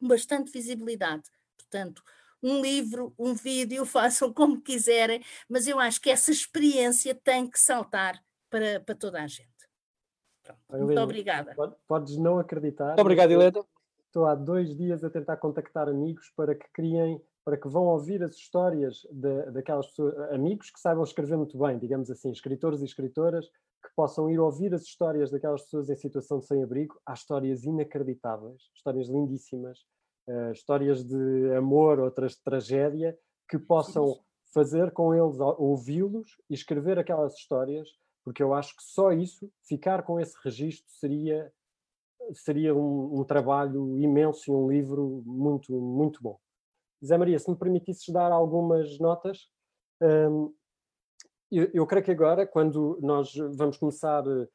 bastante 0.00 0.50
visibilidade. 0.50 1.24
Portanto, 1.56 2.02
um 2.42 2.60
livro, 2.60 3.14
um 3.18 3.34
vídeo, 3.34 3.84
façam 3.86 4.32
como 4.32 4.60
quiserem, 4.60 5.22
mas 5.48 5.66
eu 5.66 5.78
acho 5.78 6.00
que 6.00 6.10
essa 6.10 6.30
experiência 6.30 7.14
tem 7.14 7.48
que 7.48 7.58
saltar 7.58 8.22
para, 8.50 8.80
para 8.80 8.94
toda 8.94 9.22
a 9.22 9.26
gente. 9.26 9.50
Pronto, 10.42 10.60
Helena, 10.70 10.86
muito 10.86 11.00
obrigada. 11.00 11.56
Podes 11.86 12.16
não 12.16 12.38
acreditar. 12.38 12.88
Muito 12.88 13.00
obrigado, 13.00 13.30
Helena. 13.32 13.64
Estou 14.06 14.26
há 14.26 14.34
dois 14.34 14.74
dias 14.76 15.02
a 15.04 15.10
tentar 15.10 15.36
contactar 15.36 15.88
amigos 15.88 16.30
para 16.36 16.54
que 16.54 16.66
criem, 16.72 17.20
para 17.46 17.56
que 17.56 17.68
vão 17.68 17.84
ouvir 17.84 18.24
as 18.24 18.34
histórias 18.34 19.06
de, 19.08 19.52
daquelas 19.52 19.86
pessoas, 19.86 20.18
amigos 20.32 20.68
que 20.68 20.80
saibam 20.80 21.04
escrever 21.04 21.36
muito 21.36 21.56
bem, 21.56 21.78
digamos 21.78 22.10
assim, 22.10 22.32
escritores 22.32 22.82
e 22.82 22.84
escritoras 22.84 23.46
que 23.46 23.94
possam 23.94 24.28
ir 24.28 24.40
ouvir 24.40 24.74
as 24.74 24.82
histórias 24.82 25.30
daquelas 25.30 25.62
pessoas 25.62 25.88
em 25.88 25.94
situação 25.94 26.40
de 26.40 26.46
sem-abrigo. 26.46 27.00
Há 27.06 27.14
histórias 27.14 27.62
inacreditáveis, 27.62 28.60
histórias 28.74 29.08
lindíssimas, 29.08 29.78
uh, 30.28 30.50
histórias 30.50 31.04
de 31.04 31.54
amor, 31.56 32.00
outras 32.00 32.32
de 32.32 32.42
tragédia, 32.42 33.16
que 33.48 33.60
possam 33.60 34.18
fazer 34.52 34.90
com 34.90 35.14
eles 35.14 35.38
ouvi-los 35.38 36.28
e 36.50 36.54
escrever 36.54 36.98
aquelas 36.98 37.34
histórias, 37.34 37.88
porque 38.24 38.42
eu 38.42 38.54
acho 38.54 38.74
que 38.74 38.82
só 38.82 39.12
isso, 39.12 39.48
ficar 39.68 40.02
com 40.02 40.18
esse 40.18 40.34
registro, 40.42 40.90
seria, 40.98 41.52
seria 42.32 42.74
um, 42.74 43.20
um 43.20 43.24
trabalho 43.24 43.96
imenso 44.00 44.50
e 44.50 44.52
um 44.52 44.68
livro 44.68 45.22
muito, 45.24 45.72
muito 45.80 46.20
bom. 46.20 46.40
Zé 47.06 47.16
Maria, 47.16 47.38
se 47.38 47.50
me 47.50 47.56
permitisses 47.56 48.08
dar 48.12 48.32
algumas 48.32 48.98
notas, 48.98 49.48
um, 50.02 50.52
eu, 51.50 51.86
creio 51.86 52.04
que 52.04 52.10
agora, 52.10 52.46
quando 52.46 52.98
nós 53.00 53.32
vamos 53.54 53.78
começar, 53.78 54.26
uh, 54.26 54.48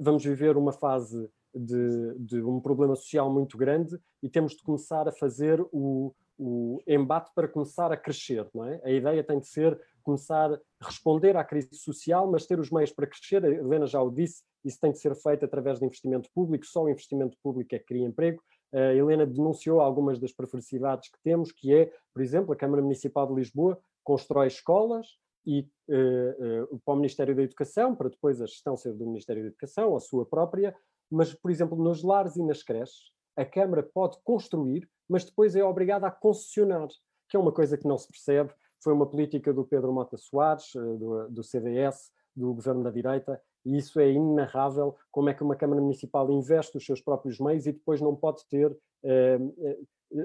vamos 0.00 0.24
viver 0.24 0.56
uma 0.56 0.72
fase 0.72 1.30
de, 1.54 2.14
de, 2.18 2.42
um 2.42 2.60
problema 2.60 2.96
social 2.96 3.30
muito 3.30 3.56
grande 3.56 3.98
e 4.22 4.28
temos 4.28 4.52
de 4.52 4.62
começar 4.62 5.06
a 5.06 5.12
fazer 5.12 5.60
o, 5.72 6.14
o 6.38 6.80
embate 6.86 7.30
para 7.34 7.48
começar 7.48 7.92
a 7.92 7.96
crescer, 7.96 8.48
não 8.54 8.64
é? 8.64 8.80
A 8.82 8.90
ideia 8.90 9.22
tem 9.22 9.38
de 9.38 9.46
ser 9.46 9.78
começar 10.02 10.50
a 10.54 10.58
responder 10.80 11.36
à 11.36 11.44
crise 11.44 11.68
social, 11.74 12.30
mas 12.30 12.46
ter 12.46 12.58
os 12.58 12.70
meios 12.70 12.92
para 12.92 13.06
crescer. 13.06 13.44
A 13.44 13.48
Helena 13.48 13.86
já 13.86 14.00
o 14.00 14.10
disse, 14.10 14.42
isso 14.64 14.80
tem 14.80 14.90
de 14.90 14.98
ser 14.98 15.14
feito 15.14 15.44
através 15.44 15.78
de 15.78 15.84
investimento 15.84 16.30
público, 16.34 16.64
só 16.64 16.84
o 16.84 16.88
investimento 16.88 17.36
público 17.42 17.74
é 17.74 17.78
que 17.78 17.84
cria 17.84 18.06
emprego. 18.06 18.42
A 18.72 18.94
Helena 18.94 19.26
denunciou 19.26 19.80
algumas 19.80 20.18
das 20.18 20.32
perversidades 20.32 21.10
que 21.10 21.18
temos, 21.22 21.50
que 21.52 21.74
é, 21.74 21.92
por 22.12 22.22
exemplo, 22.22 22.52
a 22.52 22.56
Câmara 22.56 22.82
Municipal 22.82 23.26
de 23.26 23.34
Lisboa 23.34 23.78
constrói 24.04 24.46
escolas, 24.46 25.06
e 25.48 25.66
uh, 25.88 26.74
uh, 26.74 26.78
para 26.84 26.92
o 26.92 26.96
Ministério 26.96 27.34
da 27.34 27.42
Educação, 27.42 27.96
para 27.96 28.10
depois 28.10 28.38
a 28.42 28.46
gestão 28.46 28.76
ser 28.76 28.92
do 28.92 29.06
Ministério 29.06 29.42
da 29.42 29.48
Educação, 29.48 29.96
a 29.96 30.00
sua 30.00 30.26
própria, 30.26 30.76
mas, 31.10 31.32
por 31.32 31.50
exemplo, 31.50 31.82
nos 31.82 32.02
lares 32.02 32.36
e 32.36 32.42
nas 32.42 32.62
creches, 32.62 33.12
a 33.34 33.46
Câmara 33.46 33.82
pode 33.82 34.18
construir, 34.22 34.86
mas 35.08 35.24
depois 35.24 35.56
é 35.56 35.64
obrigada 35.64 36.06
a 36.06 36.10
concessionar, 36.10 36.88
que 37.30 37.36
é 37.36 37.40
uma 37.40 37.50
coisa 37.50 37.78
que 37.78 37.88
não 37.88 37.96
se 37.96 38.08
percebe. 38.08 38.52
Foi 38.82 38.92
uma 38.92 39.08
política 39.08 39.52
do 39.52 39.64
Pedro 39.64 39.90
Mota 39.90 40.18
Soares, 40.18 40.66
do, 40.74 41.28
do 41.30 41.42
CDS, 41.42 42.10
do 42.36 42.52
governo 42.52 42.82
da 42.82 42.90
direita, 42.90 43.40
e 43.64 43.76
isso 43.76 44.00
é 44.00 44.10
inenarrável, 44.10 44.96
como 45.10 45.28
é 45.28 45.34
que 45.34 45.42
uma 45.42 45.56
Câmara 45.56 45.80
Municipal 45.80 46.30
investe 46.30 46.76
os 46.76 46.84
seus 46.84 47.00
próprios 47.00 47.38
meios 47.38 47.66
e 47.66 47.72
depois 47.72 48.00
não 48.00 48.14
pode 48.14 48.46
ter 48.48 48.76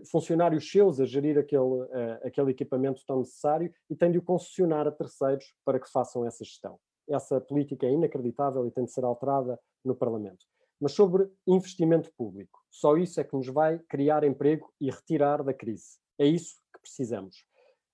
funcionários 0.09 0.69
seus 0.69 0.99
a 0.99 1.05
gerir 1.05 1.37
aquele, 1.37 1.61
uh, 1.61 2.19
aquele 2.23 2.51
equipamento 2.51 3.03
tão 3.05 3.19
necessário 3.19 3.73
e 3.89 3.95
tem 3.95 4.11
de 4.11 4.17
o 4.17 4.21
concessionar 4.21 4.87
a 4.87 4.91
terceiros 4.91 5.53
para 5.65 5.79
que 5.79 5.89
façam 5.89 6.25
essa 6.25 6.43
gestão. 6.43 6.79
Essa 7.07 7.41
política 7.41 7.85
é 7.85 7.91
inacreditável 7.91 8.65
e 8.65 8.71
tem 8.71 8.85
de 8.85 8.91
ser 8.91 9.03
alterada 9.03 9.59
no 9.83 9.95
Parlamento. 9.95 10.45
Mas 10.79 10.93
sobre 10.93 11.29
investimento 11.45 12.11
público, 12.17 12.59
só 12.69 12.95
isso 12.97 13.19
é 13.19 13.23
que 13.23 13.35
nos 13.35 13.47
vai 13.47 13.79
criar 13.89 14.23
emprego 14.23 14.71
e 14.79 14.89
retirar 14.89 15.43
da 15.43 15.53
crise. 15.53 15.97
É 16.17 16.25
isso 16.25 16.55
que 16.73 16.81
precisamos. 16.81 17.45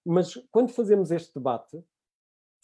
Mas 0.06 0.36
quando 0.52 0.70
fazemos 0.70 1.11
este 1.11 1.34
debate 1.34 1.84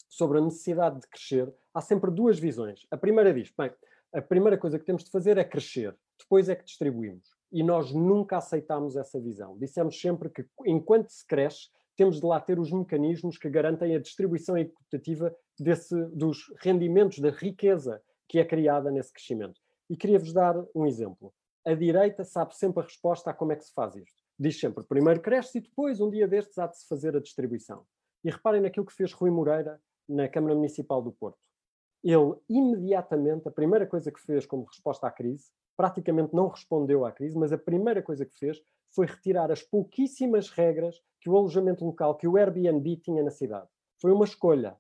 sobre 0.08 0.38
a 0.38 0.42
necessidade 0.42 1.00
de 1.00 1.08
crescer, 1.08 1.54
há 1.74 1.82
sempre 1.82 2.12
duas 2.12 2.40
visões. 2.40 2.86
A 2.92 2.98
primeira 2.98 3.34
diz: 3.34 3.52
bem, 3.58 3.72
a 4.14 4.22
primeira 4.22 4.58
coisa 4.58 4.80
que 4.80 4.86
temos 4.86 5.04
de 5.04 5.12
fazer 5.12 5.38
é 5.38 5.44
crescer, 5.44 5.96
depois 6.20 6.50
é 6.50 6.56
que 6.56 6.64
distribuímos 6.64 7.36
e 7.56 7.64
nós 7.64 7.94
nunca 7.94 8.38
aceitámos 8.38 8.98
essa 8.98 9.18
visão. 9.18 9.58
Dissemos 9.58 9.98
sempre 10.00 10.30
que, 10.30 10.46
enquanto 10.66 11.10
se 11.10 11.26
cresce, 11.26 11.70
temos 11.96 12.20
de 12.20 12.26
lá 12.26 12.38
ter 12.38 12.60
os 12.60 12.70
mecanismos 12.70 13.38
que 13.38 13.50
garantem 13.50 13.96
a 13.96 14.00
distribuição 14.00 14.58
equitativa 14.58 15.34
desse, 15.58 15.96
dos 16.08 16.54
rendimentos, 16.60 17.20
da 17.20 17.30
riqueza 17.30 18.02
que 18.28 18.40
é 18.40 18.44
criada 18.44 18.92
nesse 18.92 19.14
crescimento. 19.14 19.62
E 19.90 19.96
queria-vos 19.96 20.34
dar 20.34 20.56
um 20.76 20.86
exemplo. 20.86 21.34
A 21.66 21.74
direita 21.74 22.26
sabe 22.26 22.54
sempre 22.58 22.82
a 22.82 22.86
resposta 22.86 23.30
a 23.30 23.34
como 23.34 23.54
é 23.54 23.56
que 23.56 23.64
se 23.64 23.74
faz 23.74 23.96
isto. 23.96 24.22
Diz 24.38 24.60
sempre, 24.60 24.84
primeiro 24.84 25.22
cresce 25.22 25.60
e 25.60 25.62
depois, 25.62 26.02
um 26.02 26.10
dia 26.10 26.28
destes, 26.28 26.58
há 26.58 26.68
de 26.68 26.78
se 26.78 26.86
fazer 26.90 27.16
a 27.16 27.22
distribuição. 27.22 27.86
E 28.22 28.30
reparem 28.30 28.60
naquilo 28.60 28.86
que 28.86 28.94
fez 28.94 29.14
Rui 29.14 29.32
Moreira 29.32 29.80
na 30.08 30.28
Câmara 30.28 30.56
Municipal 30.56 31.02
do 31.02 31.12
Porto. 31.12 31.40
Ele, 32.04 32.36
imediatamente, 32.48 33.48
a 33.48 33.52
primeira 33.52 33.88
coisa 33.88 34.12
que 34.12 34.22
fez 34.22 34.46
como 34.46 34.66
resposta 34.66 35.08
à 35.08 35.12
crise 35.12 35.50
praticamente 35.76 36.34
não 36.34 36.48
respondeu 36.48 37.06
à 37.06 37.12
crise, 37.12 37.38
mas 37.38 37.52
a 37.52 37.58
primeira 37.58 38.02
coisa 38.02 38.26
que 38.26 38.38
fez 38.38 38.62
foi 38.92 39.06
retirar 39.06 39.52
as 39.52 39.62
pouquíssimas 39.62 40.50
regras 40.50 41.02
que 41.20 41.30
o 41.30 41.36
alojamento 41.36 41.84
local, 41.84 42.16
que 42.16 42.28
o 42.28 42.38
Airbnb 42.38 42.98
tinha 42.98 43.24
na 43.24 43.32
cidade. 43.32 43.68
Foi 44.00 44.12
uma 44.12 44.26
escolha. 44.26 44.78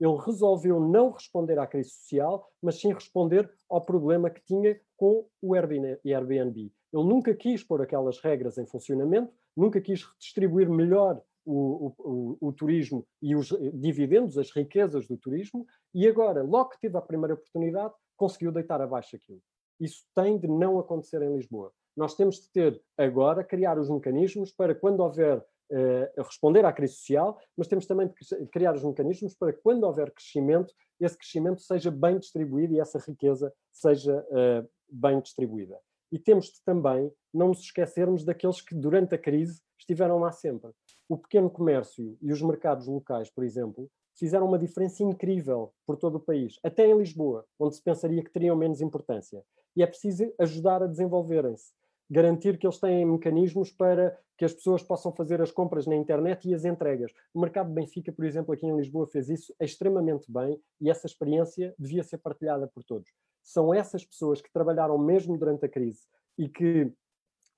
Ele 0.00 0.16
resolveu 0.24 0.78
não 0.78 1.10
responder 1.10 1.58
à 1.58 1.66
crise 1.66 1.90
social, 1.90 2.48
mas 2.62 2.80
sim 2.80 2.92
responder 2.92 3.52
ao 3.68 3.84
problema 3.84 4.30
que 4.30 4.40
tinha 4.42 4.80
com 4.96 5.26
o 5.42 5.54
Airbnb. 5.54 6.72
Ele 6.92 7.04
nunca 7.04 7.34
quis 7.34 7.62
pôr 7.62 7.82
aquelas 7.82 8.20
regras 8.20 8.56
em 8.56 8.66
funcionamento, 8.66 9.32
nunca 9.56 9.80
quis 9.80 10.04
redistribuir 10.04 10.70
melhor 10.70 11.20
o, 11.50 11.94
o, 11.98 12.48
o, 12.48 12.52
turismo 12.52 13.06
e 13.22 13.34
os 13.34 13.48
dividendos, 13.72 14.36
as 14.36 14.50
riquezas 14.50 15.06
do 15.06 15.16
turismo, 15.16 15.66
e 15.94 16.06
agora, 16.06 16.42
logo 16.42 16.70
que 16.70 16.80
teve 16.80 16.96
a 16.98 17.00
primeira 17.00 17.34
oportunidade, 17.34 17.94
conseguiu 18.16 18.52
deitar 18.52 18.82
abaixo 18.82 19.16
aquilo. 19.16 19.40
Isso 19.80 20.04
tem 20.14 20.38
de 20.38 20.46
não 20.46 20.78
acontecer 20.78 21.22
em 21.22 21.34
Lisboa. 21.34 21.72
Nós 21.96 22.14
temos 22.14 22.36
de 22.36 22.50
ter 22.50 22.82
agora, 22.98 23.42
criar 23.42 23.78
os 23.78 23.88
mecanismos 23.88 24.52
para 24.52 24.74
quando 24.74 25.00
houver 25.00 25.38
uh, 25.38 26.22
responder 26.22 26.64
à 26.66 26.72
crise 26.72 26.94
social, 26.94 27.38
mas 27.56 27.66
temos 27.66 27.86
também 27.86 28.08
de 28.08 28.46
criar 28.48 28.74
os 28.74 28.84
mecanismos 28.84 29.34
para 29.34 29.52
quando 29.52 29.84
houver 29.84 30.10
crescimento, 30.12 30.74
esse 31.00 31.16
crescimento 31.16 31.62
seja 31.62 31.90
bem 31.90 32.18
distribuído 32.18 32.74
e 32.74 32.80
essa 32.80 32.98
riqueza 32.98 33.52
seja 33.72 34.22
uh, 34.30 34.68
bem 34.90 35.18
distribuída. 35.20 35.78
E 36.12 36.18
temos 36.18 36.46
de 36.46 36.62
também 36.64 37.10
não 37.32 37.48
nos 37.48 37.60
esquecermos 37.60 38.24
daqueles 38.24 38.60
que 38.60 38.74
durante 38.74 39.14
a 39.14 39.18
crise 39.18 39.60
estiveram 39.78 40.18
lá 40.18 40.32
sempre. 40.32 40.70
O 41.08 41.16
pequeno 41.16 41.50
comércio 41.50 42.16
e 42.20 42.32
os 42.32 42.42
mercados 42.42 42.86
locais, 42.86 43.30
por 43.30 43.44
exemplo, 43.44 43.90
fizeram 44.18 44.46
uma 44.46 44.58
diferença 44.58 45.02
incrível 45.02 45.72
por 45.86 45.96
todo 45.96 46.16
o 46.16 46.20
país, 46.20 46.58
até 46.62 46.86
em 46.86 46.98
Lisboa, 46.98 47.44
onde 47.58 47.76
se 47.76 47.82
pensaria 47.82 48.22
que 48.22 48.30
teriam 48.30 48.56
menos 48.56 48.80
importância. 48.80 49.42
E 49.76 49.82
é 49.82 49.86
preciso 49.86 50.32
ajudar 50.38 50.82
a 50.82 50.86
desenvolverem-se, 50.86 51.72
garantir 52.10 52.58
que 52.58 52.66
eles 52.66 52.80
têm 52.80 53.06
mecanismos 53.06 53.70
para 53.70 54.18
que 54.36 54.44
as 54.44 54.52
pessoas 54.52 54.82
possam 54.82 55.12
fazer 55.12 55.40
as 55.40 55.50
compras 55.50 55.86
na 55.86 55.96
internet 55.96 56.48
e 56.48 56.54
as 56.54 56.64
entregas. 56.64 57.12
O 57.34 57.40
mercado 57.40 57.68
de 57.68 57.74
Benfica, 57.74 58.12
por 58.12 58.24
exemplo, 58.24 58.54
aqui 58.54 58.66
em 58.66 58.76
Lisboa 58.76 59.06
fez 59.06 59.28
isso 59.28 59.54
extremamente 59.60 60.30
bem 60.30 60.60
e 60.80 60.90
essa 60.90 61.06
experiência 61.06 61.74
devia 61.78 62.02
ser 62.02 62.18
partilhada 62.18 62.66
por 62.68 62.84
todos. 62.84 63.10
São 63.42 63.74
essas 63.74 64.04
pessoas 64.04 64.40
que 64.40 64.52
trabalharam 64.52 64.96
mesmo 64.96 65.36
durante 65.36 65.64
a 65.66 65.68
crise 65.68 66.02
e 66.36 66.48
que 66.48 66.92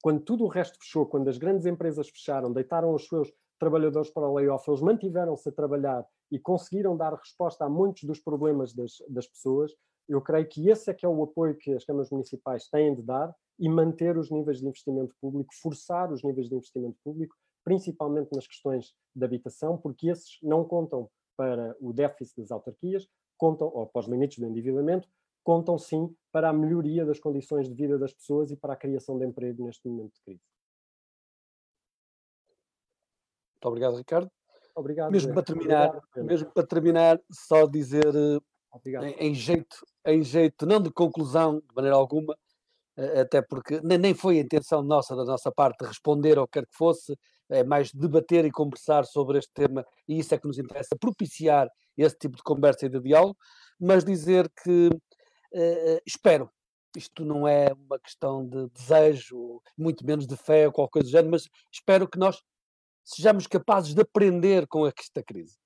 quando 0.02 0.20
tudo 0.20 0.44
o 0.44 0.48
resto 0.48 0.78
fechou, 0.78 1.06
quando 1.06 1.28
as 1.28 1.38
grandes 1.38 1.66
empresas 1.66 2.08
fecharam, 2.08 2.52
deitaram 2.52 2.94
os 2.94 3.06
seus 3.06 3.32
trabalhadores 3.58 4.10
para 4.10 4.28
o 4.28 4.34
layoff, 4.34 4.68
eles 4.68 4.80
mantiveram-se 4.80 5.48
a 5.48 5.52
trabalhar 5.52 6.06
e 6.30 6.38
conseguiram 6.38 6.96
dar 6.96 7.14
resposta 7.14 7.64
a 7.64 7.68
muitos 7.68 8.04
dos 8.04 8.20
problemas 8.20 8.72
das, 8.72 8.92
das 9.08 9.26
pessoas, 9.26 9.72
eu 10.10 10.20
creio 10.20 10.48
que 10.48 10.68
esse 10.68 10.90
é 10.90 10.94
que 10.94 11.06
é 11.06 11.08
o 11.08 11.22
apoio 11.22 11.56
que 11.56 11.72
as 11.72 11.84
câmaras 11.84 12.10
municipais 12.10 12.68
têm 12.68 12.94
de 12.94 13.02
dar 13.02 13.32
e 13.58 13.68
manter 13.68 14.18
os 14.18 14.30
níveis 14.30 14.58
de 14.58 14.66
investimento 14.66 15.14
público, 15.20 15.54
forçar 15.62 16.12
os 16.12 16.24
níveis 16.24 16.48
de 16.48 16.54
investimento 16.56 16.98
público, 17.04 17.36
principalmente 17.62 18.34
nas 18.34 18.46
questões 18.46 18.92
de 19.14 19.24
habitação, 19.24 19.78
porque 19.78 20.08
esses 20.08 20.38
não 20.42 20.64
contam 20.64 21.08
para 21.36 21.76
o 21.80 21.92
déficit 21.92 22.40
das 22.40 22.50
autarquias, 22.50 23.06
contam, 23.38 23.68
ou 23.68 23.86
para 23.86 24.00
os 24.00 24.08
limites 24.08 24.38
do 24.38 24.46
endividamento, 24.46 25.08
contam 25.42 25.78
sim 25.78 26.14
para 26.32 26.50
a 26.50 26.52
melhoria 26.52 27.04
das 27.04 27.18
condições 27.18 27.68
de 27.68 27.74
vida 27.74 27.98
das 27.98 28.12
pessoas 28.12 28.50
e 28.50 28.56
para 28.56 28.74
a 28.74 28.76
criação 28.76 29.18
de 29.18 29.26
emprego 29.26 29.64
neste 29.64 29.88
momento 29.88 30.14
de 30.14 30.20
crise. 30.22 30.42
Muito 33.54 33.68
obrigado, 33.68 33.96
Ricardo. 33.96 34.30
Obrigado. 34.74 35.10
Mesmo 35.10 35.34
para 35.34 35.42
terminar, 35.42 35.88
obrigado, 35.88 36.24
mesmo 36.24 36.50
para 36.52 36.66
terminar, 36.66 37.20
só 37.30 37.66
dizer 37.66 38.14
em, 39.02 39.28
em, 39.28 39.34
jeito, 39.34 39.76
em 40.06 40.22
jeito 40.22 40.64
não 40.64 40.80
de 40.80 40.90
conclusão, 40.90 41.58
de 41.58 41.74
maneira 41.74 41.96
alguma, 41.96 42.34
até 43.20 43.42
porque 43.42 43.80
nem 43.82 44.14
foi 44.14 44.38
a 44.38 44.42
intenção 44.42 44.82
nossa, 44.82 45.16
da 45.16 45.24
nossa 45.24 45.50
parte, 45.50 45.84
responder 45.84 46.38
ao 46.38 46.46
que 46.46 46.60
quer 46.60 46.66
que 46.66 46.76
fosse, 46.76 47.16
é 47.50 47.64
mais 47.64 47.92
debater 47.92 48.44
e 48.44 48.50
conversar 48.50 49.04
sobre 49.04 49.38
este 49.38 49.52
tema, 49.52 49.84
e 50.06 50.18
isso 50.18 50.34
é 50.34 50.38
que 50.38 50.46
nos 50.46 50.58
interessa, 50.58 50.96
propiciar 50.98 51.68
esse 51.96 52.16
tipo 52.16 52.36
de 52.36 52.42
conversa 52.42 52.86
e 52.86 52.88
de 52.88 53.00
diálogo, 53.00 53.36
mas 53.78 54.04
dizer 54.04 54.50
que 54.62 54.90
uh, 55.52 56.00
espero, 56.06 56.50
isto 56.96 57.24
não 57.24 57.46
é 57.46 57.72
uma 57.72 57.98
questão 57.98 58.46
de 58.46 58.68
desejo, 58.70 59.62
muito 59.76 60.04
menos 60.04 60.26
de 60.26 60.36
fé 60.36 60.66
ou 60.66 60.72
qualquer 60.72 60.92
coisa 60.92 61.08
do 61.08 61.12
género, 61.12 61.30
mas 61.30 61.48
espero 61.72 62.08
que 62.08 62.18
nós 62.18 62.40
sejamos 63.04 63.46
capazes 63.46 63.94
de 63.94 64.02
aprender 64.02 64.66
com 64.66 64.86
esta 64.86 65.22
crise. 65.22 65.56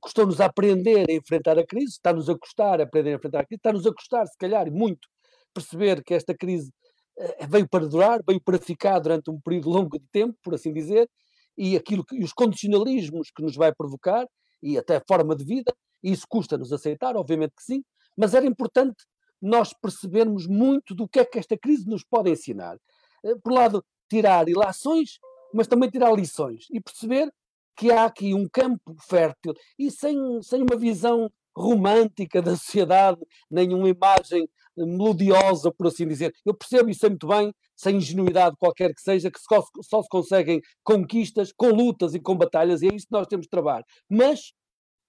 Custou-nos 0.00 0.40
aprender 0.40 1.08
a 1.08 1.12
enfrentar 1.12 1.58
a 1.58 1.66
crise, 1.66 1.92
está-nos 1.92 2.28
a 2.28 2.36
custar 2.36 2.80
aprender 2.80 3.12
a 3.12 3.16
enfrentar 3.16 3.40
a 3.40 3.46
crise, 3.46 3.58
está-nos 3.58 3.86
a 3.86 3.92
custar, 3.92 4.26
se 4.26 4.36
calhar, 4.36 4.70
muito, 4.70 5.08
perceber 5.54 6.02
que 6.02 6.12
esta 6.12 6.34
crise 6.34 6.72
uh, 7.18 7.46
veio 7.48 7.68
para 7.68 7.86
durar, 7.86 8.20
veio 8.26 8.40
para 8.42 8.58
ficar 8.58 8.98
durante 8.98 9.30
um 9.30 9.40
período 9.40 9.70
longo 9.70 9.98
de 9.98 10.06
tempo, 10.12 10.36
por 10.42 10.54
assim 10.54 10.72
dizer, 10.72 11.08
e 11.56 11.76
aquilo 11.76 12.04
que, 12.04 12.22
os 12.22 12.32
condicionalismos 12.32 13.30
que 13.30 13.42
nos 13.42 13.56
vai 13.56 13.74
provocar, 13.74 14.26
e 14.62 14.76
até 14.76 14.96
a 14.96 15.02
forma 15.06 15.34
de 15.36 15.44
vida, 15.44 15.72
e 16.02 16.10
isso 16.12 16.26
custa-nos 16.28 16.72
aceitar, 16.72 17.16
obviamente 17.16 17.54
que 17.56 17.62
sim, 17.62 17.84
mas 18.16 18.34
era 18.34 18.46
importante 18.46 19.04
nós 19.40 19.72
percebermos 19.72 20.46
muito 20.46 20.94
do 20.94 21.08
que 21.08 21.20
é 21.20 21.24
que 21.24 21.38
esta 21.38 21.56
crise 21.56 21.86
nos 21.88 22.04
pode 22.04 22.30
ensinar. 22.30 22.76
Uh, 23.24 23.38
por 23.40 23.52
um 23.52 23.56
lado, 23.56 23.84
tirar 24.08 24.48
ilações, 24.48 25.18
mas 25.52 25.66
também 25.66 25.90
tirar 25.90 26.12
lições 26.14 26.66
e 26.70 26.80
perceber 26.80 27.30
que 27.76 27.90
há 27.90 28.06
aqui 28.06 28.34
um 28.34 28.48
campo 28.48 28.96
fértil 29.08 29.54
e 29.78 29.90
sem, 29.90 30.16
sem 30.42 30.62
uma 30.62 30.76
visão 30.76 31.30
romântica 31.56 32.42
da 32.42 32.56
sociedade, 32.56 33.18
nenhuma 33.50 33.88
imagem 33.88 34.48
melodiosa, 34.76 35.72
por 35.72 35.86
assim 35.86 36.06
dizer. 36.06 36.34
Eu 36.44 36.54
percebo 36.54 36.92
sei 36.92 37.08
muito 37.08 37.26
bem, 37.26 37.52
sem 37.74 37.96
ingenuidade 37.96 38.56
qualquer 38.58 38.94
que 38.94 39.00
seja, 39.00 39.30
que 39.30 39.40
só, 39.40 39.62
só 39.82 40.02
se 40.02 40.08
conseguem 40.08 40.60
conquistas 40.84 41.52
com 41.56 41.68
lutas 41.68 42.14
e 42.14 42.20
com 42.20 42.36
batalhas, 42.36 42.82
e 42.82 42.88
é 42.88 42.94
isso 42.94 43.06
que 43.06 43.12
nós 43.12 43.26
temos 43.26 43.44
de 43.44 43.50
trabalhar. 43.50 43.84
Mas 44.08 44.52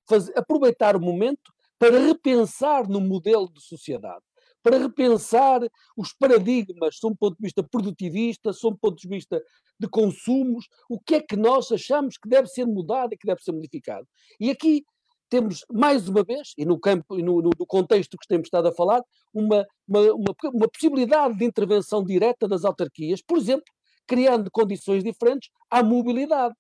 fazer, 0.08 0.38
aproveitar 0.38 0.96
o 0.96 1.02
momento 1.02 1.52
para 1.80 2.00
repensar 2.00 2.88
no 2.88 3.00
modelo 3.00 3.52
de 3.52 3.62
sociedade, 3.62 4.24
para 4.64 4.78
repensar 4.78 5.62
os 5.96 6.14
paradigmas, 6.14 6.98
sob 6.98 7.14
um 7.14 7.18
ponto 7.18 7.38
de 7.38 7.44
vista 7.44 7.64
produtivista, 7.64 8.52
sob 8.52 8.76
um 8.76 8.80
ponto 8.80 8.98
de 9.00 9.08
vista 9.08 9.42
de 9.80 9.88
consumos, 9.88 10.68
o 10.90 11.00
que 11.00 11.16
é 11.16 11.22
que 11.22 11.36
nós 11.36 11.72
achamos 11.72 12.18
que 12.18 12.28
deve 12.28 12.48
ser 12.48 12.66
mudado 12.66 13.14
e 13.14 13.18
que 13.18 13.28
deve 13.28 13.42
ser 13.42 13.52
modificado. 13.52 14.08
E 14.40 14.50
aqui 14.50 14.84
temos, 15.30 15.66
mais 15.72 16.08
uma 16.08 16.24
vez, 16.24 16.54
e 16.58 16.66
no 16.66 16.80
campo 16.80 17.18
e 17.20 17.24
no, 17.24 17.42
no, 17.42 17.66
contexto 17.68 18.18
que 18.18 18.28
temos 18.28 18.48
estado 18.48 18.68
a 18.68 18.72
falar, 18.72 19.02
uma, 19.34 19.66
uma, 19.88 20.02
uma, 20.14 20.36
uma, 20.54 20.68
possibilidade 20.70 21.38
de 21.38 21.46
intervenção 21.46 22.04
direta 22.04 22.48
das 22.48 22.64
autarquias, 22.64 23.22
por 23.22 23.38
exemplo, 23.38 23.66
criando 24.08 24.50
condições 24.50 25.04
diferentes 25.04 25.50
à 25.70 25.84
mobilidade, 25.84 26.56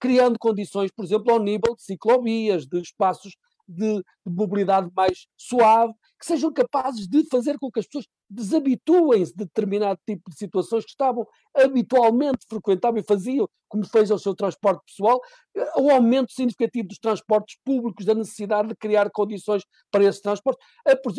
criando 0.00 0.38
condições, 0.38 0.90
por 0.92 1.04
exemplo, 1.04 1.32
ao 1.32 1.40
nível 1.40 1.74
de 1.76 1.82
ciclovias, 1.82 2.66
de 2.66 2.80
espaços 2.80 3.34
de, 3.72 3.98
de, 3.98 4.04
mobilidade 4.26 4.90
mais 4.94 5.26
suave, 5.36 5.92
que 6.18 6.26
sejam 6.26 6.52
capazes 6.52 7.08
de 7.08 7.24
fazer 7.28 7.58
com 7.58 7.70
que 7.70 7.80
as 7.80 7.86
pessoas 7.86 8.06
desabituem-se 8.28 9.32
de 9.32 9.44
determinado 9.44 9.98
tipo 10.06 10.30
de 10.30 10.36
situações 10.36 10.84
que 10.84 10.90
estavam 10.90 11.26
habitualmente 11.54 12.46
frequentavam 12.48 12.98
e 12.98 13.02
faziam, 13.02 13.48
como 13.68 13.86
fez 13.86 14.10
ao 14.10 14.18
seu 14.18 14.34
transporte 14.34 14.82
pessoal, 14.86 15.20
o 15.76 15.90
aumento 15.90 16.32
significativo 16.32 16.88
dos 16.88 16.98
transportes 16.98 17.58
públicos, 17.64 18.04
da 18.04 18.14
necessidade 18.14 18.68
de 18.68 18.76
criar 18.76 19.10
condições 19.10 19.62
para 19.90 20.04
esse 20.04 20.22
transporte, 20.22 20.60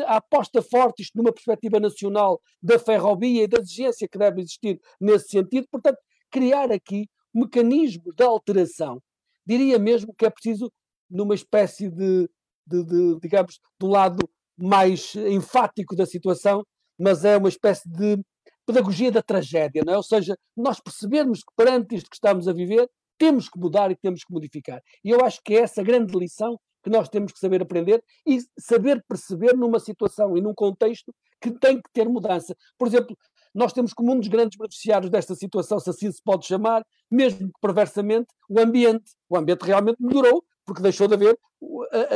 a 0.05 0.17
aposta 0.17 0.61
forte, 0.61 1.01
isto 1.01 1.17
numa 1.17 1.33
perspectiva 1.33 1.79
nacional, 1.79 2.41
da 2.61 2.79
ferrovia 2.79 3.43
e 3.43 3.47
da 3.47 3.59
exigência 3.59 4.07
que 4.07 4.17
deve 4.17 4.41
existir 4.41 4.79
nesse 4.99 5.29
sentido, 5.29 5.67
portanto, 5.71 5.97
criar 6.31 6.71
aqui 6.71 7.07
mecanismos 7.33 8.13
de 8.15 8.23
alteração. 8.23 9.01
Diria 9.45 9.77
mesmo 9.77 10.13
que 10.13 10.25
é 10.25 10.29
preciso 10.29 10.71
numa 11.09 11.35
espécie 11.35 11.89
de, 11.89 12.29
de, 12.65 12.83
de, 12.83 13.19
digamos, 13.19 13.59
do 13.79 13.87
lado 13.87 14.27
mais 14.57 15.15
enfático 15.15 15.95
da 15.95 16.05
situação, 16.05 16.63
mas 16.99 17.25
é 17.25 17.37
uma 17.37 17.49
espécie 17.49 17.89
de 17.89 18.23
pedagogia 18.65 19.11
da 19.11 19.21
tragédia, 19.21 19.83
não 19.85 19.93
é? 19.93 19.97
Ou 19.97 20.03
seja, 20.03 20.37
nós 20.55 20.79
percebermos 20.79 21.39
que 21.39 21.53
perante 21.55 21.95
isto 21.95 22.09
que 22.09 22.15
estamos 22.15 22.47
a 22.47 22.53
viver, 22.53 22.89
temos 23.17 23.49
que 23.49 23.59
mudar 23.59 23.91
e 23.91 23.95
temos 23.95 24.23
que 24.23 24.33
modificar. 24.33 24.81
E 25.03 25.09
eu 25.09 25.23
acho 25.23 25.41
que 25.43 25.55
é 25.55 25.61
essa 25.61 25.83
grande 25.83 26.17
lição 26.17 26.57
que 26.83 26.89
nós 26.89 27.07
temos 27.07 27.31
que 27.31 27.39
saber 27.39 27.61
aprender 27.61 28.03
e 28.27 28.39
saber 28.59 29.03
perceber 29.07 29.53
numa 29.55 29.79
situação 29.79 30.37
e 30.37 30.41
num 30.41 30.53
contexto 30.53 31.13
que 31.41 31.51
tem 31.51 31.77
que 31.77 31.89
ter 31.93 32.07
mudança. 32.07 32.55
Por 32.77 32.87
exemplo, 32.87 33.17
nós 33.53 33.71
temos 33.71 33.93
como 33.93 34.11
um 34.11 34.19
dos 34.19 34.27
grandes 34.27 34.57
beneficiários 34.57 35.09
desta 35.09 35.35
situação, 35.35 35.79
se 35.79 35.89
assim 35.89 36.11
se 36.11 36.21
pode 36.23 36.45
chamar, 36.45 36.83
mesmo 37.09 37.47
que 37.47 37.59
perversamente, 37.61 38.27
o 38.49 38.59
ambiente. 38.59 39.11
O 39.29 39.37
ambiente 39.37 39.61
realmente 39.61 39.97
melhorou, 40.01 40.43
porque 40.65 40.81
deixou 40.81 41.07
de 41.07 41.15
haver 41.15 41.37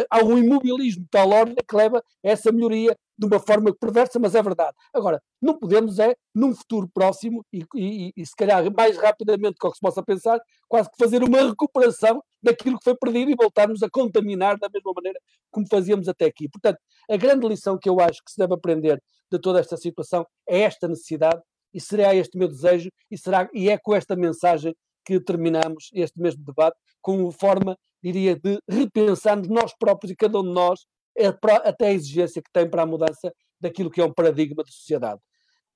há 0.09 0.23
um 0.23 0.37
imobilismo 0.37 1.03
de 1.03 1.09
tal 1.09 1.29
ordem 1.29 1.55
que 1.67 1.75
leva 1.75 1.97
a 1.97 2.29
essa 2.29 2.51
melhoria 2.51 2.97
de 3.17 3.25
uma 3.25 3.39
forma 3.39 3.73
perversa, 3.73 4.19
mas 4.19 4.35
é 4.35 4.41
verdade. 4.41 4.75
Agora, 4.93 5.21
não 5.41 5.57
podemos 5.57 5.97
é, 5.99 6.15
num 6.35 6.53
futuro 6.53 6.87
próximo, 6.93 7.43
e, 7.51 7.65
e, 7.75 8.13
e 8.15 8.25
se 8.25 8.35
calhar 8.35 8.63
mais 8.75 8.97
rapidamente 8.97 9.55
do 9.59 9.69
que 9.69 9.75
se 9.75 9.81
possa 9.81 10.03
pensar, 10.03 10.39
quase 10.67 10.89
que 10.89 10.97
fazer 10.97 11.23
uma 11.23 11.41
recuperação 11.41 12.21
daquilo 12.41 12.77
que 12.77 12.83
foi 12.83 12.95
perdido 12.95 13.31
e 13.31 13.35
voltarmos 13.35 13.81
a 13.81 13.89
contaminar 13.89 14.57
da 14.57 14.69
mesma 14.71 14.91
maneira 14.95 15.19
como 15.49 15.65
fazíamos 15.67 16.07
até 16.07 16.25
aqui. 16.25 16.47
Portanto, 16.47 16.79
a 17.09 17.17
grande 17.17 17.47
lição 17.47 17.77
que 17.77 17.89
eu 17.89 17.99
acho 17.99 18.23
que 18.23 18.31
se 18.31 18.37
deve 18.37 18.53
aprender 18.53 19.01
de 19.31 19.39
toda 19.39 19.59
esta 19.59 19.77
situação 19.77 20.25
é 20.47 20.61
esta 20.61 20.87
necessidade, 20.87 21.41
e 21.73 21.81
será 21.81 22.15
este 22.15 22.37
meu 22.37 22.47
desejo, 22.47 22.89
e, 23.11 23.17
será, 23.17 23.49
e 23.53 23.69
é 23.69 23.77
com 23.77 23.95
esta 23.95 24.15
mensagem 24.15 24.75
que 25.05 25.19
terminamos 25.19 25.89
este 25.93 26.19
mesmo 26.19 26.43
debate, 26.43 26.77
com 27.01 27.31
forma 27.31 27.77
diria, 28.03 28.35
de 28.35 28.59
repensarmos 28.69 29.47
nós 29.47 29.73
próprios 29.77 30.11
e 30.11 30.15
cada 30.15 30.39
um 30.39 30.43
de 30.43 30.53
nós, 30.53 30.81
é 31.17 31.27
até 31.27 31.87
a 31.87 31.93
exigência 31.93 32.41
que 32.41 32.51
tem 32.51 32.69
para 32.69 32.83
a 32.83 32.85
mudança 32.85 33.33
daquilo 33.59 33.89
que 33.89 33.99
é 33.99 34.05
um 34.05 34.13
paradigma 34.13 34.63
de 34.63 34.71
sociedade. 34.71 35.19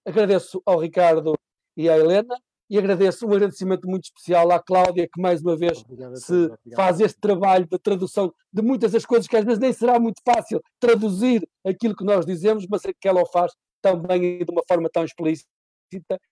Agradeço 0.06 0.61
ao 0.65 0.80
Ricardo 0.80 1.34
e 1.76 1.89
à 1.89 1.98
Helena 1.98 2.35
e 2.69 2.77
agradeço 2.77 3.27
um 3.27 3.34
agradecimento 3.34 3.88
muito 3.88 4.06
especial 4.06 4.49
à 4.52 4.57
Cláudia, 4.57 5.07
que 5.11 5.22
mais 5.22 5.41
uma 5.41 5.57
vez 5.57 5.80
obrigado, 5.80 6.15
se 6.15 6.34
obrigado. 6.34 6.76
faz 6.76 7.02
este 7.02 7.19
trabalho 7.19 7.68
de 7.69 7.77
tradução 7.77 8.34
de 8.53 8.61
muitas 8.61 8.93
das 8.93 9.06
coisas 9.06 9.27
que 9.27 9.35
às 9.35 9.43
vezes 9.43 9.60
nem 9.60 9.73
será 9.73 9.99
muito 9.99 10.22
fácil 10.23 10.61
traduzir 10.80 11.45
aquilo 11.65 11.95
que 11.95 12.06
nós 12.06 12.26
dizemos, 12.26 12.65
mas 12.69 12.81
que 12.84 13.07
ela 13.07 13.22
o 13.22 13.26
faz 13.26 13.52
também 13.81 14.38
de 14.38 14.52
uma 14.52 14.61
forma 14.68 14.89
tão 14.89 15.03
explícita 15.03 15.49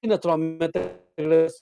e 0.01 0.07
naturalmente 0.07 0.79
agradeço 1.17 1.61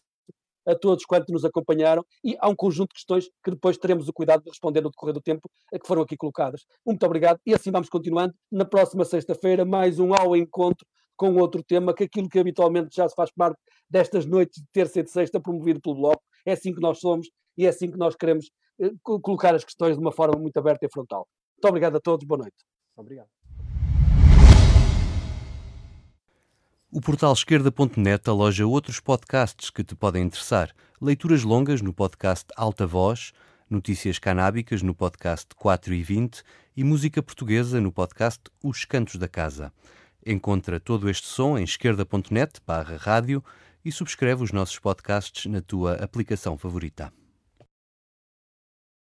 a 0.68 0.76
todos 0.76 1.06
quanto 1.06 1.32
nos 1.32 1.46
acompanharam 1.46 2.04
e 2.24 2.36
há 2.40 2.50
um 2.50 2.56
conjunto 2.56 2.90
de 2.90 2.96
questões 2.96 3.30
que 3.44 3.52
depois 3.52 3.78
teremos 3.78 4.08
o 4.08 4.14
cuidado 4.14 4.44
de 4.44 4.50
responder 4.50 4.82
no 4.82 4.90
decorrer 4.90 5.14
do 5.14 5.22
tempo 5.22 5.50
que 5.72 5.88
foram 5.88 6.02
aqui 6.02 6.18
colocadas. 6.18 6.66
Muito 6.86 7.04
obrigado 7.06 7.40
e 7.46 7.54
assim 7.54 7.72
vamos 7.72 7.90
continuando. 7.90 8.34
Na 8.52 8.66
próxima 8.66 9.06
sexta-feira, 9.06 9.64
mais 9.64 10.00
um 10.00 10.14
ao 10.14 10.36
encontro 10.36 10.86
com 11.16 11.36
outro 11.36 11.64
tema, 11.64 11.94
que 11.94 12.04
aquilo 12.04 12.30
que 12.30 12.38
habitualmente 12.38 12.96
já 12.96 13.10
se 13.10 13.16
faz 13.16 13.32
parte 13.32 13.60
destas 13.90 14.26
noites 14.26 14.62
de 14.62 14.68
terça 14.72 15.00
e 15.00 15.04
de 15.04 15.10
sexta 15.12 15.42
promovido 15.42 15.82
pelo 15.82 15.96
Bloco. 15.96 16.22
É 16.46 16.52
assim 16.54 16.74
que 16.74 16.80
nós 16.80 17.00
somos 17.00 17.28
e 17.58 17.66
é 17.66 17.70
assim 17.70 17.90
que 17.90 17.98
nós 17.98 18.16
queremos 18.16 18.52
eh, 18.80 18.92
colocar 19.04 19.56
as 19.56 19.64
questões 19.64 19.96
de 19.96 20.02
uma 20.02 20.12
forma 20.12 20.40
muito 20.40 20.58
aberta 20.58 20.86
e 20.86 20.90
frontal. 20.92 21.28
Muito 21.56 21.70
obrigado 21.70 21.98
a 21.98 22.00
todos, 22.00 22.26
boa 22.26 22.38
noite. 22.38 22.58
Obrigado. 22.96 23.37
O 26.90 27.02
portal 27.02 27.34
esquerda.net 27.34 28.30
aloja 28.30 28.66
outros 28.66 29.02
podcasts 29.02 29.70
que 29.70 29.84
te 29.84 29.94
podem 29.94 30.24
interessar. 30.24 30.74
Leituras 31.02 31.44
longas 31.44 31.82
no 31.82 31.92
podcast 31.92 32.46
Alta 32.56 32.88
Voz, 32.88 33.34
notícias 33.70 34.18
canábicas 34.18 34.82
no 34.82 34.96
podcast 34.96 35.48
4 35.58 35.94
e 35.94 36.02
20 36.02 36.42
e 36.78 36.86
música 36.86 37.22
portuguesa 37.22 37.82
no 37.82 37.92
podcast 37.92 38.40
Os 38.64 38.86
Cantos 38.86 39.18
da 39.18 39.28
Casa. 39.28 39.74
Encontra 40.26 40.80
todo 40.80 41.10
este 41.10 41.28
som 41.28 41.58
em 41.58 41.66
esquerda.net 41.66 42.62
barra 42.66 42.96
rádio 42.96 43.44
e 43.84 43.92
subscreve 43.92 44.46
os 44.46 44.54
nossos 44.54 44.80
podcasts 44.80 45.46
na 45.46 45.60
tua 45.60 45.96
aplicação 45.96 46.58
favorita. 46.58 47.12